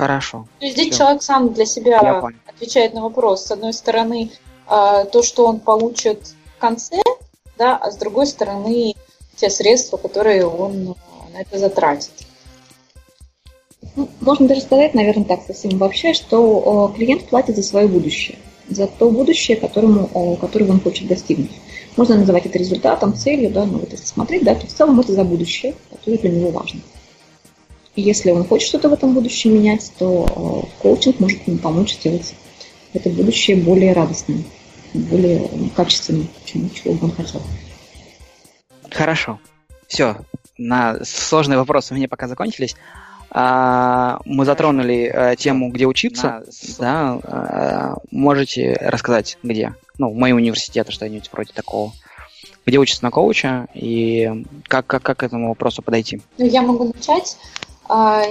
Хорошо. 0.00 0.46
То 0.58 0.64
есть 0.64 0.78
здесь 0.78 0.94
Все. 0.94 0.98
человек 0.98 1.22
сам 1.22 1.52
для 1.52 1.66
себя 1.66 2.22
отвечает 2.46 2.94
на 2.94 3.02
вопрос. 3.02 3.44
С 3.44 3.50
одной 3.50 3.74
стороны, 3.74 4.30
э, 4.66 5.04
то, 5.12 5.22
что 5.22 5.44
он 5.44 5.60
получит 5.60 6.36
в 6.56 6.58
конце, 6.58 7.02
да, 7.58 7.76
а 7.76 7.90
с 7.90 7.98
другой 7.98 8.26
стороны, 8.26 8.94
те 9.36 9.50
средства, 9.50 9.98
которые 9.98 10.46
он 10.46 10.96
на 11.34 11.42
это 11.42 11.58
затратит. 11.58 12.12
Ну, 13.94 14.08
можно 14.22 14.48
даже 14.48 14.62
сказать, 14.62 14.94
наверное, 14.94 15.26
так 15.26 15.42
совсем 15.46 15.76
вообще, 15.76 16.14
что 16.14 16.90
клиент 16.96 17.28
платит 17.28 17.56
за 17.56 17.62
свое 17.62 17.86
будущее, 17.86 18.38
за 18.70 18.86
то 18.86 19.10
будущее, 19.10 19.58
которому, 19.58 20.36
которого 20.36 20.70
он 20.70 20.80
хочет 20.80 21.08
достигнуть. 21.08 21.52
Можно 21.98 22.16
называть 22.16 22.46
это 22.46 22.58
результатом, 22.58 23.14
целью, 23.14 23.50
да, 23.50 23.66
но 23.66 23.76
вот 23.76 23.92
если 23.92 24.06
смотреть, 24.06 24.44
да, 24.44 24.54
то 24.54 24.66
в 24.66 24.72
целом 24.72 24.98
это 24.98 25.12
за 25.12 25.24
будущее, 25.24 25.74
которое 25.90 26.16
для 26.16 26.30
него 26.30 26.50
важно. 26.52 26.80
И 27.96 28.02
если 28.02 28.30
он 28.30 28.44
хочет 28.44 28.68
что-то 28.68 28.88
в 28.88 28.92
этом 28.92 29.14
будущем 29.14 29.54
менять, 29.54 29.92
то 29.98 30.68
коучинг 30.80 31.20
может 31.20 31.46
ему 31.46 31.58
помочь 31.58 31.94
сделать 31.94 32.34
это 32.92 33.08
будущее 33.10 33.56
более 33.56 33.92
радостным, 33.92 34.44
более 34.94 35.48
качественным, 35.76 36.28
чем 36.44 36.70
чего 36.70 36.94
бы 36.94 37.06
он 37.06 37.12
хотел. 37.12 37.42
Хорошо. 38.90 39.38
Все. 39.86 40.16
На 40.58 41.04
сложные 41.04 41.58
вопросы 41.58 41.94
у 41.94 41.96
меня 41.96 42.08
пока 42.08 42.28
закончились. 42.28 42.76
А, 43.30 44.20
мы 44.24 44.44
затронули 44.44 45.10
а, 45.12 45.36
тему, 45.36 45.70
где 45.70 45.86
учиться. 45.86 46.44
Да, 46.78 47.18
а, 47.22 47.96
можете 48.10 48.76
рассказать, 48.80 49.38
где? 49.42 49.74
Ну, 49.98 50.12
мои 50.12 50.32
университеты, 50.32 50.90
что-нибудь 50.90 51.30
вроде 51.32 51.52
такого. 51.52 51.92
Где 52.66 52.78
учиться 52.78 53.04
на 53.04 53.10
коуча 53.10 53.68
и 53.74 54.44
как, 54.66 54.86
как, 54.86 55.02
как 55.02 55.18
к 55.18 55.22
этому 55.22 55.48
вопросу 55.48 55.82
подойти? 55.82 56.20
Ну, 56.38 56.46
я 56.46 56.62
могу 56.62 56.92
начать. 56.92 57.36
А, 57.92 58.24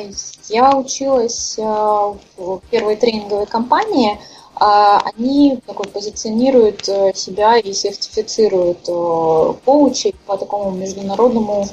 я 0.48 0.76
училась 0.78 1.58
а, 1.60 2.16
в 2.38 2.62
первой 2.72 2.96
тренинговой 2.96 3.46
компании– 3.46 4.20
а, 4.60 5.00
они 5.16 5.58
такой, 5.66 5.88
позиционируют 5.88 6.88
э, 6.90 7.14
себя 7.16 7.58
и 7.58 7.72
сертифицируют 7.72 8.90
э, 8.90 9.54
коучей 9.64 10.14
по 10.26 10.36
такому 10.36 10.72
международному 10.72 11.66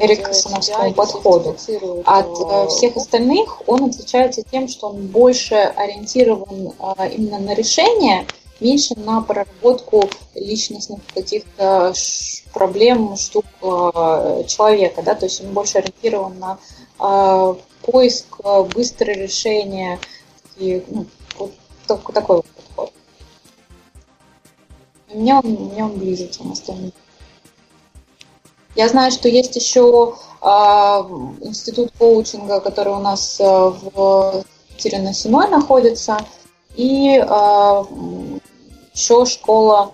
эриксоновскому 0.00 0.92
подходу. 0.92 1.56
От 2.04 2.40
э, 2.40 2.66
всех 2.68 2.96
остальных 2.96 3.62
он 3.68 3.84
отличается 3.84 4.42
тем, 4.42 4.66
что 4.66 4.88
он 4.88 5.06
больше 5.06 5.54
ориентирован 5.54 6.72
именно 7.12 7.38
на 7.38 7.54
решение, 7.54 8.26
меньше 8.58 8.94
на 8.96 9.20
проработку 9.20 10.10
личностных 10.34 10.98
каких-то 11.14 11.92
проблем, 12.52 13.16
штук 13.16 13.44
человека, 14.48 15.02
да, 15.02 15.14
то 15.14 15.26
есть 15.26 15.42
он 15.44 15.52
больше 15.52 15.78
ориентирован 15.78 16.38
на 16.40 16.58
поиск, 17.82 18.40
быстрое 18.74 19.16
решение, 19.16 19.98
и, 20.56 20.84
ну, 20.88 21.06
только 21.86 22.12
такой 22.12 22.36
вот 22.36 22.46
подход. 22.46 22.92
Мне 25.12 25.34
он, 25.34 25.44
мне 25.44 25.84
он 25.84 25.98
ближе, 25.98 26.28
чем 26.28 26.52
остальные. 26.52 26.92
Я 28.74 28.88
знаю, 28.88 29.12
что 29.12 29.28
есть 29.28 29.54
еще 29.56 30.14
э, 30.40 30.46
институт 30.46 31.92
коучинга, 31.98 32.60
который 32.60 32.94
у 32.94 33.00
нас 33.00 33.38
э, 33.38 33.44
в 33.44 34.44
Питере 34.68 35.00
на 35.00 35.12
Синой 35.12 35.48
находится, 35.48 36.16
и 36.74 37.18
э, 37.18 37.84
еще 38.94 39.26
школа 39.26 39.92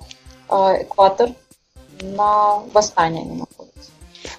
э, 0.49 0.83
Экватор 0.83 1.31
на 2.01 2.61
Восстание 2.73 3.25
находятся. 3.25 3.58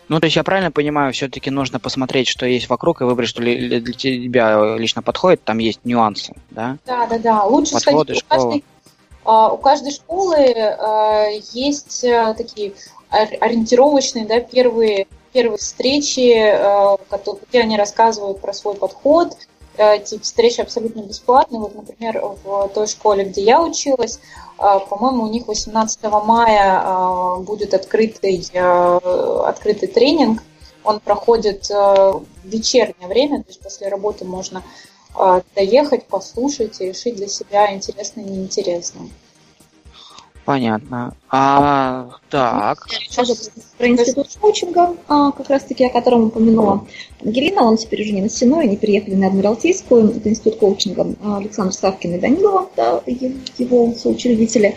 Ну, 0.08 0.20
то 0.20 0.26
есть 0.26 0.36
я 0.36 0.44
правильно 0.44 0.72
понимаю, 0.72 1.14
все-таки 1.14 1.50
нужно 1.50 1.80
посмотреть, 1.80 2.28
что 2.28 2.46
есть 2.46 2.70
вокруг, 2.70 3.02
и 3.02 3.04
выбрать, 3.04 3.30
что 3.30 3.42
ли 3.42 3.80
для 3.80 3.94
тебя 3.94 4.76
лично 4.78 5.02
подходит, 5.02 5.44
там 5.44 5.58
есть 5.58 5.80
нюансы, 5.84 6.34
да? 6.50 6.78
Да, 6.86 7.08
да, 7.08 7.18
да. 7.18 7.44
Лучше 7.44 7.74
Подходы, 7.74 8.16
сходить. 8.16 8.64
У 9.24 9.28
каждой, 9.28 9.54
у 9.54 9.58
каждой 9.58 9.92
школы 9.92 11.38
есть 11.54 12.06
такие 12.38 12.74
ориентировочные, 13.10 14.26
да, 14.26 14.40
первые, 14.40 15.08
первые 15.34 15.58
встречи, 15.58 16.32
э, 16.32 16.98
где 17.50 17.62
они 17.62 17.78
рассказывают 17.78 18.40
про 18.40 18.54
свой 18.54 18.76
подход. 18.76 19.36
Э, 19.78 19.96
эти 19.96 20.20
встречи 20.20 20.62
абсолютно 20.62 21.02
бесплатные. 21.02 21.60
Вот, 21.60 21.76
например, 21.76 22.22
в 22.44 22.70
той 22.70 22.88
школе, 22.88 23.26
где 23.26 23.42
я 23.42 23.62
училась, 23.62 24.18
э, 24.18 24.49
по-моему, 24.90 25.24
у 25.24 25.30
них 25.30 25.48
18 25.48 26.04
мая 26.24 27.38
будет 27.40 27.74
открытый, 27.74 28.46
открытый 29.46 29.88
тренинг. 29.88 30.44
Он 30.84 31.00
проходит 31.00 31.70
в 31.70 32.24
вечернее 32.44 33.08
время, 33.08 33.44
то 33.44 33.50
есть 33.50 33.62
после 33.62 33.90
работы 33.90 34.26
можно 34.26 34.64
доехать, 35.56 36.06
послушать 36.06 36.82
и 36.82 36.90
решить 36.90 37.16
для 37.16 37.28
себя 37.28 37.74
интересно 37.74 38.22
и 38.22 38.26
неинтересно. 38.26 39.10
Понятно. 40.50 41.14
А, 41.30 42.10
так. 42.32 42.88
Про 43.78 43.88
институт 43.88 44.30
коучинга, 44.42 44.96
а, 45.08 45.30
как 45.30 45.48
раз 45.48 45.64
таки, 45.64 45.86
о 45.86 45.92
котором 45.92 46.24
упомянула 46.24 46.88
Ангелина, 47.24 47.66
он 47.66 47.78
теперь 47.78 48.02
уже 48.02 48.14
не 48.14 48.24
на 48.24 48.30
Сеной, 48.30 48.64
они 48.64 48.76
переехали 48.76 49.14
на 49.14 49.28
Адмиралтейскую, 49.28 50.10
это 50.10 50.28
институт 50.28 50.56
коучинга 50.56 51.14
а, 51.22 51.38
Александр 51.38 51.72
Ставкин 51.72 52.16
и 52.16 52.18
Данилова, 52.18 52.68
да, 52.76 53.00
его 53.06 53.94
соучредители. 53.94 54.74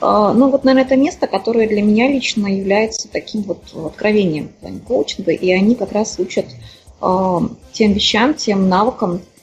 А, 0.00 0.32
ну 0.32 0.48
вот, 0.48 0.62
наверное, 0.62 0.84
это 0.84 0.94
место, 0.94 1.26
которое 1.26 1.66
для 1.66 1.82
меня 1.82 2.06
лично 2.06 2.46
является 2.46 3.08
таким 3.08 3.42
вот 3.42 3.64
откровением 3.74 4.50
в 4.62 4.78
коучинга, 4.86 5.32
и 5.32 5.50
они 5.50 5.74
как 5.74 5.90
раз 5.90 6.20
учат 6.20 6.46
тем 7.72 7.92
вещам, 7.92 8.34
тем 8.34 8.68
навыкам, 8.68 9.14
а, 9.16 9.35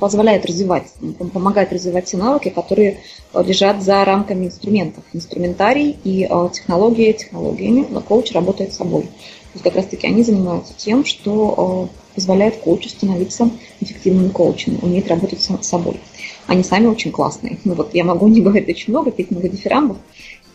позволяет 0.00 0.46
развивать, 0.46 0.92
помогает 1.32 1.72
развивать 1.72 2.06
те 2.06 2.16
навыки, 2.16 2.48
которые 2.48 2.98
а, 3.32 3.42
лежат 3.42 3.82
за 3.82 4.04
рамками 4.04 4.46
инструментов. 4.46 5.04
Инструментарий 5.12 5.96
и 6.04 6.26
а, 6.28 6.48
технологии 6.48 7.12
технологиями, 7.12 7.86
но 7.88 8.00
коуч 8.00 8.32
работает 8.32 8.72
собой. 8.72 9.02
То 9.02 9.08
есть 9.54 9.64
как 9.64 9.76
раз-таки 9.76 10.06
они 10.06 10.22
занимаются 10.22 10.74
тем, 10.76 11.04
что 11.04 11.88
позволяет 12.14 12.56
коучу 12.56 12.88
становиться 12.88 13.48
эффективным 13.80 14.30
коучем, 14.30 14.78
уметь 14.82 15.06
работать 15.08 15.40
с 15.40 15.66
собой. 15.66 16.00
Они 16.46 16.64
сами 16.64 16.86
очень 16.86 17.12
классные. 17.12 17.58
Ну 17.64 17.74
вот 17.74 17.94
я 17.94 18.04
могу 18.04 18.26
не 18.26 18.40
говорить 18.40 18.68
очень 18.68 18.92
много, 18.92 19.12
петь 19.12 19.30
много 19.30 19.48
дифирамбов, 19.48 19.98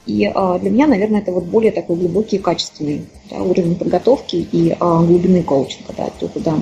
и 0.06 0.30
для 0.62 0.70
меня, 0.70 0.88
наверное, 0.88 1.22
это 1.22 1.32
вот 1.32 1.46
более 1.46 1.72
такой 1.72 1.96
глубокий 1.96 2.38
и 2.38 2.40
качественный 2.40 3.06
да, 3.30 3.38
уровень 3.38 3.76
подготовки 3.76 4.48
и 4.52 4.76
глубины 4.80 5.44
коучинга, 5.44 5.94
да, 5.96 6.10
то, 6.20 6.28
куда 6.28 6.60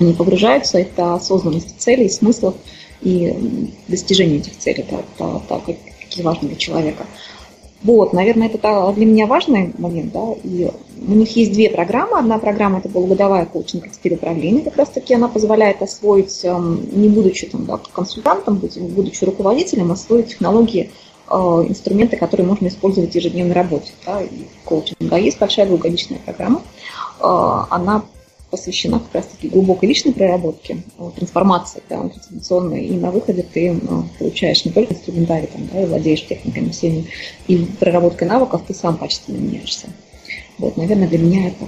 они 0.00 0.14
погружаются, 0.14 0.78
это 0.78 1.14
осознанность 1.14 1.78
целей, 1.78 2.08
смыслов 2.08 2.54
и 3.02 3.70
достижение 3.86 4.38
этих 4.38 4.56
целей, 4.58 4.84
это, 4.88 5.04
это, 5.16 5.42
это 5.48 5.76
какие 6.00 6.24
важны 6.24 6.48
для 6.48 6.56
человека. 6.56 7.06
Вот, 7.82 8.12
наверное, 8.12 8.48
это 8.48 8.92
для 8.94 9.06
меня 9.06 9.26
важный 9.26 9.72
момент, 9.78 10.12
да, 10.12 10.34
и 10.44 10.70
у 11.08 11.12
них 11.12 11.34
есть 11.34 11.52
две 11.52 11.70
программы. 11.70 12.18
Одна 12.18 12.38
программа– 12.38 12.78
это 12.80 12.90
полугодовая 12.90 13.46
коучинг 13.46 13.86
и 13.86 13.92
стиль 13.92 14.14
управления, 14.14 14.60
как 14.60 14.76
раз-таки 14.76 15.14
она 15.14 15.28
позволяет 15.28 15.80
освоить, 15.80 16.40
эм, 16.44 16.86
не 16.92 17.08
будучи 17.08 17.46
там, 17.46 17.64
да, 17.64 17.80
консультантом, 17.92 18.56
будучи 18.58 19.24
руководителем, 19.24 19.92
освоить 19.92 20.28
технологии, 20.28 20.90
э, 21.30 21.34
инструменты, 21.68 22.18
которые 22.18 22.46
можно 22.46 22.66
использовать 22.68 23.12
в 23.12 23.14
ежедневной 23.14 23.54
работе, 23.54 23.92
да, 24.04 24.20
и 24.20 24.46
коучинга. 24.66 25.16
Есть 25.16 25.38
большая 25.38 25.64
двухгодичная 25.66 26.18
программа, 26.18 26.60
э, 27.20 27.64
она 27.70 28.02
посвящена 28.50 28.98
как 28.98 29.14
раз-таки 29.14 29.48
глубокой 29.48 29.88
личной 29.88 30.12
проработке, 30.12 30.82
трансформации 31.16 31.82
да, 31.88 32.08
трансформационной, 32.08 32.86
и 32.86 32.92
на 32.96 33.10
выходе 33.10 33.42
ты 33.42 33.72
ну, 33.72 34.06
получаешь 34.18 34.64
не 34.64 34.72
только 34.72 34.94
инструментарий, 34.94 35.46
там, 35.46 35.68
да, 35.72 35.82
и 35.82 35.86
владеешь 35.86 36.26
техниками 36.26 36.70
всеми, 36.70 37.06
и 37.46 37.64
проработкой 37.78 38.28
навыков 38.28 38.62
ты 38.66 38.74
сам 38.74 38.98
качественно 38.98 39.36
меняешься. 39.36 39.88
Вот, 40.58 40.76
наверное, 40.76 41.08
для 41.08 41.18
меня 41.18 41.48
это 41.48 41.66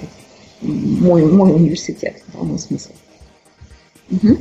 мой, 0.60 1.24
мой 1.24 1.54
университет, 1.54 2.22
да, 2.32 2.40
мой 2.40 2.58
смысл. 2.58 2.90
Угу. 4.10 4.38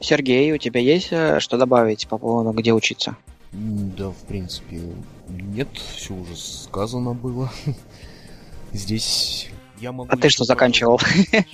Сергей, 0.00 0.52
у 0.52 0.58
тебя 0.58 0.80
есть 0.80 1.08
э, 1.10 1.40
что 1.40 1.56
добавить 1.56 2.06
по 2.08 2.18
поводу, 2.18 2.52
где 2.52 2.72
учиться? 2.72 3.16
Да, 3.52 4.10
в 4.10 4.26
принципе, 4.26 4.80
нет, 5.28 5.68
все 5.94 6.12
уже 6.14 6.36
сказано 6.36 7.14
было. 7.14 7.50
Здесь 8.72 9.48
я 9.84 9.92
могу... 9.92 10.10
А 10.10 10.16
ты 10.16 10.28
что 10.28 10.44
заканчивал? 10.44 11.00
Я 11.32 11.44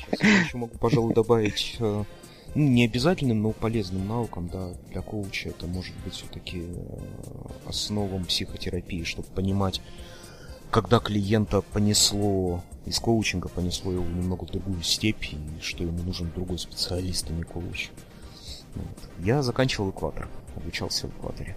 еще 0.44 0.57
могу, 0.57 0.78
пожалуй, 0.78 1.12
добавить 1.15 1.77
э, 1.81 2.05
ну, 2.55 2.69
не 2.69 2.85
обязательным, 2.85 3.43
но 3.43 3.51
полезным 3.52 4.07
наукам, 4.07 4.48
да, 4.48 4.73
для 4.90 5.02
коуча 5.02 5.51
это 5.51 5.66
может 5.66 5.94
быть 6.05 6.15
все-таки 6.15 6.62
э, 6.62 6.74
основам 7.66 8.24
психотерапии, 8.24 9.02
чтобы 9.02 9.28
понимать, 9.28 9.82
когда 10.70 11.01
клиента 11.01 11.61
понесло 11.61 12.62
из 12.86 13.01
коучинга, 13.01 13.48
понесло 13.48 13.93
его 13.93 14.05
немного 14.05 14.44
в 14.44 14.51
другую 14.51 14.82
степь, 14.82 15.32
и 15.32 15.39
что 15.61 15.82
ему 15.82 16.02
нужен 16.05 16.31
другой 16.35 16.59
специалист, 16.59 17.28
а 17.31 17.32
не 17.32 17.43
коуч. 17.43 17.90
Вот. 18.74 19.27
Я 19.27 19.43
заканчивал 19.43 19.90
экватор, 19.90 20.28
обучался 20.57 21.09
в 21.09 21.11
экваторе. 21.19 21.57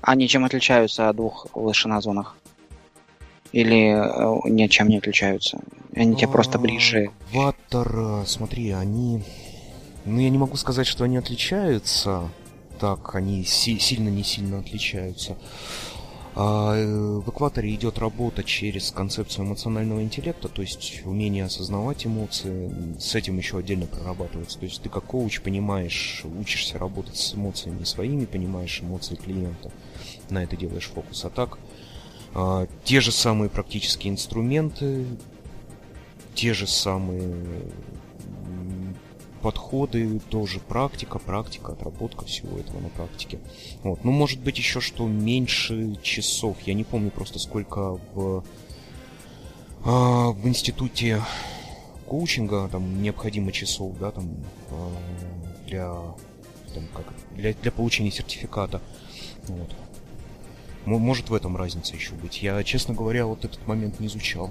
Они 0.00 0.26
чем 0.26 0.44
отличаются 0.44 1.08
от 1.08 1.16
двух 1.16 1.46
вышеназванных? 1.54 2.34
Или 3.52 3.94
э, 3.94 4.48
ничем 4.50 4.88
не 4.88 4.98
отличаются? 4.98 5.60
Они 5.94 6.14
тебе 6.16 6.28
просто 6.28 6.58
ближе? 6.58 7.10
Ватер, 7.32 8.24
смотри, 8.26 8.70
они... 8.70 9.22
Ну, 10.04 10.20
я 10.20 10.30
не 10.30 10.38
могу 10.38 10.56
сказать, 10.56 10.86
что 10.86 11.04
они 11.04 11.16
отличаются. 11.16 12.30
Так, 12.78 13.14
они 13.14 13.44
си- 13.44 13.78
сильно 13.78 14.08
не 14.08 14.22
сильно 14.22 14.60
отличаются. 14.60 15.36
А, 16.40 16.76
э, 16.76 16.86
в 16.86 17.28
экваторе 17.28 17.74
идет 17.74 17.98
работа 17.98 18.44
через 18.44 18.92
концепцию 18.92 19.46
эмоционального 19.46 20.02
интеллекта, 20.02 20.48
то 20.48 20.62
есть 20.62 21.02
умение 21.04 21.44
осознавать 21.44 22.06
эмоции, 22.06 22.70
с 23.00 23.16
этим 23.16 23.38
еще 23.38 23.58
отдельно 23.58 23.86
прорабатывается. 23.86 24.56
То 24.60 24.66
есть 24.66 24.80
ты 24.80 24.88
как 24.88 25.04
коуч 25.04 25.40
понимаешь, 25.40 26.22
учишься 26.38 26.78
работать 26.78 27.16
с 27.16 27.34
эмоциями 27.34 27.82
своими, 27.82 28.24
понимаешь 28.24 28.80
эмоции 28.80 29.16
клиента, 29.16 29.72
на 30.30 30.44
это 30.44 30.56
делаешь 30.56 30.86
фокус. 30.94 31.24
А 31.24 31.30
так, 31.30 31.58
а, 31.58 31.58
те 32.84 33.00
же 33.00 33.12
самые 33.12 33.50
практические 33.50 34.12
инструменты, 34.12 35.06
те 36.34 36.54
же 36.54 36.66
самые 36.66 37.62
подходы, 39.42 40.20
тоже 40.30 40.60
практика, 40.60 41.18
практика, 41.18 41.72
отработка 41.72 42.24
всего 42.24 42.58
этого 42.58 42.80
на 42.80 42.88
практике. 42.88 43.38
Вот. 43.82 44.04
Ну, 44.04 44.12
может 44.12 44.40
быть, 44.40 44.58
еще 44.58 44.80
что 44.80 45.06
меньше 45.06 45.96
часов. 46.02 46.56
Я 46.62 46.74
не 46.74 46.84
помню 46.84 47.10
просто 47.10 47.38
сколько 47.38 47.98
в, 48.14 48.44
а, 49.84 50.30
в 50.30 50.46
институте 50.46 51.22
коучинга 52.06 52.68
там 52.68 53.02
необходимо 53.02 53.52
часов, 53.52 53.96
да, 53.98 54.10
там 54.10 54.28
а, 54.70 54.92
для, 55.66 55.92
там, 56.74 56.88
как, 56.94 57.06
для, 57.34 57.52
для 57.54 57.72
получения 57.72 58.10
сертификата. 58.10 58.80
Вот. 59.46 59.74
Может 60.84 61.30
в 61.30 61.34
этом 61.34 61.56
разница 61.56 61.94
еще 61.94 62.12
быть. 62.14 62.42
Я, 62.42 62.62
честно 62.64 62.94
говоря, 62.94 63.26
вот 63.26 63.44
этот 63.44 63.66
момент 63.66 64.00
не 64.00 64.06
изучал. 64.06 64.50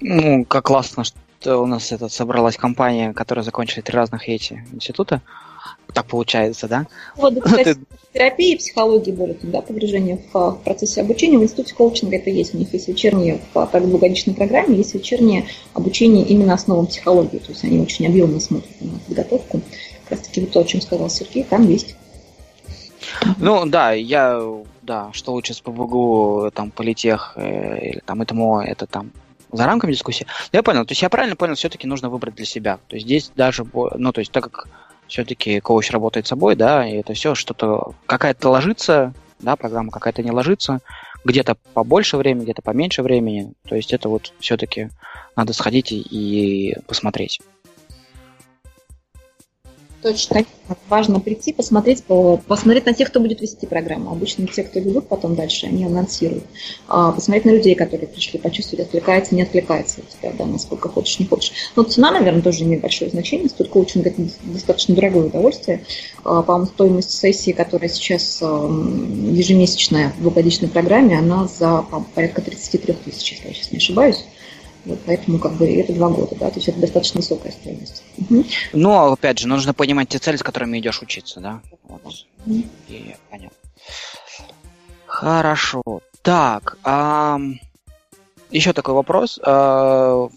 Ну, 0.00 0.44
как 0.44 0.66
классно, 0.66 1.04
что 1.04 1.58
у 1.58 1.66
нас 1.66 1.92
этот 1.92 2.12
собралась 2.12 2.56
компания, 2.56 3.12
которая 3.12 3.44
закончила 3.44 3.82
три 3.82 3.96
разных 3.96 4.28
эти 4.28 4.64
института. 4.72 5.22
Так 5.92 6.06
получается, 6.06 6.68
да? 6.68 6.86
Вот, 7.16 7.40
кстати, 7.44 7.78
терапии, 8.12 8.56
психологии 8.56 9.10
более 9.10 9.36
да, 9.42 9.60
погружение 9.60 10.20
в, 10.32 10.50
в 10.52 10.62
процессе 10.62 11.00
обучения. 11.00 11.38
В 11.38 11.42
институте 11.42 11.74
коучинга 11.74 12.16
это 12.16 12.30
есть. 12.30 12.54
У 12.54 12.58
них 12.58 12.72
есть 12.72 12.88
вечерние, 12.88 13.40
в 13.52 13.66
как 13.66 13.88
двухгодичной 13.88 14.34
программе, 14.34 14.76
есть 14.76 14.94
вечернее 14.94 15.46
обучение 15.74 16.24
именно 16.24 16.54
основам 16.54 16.86
психологии. 16.86 17.38
То 17.38 17.50
есть 17.50 17.64
они 17.64 17.80
очень 17.80 18.06
объемно 18.06 18.40
смотрят 18.40 18.70
на 18.80 18.98
подготовку. 19.00 19.60
Как 20.04 20.18
раз 20.18 20.26
таки 20.26 20.40
вот 20.40 20.50
то, 20.50 20.60
о 20.60 20.64
чем 20.64 20.80
сказал 20.80 21.10
Сергей, 21.10 21.44
там 21.44 21.68
есть. 21.68 21.96
Ну 23.38 23.66
да, 23.66 23.92
я, 23.92 24.40
да, 24.82 25.10
что 25.12 25.32
лучше 25.32 25.54
с 25.54 25.60
ПБГУ, 25.60 26.50
там, 26.54 26.70
политех 26.70 27.32
э, 27.36 27.78
или 27.90 28.00
там 28.04 28.22
ЭТМО, 28.22 28.64
это 28.64 28.86
там 28.86 29.10
за 29.52 29.66
рамками 29.66 29.92
дискуссии. 29.92 30.26
Но 30.52 30.58
я 30.58 30.62
понял, 30.62 30.84
то 30.84 30.92
есть 30.92 31.02
я 31.02 31.08
правильно 31.08 31.36
понял, 31.36 31.54
все-таки 31.54 31.86
нужно 31.86 32.08
выбрать 32.08 32.34
для 32.34 32.46
себя. 32.46 32.78
То 32.88 32.96
есть 32.96 33.06
здесь 33.06 33.32
даже, 33.34 33.64
ну 33.72 34.12
то 34.12 34.20
есть 34.20 34.32
так 34.32 34.44
как 34.44 34.68
все-таки 35.08 35.60
коуч 35.60 35.90
работает 35.90 36.26
собой, 36.26 36.54
да, 36.54 36.86
и 36.86 36.94
это 36.94 37.14
все 37.14 37.34
что-то, 37.34 37.94
какая-то 38.06 38.48
ложится, 38.48 39.12
да, 39.40 39.56
программа 39.56 39.90
какая-то 39.90 40.22
не 40.22 40.30
ложится, 40.30 40.80
где-то 41.24 41.56
побольше 41.74 42.16
времени, 42.16 42.44
где-то 42.44 42.62
поменьше 42.62 43.02
времени. 43.02 43.52
То 43.68 43.74
есть 43.74 43.92
это 43.92 44.08
вот 44.08 44.32
все-таки 44.38 44.90
надо 45.36 45.52
сходить 45.52 45.90
и 45.90 46.76
посмотреть. 46.86 47.40
Точно. 50.02 50.44
Важно 50.88 51.20
прийти, 51.20 51.52
посмотреть, 51.52 52.04
посмотреть 52.46 52.86
на 52.86 52.94
тех, 52.94 53.08
кто 53.08 53.20
будет 53.20 53.40
вести 53.40 53.66
программу. 53.66 54.12
Обычно 54.12 54.46
те, 54.46 54.62
кто 54.62 54.78
ведут 54.78 55.08
потом 55.08 55.34
дальше, 55.34 55.66
они 55.66 55.84
анонсируют. 55.84 56.44
А, 56.88 57.12
посмотреть 57.12 57.44
на 57.44 57.50
людей, 57.50 57.74
которые 57.74 58.08
пришли, 58.08 58.38
почувствовать, 58.38 58.86
отвлекается, 58.86 59.34
не 59.34 59.42
отвлекается 59.42 60.00
у 60.00 60.04
тебя, 60.04 60.32
да, 60.38 60.46
насколько 60.46 60.88
хочешь, 60.88 61.18
не 61.18 61.26
хочешь. 61.26 61.52
Но 61.76 61.82
цена, 61.82 62.12
наверное, 62.12 62.40
тоже 62.40 62.64
имеет 62.64 62.82
большое 62.82 63.10
значение. 63.10 63.48
Стоит 63.48 63.68
коучинг 63.68 64.06
это 64.06 64.22
достаточно 64.44 64.94
дорогое 64.94 65.26
удовольствие. 65.26 65.84
А, 66.24 66.42
по-моему, 66.42 66.66
стоимость 66.66 67.10
сессии, 67.10 67.50
которая 67.50 67.90
сейчас 67.90 68.40
ежемесячная 68.40 70.14
в 70.18 70.22
двухгодичной 70.22 70.68
программе, 70.68 71.18
она 71.18 71.46
за 71.46 71.84
порядка 72.14 72.42
33 72.42 72.94
тысяч, 73.04 73.32
если 73.32 73.48
я 73.48 73.54
сейчас 73.54 73.72
не 73.72 73.78
ошибаюсь. 73.78 74.24
Вот 74.84 74.98
поэтому 75.04 75.38
как 75.38 75.52
бы 75.54 75.66
это 75.66 75.92
два 75.92 76.08
года, 76.08 76.34
да, 76.36 76.48
то 76.48 76.56
есть 76.56 76.68
это 76.68 76.80
достаточно 76.80 77.20
высокая 77.20 77.52
стоимость. 77.52 78.02
Угу. 78.18 78.44
Ну, 78.72 79.12
опять 79.12 79.38
же, 79.38 79.46
нужно 79.46 79.74
понимать 79.74 80.08
те 80.08 80.18
цели, 80.18 80.36
с 80.36 80.42
которыми 80.42 80.78
идешь 80.78 81.02
учиться, 81.02 81.40
да. 81.40 81.60
Вот. 81.84 82.02
Угу. 82.46 82.62
И, 82.88 83.16
понятно. 83.30 83.56
Хорошо. 85.06 85.82
Так, 86.22 86.78
а, 86.84 87.38
еще 88.50 88.72
такой 88.72 88.94
вопрос. 88.94 89.38
А, 89.44 90.28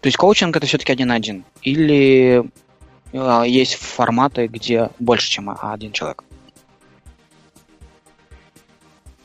то 0.00 0.06
есть 0.06 0.16
коучинг 0.16 0.56
это 0.56 0.66
все-таки 0.66 0.92
один 0.92 1.08
на 1.08 1.14
один? 1.14 1.44
Или 1.62 2.44
а, 3.12 3.42
есть 3.44 3.74
форматы, 3.74 4.46
где 4.46 4.90
больше, 4.98 5.30
чем 5.30 5.50
один 5.60 5.92
человек? 5.92 6.24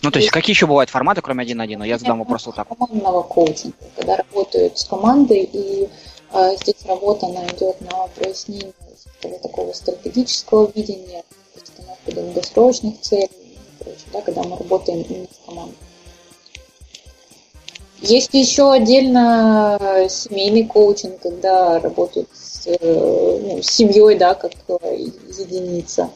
Ну, 0.03 0.11
то 0.11 0.19
есть, 0.19 0.31
какие 0.31 0.53
еще 0.53 0.67
бывают 0.67 0.89
форматы, 0.89 1.21
кроме 1.21 1.43
один 1.43 1.57
на 1.57 1.63
один? 1.63 1.81
Я 1.81 1.97
задам 1.97 2.19
вопрос 2.19 2.45
вот 2.45 2.55
так. 2.55 2.67
Командного 2.67 3.23
коучинга, 3.23 3.73
когда 3.95 4.17
работают 4.17 4.77
с 4.77 4.84
командой, 4.84 5.49
и 5.51 5.88
э, 6.34 6.55
здесь 6.57 6.85
работа, 6.85 7.27
она 7.27 7.45
идет 7.47 7.80
на 7.80 8.07
прояснение 8.07 8.73
такого 9.41 9.71
стратегического 9.71 10.69
видения, 10.75 11.23
установку 11.55 12.11
долгосрочных 12.11 12.99
целей 12.99 13.30
и 13.31 13.84
прочее, 13.84 14.07
да, 14.11 14.21
когда 14.21 14.43
мы 14.43 14.57
работаем 14.57 15.03
именно 15.03 15.27
с 15.27 15.45
командой. 15.45 15.77
Есть 18.01 18.34
еще 18.34 18.73
отдельно 18.73 19.80
семейный 20.09 20.65
коучинг, 20.65 21.21
когда 21.21 21.80
работают 21.80 22.27
с, 22.34 22.67
э, 22.67 23.39
ну, 23.41 23.63
с 23.63 23.67
семьей, 23.67 24.17
да, 24.17 24.34
как 24.34 24.51
э, 24.67 24.97
единица. 25.30 26.09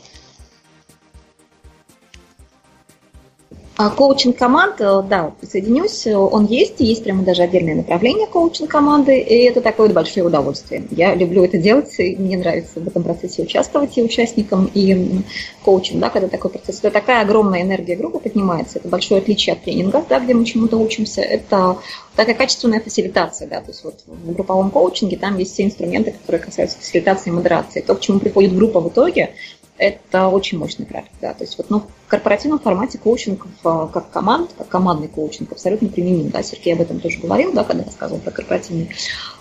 Коучинг 3.78 4.38
команд, 4.38 4.82
э, 4.82 5.04
да, 5.08 5.32
присоединюсь, 5.40 6.08
он 6.08 6.46
есть, 6.46 6.80
есть 6.80 7.04
прямо 7.04 7.24
даже 7.24 7.44
отдельное 7.44 7.76
направление 7.76 8.26
коучинг 8.26 8.70
команды, 8.70 9.20
и 9.20 9.44
это 9.44 9.62
такое 9.62 9.90
большое 9.90 10.26
удовольствие. 10.26 10.84
Я 10.92 11.14
люблю 11.14 11.44
это 11.44 11.60
делать, 11.60 11.94
и 12.00 12.16
мне 12.16 12.38
нравится 12.38 12.80
в 12.80 12.88
этом 12.88 13.04
процессе 13.04 13.44
участвовать 13.44 13.98
и 13.98 14.04
участникам, 14.04 14.70
и 14.74 15.22
коучинг, 15.64 16.00
да, 16.00 16.10
когда 16.10 16.28
такой 16.28 16.50
процесс. 16.50 16.80
Это 16.80 16.90
такая 16.90 17.22
огромная 17.22 17.62
энергия 17.62 17.96
группы 17.96 18.20
поднимается, 18.20 18.80
это 18.80 18.88
большое 18.88 19.22
отличие 19.22 19.54
от 19.54 19.62
тренингов, 19.64 20.08
да, 20.08 20.20
где 20.20 20.34
мы 20.34 20.44
чему-то 20.46 20.78
учимся, 20.78 21.22
это 21.22 21.78
такая 22.16 22.34
качественная 22.34 22.82
фасилитация, 22.82 23.48
да, 23.48 23.62
то 23.62 23.68
есть 23.70 23.84
вот 23.84 24.00
в 24.08 24.34
групповом 24.34 24.72
коучинге 24.72 25.18
там 25.18 25.38
есть 25.38 25.54
все 25.54 25.64
инструменты, 25.64 26.12
которые 26.12 26.42
касаются 26.42 26.80
фасилитации 26.80 27.30
и 27.30 27.34
модерации. 27.34 27.82
То, 27.82 27.94
к 27.94 28.02
чему 28.02 28.20
приходит 28.20 28.56
группа 28.56 28.82
в 28.82 28.90
итоге, 28.90 29.36
это 29.78 30.28
очень 30.28 30.58
мощный 30.58 30.86
практик, 30.86 31.14
да. 31.22 31.34
То 31.34 31.44
есть 31.44 31.58
вот, 31.58 31.70
ну, 31.70 31.80
в 31.80 32.10
корпоративном 32.10 32.60
формате 32.60 32.98
коучинг 32.98 33.46
как 33.62 34.10
команд, 34.10 34.52
как 34.58 34.68
командный 34.68 35.08
коучинг 35.08 35.52
абсолютно 35.52 35.90
применим, 35.90 36.30
да. 36.30 36.44
Сергей 36.44 36.74
об 36.74 36.82
этом 36.82 37.00
тоже 37.00 37.20
говорил, 37.20 37.54
да, 37.54 37.64
когда 37.64 37.84
рассказывал 37.84 38.20
про 38.20 38.32
корпоративный 38.32 38.90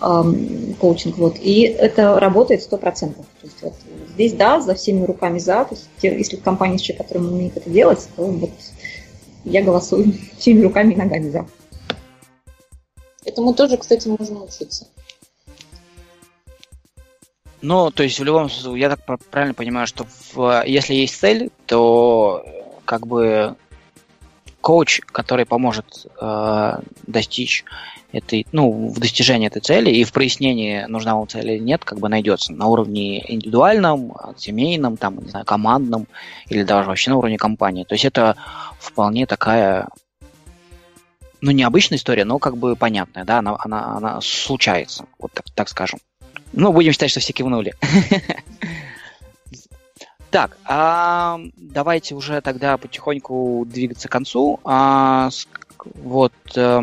эм, 0.03 0.75
коучинг, 0.75 1.17
вот. 1.19 1.37
И 1.41 1.63
это 1.63 2.21
работает 2.21 2.63
сто 2.63 2.77
процентов. 2.77 3.25
То 3.41 3.47
есть 3.47 3.63
вот 3.63 3.75
здесь, 4.15 4.33
да, 4.35 4.61
за 4.61 4.75
всеми 4.75 5.05
руками 5.05 5.39
за. 5.39 5.65
То 5.65 5.75
есть 5.75 5.89
если 6.03 6.37
в 6.37 6.43
компании 6.43 6.77
с 6.77 6.83
человеком, 6.83 7.07
который 7.07 7.29
умеет 7.29 7.57
это 7.57 7.71
делать, 7.71 8.07
то 8.17 8.25
вот 8.25 8.51
я 9.45 9.63
голосую 9.63 10.13
всеми 10.39 10.63
руками 10.63 10.93
и 10.93 10.97
ногами 10.97 11.31
за. 11.31 11.47
Этому 13.25 13.55
тоже, 13.55 13.77
кстати, 13.77 14.07
можно 14.09 14.45
учиться. 14.45 14.87
Ну, 17.63 17.91
то 17.91 18.03
есть 18.03 18.19
в 18.19 18.25
любом 18.25 18.51
случае, 18.51 18.81
я 18.81 18.89
так 18.91 19.01
правильно 19.31 19.55
понимаю, 19.55 19.87
что 19.87 20.07
в, 20.35 20.65
если 20.67 20.95
есть 20.95 21.19
цель, 21.19 21.51
то 21.67 22.45
как 22.85 23.07
бы 23.07 23.57
коуч, 24.61 25.01
который 25.07 25.47
поможет 25.47 26.07
э, 26.21 26.73
достичь 27.07 27.65
этой, 28.13 28.47
ну, 28.53 28.89
в 28.89 28.99
достижении 28.99 29.47
этой 29.47 29.61
цели 29.61 29.91
и 29.91 30.05
в 30.05 30.13
прояснении, 30.13 30.85
нужна 30.87 31.15
вам 31.15 31.29
цель 31.29 31.51
или 31.51 31.59
нет, 31.59 31.85
как 31.85 31.99
бы 31.99 32.09
найдется 32.09 32.53
на 32.53 32.67
уровне 32.67 33.33
индивидуальном, 33.33 34.13
семейном, 34.37 34.97
там, 34.97 35.19
не 35.23 35.31
знаю, 35.31 35.45
командном 35.45 36.07
или 36.49 36.63
даже 36.63 36.89
вообще 36.89 37.11
на 37.11 37.17
уровне 37.17 37.39
компании. 37.39 37.85
То 37.85 37.95
есть 37.95 38.05
это 38.05 38.37
вполне 38.79 39.27
такая, 39.27 39.89
ну, 41.41 41.51
необычная 41.51 41.99
история, 41.99 42.25
но 42.25 42.39
как 42.39 42.57
бы 42.57 42.75
понятная, 42.77 43.25
да, 43.25 43.39
она, 43.39 43.57
она, 43.59 43.97
она 43.97 44.21
случается, 44.21 45.07
вот 45.19 45.33
так, 45.33 45.47
так 45.55 45.69
скажем. 45.69 46.01
Ну, 46.53 46.73
будем 46.73 46.93
считать, 46.93 47.11
что 47.11 47.21
все 47.21 47.33
кивнули. 47.33 47.75
Так, 50.31 50.59
а 50.65 51.39
давайте 51.57 52.15
уже 52.15 52.41
тогда 52.41 52.77
потихоньку 52.77 53.65
двигаться 53.67 54.09
к 54.09 54.11
концу. 54.11 54.61
А, 54.65 55.31
вот 55.95 56.33
э, 56.57 56.83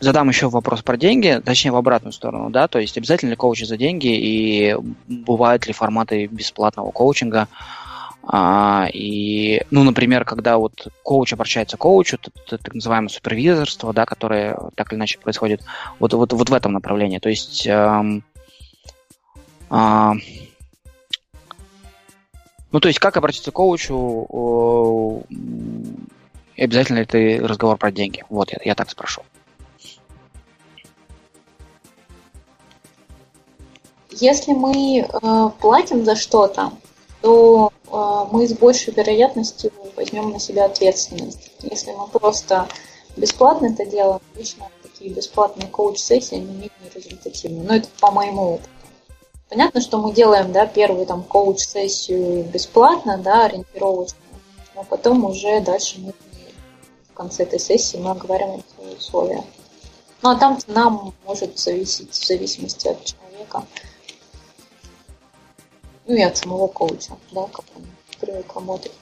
задам 0.00 0.28
еще 0.28 0.48
вопрос 0.48 0.82
про 0.82 0.96
деньги, 0.96 1.40
точнее 1.44 1.70
в 1.70 1.76
обратную 1.76 2.12
сторону, 2.12 2.50
да, 2.50 2.68
то 2.68 2.78
есть 2.78 2.98
обязательно 2.98 3.30
ли 3.30 3.36
коучи 3.36 3.64
за 3.64 3.76
деньги 3.76 4.08
и 4.08 4.76
бывают 5.06 5.66
ли 5.66 5.72
форматы 5.72 6.26
бесплатного 6.26 6.90
коучинга? 6.90 7.48
А, 7.52 7.85
и, 8.32 9.62
ну, 9.70 9.84
например, 9.84 10.24
когда 10.24 10.58
вот 10.58 10.88
коуч 11.04 11.32
обращается 11.32 11.76
к 11.76 11.80
коучу, 11.80 12.16
это, 12.16 12.30
это 12.46 12.58
так 12.58 12.74
называемое 12.74 13.08
супервизорство, 13.08 13.92
да, 13.92 14.04
которое 14.04 14.58
так 14.74 14.92
или 14.92 14.98
иначе 14.98 15.18
происходит 15.18 15.62
вот, 16.00 16.12
вот, 16.12 16.32
вот 16.32 16.50
в 16.50 16.52
этом 16.54 16.72
направлении. 16.72 17.18
То 17.18 17.28
есть 17.28 17.66
эм, 17.68 18.24
а, 19.70 20.14
ну, 22.72 22.80
то 22.80 22.88
есть, 22.88 22.98
как 22.98 23.16
обратиться 23.16 23.50
к 23.50 23.54
коучу, 23.54 25.24
э, 25.28 26.62
обязательно 26.62 26.98
ли 26.98 27.04
это 27.04 27.46
разговор 27.46 27.78
про 27.78 27.90
деньги? 27.90 28.24
Вот, 28.28 28.52
я, 28.52 28.58
я 28.64 28.74
так 28.74 28.90
спрошу. 28.90 29.22
Если 34.10 34.52
мы 34.52 34.98
э, 34.98 35.50
платим 35.60 36.04
за 36.04 36.16
что-то, 36.16 36.72
то 37.20 37.72
э, 37.72 37.75
мы 37.90 38.46
с 38.46 38.52
большей 38.52 38.92
вероятностью 38.92 39.72
возьмем 39.94 40.30
на 40.30 40.40
себя 40.40 40.64
ответственность. 40.64 41.50
Если 41.62 41.92
мы 41.92 42.08
просто 42.08 42.68
бесплатно 43.16 43.66
это 43.66 43.86
делаем, 43.86 44.20
обычно 44.34 44.68
такие 44.82 45.10
бесплатные 45.12 45.68
коуч-сессии, 45.68 46.36
они 46.36 46.46
менее 46.46 46.70
результативны. 46.94 47.64
Но 47.64 47.76
это 47.76 47.88
по 48.00 48.10
моему 48.10 48.54
опыту. 48.54 48.68
Понятно, 49.48 49.80
что 49.80 49.98
мы 49.98 50.12
делаем 50.12 50.52
да, 50.52 50.66
первую 50.66 51.06
там 51.06 51.22
коуч-сессию 51.22 52.44
бесплатно, 52.44 53.16
да, 53.18 53.44
ориентировочную, 53.44 54.22
но 54.74 54.82
потом 54.82 55.24
уже 55.24 55.60
дальше 55.60 56.00
мы 56.00 56.12
в 57.08 57.14
конце 57.14 57.44
этой 57.44 57.60
сессии 57.60 57.96
мы 57.96 58.10
оговариваем 58.10 58.62
свои 58.74 58.94
условия. 58.94 59.44
Ну 60.22 60.30
а 60.30 60.36
там 60.36 60.58
нам 60.66 61.14
может 61.24 61.58
зависеть 61.58 62.12
в 62.12 62.26
зависимости 62.26 62.88
от 62.88 63.04
человека 63.04 63.64
ну 66.06 66.14
и 66.14 66.22
от 66.22 66.36
самого 66.36 66.68
коуча, 66.68 67.12
да, 67.32 67.46
как 67.52 67.64
он 67.76 67.82
привык 68.20 68.54
работать. 68.54 68.92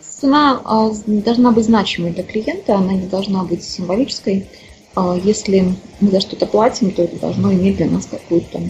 Цена 0.00 0.60
а, 0.64 0.90
должна 1.06 1.52
быть 1.52 1.64
значимой 1.64 2.10
для 2.10 2.22
клиента, 2.22 2.76
она 2.76 2.94
не 2.94 3.06
должна 3.06 3.44
быть 3.44 3.62
символической. 3.62 4.46
А, 4.94 5.16
если 5.22 5.74
мы 6.00 6.10
за 6.10 6.20
что-то 6.20 6.46
платим, 6.46 6.90
то 6.90 7.02
это 7.02 7.16
должно 7.16 7.52
иметь 7.52 7.76
для 7.76 7.86
нас 7.86 8.06
какую-то 8.06 8.60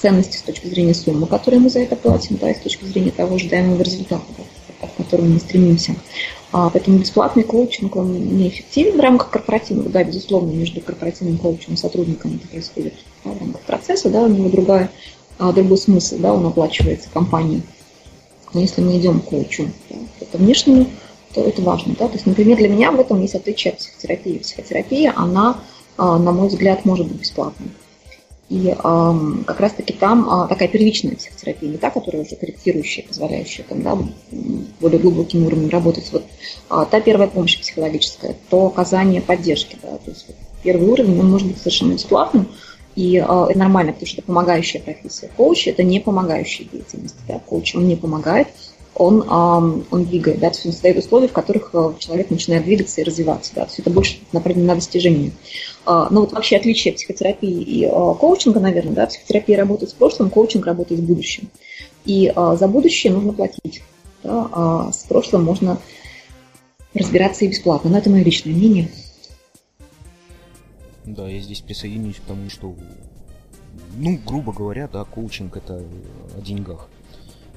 ценность 0.00 0.38
с 0.38 0.42
точки 0.42 0.66
зрения 0.66 0.94
суммы, 0.94 1.26
которую 1.26 1.62
мы 1.62 1.70
за 1.70 1.80
это 1.80 1.96
платим, 1.96 2.36
да, 2.36 2.50
и 2.50 2.54
с 2.54 2.60
точки 2.60 2.84
зрения 2.84 3.10
того 3.10 3.36
ожидаемого 3.36 3.82
результата, 3.82 4.24
к 4.80 4.96
которому 4.96 5.30
мы 5.30 5.40
стремимся. 5.40 5.94
А, 6.52 6.70
поэтому 6.70 6.98
бесплатный 6.98 7.42
коучинг, 7.42 7.96
он 7.96 8.36
неэффективен 8.38 8.96
в 8.96 9.00
рамках 9.00 9.30
корпоративного, 9.30 9.90
да, 9.90 10.04
безусловно, 10.04 10.52
между 10.52 10.80
корпоративным 10.80 11.36
коучем 11.36 11.74
и 11.74 11.76
сотрудником 11.76 12.36
это 12.36 12.48
происходит 12.48 12.94
в 13.24 13.38
рамках 13.38 13.60
процесса, 13.62 14.08
да, 14.08 14.22
у 14.22 14.28
него 14.28 14.48
другая 14.48 14.90
а, 15.38 15.52
другой 15.52 15.78
смысл, 15.78 16.16
да, 16.18 16.32
он 16.32 16.46
оплачивается 16.46 17.08
компанией. 17.12 17.62
Но 18.52 18.60
если 18.60 18.82
мы 18.82 18.96
идем 18.98 19.20
к 19.20 19.24
коучу, 19.24 19.68
да, 19.90 19.96
внешнему, 20.38 20.86
то 21.34 21.40
это 21.40 21.62
важно. 21.62 21.94
Да? 21.98 22.06
То 22.06 22.14
есть, 22.14 22.26
например, 22.26 22.56
для 22.58 22.68
меня 22.68 22.92
в 22.92 23.00
этом 23.00 23.20
есть 23.20 23.34
отличие 23.34 23.72
от 23.72 23.78
психотерапии. 23.78 24.38
Психотерапия, 24.38 25.12
она, 25.16 25.58
а, 25.96 26.18
на 26.18 26.32
мой 26.32 26.48
взгляд, 26.48 26.84
может 26.84 27.08
быть 27.08 27.20
бесплатной. 27.20 27.70
И 28.50 28.68
э, 28.68 29.14
как 29.46 29.58
раз-таки 29.58 29.94
там 29.94 30.28
э, 30.28 30.48
такая 30.48 30.68
первичная 30.68 31.16
психотерапия, 31.16 31.70
не 31.70 31.78
та, 31.78 31.88
которая 31.88 32.22
уже 32.22 32.36
корректирующая, 32.36 33.04
позволяющая 33.04 33.64
там, 33.64 33.82
да, 33.82 33.98
более 34.80 34.98
глубоким 34.98 35.46
уровнем 35.46 35.70
работать. 35.70 36.12
Вот 36.12 36.24
э, 36.70 36.86
та 36.90 37.00
первая 37.00 37.28
помощь 37.28 37.58
психологическая, 37.58 38.36
то 38.50 38.66
оказание 38.66 39.22
поддержки. 39.22 39.78
Да, 39.82 39.96
то 39.96 40.10
есть 40.10 40.26
вот, 40.28 40.36
первый 40.62 40.88
уровень, 40.88 41.18
он 41.20 41.30
может 41.30 41.48
быть 41.48 41.58
совершенно 41.58 41.94
бесплатным, 41.94 42.48
и 42.96 43.16
э, 43.16 43.46
нормально, 43.54 43.92
потому 43.92 44.06
что 44.06 44.18
это 44.18 44.26
помогающая 44.26 44.80
профессия. 44.80 45.30
Коуч– 45.36 45.66
это 45.68 45.82
не 45.82 46.00
помогающая 46.00 46.66
деятельность. 46.70 47.16
Да? 47.26 47.40
Коуч, 47.40 47.74
он 47.74 47.88
не 47.88 47.96
помогает, 47.96 48.48
он, 48.94 49.22
э, 49.22 49.82
он 49.90 50.04
двигает, 50.04 50.38
да? 50.38 50.50
то 50.50 50.54
есть 50.54 50.66
он 50.66 50.72
создает 50.72 50.98
условия, 50.98 51.28
в 51.28 51.32
которых 51.32 51.70
э, 51.72 51.92
человек 51.98 52.30
начинает 52.30 52.64
двигаться 52.64 53.00
и 53.00 53.04
развиваться. 53.04 53.52
Да? 53.54 53.62
То 53.62 53.68
есть 53.68 53.80
это 53.80 53.90
больше 53.90 54.18
направлено 54.32 54.68
на 54.68 54.74
достижение. 54.76 55.32
Э, 55.86 56.06
ну 56.10 56.20
вот 56.20 56.32
вообще 56.32 56.56
отличие 56.56 56.94
психотерапии 56.94 57.62
и 57.62 57.84
э, 57.84 57.88
коучинга, 57.90 58.60
наверное, 58.60 58.94
да? 58.94 59.06
психотерапия 59.06 59.58
работает 59.58 59.90
с 59.90 59.94
прошлым, 59.94 60.30
коучинг 60.30 60.66
работает 60.66 61.00
с 61.00 61.04
будущим. 61.04 61.48
И 62.04 62.32
э, 62.34 62.56
за 62.58 62.68
будущее 62.68 63.12
нужно 63.12 63.32
платить. 63.32 63.82
Да? 64.22 64.48
А 64.52 64.92
с 64.92 65.04
прошлым 65.04 65.44
можно 65.44 65.78
разбираться 66.94 67.44
и 67.44 67.48
бесплатно. 67.48 67.90
Но 67.90 67.98
это 67.98 68.08
мое 68.08 68.22
личное 68.22 68.52
мнение. 68.52 68.88
Да, 71.06 71.28
я 71.28 71.40
здесь 71.40 71.60
присоединюсь 71.60 72.16
к 72.16 72.22
тому, 72.22 72.48
что, 72.48 72.74
ну, 73.96 74.18
грубо 74.24 74.52
говоря, 74.52 74.88
да, 74.88 75.04
коучинг 75.04 75.56
это 75.56 75.84
о 76.36 76.40
деньгах. 76.40 76.88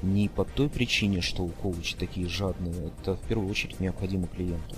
Не 0.02 0.28
по 0.28 0.44
той 0.44 0.68
причине, 0.68 1.22
что 1.22 1.44
у 1.44 1.48
коучи 1.48 1.96
такие 1.96 2.28
жадные, 2.28 2.92
это 3.00 3.16
в 3.16 3.20
первую 3.20 3.50
очередь 3.50 3.80
необходимо 3.80 4.28
клиенту. 4.28 4.76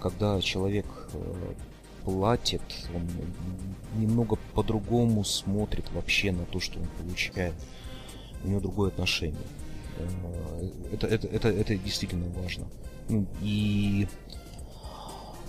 Когда 0.00 0.40
человек 0.40 0.86
э, 1.12 1.54
платит, 2.04 2.62
он 2.94 3.08
немного 4.00 4.36
по-другому 4.54 5.24
смотрит 5.24 5.90
вообще 5.92 6.32
на 6.32 6.44
то, 6.46 6.60
что 6.60 6.80
он 6.80 6.86
получает. 6.98 7.54
У 8.42 8.48
него 8.48 8.60
другое 8.60 8.88
отношение. 8.88 9.36
Э, 9.98 10.68
это, 10.92 11.06
это, 11.06 11.28
это, 11.28 11.48
это 11.48 11.76
действительно 11.76 12.26
важно. 12.40 12.66
Ну, 13.08 13.26
и 13.40 14.08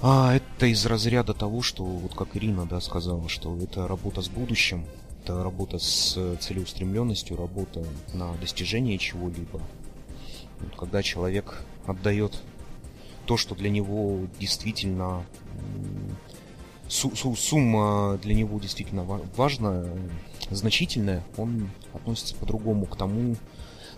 а, 0.07 0.35
это 0.35 0.67
из 0.67 0.85
разряда 0.85 1.33
того, 1.33 1.63
что, 1.63 1.83
вот 1.83 2.13
как 2.13 2.37
Ирина, 2.37 2.67
да, 2.67 2.79
сказала, 2.79 3.27
что 3.27 3.57
это 3.57 3.87
работа 3.87 4.21
с 4.21 4.29
будущим, 4.29 4.85
это 5.23 5.43
работа 5.43 5.79
с 5.79 6.37
целеустремленностью, 6.39 7.35
работа 7.35 7.83
на 8.13 8.31
достижение 8.33 8.99
чего-либо. 8.99 9.59
Вот, 10.59 10.75
когда 10.77 11.01
человек 11.01 11.63
отдает 11.87 12.39
то, 13.25 13.35
что 13.35 13.55
для 13.55 13.71
него 13.71 14.27
действительно 14.39 15.25
сумма 16.87 18.19
для 18.21 18.35
него 18.35 18.59
действительно 18.59 19.03
важна, 19.35 19.85
значительная, 20.51 21.25
он 21.35 21.71
относится 21.93 22.35
по-другому 22.35 22.85
к 22.85 22.95
тому, 22.95 23.37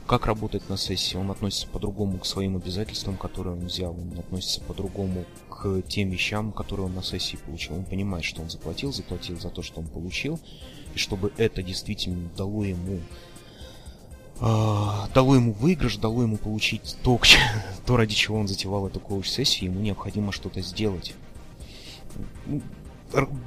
как 0.06 0.26
работать 0.26 0.70
на 0.70 0.78
сессии, 0.78 1.18
он 1.18 1.30
относится 1.30 1.68
по-другому 1.68 2.18
к 2.20 2.26
своим 2.26 2.56
обязательствам, 2.56 3.18
которые 3.18 3.58
он 3.58 3.66
взял, 3.66 3.92
он 3.92 4.18
относится 4.18 4.62
по-другому 4.62 5.26
к 5.58 5.82
тем 5.88 6.10
вещам, 6.10 6.52
которые 6.52 6.86
он 6.86 6.94
на 6.94 7.04
сессии 7.04 7.38
получил. 7.38 7.76
Он 7.76 7.84
понимает, 7.84 8.24
что 8.24 8.42
он 8.42 8.50
заплатил, 8.50 8.94
заплатил 8.94 9.40
за 9.40 9.50
то, 9.50 9.64
что 9.64 9.80
он 9.80 9.88
получил, 9.88 10.40
и 10.94 10.98
чтобы 10.98 11.34
это 11.38 11.64
действительно 11.64 12.30
дало 12.38 12.64
ему 12.64 13.00
э, 14.40 15.14
дало 15.14 15.36
ему 15.36 15.54
выигрыш, 15.54 15.98
дало 15.98 16.22
ему 16.22 16.38
получить 16.38 16.96
то, 17.04 17.20
то, 17.86 17.98
ради 17.98 18.14
чего 18.14 18.38
он 18.38 18.48
затевал 18.48 18.88
эту 18.88 19.00
коуч-сессию, 19.00 19.72
ему 19.72 19.82
необходимо 19.82 20.32
что-то 20.32 20.62
сделать. 20.62 21.16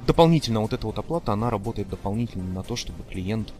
Дополнительно 0.05 0.61
вот 0.61 0.73
эта 0.73 0.87
вот 0.87 0.97
оплата, 0.97 1.31
она 1.31 1.49
работает 1.49 1.87
дополнительно 1.89 2.51
на 2.51 2.63
то, 2.63 2.75
чтобы 2.75 3.03
клиент 3.03 3.53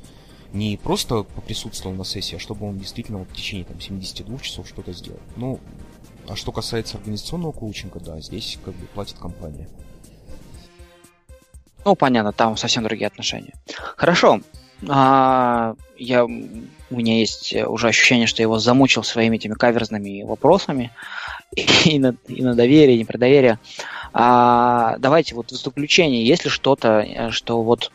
не 0.51 0.75
просто 0.75 1.23
поприсутствовал 1.23 1.95
на 1.95 2.03
сессии, 2.03 2.35
а 2.35 2.39
чтобы 2.39 2.67
он 2.67 2.77
действительно 2.77 3.19
вот 3.19 3.29
в 3.29 3.33
течение 3.33 3.63
там, 3.63 3.79
72 3.79 4.39
часов 4.39 4.67
что-то 4.67 4.91
сделал. 4.91 5.19
Ну, 5.37 5.61
а 6.31 6.35
что 6.35 6.51
касается 6.51 6.97
организационного 6.97 7.51
коучинга, 7.51 7.99
да, 7.99 8.21
здесь 8.21 8.57
как 8.63 8.73
бы 8.73 8.85
платит 8.87 9.17
компания. 9.17 9.67
Ну, 11.83 11.95
понятно, 11.95 12.31
там 12.31 12.55
совсем 12.57 12.83
другие 12.83 13.07
отношения. 13.07 13.53
Хорошо. 13.97 14.39
А, 14.87 15.75
я, 15.97 16.25
у 16.25 16.29
меня 16.29 17.19
есть 17.19 17.53
уже 17.53 17.89
ощущение, 17.89 18.27
что 18.27 18.41
я 18.41 18.45
его 18.45 18.59
замучил 18.59 19.03
своими 19.03 19.35
этими 19.35 19.53
каверзными 19.53 20.23
вопросами 20.23 20.91
и 21.85 21.99
на, 21.99 22.15
и 22.27 22.41
на 22.43 22.55
доверие, 22.55 22.95
и 22.95 22.99
не 22.99 23.05
про 23.05 23.17
доверие. 23.17 23.59
А, 24.13 24.95
давайте 24.99 25.35
вот 25.35 25.51
в 25.51 25.55
заключение, 25.55 26.25
есть 26.25 26.45
ли 26.45 26.49
что-то, 26.49 27.31
что 27.31 27.61
вот 27.61 27.91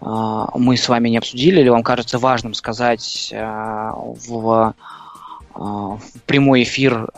а, 0.00 0.50
мы 0.56 0.76
с 0.76 0.88
вами 0.88 1.08
не 1.08 1.18
обсудили, 1.18 1.60
или 1.60 1.68
вам 1.68 1.82
кажется 1.82 2.18
важным 2.18 2.54
сказать 2.54 3.32
а, 3.34 3.92
в 3.94 4.74
прямой 6.26 6.62
эфир 6.62 7.10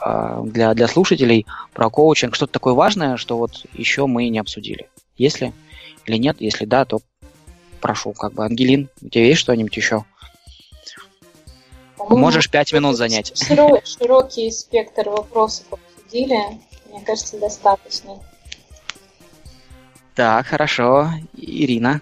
для, 0.44 0.74
для 0.74 0.88
слушателей 0.88 1.46
про 1.74 1.90
коучинг, 1.90 2.34
что-то 2.34 2.52
такое 2.52 2.74
важное, 2.74 3.16
что 3.16 3.36
вот 3.36 3.66
еще 3.74 4.06
мы 4.06 4.28
не 4.28 4.38
обсудили? 4.38 4.88
Если 5.16 5.52
или 6.06 6.16
нет, 6.16 6.36
если 6.40 6.64
да, 6.64 6.84
то 6.84 7.00
прошу, 7.80 8.12
как 8.12 8.32
бы, 8.32 8.44
Ангелин, 8.44 8.88
у 9.02 9.08
тебя 9.08 9.26
есть 9.26 9.40
что-нибудь 9.40 9.76
еще? 9.76 10.04
Можешь 11.98 12.50
пять 12.50 12.72
минут 12.72 12.96
занять. 12.96 13.32
Широкий 13.36 14.50
спектр 14.50 15.10
вопросов 15.10 15.66
обсудили, 15.70 16.38
мне 16.90 17.00
кажется, 17.04 17.38
достаточно. 17.38 18.18
Так, 20.14 20.46
хорошо. 20.46 21.10
Ирина. 21.36 22.00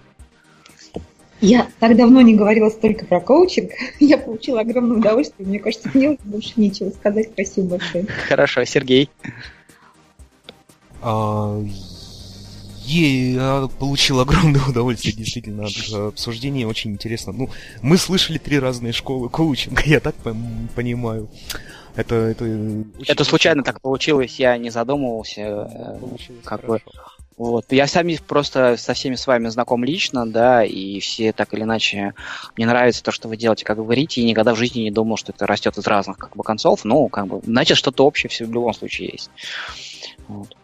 Я 1.41 1.69
так 1.79 1.97
давно 1.97 2.21
не 2.21 2.35
говорила 2.35 2.69
столько 2.69 3.05
про 3.05 3.21
коучинг. 3.21 3.71
Я 4.01 4.19
получила 4.19 4.61
огромное 4.61 4.99
удовольствие. 4.99 5.49
Мне 5.49 5.61
кажется, 5.61 5.91
мне 5.95 6.11
уже 6.11 6.19
больше 6.25 6.53
нечего 6.57 6.91
сказать. 6.91 7.29
Спасибо 7.33 7.77
большое. 7.77 8.07
Хорошо, 8.07 8.65
Сергей. 8.65 9.09
А, 11.01 11.63
я 12.85 13.69
получил 13.79 14.19
огромное 14.21 14.63
удовольствие 14.69 15.15
действительно 15.15 15.67
от 15.67 16.13
обсуждения. 16.13 16.67
Очень 16.67 16.93
интересно. 16.93 17.33
Ну, 17.33 17.51
мы 17.83 17.99
слышали 17.99 18.39
три 18.39 18.59
разные 18.59 18.93
школы 18.93 19.29
коучинга, 19.29 19.83
я 19.87 20.01
так 20.01 20.17
понимаю. 20.75 21.31
Это, 21.95 22.15
это, 22.15 22.85
это 23.07 23.25
случайно 23.25 23.63
так 23.63 23.81
получилось, 23.81 24.39
я 24.39 24.57
не 24.57 24.71
задумывался. 24.71 25.99
Получилось 26.01 26.43
как 26.45 26.61
хорошо. 26.61 26.85
бы 26.85 27.01
вот. 27.39 27.67
Я 27.71 27.87
сами 27.87 28.19
просто 28.27 28.77
со 28.77 28.95
всеми 28.95 29.15
с 29.15 29.27
вами 29.27 29.49
знаком 29.49 29.85
лично, 29.85 30.27
да, 30.27 30.65
и 30.65 30.99
все 30.99 31.33
так 31.33 31.55
или 31.55 31.63
иначе 31.63 32.15
мне 32.57 32.67
нравится 32.67 33.03
то, 33.03 33.13
что 33.13 33.29
вы 33.29 33.37
делаете, 33.37 33.65
как 33.65 33.79
вы 33.79 33.85
говорите, 33.85 34.21
и 34.21 34.25
никогда 34.25 34.55
в 34.55 34.59
жизни 34.59 34.81
не 34.81 34.91
думал, 34.91 35.17
что 35.17 35.33
это 35.33 35.47
растет 35.47 35.79
из 35.79 35.87
разных 35.87 36.19
как 36.19 36.35
бы 36.37 36.43
концов. 36.43 36.85
Ну, 36.85 37.09
как 37.09 37.29
бы, 37.29 37.41
значит, 37.45 37.79
что-то 37.79 38.05
общее 38.05 38.29
все 38.29 38.45
в 38.45 38.53
любом 38.53 38.75
случае 38.75 39.11
есть. 39.13 39.31
Вот. 40.27 40.57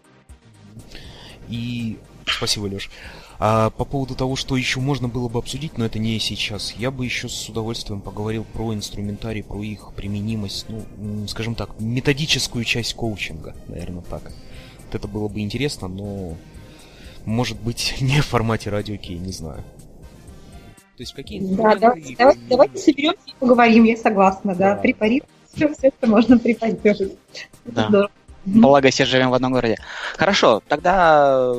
И 1.49 1.97
спасибо, 2.27 2.67
Леш. 2.67 2.91
А 3.39 3.71
по 3.71 3.85
поводу 3.85 4.17
того, 4.17 4.35
что 4.35 4.57
еще 4.57 4.81
можно 4.81 5.07
было 5.07 5.29
бы 5.29 5.39
обсудить, 5.39 5.79
но 5.79 5.85
это 5.85 6.01
не 6.01 6.19
сейчас, 6.19 6.73
я 6.73 6.91
бы 6.91 7.05
еще 7.05 7.29
с 7.29 7.49
удовольствием 7.49 8.01
поговорил 8.01 8.45
про 8.53 8.75
инструментарий, 8.75 9.45
про 9.45 9.63
их 9.63 9.93
применимость, 9.95 10.67
ну, 10.69 11.29
скажем 11.29 11.55
так, 11.55 11.79
методическую 11.79 12.65
часть 12.65 12.95
коучинга, 12.95 13.55
наверное, 13.69 14.03
так. 14.03 14.33
Вот 14.87 14.95
это 14.95 15.09
было 15.09 15.29
бы 15.29 15.41
интересно, 15.41 15.89
но 15.89 16.37
может 17.25 17.61
быть, 17.61 17.97
не 18.01 18.21
в 18.21 18.27
формате 18.27 18.71
радио 18.71 18.97
Кей, 18.97 19.19
не 19.19 19.33
знаю. 19.33 19.63
То 20.97 21.03
есть 21.03 21.13
какие 21.15 21.41
Да, 21.41 21.75
давайте, 21.75 22.15
давайте, 22.17 22.41
давайте 22.49 22.79
соберемся 22.79 23.19
и 23.27 23.35
поговорим, 23.39 23.85
я 23.85 23.97
согласна, 23.97 24.55
да. 24.55 24.75
да. 24.75 24.81
Препарировать 24.81 25.29
все, 25.53 25.69
все 25.75 25.89
это 25.89 26.07
можно 26.07 26.39
препарировать. 26.39 27.19
Да. 27.65 27.89
Здорово. 27.89 28.11
Благо, 28.47 28.91
все 28.91 29.05
живем 29.07 29.31
в 29.31 29.35
одном 29.35 29.53
городе. 29.53 29.77
Хорошо, 30.17 30.63
тогда 30.69 31.55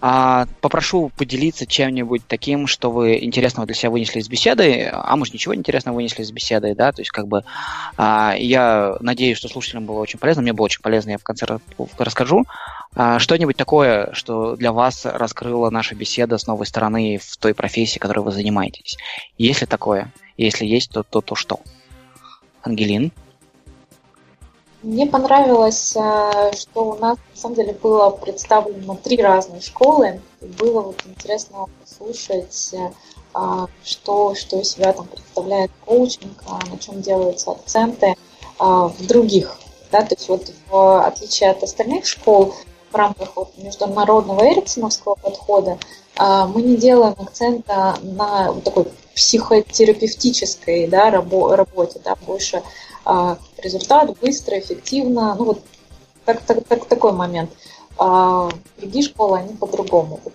а, 0.00 0.46
попрошу 0.60 1.10
поделиться 1.16 1.66
чем-нибудь 1.66 2.22
таким, 2.26 2.66
что 2.66 2.90
вы 2.90 3.18
интересного 3.24 3.66
для 3.66 3.74
себя 3.74 3.90
вынесли 3.90 4.20
из 4.20 4.28
беседы, 4.28 4.88
а 4.92 5.16
может 5.16 5.34
ничего 5.34 5.54
интересного 5.54 5.96
вынесли 5.96 6.22
из 6.22 6.30
беседы, 6.30 6.74
да, 6.74 6.92
то 6.92 7.00
есть 7.00 7.10
как 7.10 7.26
бы 7.26 7.44
а, 7.96 8.34
я 8.38 8.96
надеюсь, 9.00 9.38
что 9.38 9.48
слушателям 9.48 9.86
было 9.86 9.98
очень 9.98 10.18
полезно, 10.18 10.42
мне 10.42 10.52
было 10.52 10.66
очень 10.66 10.82
полезно, 10.82 11.10
я 11.10 11.18
в 11.18 11.24
конце 11.24 11.46
расскажу. 11.98 12.44
А, 12.94 13.18
что-нибудь 13.18 13.56
такое, 13.56 14.12
что 14.12 14.56
для 14.56 14.72
вас 14.72 15.04
раскрыла 15.04 15.70
наша 15.70 15.94
беседа 15.94 16.38
с 16.38 16.46
новой 16.46 16.66
стороны 16.66 17.18
в 17.18 17.36
той 17.36 17.54
профессии, 17.54 17.98
которой 17.98 18.20
вы 18.20 18.32
занимаетесь? 18.32 18.96
Есть 19.36 19.62
ли 19.62 19.66
такое? 19.66 20.12
Если 20.36 20.64
есть, 20.64 20.90
то 20.92 21.02
то, 21.02 21.20
то 21.20 21.34
что? 21.34 21.60
Ангелин? 22.62 23.12
Мне 24.82 25.06
понравилось, 25.06 25.92
э, 25.96 26.52
что 26.56 26.90
у 26.90 26.94
нас 26.94 27.18
на 27.34 27.40
самом 27.40 27.56
деле 27.56 27.72
было 27.72 28.10
представлено 28.10 28.96
три 29.02 29.20
разные 29.20 29.60
школы. 29.60 30.20
Было 30.40 30.82
вот 30.82 31.02
интересно 31.04 31.66
послушать, 31.80 32.70
э, 32.74 32.90
а, 33.34 33.66
что, 33.82 34.36
что 34.36 34.60
из 34.60 34.70
себя 34.70 34.92
там 34.92 35.08
представляет 35.08 35.72
коучинг, 35.84 36.44
а, 36.46 36.64
на 36.70 36.78
чем 36.78 37.02
делаются 37.02 37.50
акценты 37.50 38.14
а, 38.60 38.86
в 38.86 39.04
других. 39.04 39.58
Да? 39.90 40.02
То 40.02 40.14
есть 40.14 40.28
вот 40.28 40.52
в 40.70 41.04
отличие 41.04 41.50
от 41.50 41.62
остальных 41.64 42.06
школ, 42.06 42.54
в 42.92 42.94
рамках 42.94 43.34
вот 43.34 43.58
международного 43.58 44.48
эриксоновского 44.48 45.14
подхода 45.16 45.78
мы 46.18 46.62
не 46.62 46.76
делаем 46.76 47.14
акцента 47.18 47.96
на 48.02 48.50
вот 48.50 48.64
такой 48.64 48.86
психотерапевтической 49.14 50.86
да, 50.86 51.10
рабо- 51.10 51.54
работе, 51.54 52.00
да, 52.02 52.16
больше 52.26 52.62
результат 53.58 54.18
быстро, 54.20 54.58
эффективно, 54.58 55.34
ну 55.34 55.44
вот 55.44 55.62
так, 56.24 56.42
так, 56.42 56.64
так, 56.64 56.86
такой 56.86 57.12
момент. 57.12 57.50
А 57.98 58.50
другие 58.76 59.04
школы, 59.04 59.38
они 59.38 59.54
по-другому. 59.54 60.20
Вот 60.22 60.34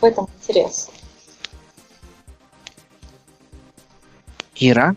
в 0.00 0.04
этом 0.04 0.28
интерес. 0.40 0.90
Ира? 4.56 4.94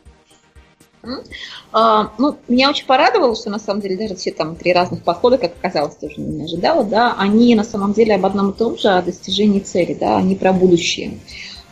А, 1.72 2.12
ну, 2.18 2.38
меня 2.48 2.70
очень 2.70 2.86
порадовало, 2.86 3.36
что 3.36 3.50
на 3.50 3.60
самом 3.60 3.82
деле 3.82 3.98
даже 3.98 4.16
все 4.16 4.32
там 4.32 4.56
три 4.56 4.74
разных 4.74 5.04
подхода, 5.04 5.38
как 5.38 5.54
оказалось, 5.58 5.96
тоже 5.96 6.22
не 6.22 6.44
ожидала, 6.44 6.84
да, 6.84 7.16
они 7.18 7.56
на 7.56 7.64
самом 7.64 7.94
деле 7.94 8.16
об 8.16 8.26
одном 8.26 8.52
и 8.52 8.54
том 8.54 8.78
же, 8.78 8.90
о 8.90 9.02
достижении 9.02 9.60
цели, 9.60 9.94
да, 9.94 10.18
они 10.18 10.36
про 10.36 10.54
будущее. 10.54 11.20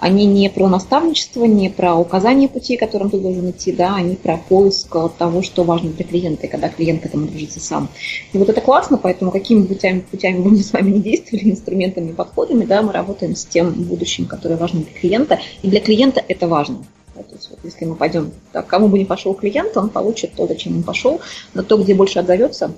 Они 0.02 0.26
не 0.26 0.49
про 0.49 0.68
наставничество, 0.68 1.45
не 1.45 1.69
про 1.69 1.95
указание 1.95 2.49
пути, 2.49 2.76
которым 2.76 3.11
ты 3.11 3.19
должен 3.19 3.52
идти, 3.52 3.72
да, 3.72 3.95
они 3.95 4.15
про 4.15 4.36
поиск 4.36 4.98
того, 5.19 5.44
что 5.44 5.64
важно 5.64 5.91
для 5.91 6.03
клиента, 6.03 6.48
и 6.48 6.49
когда 6.49 6.69
клиент 6.69 7.03
к 7.03 7.06
этому 7.06 7.28
движется 7.28 7.60
сам. 7.60 7.88
И 8.34 8.38
вот 8.40 8.49
это 8.49 8.61
классно, 8.61 8.98
поэтому 8.98 9.30
какими 9.30 9.64
путями, 9.64 9.99
путями 9.99 10.40
мы 10.40 10.57
с 10.57 10.73
вами 10.73 10.90
не 10.90 11.02
действовали, 11.02 11.44
инструментами, 11.52 12.14
подходами, 12.14 12.65
да, 12.65 12.82
мы 12.82 12.94
работаем 12.94 13.36
с 13.36 13.45
тем 13.45 13.73
будущим, 13.73 14.26
которое 14.26 14.56
важно 14.56 14.82
для 14.82 14.91
клиента, 14.91 15.40
и 15.61 15.69
для 15.69 15.80
клиента 15.80 16.26
это 16.28 16.48
важно. 16.48 16.84
Да, 17.14 17.22
то 17.22 17.36
есть 17.36 17.52
вот 17.52 17.60
если 17.64 17.86
мы 17.86 17.94
пойдем, 17.94 18.32
да, 18.53 18.64
кому 18.64 18.88
бы 18.88 18.98
не 18.98 19.06
пошел 19.06 19.36
клиент, 19.36 19.78
он 19.78 19.90
получит 19.90 20.34
то, 20.34 20.48
зачем 20.48 20.78
он 20.78 20.84
пошел, 20.84 21.22
но 21.53 21.61
то, 21.61 21.78
где 21.78 21.94
больше 21.94 22.18
отзовется, 22.18 22.73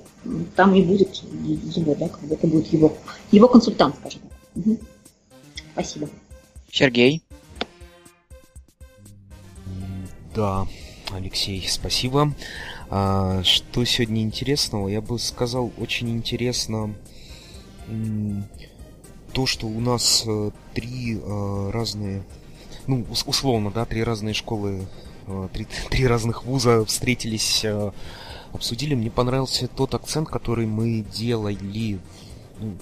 там 0.56 0.74
и 0.74 0.82
будет 0.82 1.22
его, 1.74 1.94
да, 1.94 2.08
как 2.08 2.20
бы 2.20 2.34
это 2.34 2.46
будет 2.46 2.70
его, 2.70 2.92
его 3.32 3.48
консультант, 3.48 3.94
скажем 3.96 4.20
так. 4.20 4.66
Угу. 4.66 4.78
Спасибо. 5.72 6.08
Сергей. 6.74 7.22
Да, 10.34 10.66
Алексей, 11.12 11.64
спасибо. 11.68 12.34
А, 12.90 13.44
что 13.44 13.84
сегодня 13.84 14.22
интересного? 14.22 14.88
Я 14.88 15.00
бы 15.00 15.20
сказал, 15.20 15.72
очень 15.78 16.10
интересно 16.10 16.92
то, 19.32 19.46
что 19.46 19.68
у 19.68 19.78
нас 19.78 20.24
э, 20.26 20.50
три 20.74 21.20
э, 21.22 21.70
разные, 21.72 22.24
ну, 22.88 23.06
условно, 23.24 23.70
да, 23.70 23.84
три 23.84 24.02
разные 24.02 24.34
школы, 24.34 24.84
э, 25.28 25.48
три, 25.52 25.68
три 25.90 26.08
разных 26.08 26.44
вуза 26.44 26.84
встретились, 26.84 27.64
обсудили. 28.52 28.96
Мне 28.96 29.12
понравился 29.12 29.68
тот 29.68 29.94
акцент, 29.94 30.28
который 30.28 30.66
мы 30.66 31.04
делали 31.14 32.00
ну, 32.58 32.76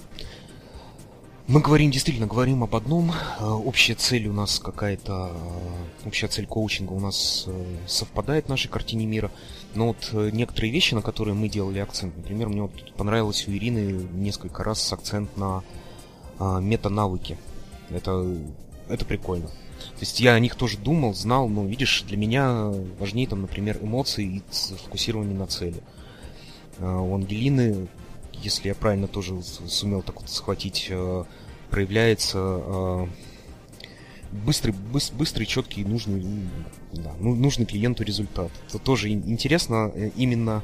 мы 1.45 1.59
говорим, 1.59 1.91
действительно, 1.91 2.27
говорим 2.27 2.63
об 2.63 2.73
одном. 2.73 3.11
Э, 3.11 3.45
общая 3.45 3.95
цель 3.95 4.27
у 4.27 4.33
нас 4.33 4.59
какая-то, 4.59 5.31
э, 5.33 6.07
общая 6.07 6.29
цель 6.29 6.45
коучинга 6.45 6.93
у 6.93 7.01
нас 7.01 7.43
э, 7.47 7.77
совпадает 7.85 8.45
в 8.45 8.49
нашей 8.49 8.69
картине 8.69 9.05
мира. 9.05 9.29
Но 9.75 9.87
вот 9.87 10.13
некоторые 10.13 10.71
вещи, 10.71 10.93
на 10.93 11.01
которые 11.01 11.35
мы 11.35 11.49
делали 11.49 11.79
акцент, 11.79 12.15
например, 12.15 12.47
мне 12.47 12.61
вот 12.61 12.93
понравилось 12.93 13.45
у 13.47 13.51
Ирины 13.51 14.07
несколько 14.13 14.63
раз 14.63 14.93
акцент 14.93 15.35
на 15.35 15.63
мета-навыки. 16.39 17.37
Это, 17.89 18.37
это 18.87 19.03
прикольно. 19.03 19.47
То 19.47 19.99
есть 20.01 20.19
я 20.19 20.35
о 20.35 20.39
них 20.39 20.55
тоже 20.55 20.77
думал, 20.77 21.15
знал, 21.15 21.49
но 21.49 21.65
видишь, 21.65 22.03
для 22.07 22.17
меня 22.17 22.71
важнее 22.99 23.27
там, 23.27 23.41
например, 23.41 23.79
эмоции 23.81 24.25
и 24.25 24.43
сфокусирование 24.51 25.35
на 25.35 25.47
цели. 25.47 25.81
У 26.79 27.15
Ангелины 27.15 27.87
если 28.43 28.67
я 28.67 28.75
правильно 28.75 29.07
тоже 29.07 29.41
сумел 29.41 30.01
так 30.01 30.21
вот 30.21 30.29
схватить, 30.29 30.87
э, 30.89 31.23
проявляется 31.69 32.37
э, 32.39 33.07
быстрый, 34.31 34.71
быстрый, 34.71 35.15
быстрый 35.15 35.45
четкий, 35.45 35.83
нужный, 35.83 36.47
да, 36.91 37.13
ну, 37.19 37.35
нужный 37.35 37.65
клиенту 37.65 38.03
результат. 38.03 38.51
Это 38.67 38.79
тоже 38.79 39.09
интересно 39.09 39.91
э, 39.93 40.11
именно 40.15 40.63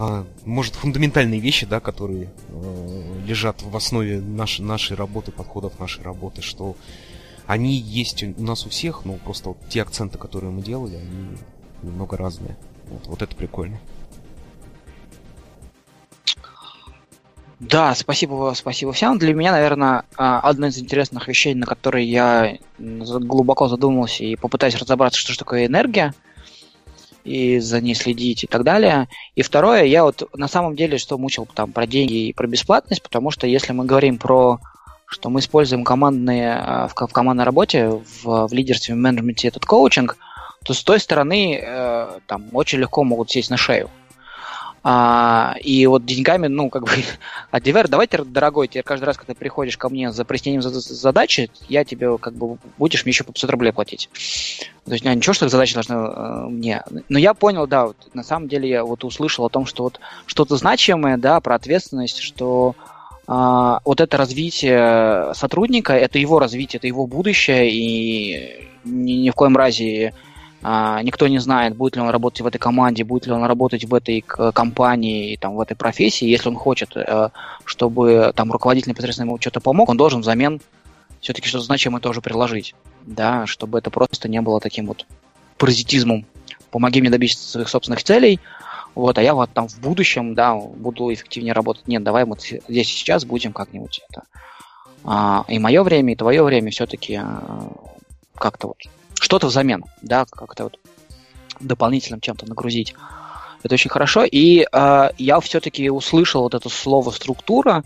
а, 0.00 0.24
может, 0.44 0.76
фундаментальные 0.76 1.40
вещи, 1.40 1.66
да, 1.66 1.80
которые 1.80 2.30
лежат 3.26 3.62
в 3.62 3.76
основе 3.76 4.20
нашей, 4.20 4.64
нашей 4.64 4.96
работы, 4.96 5.32
подходов 5.32 5.80
нашей 5.80 6.04
работы, 6.04 6.40
что 6.40 6.76
они 7.48 7.74
есть 7.74 8.22
у 8.22 8.42
нас 8.42 8.64
у 8.64 8.68
всех, 8.68 9.04
но 9.04 9.14
просто 9.14 9.48
вот 9.48 9.58
те 9.68 9.82
акценты, 9.82 10.16
которые 10.16 10.52
мы 10.52 10.62
делали, 10.62 10.96
они 10.96 11.38
немного 11.82 12.16
разные. 12.16 12.56
Вот, 12.90 13.06
вот 13.08 13.22
это 13.22 13.34
прикольно. 13.34 13.80
Да, 17.60 17.94
спасибо, 17.96 18.52
спасибо 18.54 18.92
всем. 18.92 19.18
Для 19.18 19.34
меня, 19.34 19.50
наверное, 19.50 20.04
а, 20.16 20.38
одно 20.40 20.68
из 20.68 20.78
интересных 20.78 21.26
вещей, 21.26 21.54
на 21.54 21.66
которые 21.66 22.08
я 22.08 22.56
глубоко 22.78 23.66
задумался 23.66 24.22
и 24.22 24.36
попытаюсь 24.36 24.76
разобраться, 24.76 25.18
что 25.18 25.32
же 25.32 25.38
такое 25.38 25.66
энергия, 25.66 26.14
и 27.24 27.58
за 27.58 27.80
ней 27.80 27.94
следить 27.94 28.44
и 28.44 28.46
так 28.46 28.62
далее. 28.62 29.08
И 29.34 29.42
второе, 29.42 29.84
я 29.84 30.04
вот 30.04 30.28
на 30.34 30.46
самом 30.46 30.76
деле 30.76 30.98
что 30.98 31.18
мучил 31.18 31.48
там 31.52 31.72
про 31.72 31.86
деньги 31.86 32.28
и 32.28 32.32
про 32.32 32.46
бесплатность, 32.46 33.02
потому 33.02 33.32
что 33.32 33.48
если 33.48 33.72
мы 33.72 33.84
говорим 33.84 34.18
про 34.18 34.60
что 35.06 35.30
мы 35.30 35.40
используем 35.40 35.84
командные, 35.84 36.54
а, 36.54 36.86
в, 36.86 36.92
в 36.94 37.12
командной 37.12 37.44
работе, 37.44 37.88
в, 37.88 38.46
в 38.46 38.52
лидерстве, 38.52 38.94
в 38.94 38.98
менеджменте 38.98 39.48
этот 39.48 39.64
коучинг, 39.64 40.16
то 40.64 40.74
с 40.74 40.84
той 40.84 41.00
стороны 41.00 41.58
э, 41.60 42.18
там 42.26 42.44
очень 42.52 42.78
легко 42.78 43.04
могут 43.04 43.30
сесть 43.30 43.48
на 43.48 43.56
шею. 43.56 43.88
А, 44.90 45.54
и 45.60 45.86
вот 45.86 46.06
деньгами, 46.06 46.46
ну, 46.46 46.70
как 46.70 46.84
бы, 46.84 46.90
а 47.50 47.60
Дивер, 47.60 47.88
давайте, 47.88 48.24
дорогой, 48.24 48.68
тебе 48.68 48.82
каждый 48.82 49.04
раз, 49.04 49.18
когда 49.18 49.34
ты 49.34 49.38
приходишь 49.38 49.76
ко 49.76 49.90
мне 49.90 50.12
за 50.12 50.24
прояснением 50.24 50.62
задачи, 50.62 51.50
я 51.68 51.84
тебе, 51.84 52.16
как 52.16 52.32
бы, 52.32 52.56
будешь 52.78 53.04
мне 53.04 53.10
еще 53.10 53.22
по 53.22 53.34
500 53.34 53.50
рублей 53.50 53.72
платить. 53.72 54.08
То 54.86 54.92
есть, 54.92 55.04
ничего, 55.04 55.34
что 55.34 55.46
задача 55.50 55.74
должна 55.74 55.96
э, 55.96 56.48
мне. 56.48 56.82
Но 57.10 57.18
я 57.18 57.34
понял, 57.34 57.66
да, 57.66 57.88
вот, 57.88 57.98
на 58.14 58.22
самом 58.22 58.48
деле 58.48 58.66
я 58.66 58.82
вот 58.82 59.04
услышал 59.04 59.44
о 59.44 59.50
том, 59.50 59.66
что 59.66 59.82
вот 59.82 60.00
что-то 60.24 60.56
значимое, 60.56 61.18
да, 61.18 61.38
про 61.40 61.56
ответственность, 61.56 62.20
что 62.20 62.74
а, 63.26 63.80
вот 63.84 64.00
это 64.00 64.16
развитие 64.16 65.34
сотрудника, 65.34 65.92
это 65.92 66.18
его 66.18 66.38
развитие, 66.38 66.78
это 66.78 66.86
его 66.86 67.06
будущее, 67.06 67.70
и 67.70 68.70
ни, 68.84 69.12
ни 69.12 69.28
в 69.28 69.34
коем 69.34 69.54
разе 69.54 70.14
а, 70.14 70.27
никто 70.62 71.28
не 71.28 71.38
знает, 71.38 71.76
будет 71.76 71.96
ли 71.96 72.02
он 72.02 72.10
работать 72.10 72.40
в 72.40 72.46
этой 72.46 72.58
команде, 72.58 73.04
будет 73.04 73.26
ли 73.26 73.32
он 73.32 73.44
работать 73.44 73.84
в 73.84 73.94
этой 73.94 74.20
компании, 74.20 75.36
там, 75.36 75.54
в 75.54 75.60
этой 75.60 75.76
профессии. 75.76 76.26
Если 76.26 76.48
он 76.48 76.56
хочет, 76.56 76.96
э, 76.96 77.28
чтобы 77.64 78.32
там 78.34 78.50
руководитель 78.50 78.90
непосредственно 78.90 79.28
ему 79.28 79.40
что-то 79.40 79.60
помог, 79.60 79.88
он 79.88 79.96
должен 79.96 80.20
взамен 80.20 80.60
все-таки 81.20 81.48
что-то 81.48 81.64
значимое 81.64 82.00
тоже 82.00 82.20
приложить, 82.20 82.74
да, 83.02 83.46
чтобы 83.46 83.78
это 83.78 83.90
просто 83.90 84.28
не 84.28 84.40
было 84.40 84.60
таким 84.60 84.86
вот 84.86 85.06
паразитизмом. 85.58 86.26
Помоги 86.70 87.00
мне 87.00 87.10
добиться 87.10 87.48
своих 87.48 87.68
собственных 87.68 88.02
целей, 88.02 88.40
вот, 88.94 89.16
а 89.16 89.22
я 89.22 89.34
вот 89.34 89.50
там 89.52 89.68
в 89.68 89.78
будущем, 89.78 90.34
да, 90.34 90.54
буду 90.54 91.12
эффективнее 91.12 91.52
работать. 91.52 91.86
Нет, 91.86 92.02
давай 92.02 92.24
вот 92.24 92.42
здесь 92.42 92.88
сейчас 92.88 93.24
будем 93.24 93.52
как-нибудь 93.52 94.00
это. 94.10 94.24
А, 95.04 95.44
и 95.48 95.58
мое 95.58 95.82
время, 95.82 96.12
и 96.12 96.16
твое 96.16 96.42
время 96.42 96.70
все-таки 96.70 97.14
а, 97.14 97.70
как-то 98.34 98.68
вот 98.68 98.78
что-то 99.20 99.46
взамен, 99.48 99.84
да, 100.02 100.24
как-то 100.24 100.64
вот 100.64 100.78
дополнительным 101.60 102.20
чем-то 102.20 102.46
нагрузить. 102.46 102.94
Это 103.62 103.74
очень 103.74 103.90
хорошо. 103.90 104.24
И 104.24 104.66
э, 104.70 105.10
я 105.18 105.40
все-таки 105.40 105.90
услышал 105.90 106.42
вот 106.42 106.54
это 106.54 106.68
слово 106.68 107.10
структура, 107.10 107.82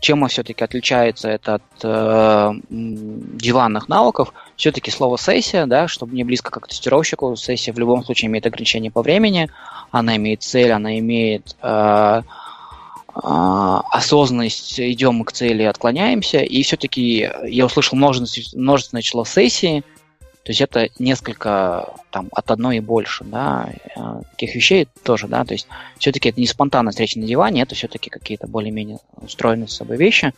чем 0.00 0.22
он 0.22 0.28
все-таки 0.28 0.64
отличается 0.64 1.28
это 1.28 1.56
от 1.56 1.62
э, 1.82 2.52
диванных 2.70 3.88
навыков. 3.88 4.32
Все-таки 4.56 4.90
слово 4.90 5.18
сессия, 5.18 5.66
да, 5.66 5.88
чтобы 5.88 6.16
не 6.16 6.24
близко 6.24 6.50
как 6.50 6.68
тестировщику. 6.68 7.36
Сессия 7.36 7.72
в 7.72 7.78
любом 7.78 8.02
случае 8.04 8.28
имеет 8.28 8.46
ограничение 8.46 8.90
по 8.90 9.02
времени, 9.02 9.50
она 9.90 10.16
имеет 10.16 10.42
цель, 10.42 10.72
она 10.72 10.98
имеет 10.98 11.54
э, 11.60 12.22
э, 13.14 13.80
осознанность, 13.92 14.80
идем 14.80 15.16
мы 15.16 15.26
к 15.26 15.32
цели, 15.32 15.64
отклоняемся. 15.64 16.38
И 16.38 16.62
все-таки 16.62 17.30
я 17.44 17.66
услышал 17.66 17.98
множественное, 17.98 18.62
множественное 18.62 19.02
число 19.02 19.26
сессий, 19.26 19.84
то 20.50 20.52
есть 20.52 20.62
это 20.62 20.88
несколько 20.98 21.94
там 22.10 22.28
от 22.32 22.50
одной 22.50 22.78
и 22.78 22.80
больше, 22.80 23.22
да, 23.22 23.68
э, 23.94 24.22
таких 24.32 24.56
вещей 24.56 24.88
тоже, 25.04 25.28
да, 25.28 25.44
то 25.44 25.54
есть 25.54 25.68
все-таки 25.96 26.30
это 26.30 26.40
не 26.40 26.48
спонтанная 26.48 26.90
встреча 26.90 27.20
на 27.20 27.24
диване, 27.24 27.62
это 27.62 27.76
все-таки 27.76 28.10
какие-то 28.10 28.48
более-менее 28.48 28.98
устроенные 29.14 29.68
с 29.68 29.76
собой 29.76 29.96
вещи. 29.96 30.34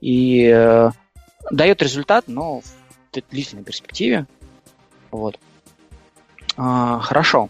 И 0.00 0.52
э, 0.52 0.90
дает 1.52 1.80
результат, 1.80 2.24
но 2.26 2.60
в 2.60 2.64
длительной 3.30 3.62
перспективе. 3.62 4.26
Вот. 5.12 5.38
А, 6.56 6.98
хорошо. 6.98 7.48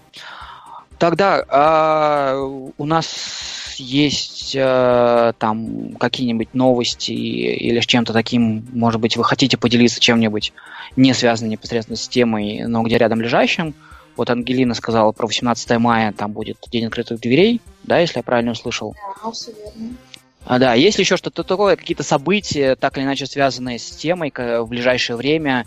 Тогда 0.98 1.42
а, 1.48 2.36
у 2.76 2.84
нас 2.84 3.06
есть 3.80 4.56
а, 4.58 5.32
там 5.38 5.96
какие-нибудь 5.96 6.54
новости 6.54 7.12
или 7.12 7.80
с 7.80 7.86
чем-то 7.86 8.12
таким, 8.12 8.66
может 8.72 9.00
быть, 9.00 9.16
вы 9.16 9.24
хотите 9.24 9.56
поделиться 9.56 10.00
чем-нибудь 10.00 10.52
не 10.96 11.14
связанным 11.14 11.50
непосредственно 11.50 11.96
с 11.96 12.08
темой, 12.08 12.64
но 12.66 12.82
где 12.82 12.98
рядом 12.98 13.20
лежащим. 13.20 13.74
Вот 14.16 14.30
Ангелина 14.30 14.74
сказала 14.74 15.12
про 15.12 15.26
18 15.26 15.78
мая, 15.78 16.12
там 16.12 16.32
будет 16.32 16.58
День 16.70 16.86
открытых 16.86 17.20
дверей, 17.20 17.60
да, 17.82 17.98
если 17.98 18.18
я 18.18 18.22
правильно 18.22 18.52
услышал? 18.52 18.94
Да, 19.22 19.30
все 19.30 19.52
верно. 19.52 19.94
А, 20.46 20.58
да, 20.58 20.74
есть 20.74 20.96
ли 20.96 21.02
еще 21.02 21.16
что-то 21.16 21.42
такое, 21.42 21.76
какие-то 21.76 22.04
события, 22.04 22.76
так 22.76 22.96
или 22.96 23.04
иначе 23.04 23.26
связанные 23.26 23.78
с 23.78 23.90
темой 23.90 24.32
в 24.36 24.66
ближайшее 24.66 25.16
время, 25.16 25.66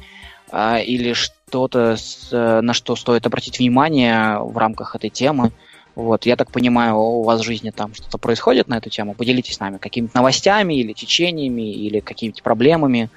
а, 0.52 0.80
или 0.80 1.14
что-то, 1.14 1.98
э, 2.32 2.62
на 2.62 2.74
что 2.74 2.96
стоит 2.96 3.26
обратить 3.26 3.60
внимание 3.60 4.40
в 4.40 4.58
рамках 4.58 4.96
этой 4.96 5.10
темы? 5.10 5.52
Вот, 6.00 6.26
я 6.26 6.38
так 6.38 6.50
понимаю, 6.50 6.96
у 6.96 7.24
вас 7.24 7.42
в 7.42 7.44
жизни 7.44 7.72
там 7.72 7.94
что-то 7.94 8.18
происходит 8.18 8.70
на 8.70 8.78
эту 8.78 8.90
тему. 8.90 9.16
Поделитесь 9.16 9.56
с 9.56 9.60
нами 9.60 9.80
какими-то 9.80 10.16
новостями 10.16 10.76
или 10.76 10.94
течениями, 10.94 11.74
или 11.74 12.00
какими-то 12.00 12.42
проблемами. 12.42 13.10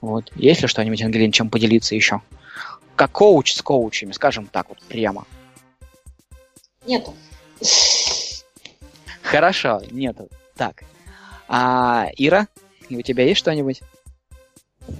Вот. 0.00 0.32
Есть 0.34 0.62
ли 0.62 0.66
что-нибудь, 0.66 1.02
Ангелин, 1.02 1.30
чем 1.30 1.50
поделиться 1.50 1.94
еще? 1.94 2.22
Как 2.96 3.12
коуч 3.12 3.52
с 3.52 3.60
коучами, 3.60 4.12
скажем 4.12 4.46
так 4.46 4.70
вот 4.70 4.82
прямо. 4.84 5.26
Нету. 6.86 7.12
Хорошо, 9.20 9.82
нету. 9.90 10.30
Так. 10.56 10.84
А, 11.48 12.06
Ира, 12.16 12.48
у 12.88 13.02
тебя 13.02 13.24
есть 13.24 13.40
что-нибудь? 13.40 13.82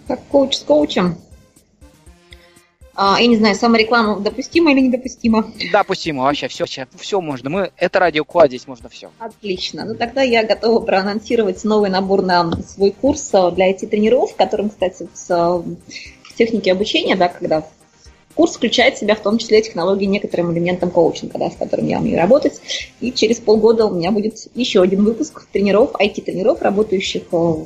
Как 0.07 0.23
коуч 0.27 0.57
с 0.57 0.61
коучем? 0.61 1.17
А, 2.95 3.19
я 3.21 3.27
не 3.27 3.37
знаю, 3.37 3.55
самореклама 3.55 4.21
допустима 4.21 4.73
или 4.73 4.81
недопустима? 4.81 5.51
Допустимо, 5.73 6.25
вообще 6.25 6.49
все, 6.49 6.67
все 6.67 7.21
можно. 7.21 7.49
Мы, 7.49 7.73
это 7.77 7.99
радио 7.99 8.25
Куа, 8.25 8.49
здесь 8.49 8.67
можно 8.67 8.89
все. 8.89 9.11
Отлично. 9.19 9.85
Ну 9.85 9.95
тогда 9.95 10.23
я 10.23 10.45
готова 10.45 10.81
проанонсировать 10.81 11.65
новый 11.65 11.91
набор 11.91 12.23
на 12.23 12.53
свой 12.63 12.91
курс 12.91 13.31
э, 13.33 13.51
для 13.53 13.71
IT-тренеров, 13.71 14.37
которым, 14.37 14.69
кстати, 14.69 15.09
с 15.15 15.27
э, 15.31 15.63
техники 16.37 16.69
обучения, 16.69 17.17
да, 17.17 17.29
когда 17.29 17.65
Курс 18.35 18.57
включает 18.57 18.97
в 18.97 19.01
себя 19.01 19.15
в 19.15 19.21
том 19.21 19.39
числе 19.39 19.61
технологии 19.61 20.07
некоторым 20.07 20.53
элементам 20.53 20.91
коучинга, 20.91 21.39
да, 21.39 21.51
с 21.51 21.57
которым 21.57 21.87
я 21.87 21.99
умею 21.99 22.19
работать. 22.19 22.61
И 23.01 23.13
через 23.13 23.39
полгода 23.39 23.87
у 23.87 23.95
меня 23.95 24.11
будет 24.11 24.49
еще 24.55 24.81
один 24.81 25.05
выпуск 25.05 25.47
тренеров, 25.53 25.93
IT-тренеров, 25.93 26.63
работающих 26.63 27.25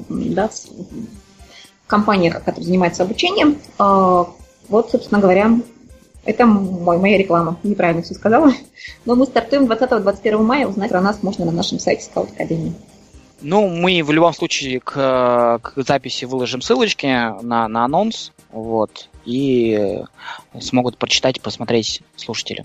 да, 0.09 0.49
в 0.49 1.87
компаниях, 1.87 2.35
которые 2.35 2.65
занимаются 2.65 3.05
обучением. 3.05 3.59
Вот, 4.69 4.91
собственно 4.91 5.21
говоря, 5.21 5.51
это 6.27 6.45
мой, 6.45 6.99
моя 6.99 7.19
реклама. 7.19 7.59
Неправильно 7.63 8.03
все 8.03 8.15
сказала. 8.15 8.53
Но 9.05 9.15
мы 9.15 9.27
стартуем 9.27 9.65
20-21 9.65 10.43
мая. 10.43 10.67
Узнать 10.67 10.91
про 10.91 11.01
нас 11.01 11.23
можно 11.23 11.45
на 11.45 11.53
нашем 11.53 11.79
сайте 11.79 12.09
Scout 12.11 12.29
Academy. 12.37 12.73
Ну, 13.43 13.69
мы 13.69 14.03
в 14.03 14.11
любом 14.11 14.35
случае 14.35 14.81
к, 14.81 15.61
к 15.63 15.73
записи 15.77 16.25
выложим 16.25 16.63
ссылочки 16.63 17.07
на, 17.07 17.69
на 17.69 17.85
анонс. 17.85 18.33
Вот. 18.51 19.09
И 19.25 20.03
смогут 20.61 20.99
прочитать 20.99 21.37
и 21.37 21.41
посмотреть 21.41 22.03
слушатели. 22.17 22.65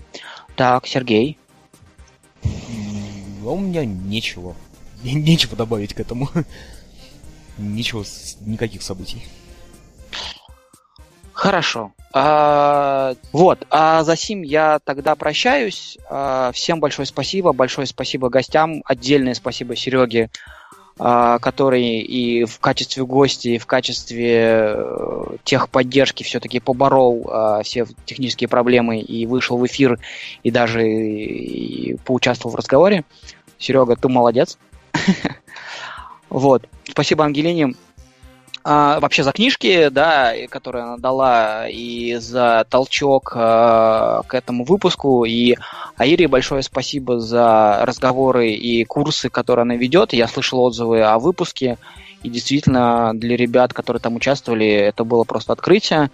Так, 0.56 0.88
Сергей. 0.88 1.38
А 2.44 3.50
у 3.50 3.60
меня 3.60 3.86
нечего. 3.86 4.56
Нечего 5.04 5.56
добавить 5.56 5.94
к 5.94 6.00
этому. 6.00 6.30
Ничего, 7.58 8.04
никаких 8.42 8.82
событий. 8.82 9.24
Хорошо. 11.42 11.92
А, 12.14 13.16
вот, 13.32 13.66
а 13.72 14.04
за 14.04 14.16
сим 14.16 14.44
я 14.44 14.78
тогда 14.78 15.16
прощаюсь. 15.16 15.98
А, 16.08 16.52
всем 16.52 16.80
большое 16.80 17.08
спасибо, 17.08 17.52
большое 17.52 17.88
спасибо 17.88 18.30
гостям, 18.30 18.84
отдельное 18.86 19.34
спасибо 19.34 19.76
Сереге, 19.76 20.30
а, 21.00 21.40
который 21.40 22.02
и 22.02 22.46
в 22.46 22.60
качестве 22.60 23.08
гостя, 23.08 23.50
и 23.50 23.58
в 23.58 23.66
качестве 23.66 24.76
э, 24.76 25.26
техподдержки 25.44 26.22
все-таки 26.22 26.60
поборол 26.60 27.28
а, 27.28 27.64
все 27.64 27.88
технические 28.06 28.48
проблемы 28.48 29.00
и 29.00 29.26
вышел 29.26 29.58
в 29.58 29.66
эфир, 29.66 29.98
и 30.44 30.52
даже 30.52 30.88
и 30.88 31.96
поучаствовал 32.06 32.54
в 32.54 32.60
разговоре. 32.60 33.04
Серега, 33.58 33.96
ты 33.96 34.08
молодец. 34.10 34.60
Вот. 36.30 36.66
Спасибо 36.86 37.26
Ангелине 37.26 37.76
а, 38.64 39.00
вообще 39.00 39.24
за 39.24 39.32
книжки, 39.32 39.90
да, 39.90 40.34
которые 40.50 40.84
она 40.84 40.98
дала, 40.98 41.68
и 41.68 42.16
за 42.16 42.66
толчок 42.70 43.34
а, 43.36 44.22
к 44.28 44.36
этому 44.36 44.66
выпуску. 44.66 45.26
И 45.26 45.56
Аире 45.98 46.28
большое 46.28 46.62
спасибо 46.62 47.20
за 47.20 47.80
разговоры 47.84 48.52
и 48.52 48.84
курсы, 48.86 49.30
которые 49.30 49.64
она 49.64 49.76
ведет. 49.76 50.14
Я 50.14 50.28
слышал 50.28 50.60
отзывы 50.60 51.02
о 51.02 51.18
выпуске, 51.18 51.78
и 52.22 52.30
действительно 52.30 53.14
для 53.16 53.36
ребят, 53.36 53.74
которые 53.74 54.00
там 54.00 54.16
участвовали, 54.16 54.68
это 54.68 55.04
было 55.04 55.24
просто 55.24 55.54
открытие, 55.54 56.12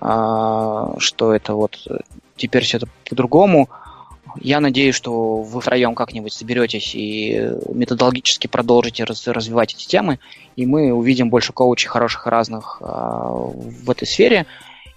а, 0.00 0.94
что 0.98 1.34
это 1.34 1.54
вот 1.54 1.76
теперь 2.36 2.64
все 2.64 2.78
это 2.78 2.88
по-другому. 3.08 3.68
Я 4.36 4.60
надеюсь, 4.60 4.94
что 4.94 5.42
вы 5.42 5.60
втроем 5.60 5.94
как-нибудь 5.94 6.32
соберетесь 6.32 6.94
и 6.94 7.52
методологически 7.72 8.46
продолжите 8.46 9.04
раз, 9.04 9.26
развивать 9.26 9.74
эти 9.74 9.86
темы, 9.86 10.18
и 10.56 10.66
мы 10.66 10.92
увидим 10.92 11.30
больше 11.30 11.52
коучей 11.52 11.88
хороших 11.88 12.26
разных 12.26 12.78
э, 12.80 12.84
в 12.84 13.90
этой 13.90 14.06
сфере. 14.06 14.46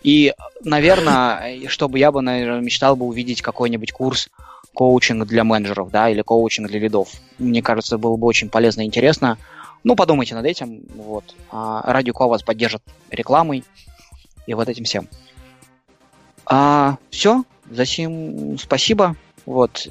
И, 0.04 0.34
наверное, 0.64 1.68
чтобы 1.68 2.00
я 2.00 2.12
бы, 2.12 2.22
наверное, 2.22 2.62
мечтал 2.62 2.96
бы 2.96 3.06
увидеть 3.06 3.42
какой-нибудь 3.42 3.92
курс 3.92 4.30
коучинг 4.74 5.26
для 5.28 5.44
менеджеров, 5.44 5.92
да, 5.92 6.10
или 6.10 6.22
коучинг 6.22 6.68
для 6.68 6.80
лидов. 6.80 7.10
Мне 7.38 7.62
кажется, 7.62 7.98
было 7.98 8.18
бы 8.18 8.28
очень 8.28 8.50
полезно 8.50 8.82
и 8.82 8.86
интересно. 8.86 9.38
Ну, 9.84 9.96
подумайте 9.96 10.36
над 10.36 10.46
этим. 10.46 10.84
Вот. 10.96 11.36
А, 11.52 11.82
Радио 11.86 12.14
Ко 12.14 12.28
вас 12.28 12.44
поддержит 12.44 12.82
рекламой 13.10 13.64
и 14.48 14.54
вот 14.54 14.70
этим 14.70 14.84
всем. 14.86 15.08
А, 16.46 16.98
все, 17.10 17.44
Засим 17.74 18.58
спасибо. 18.58 19.16
Вот. 19.46 19.88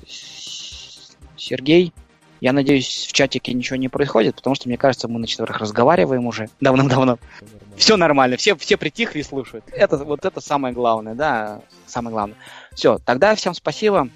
Сергей, 1.36 1.92
я 2.40 2.52
надеюсь, 2.52 3.06
в 3.08 3.12
чатике 3.12 3.52
ничего 3.52 3.76
не 3.76 3.88
происходит, 3.88 4.36
потому 4.36 4.54
что, 4.54 4.68
мне 4.68 4.78
кажется, 4.78 5.08
мы 5.08 5.18
на 5.18 5.26
четверых 5.26 5.58
разговариваем 5.58 6.26
уже 6.26 6.48
давным-давно. 6.60 7.18
Все 7.76 7.96
нормально, 7.96 8.36
все, 8.36 8.56
все 8.56 8.76
притихли 8.76 9.20
и 9.20 9.22
слушают. 9.22 9.64
Это, 9.72 9.96
вот 9.98 10.24
это 10.24 10.40
самое 10.40 10.74
главное, 10.74 11.14
да, 11.14 11.60
самое 11.86 12.12
главное. 12.12 12.36
Все, 12.74 12.98
тогда 12.98 13.34
всем 13.34 13.54
спасибо, 13.54 14.08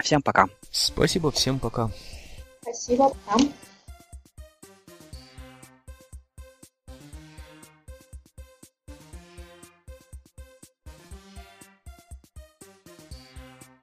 всем 0.00 0.22
пока. 0.22 0.46
Спасибо, 0.70 1.30
всем 1.30 1.58
пока. 1.58 1.90
Спасибо, 2.62 3.12
пока. 3.26 3.44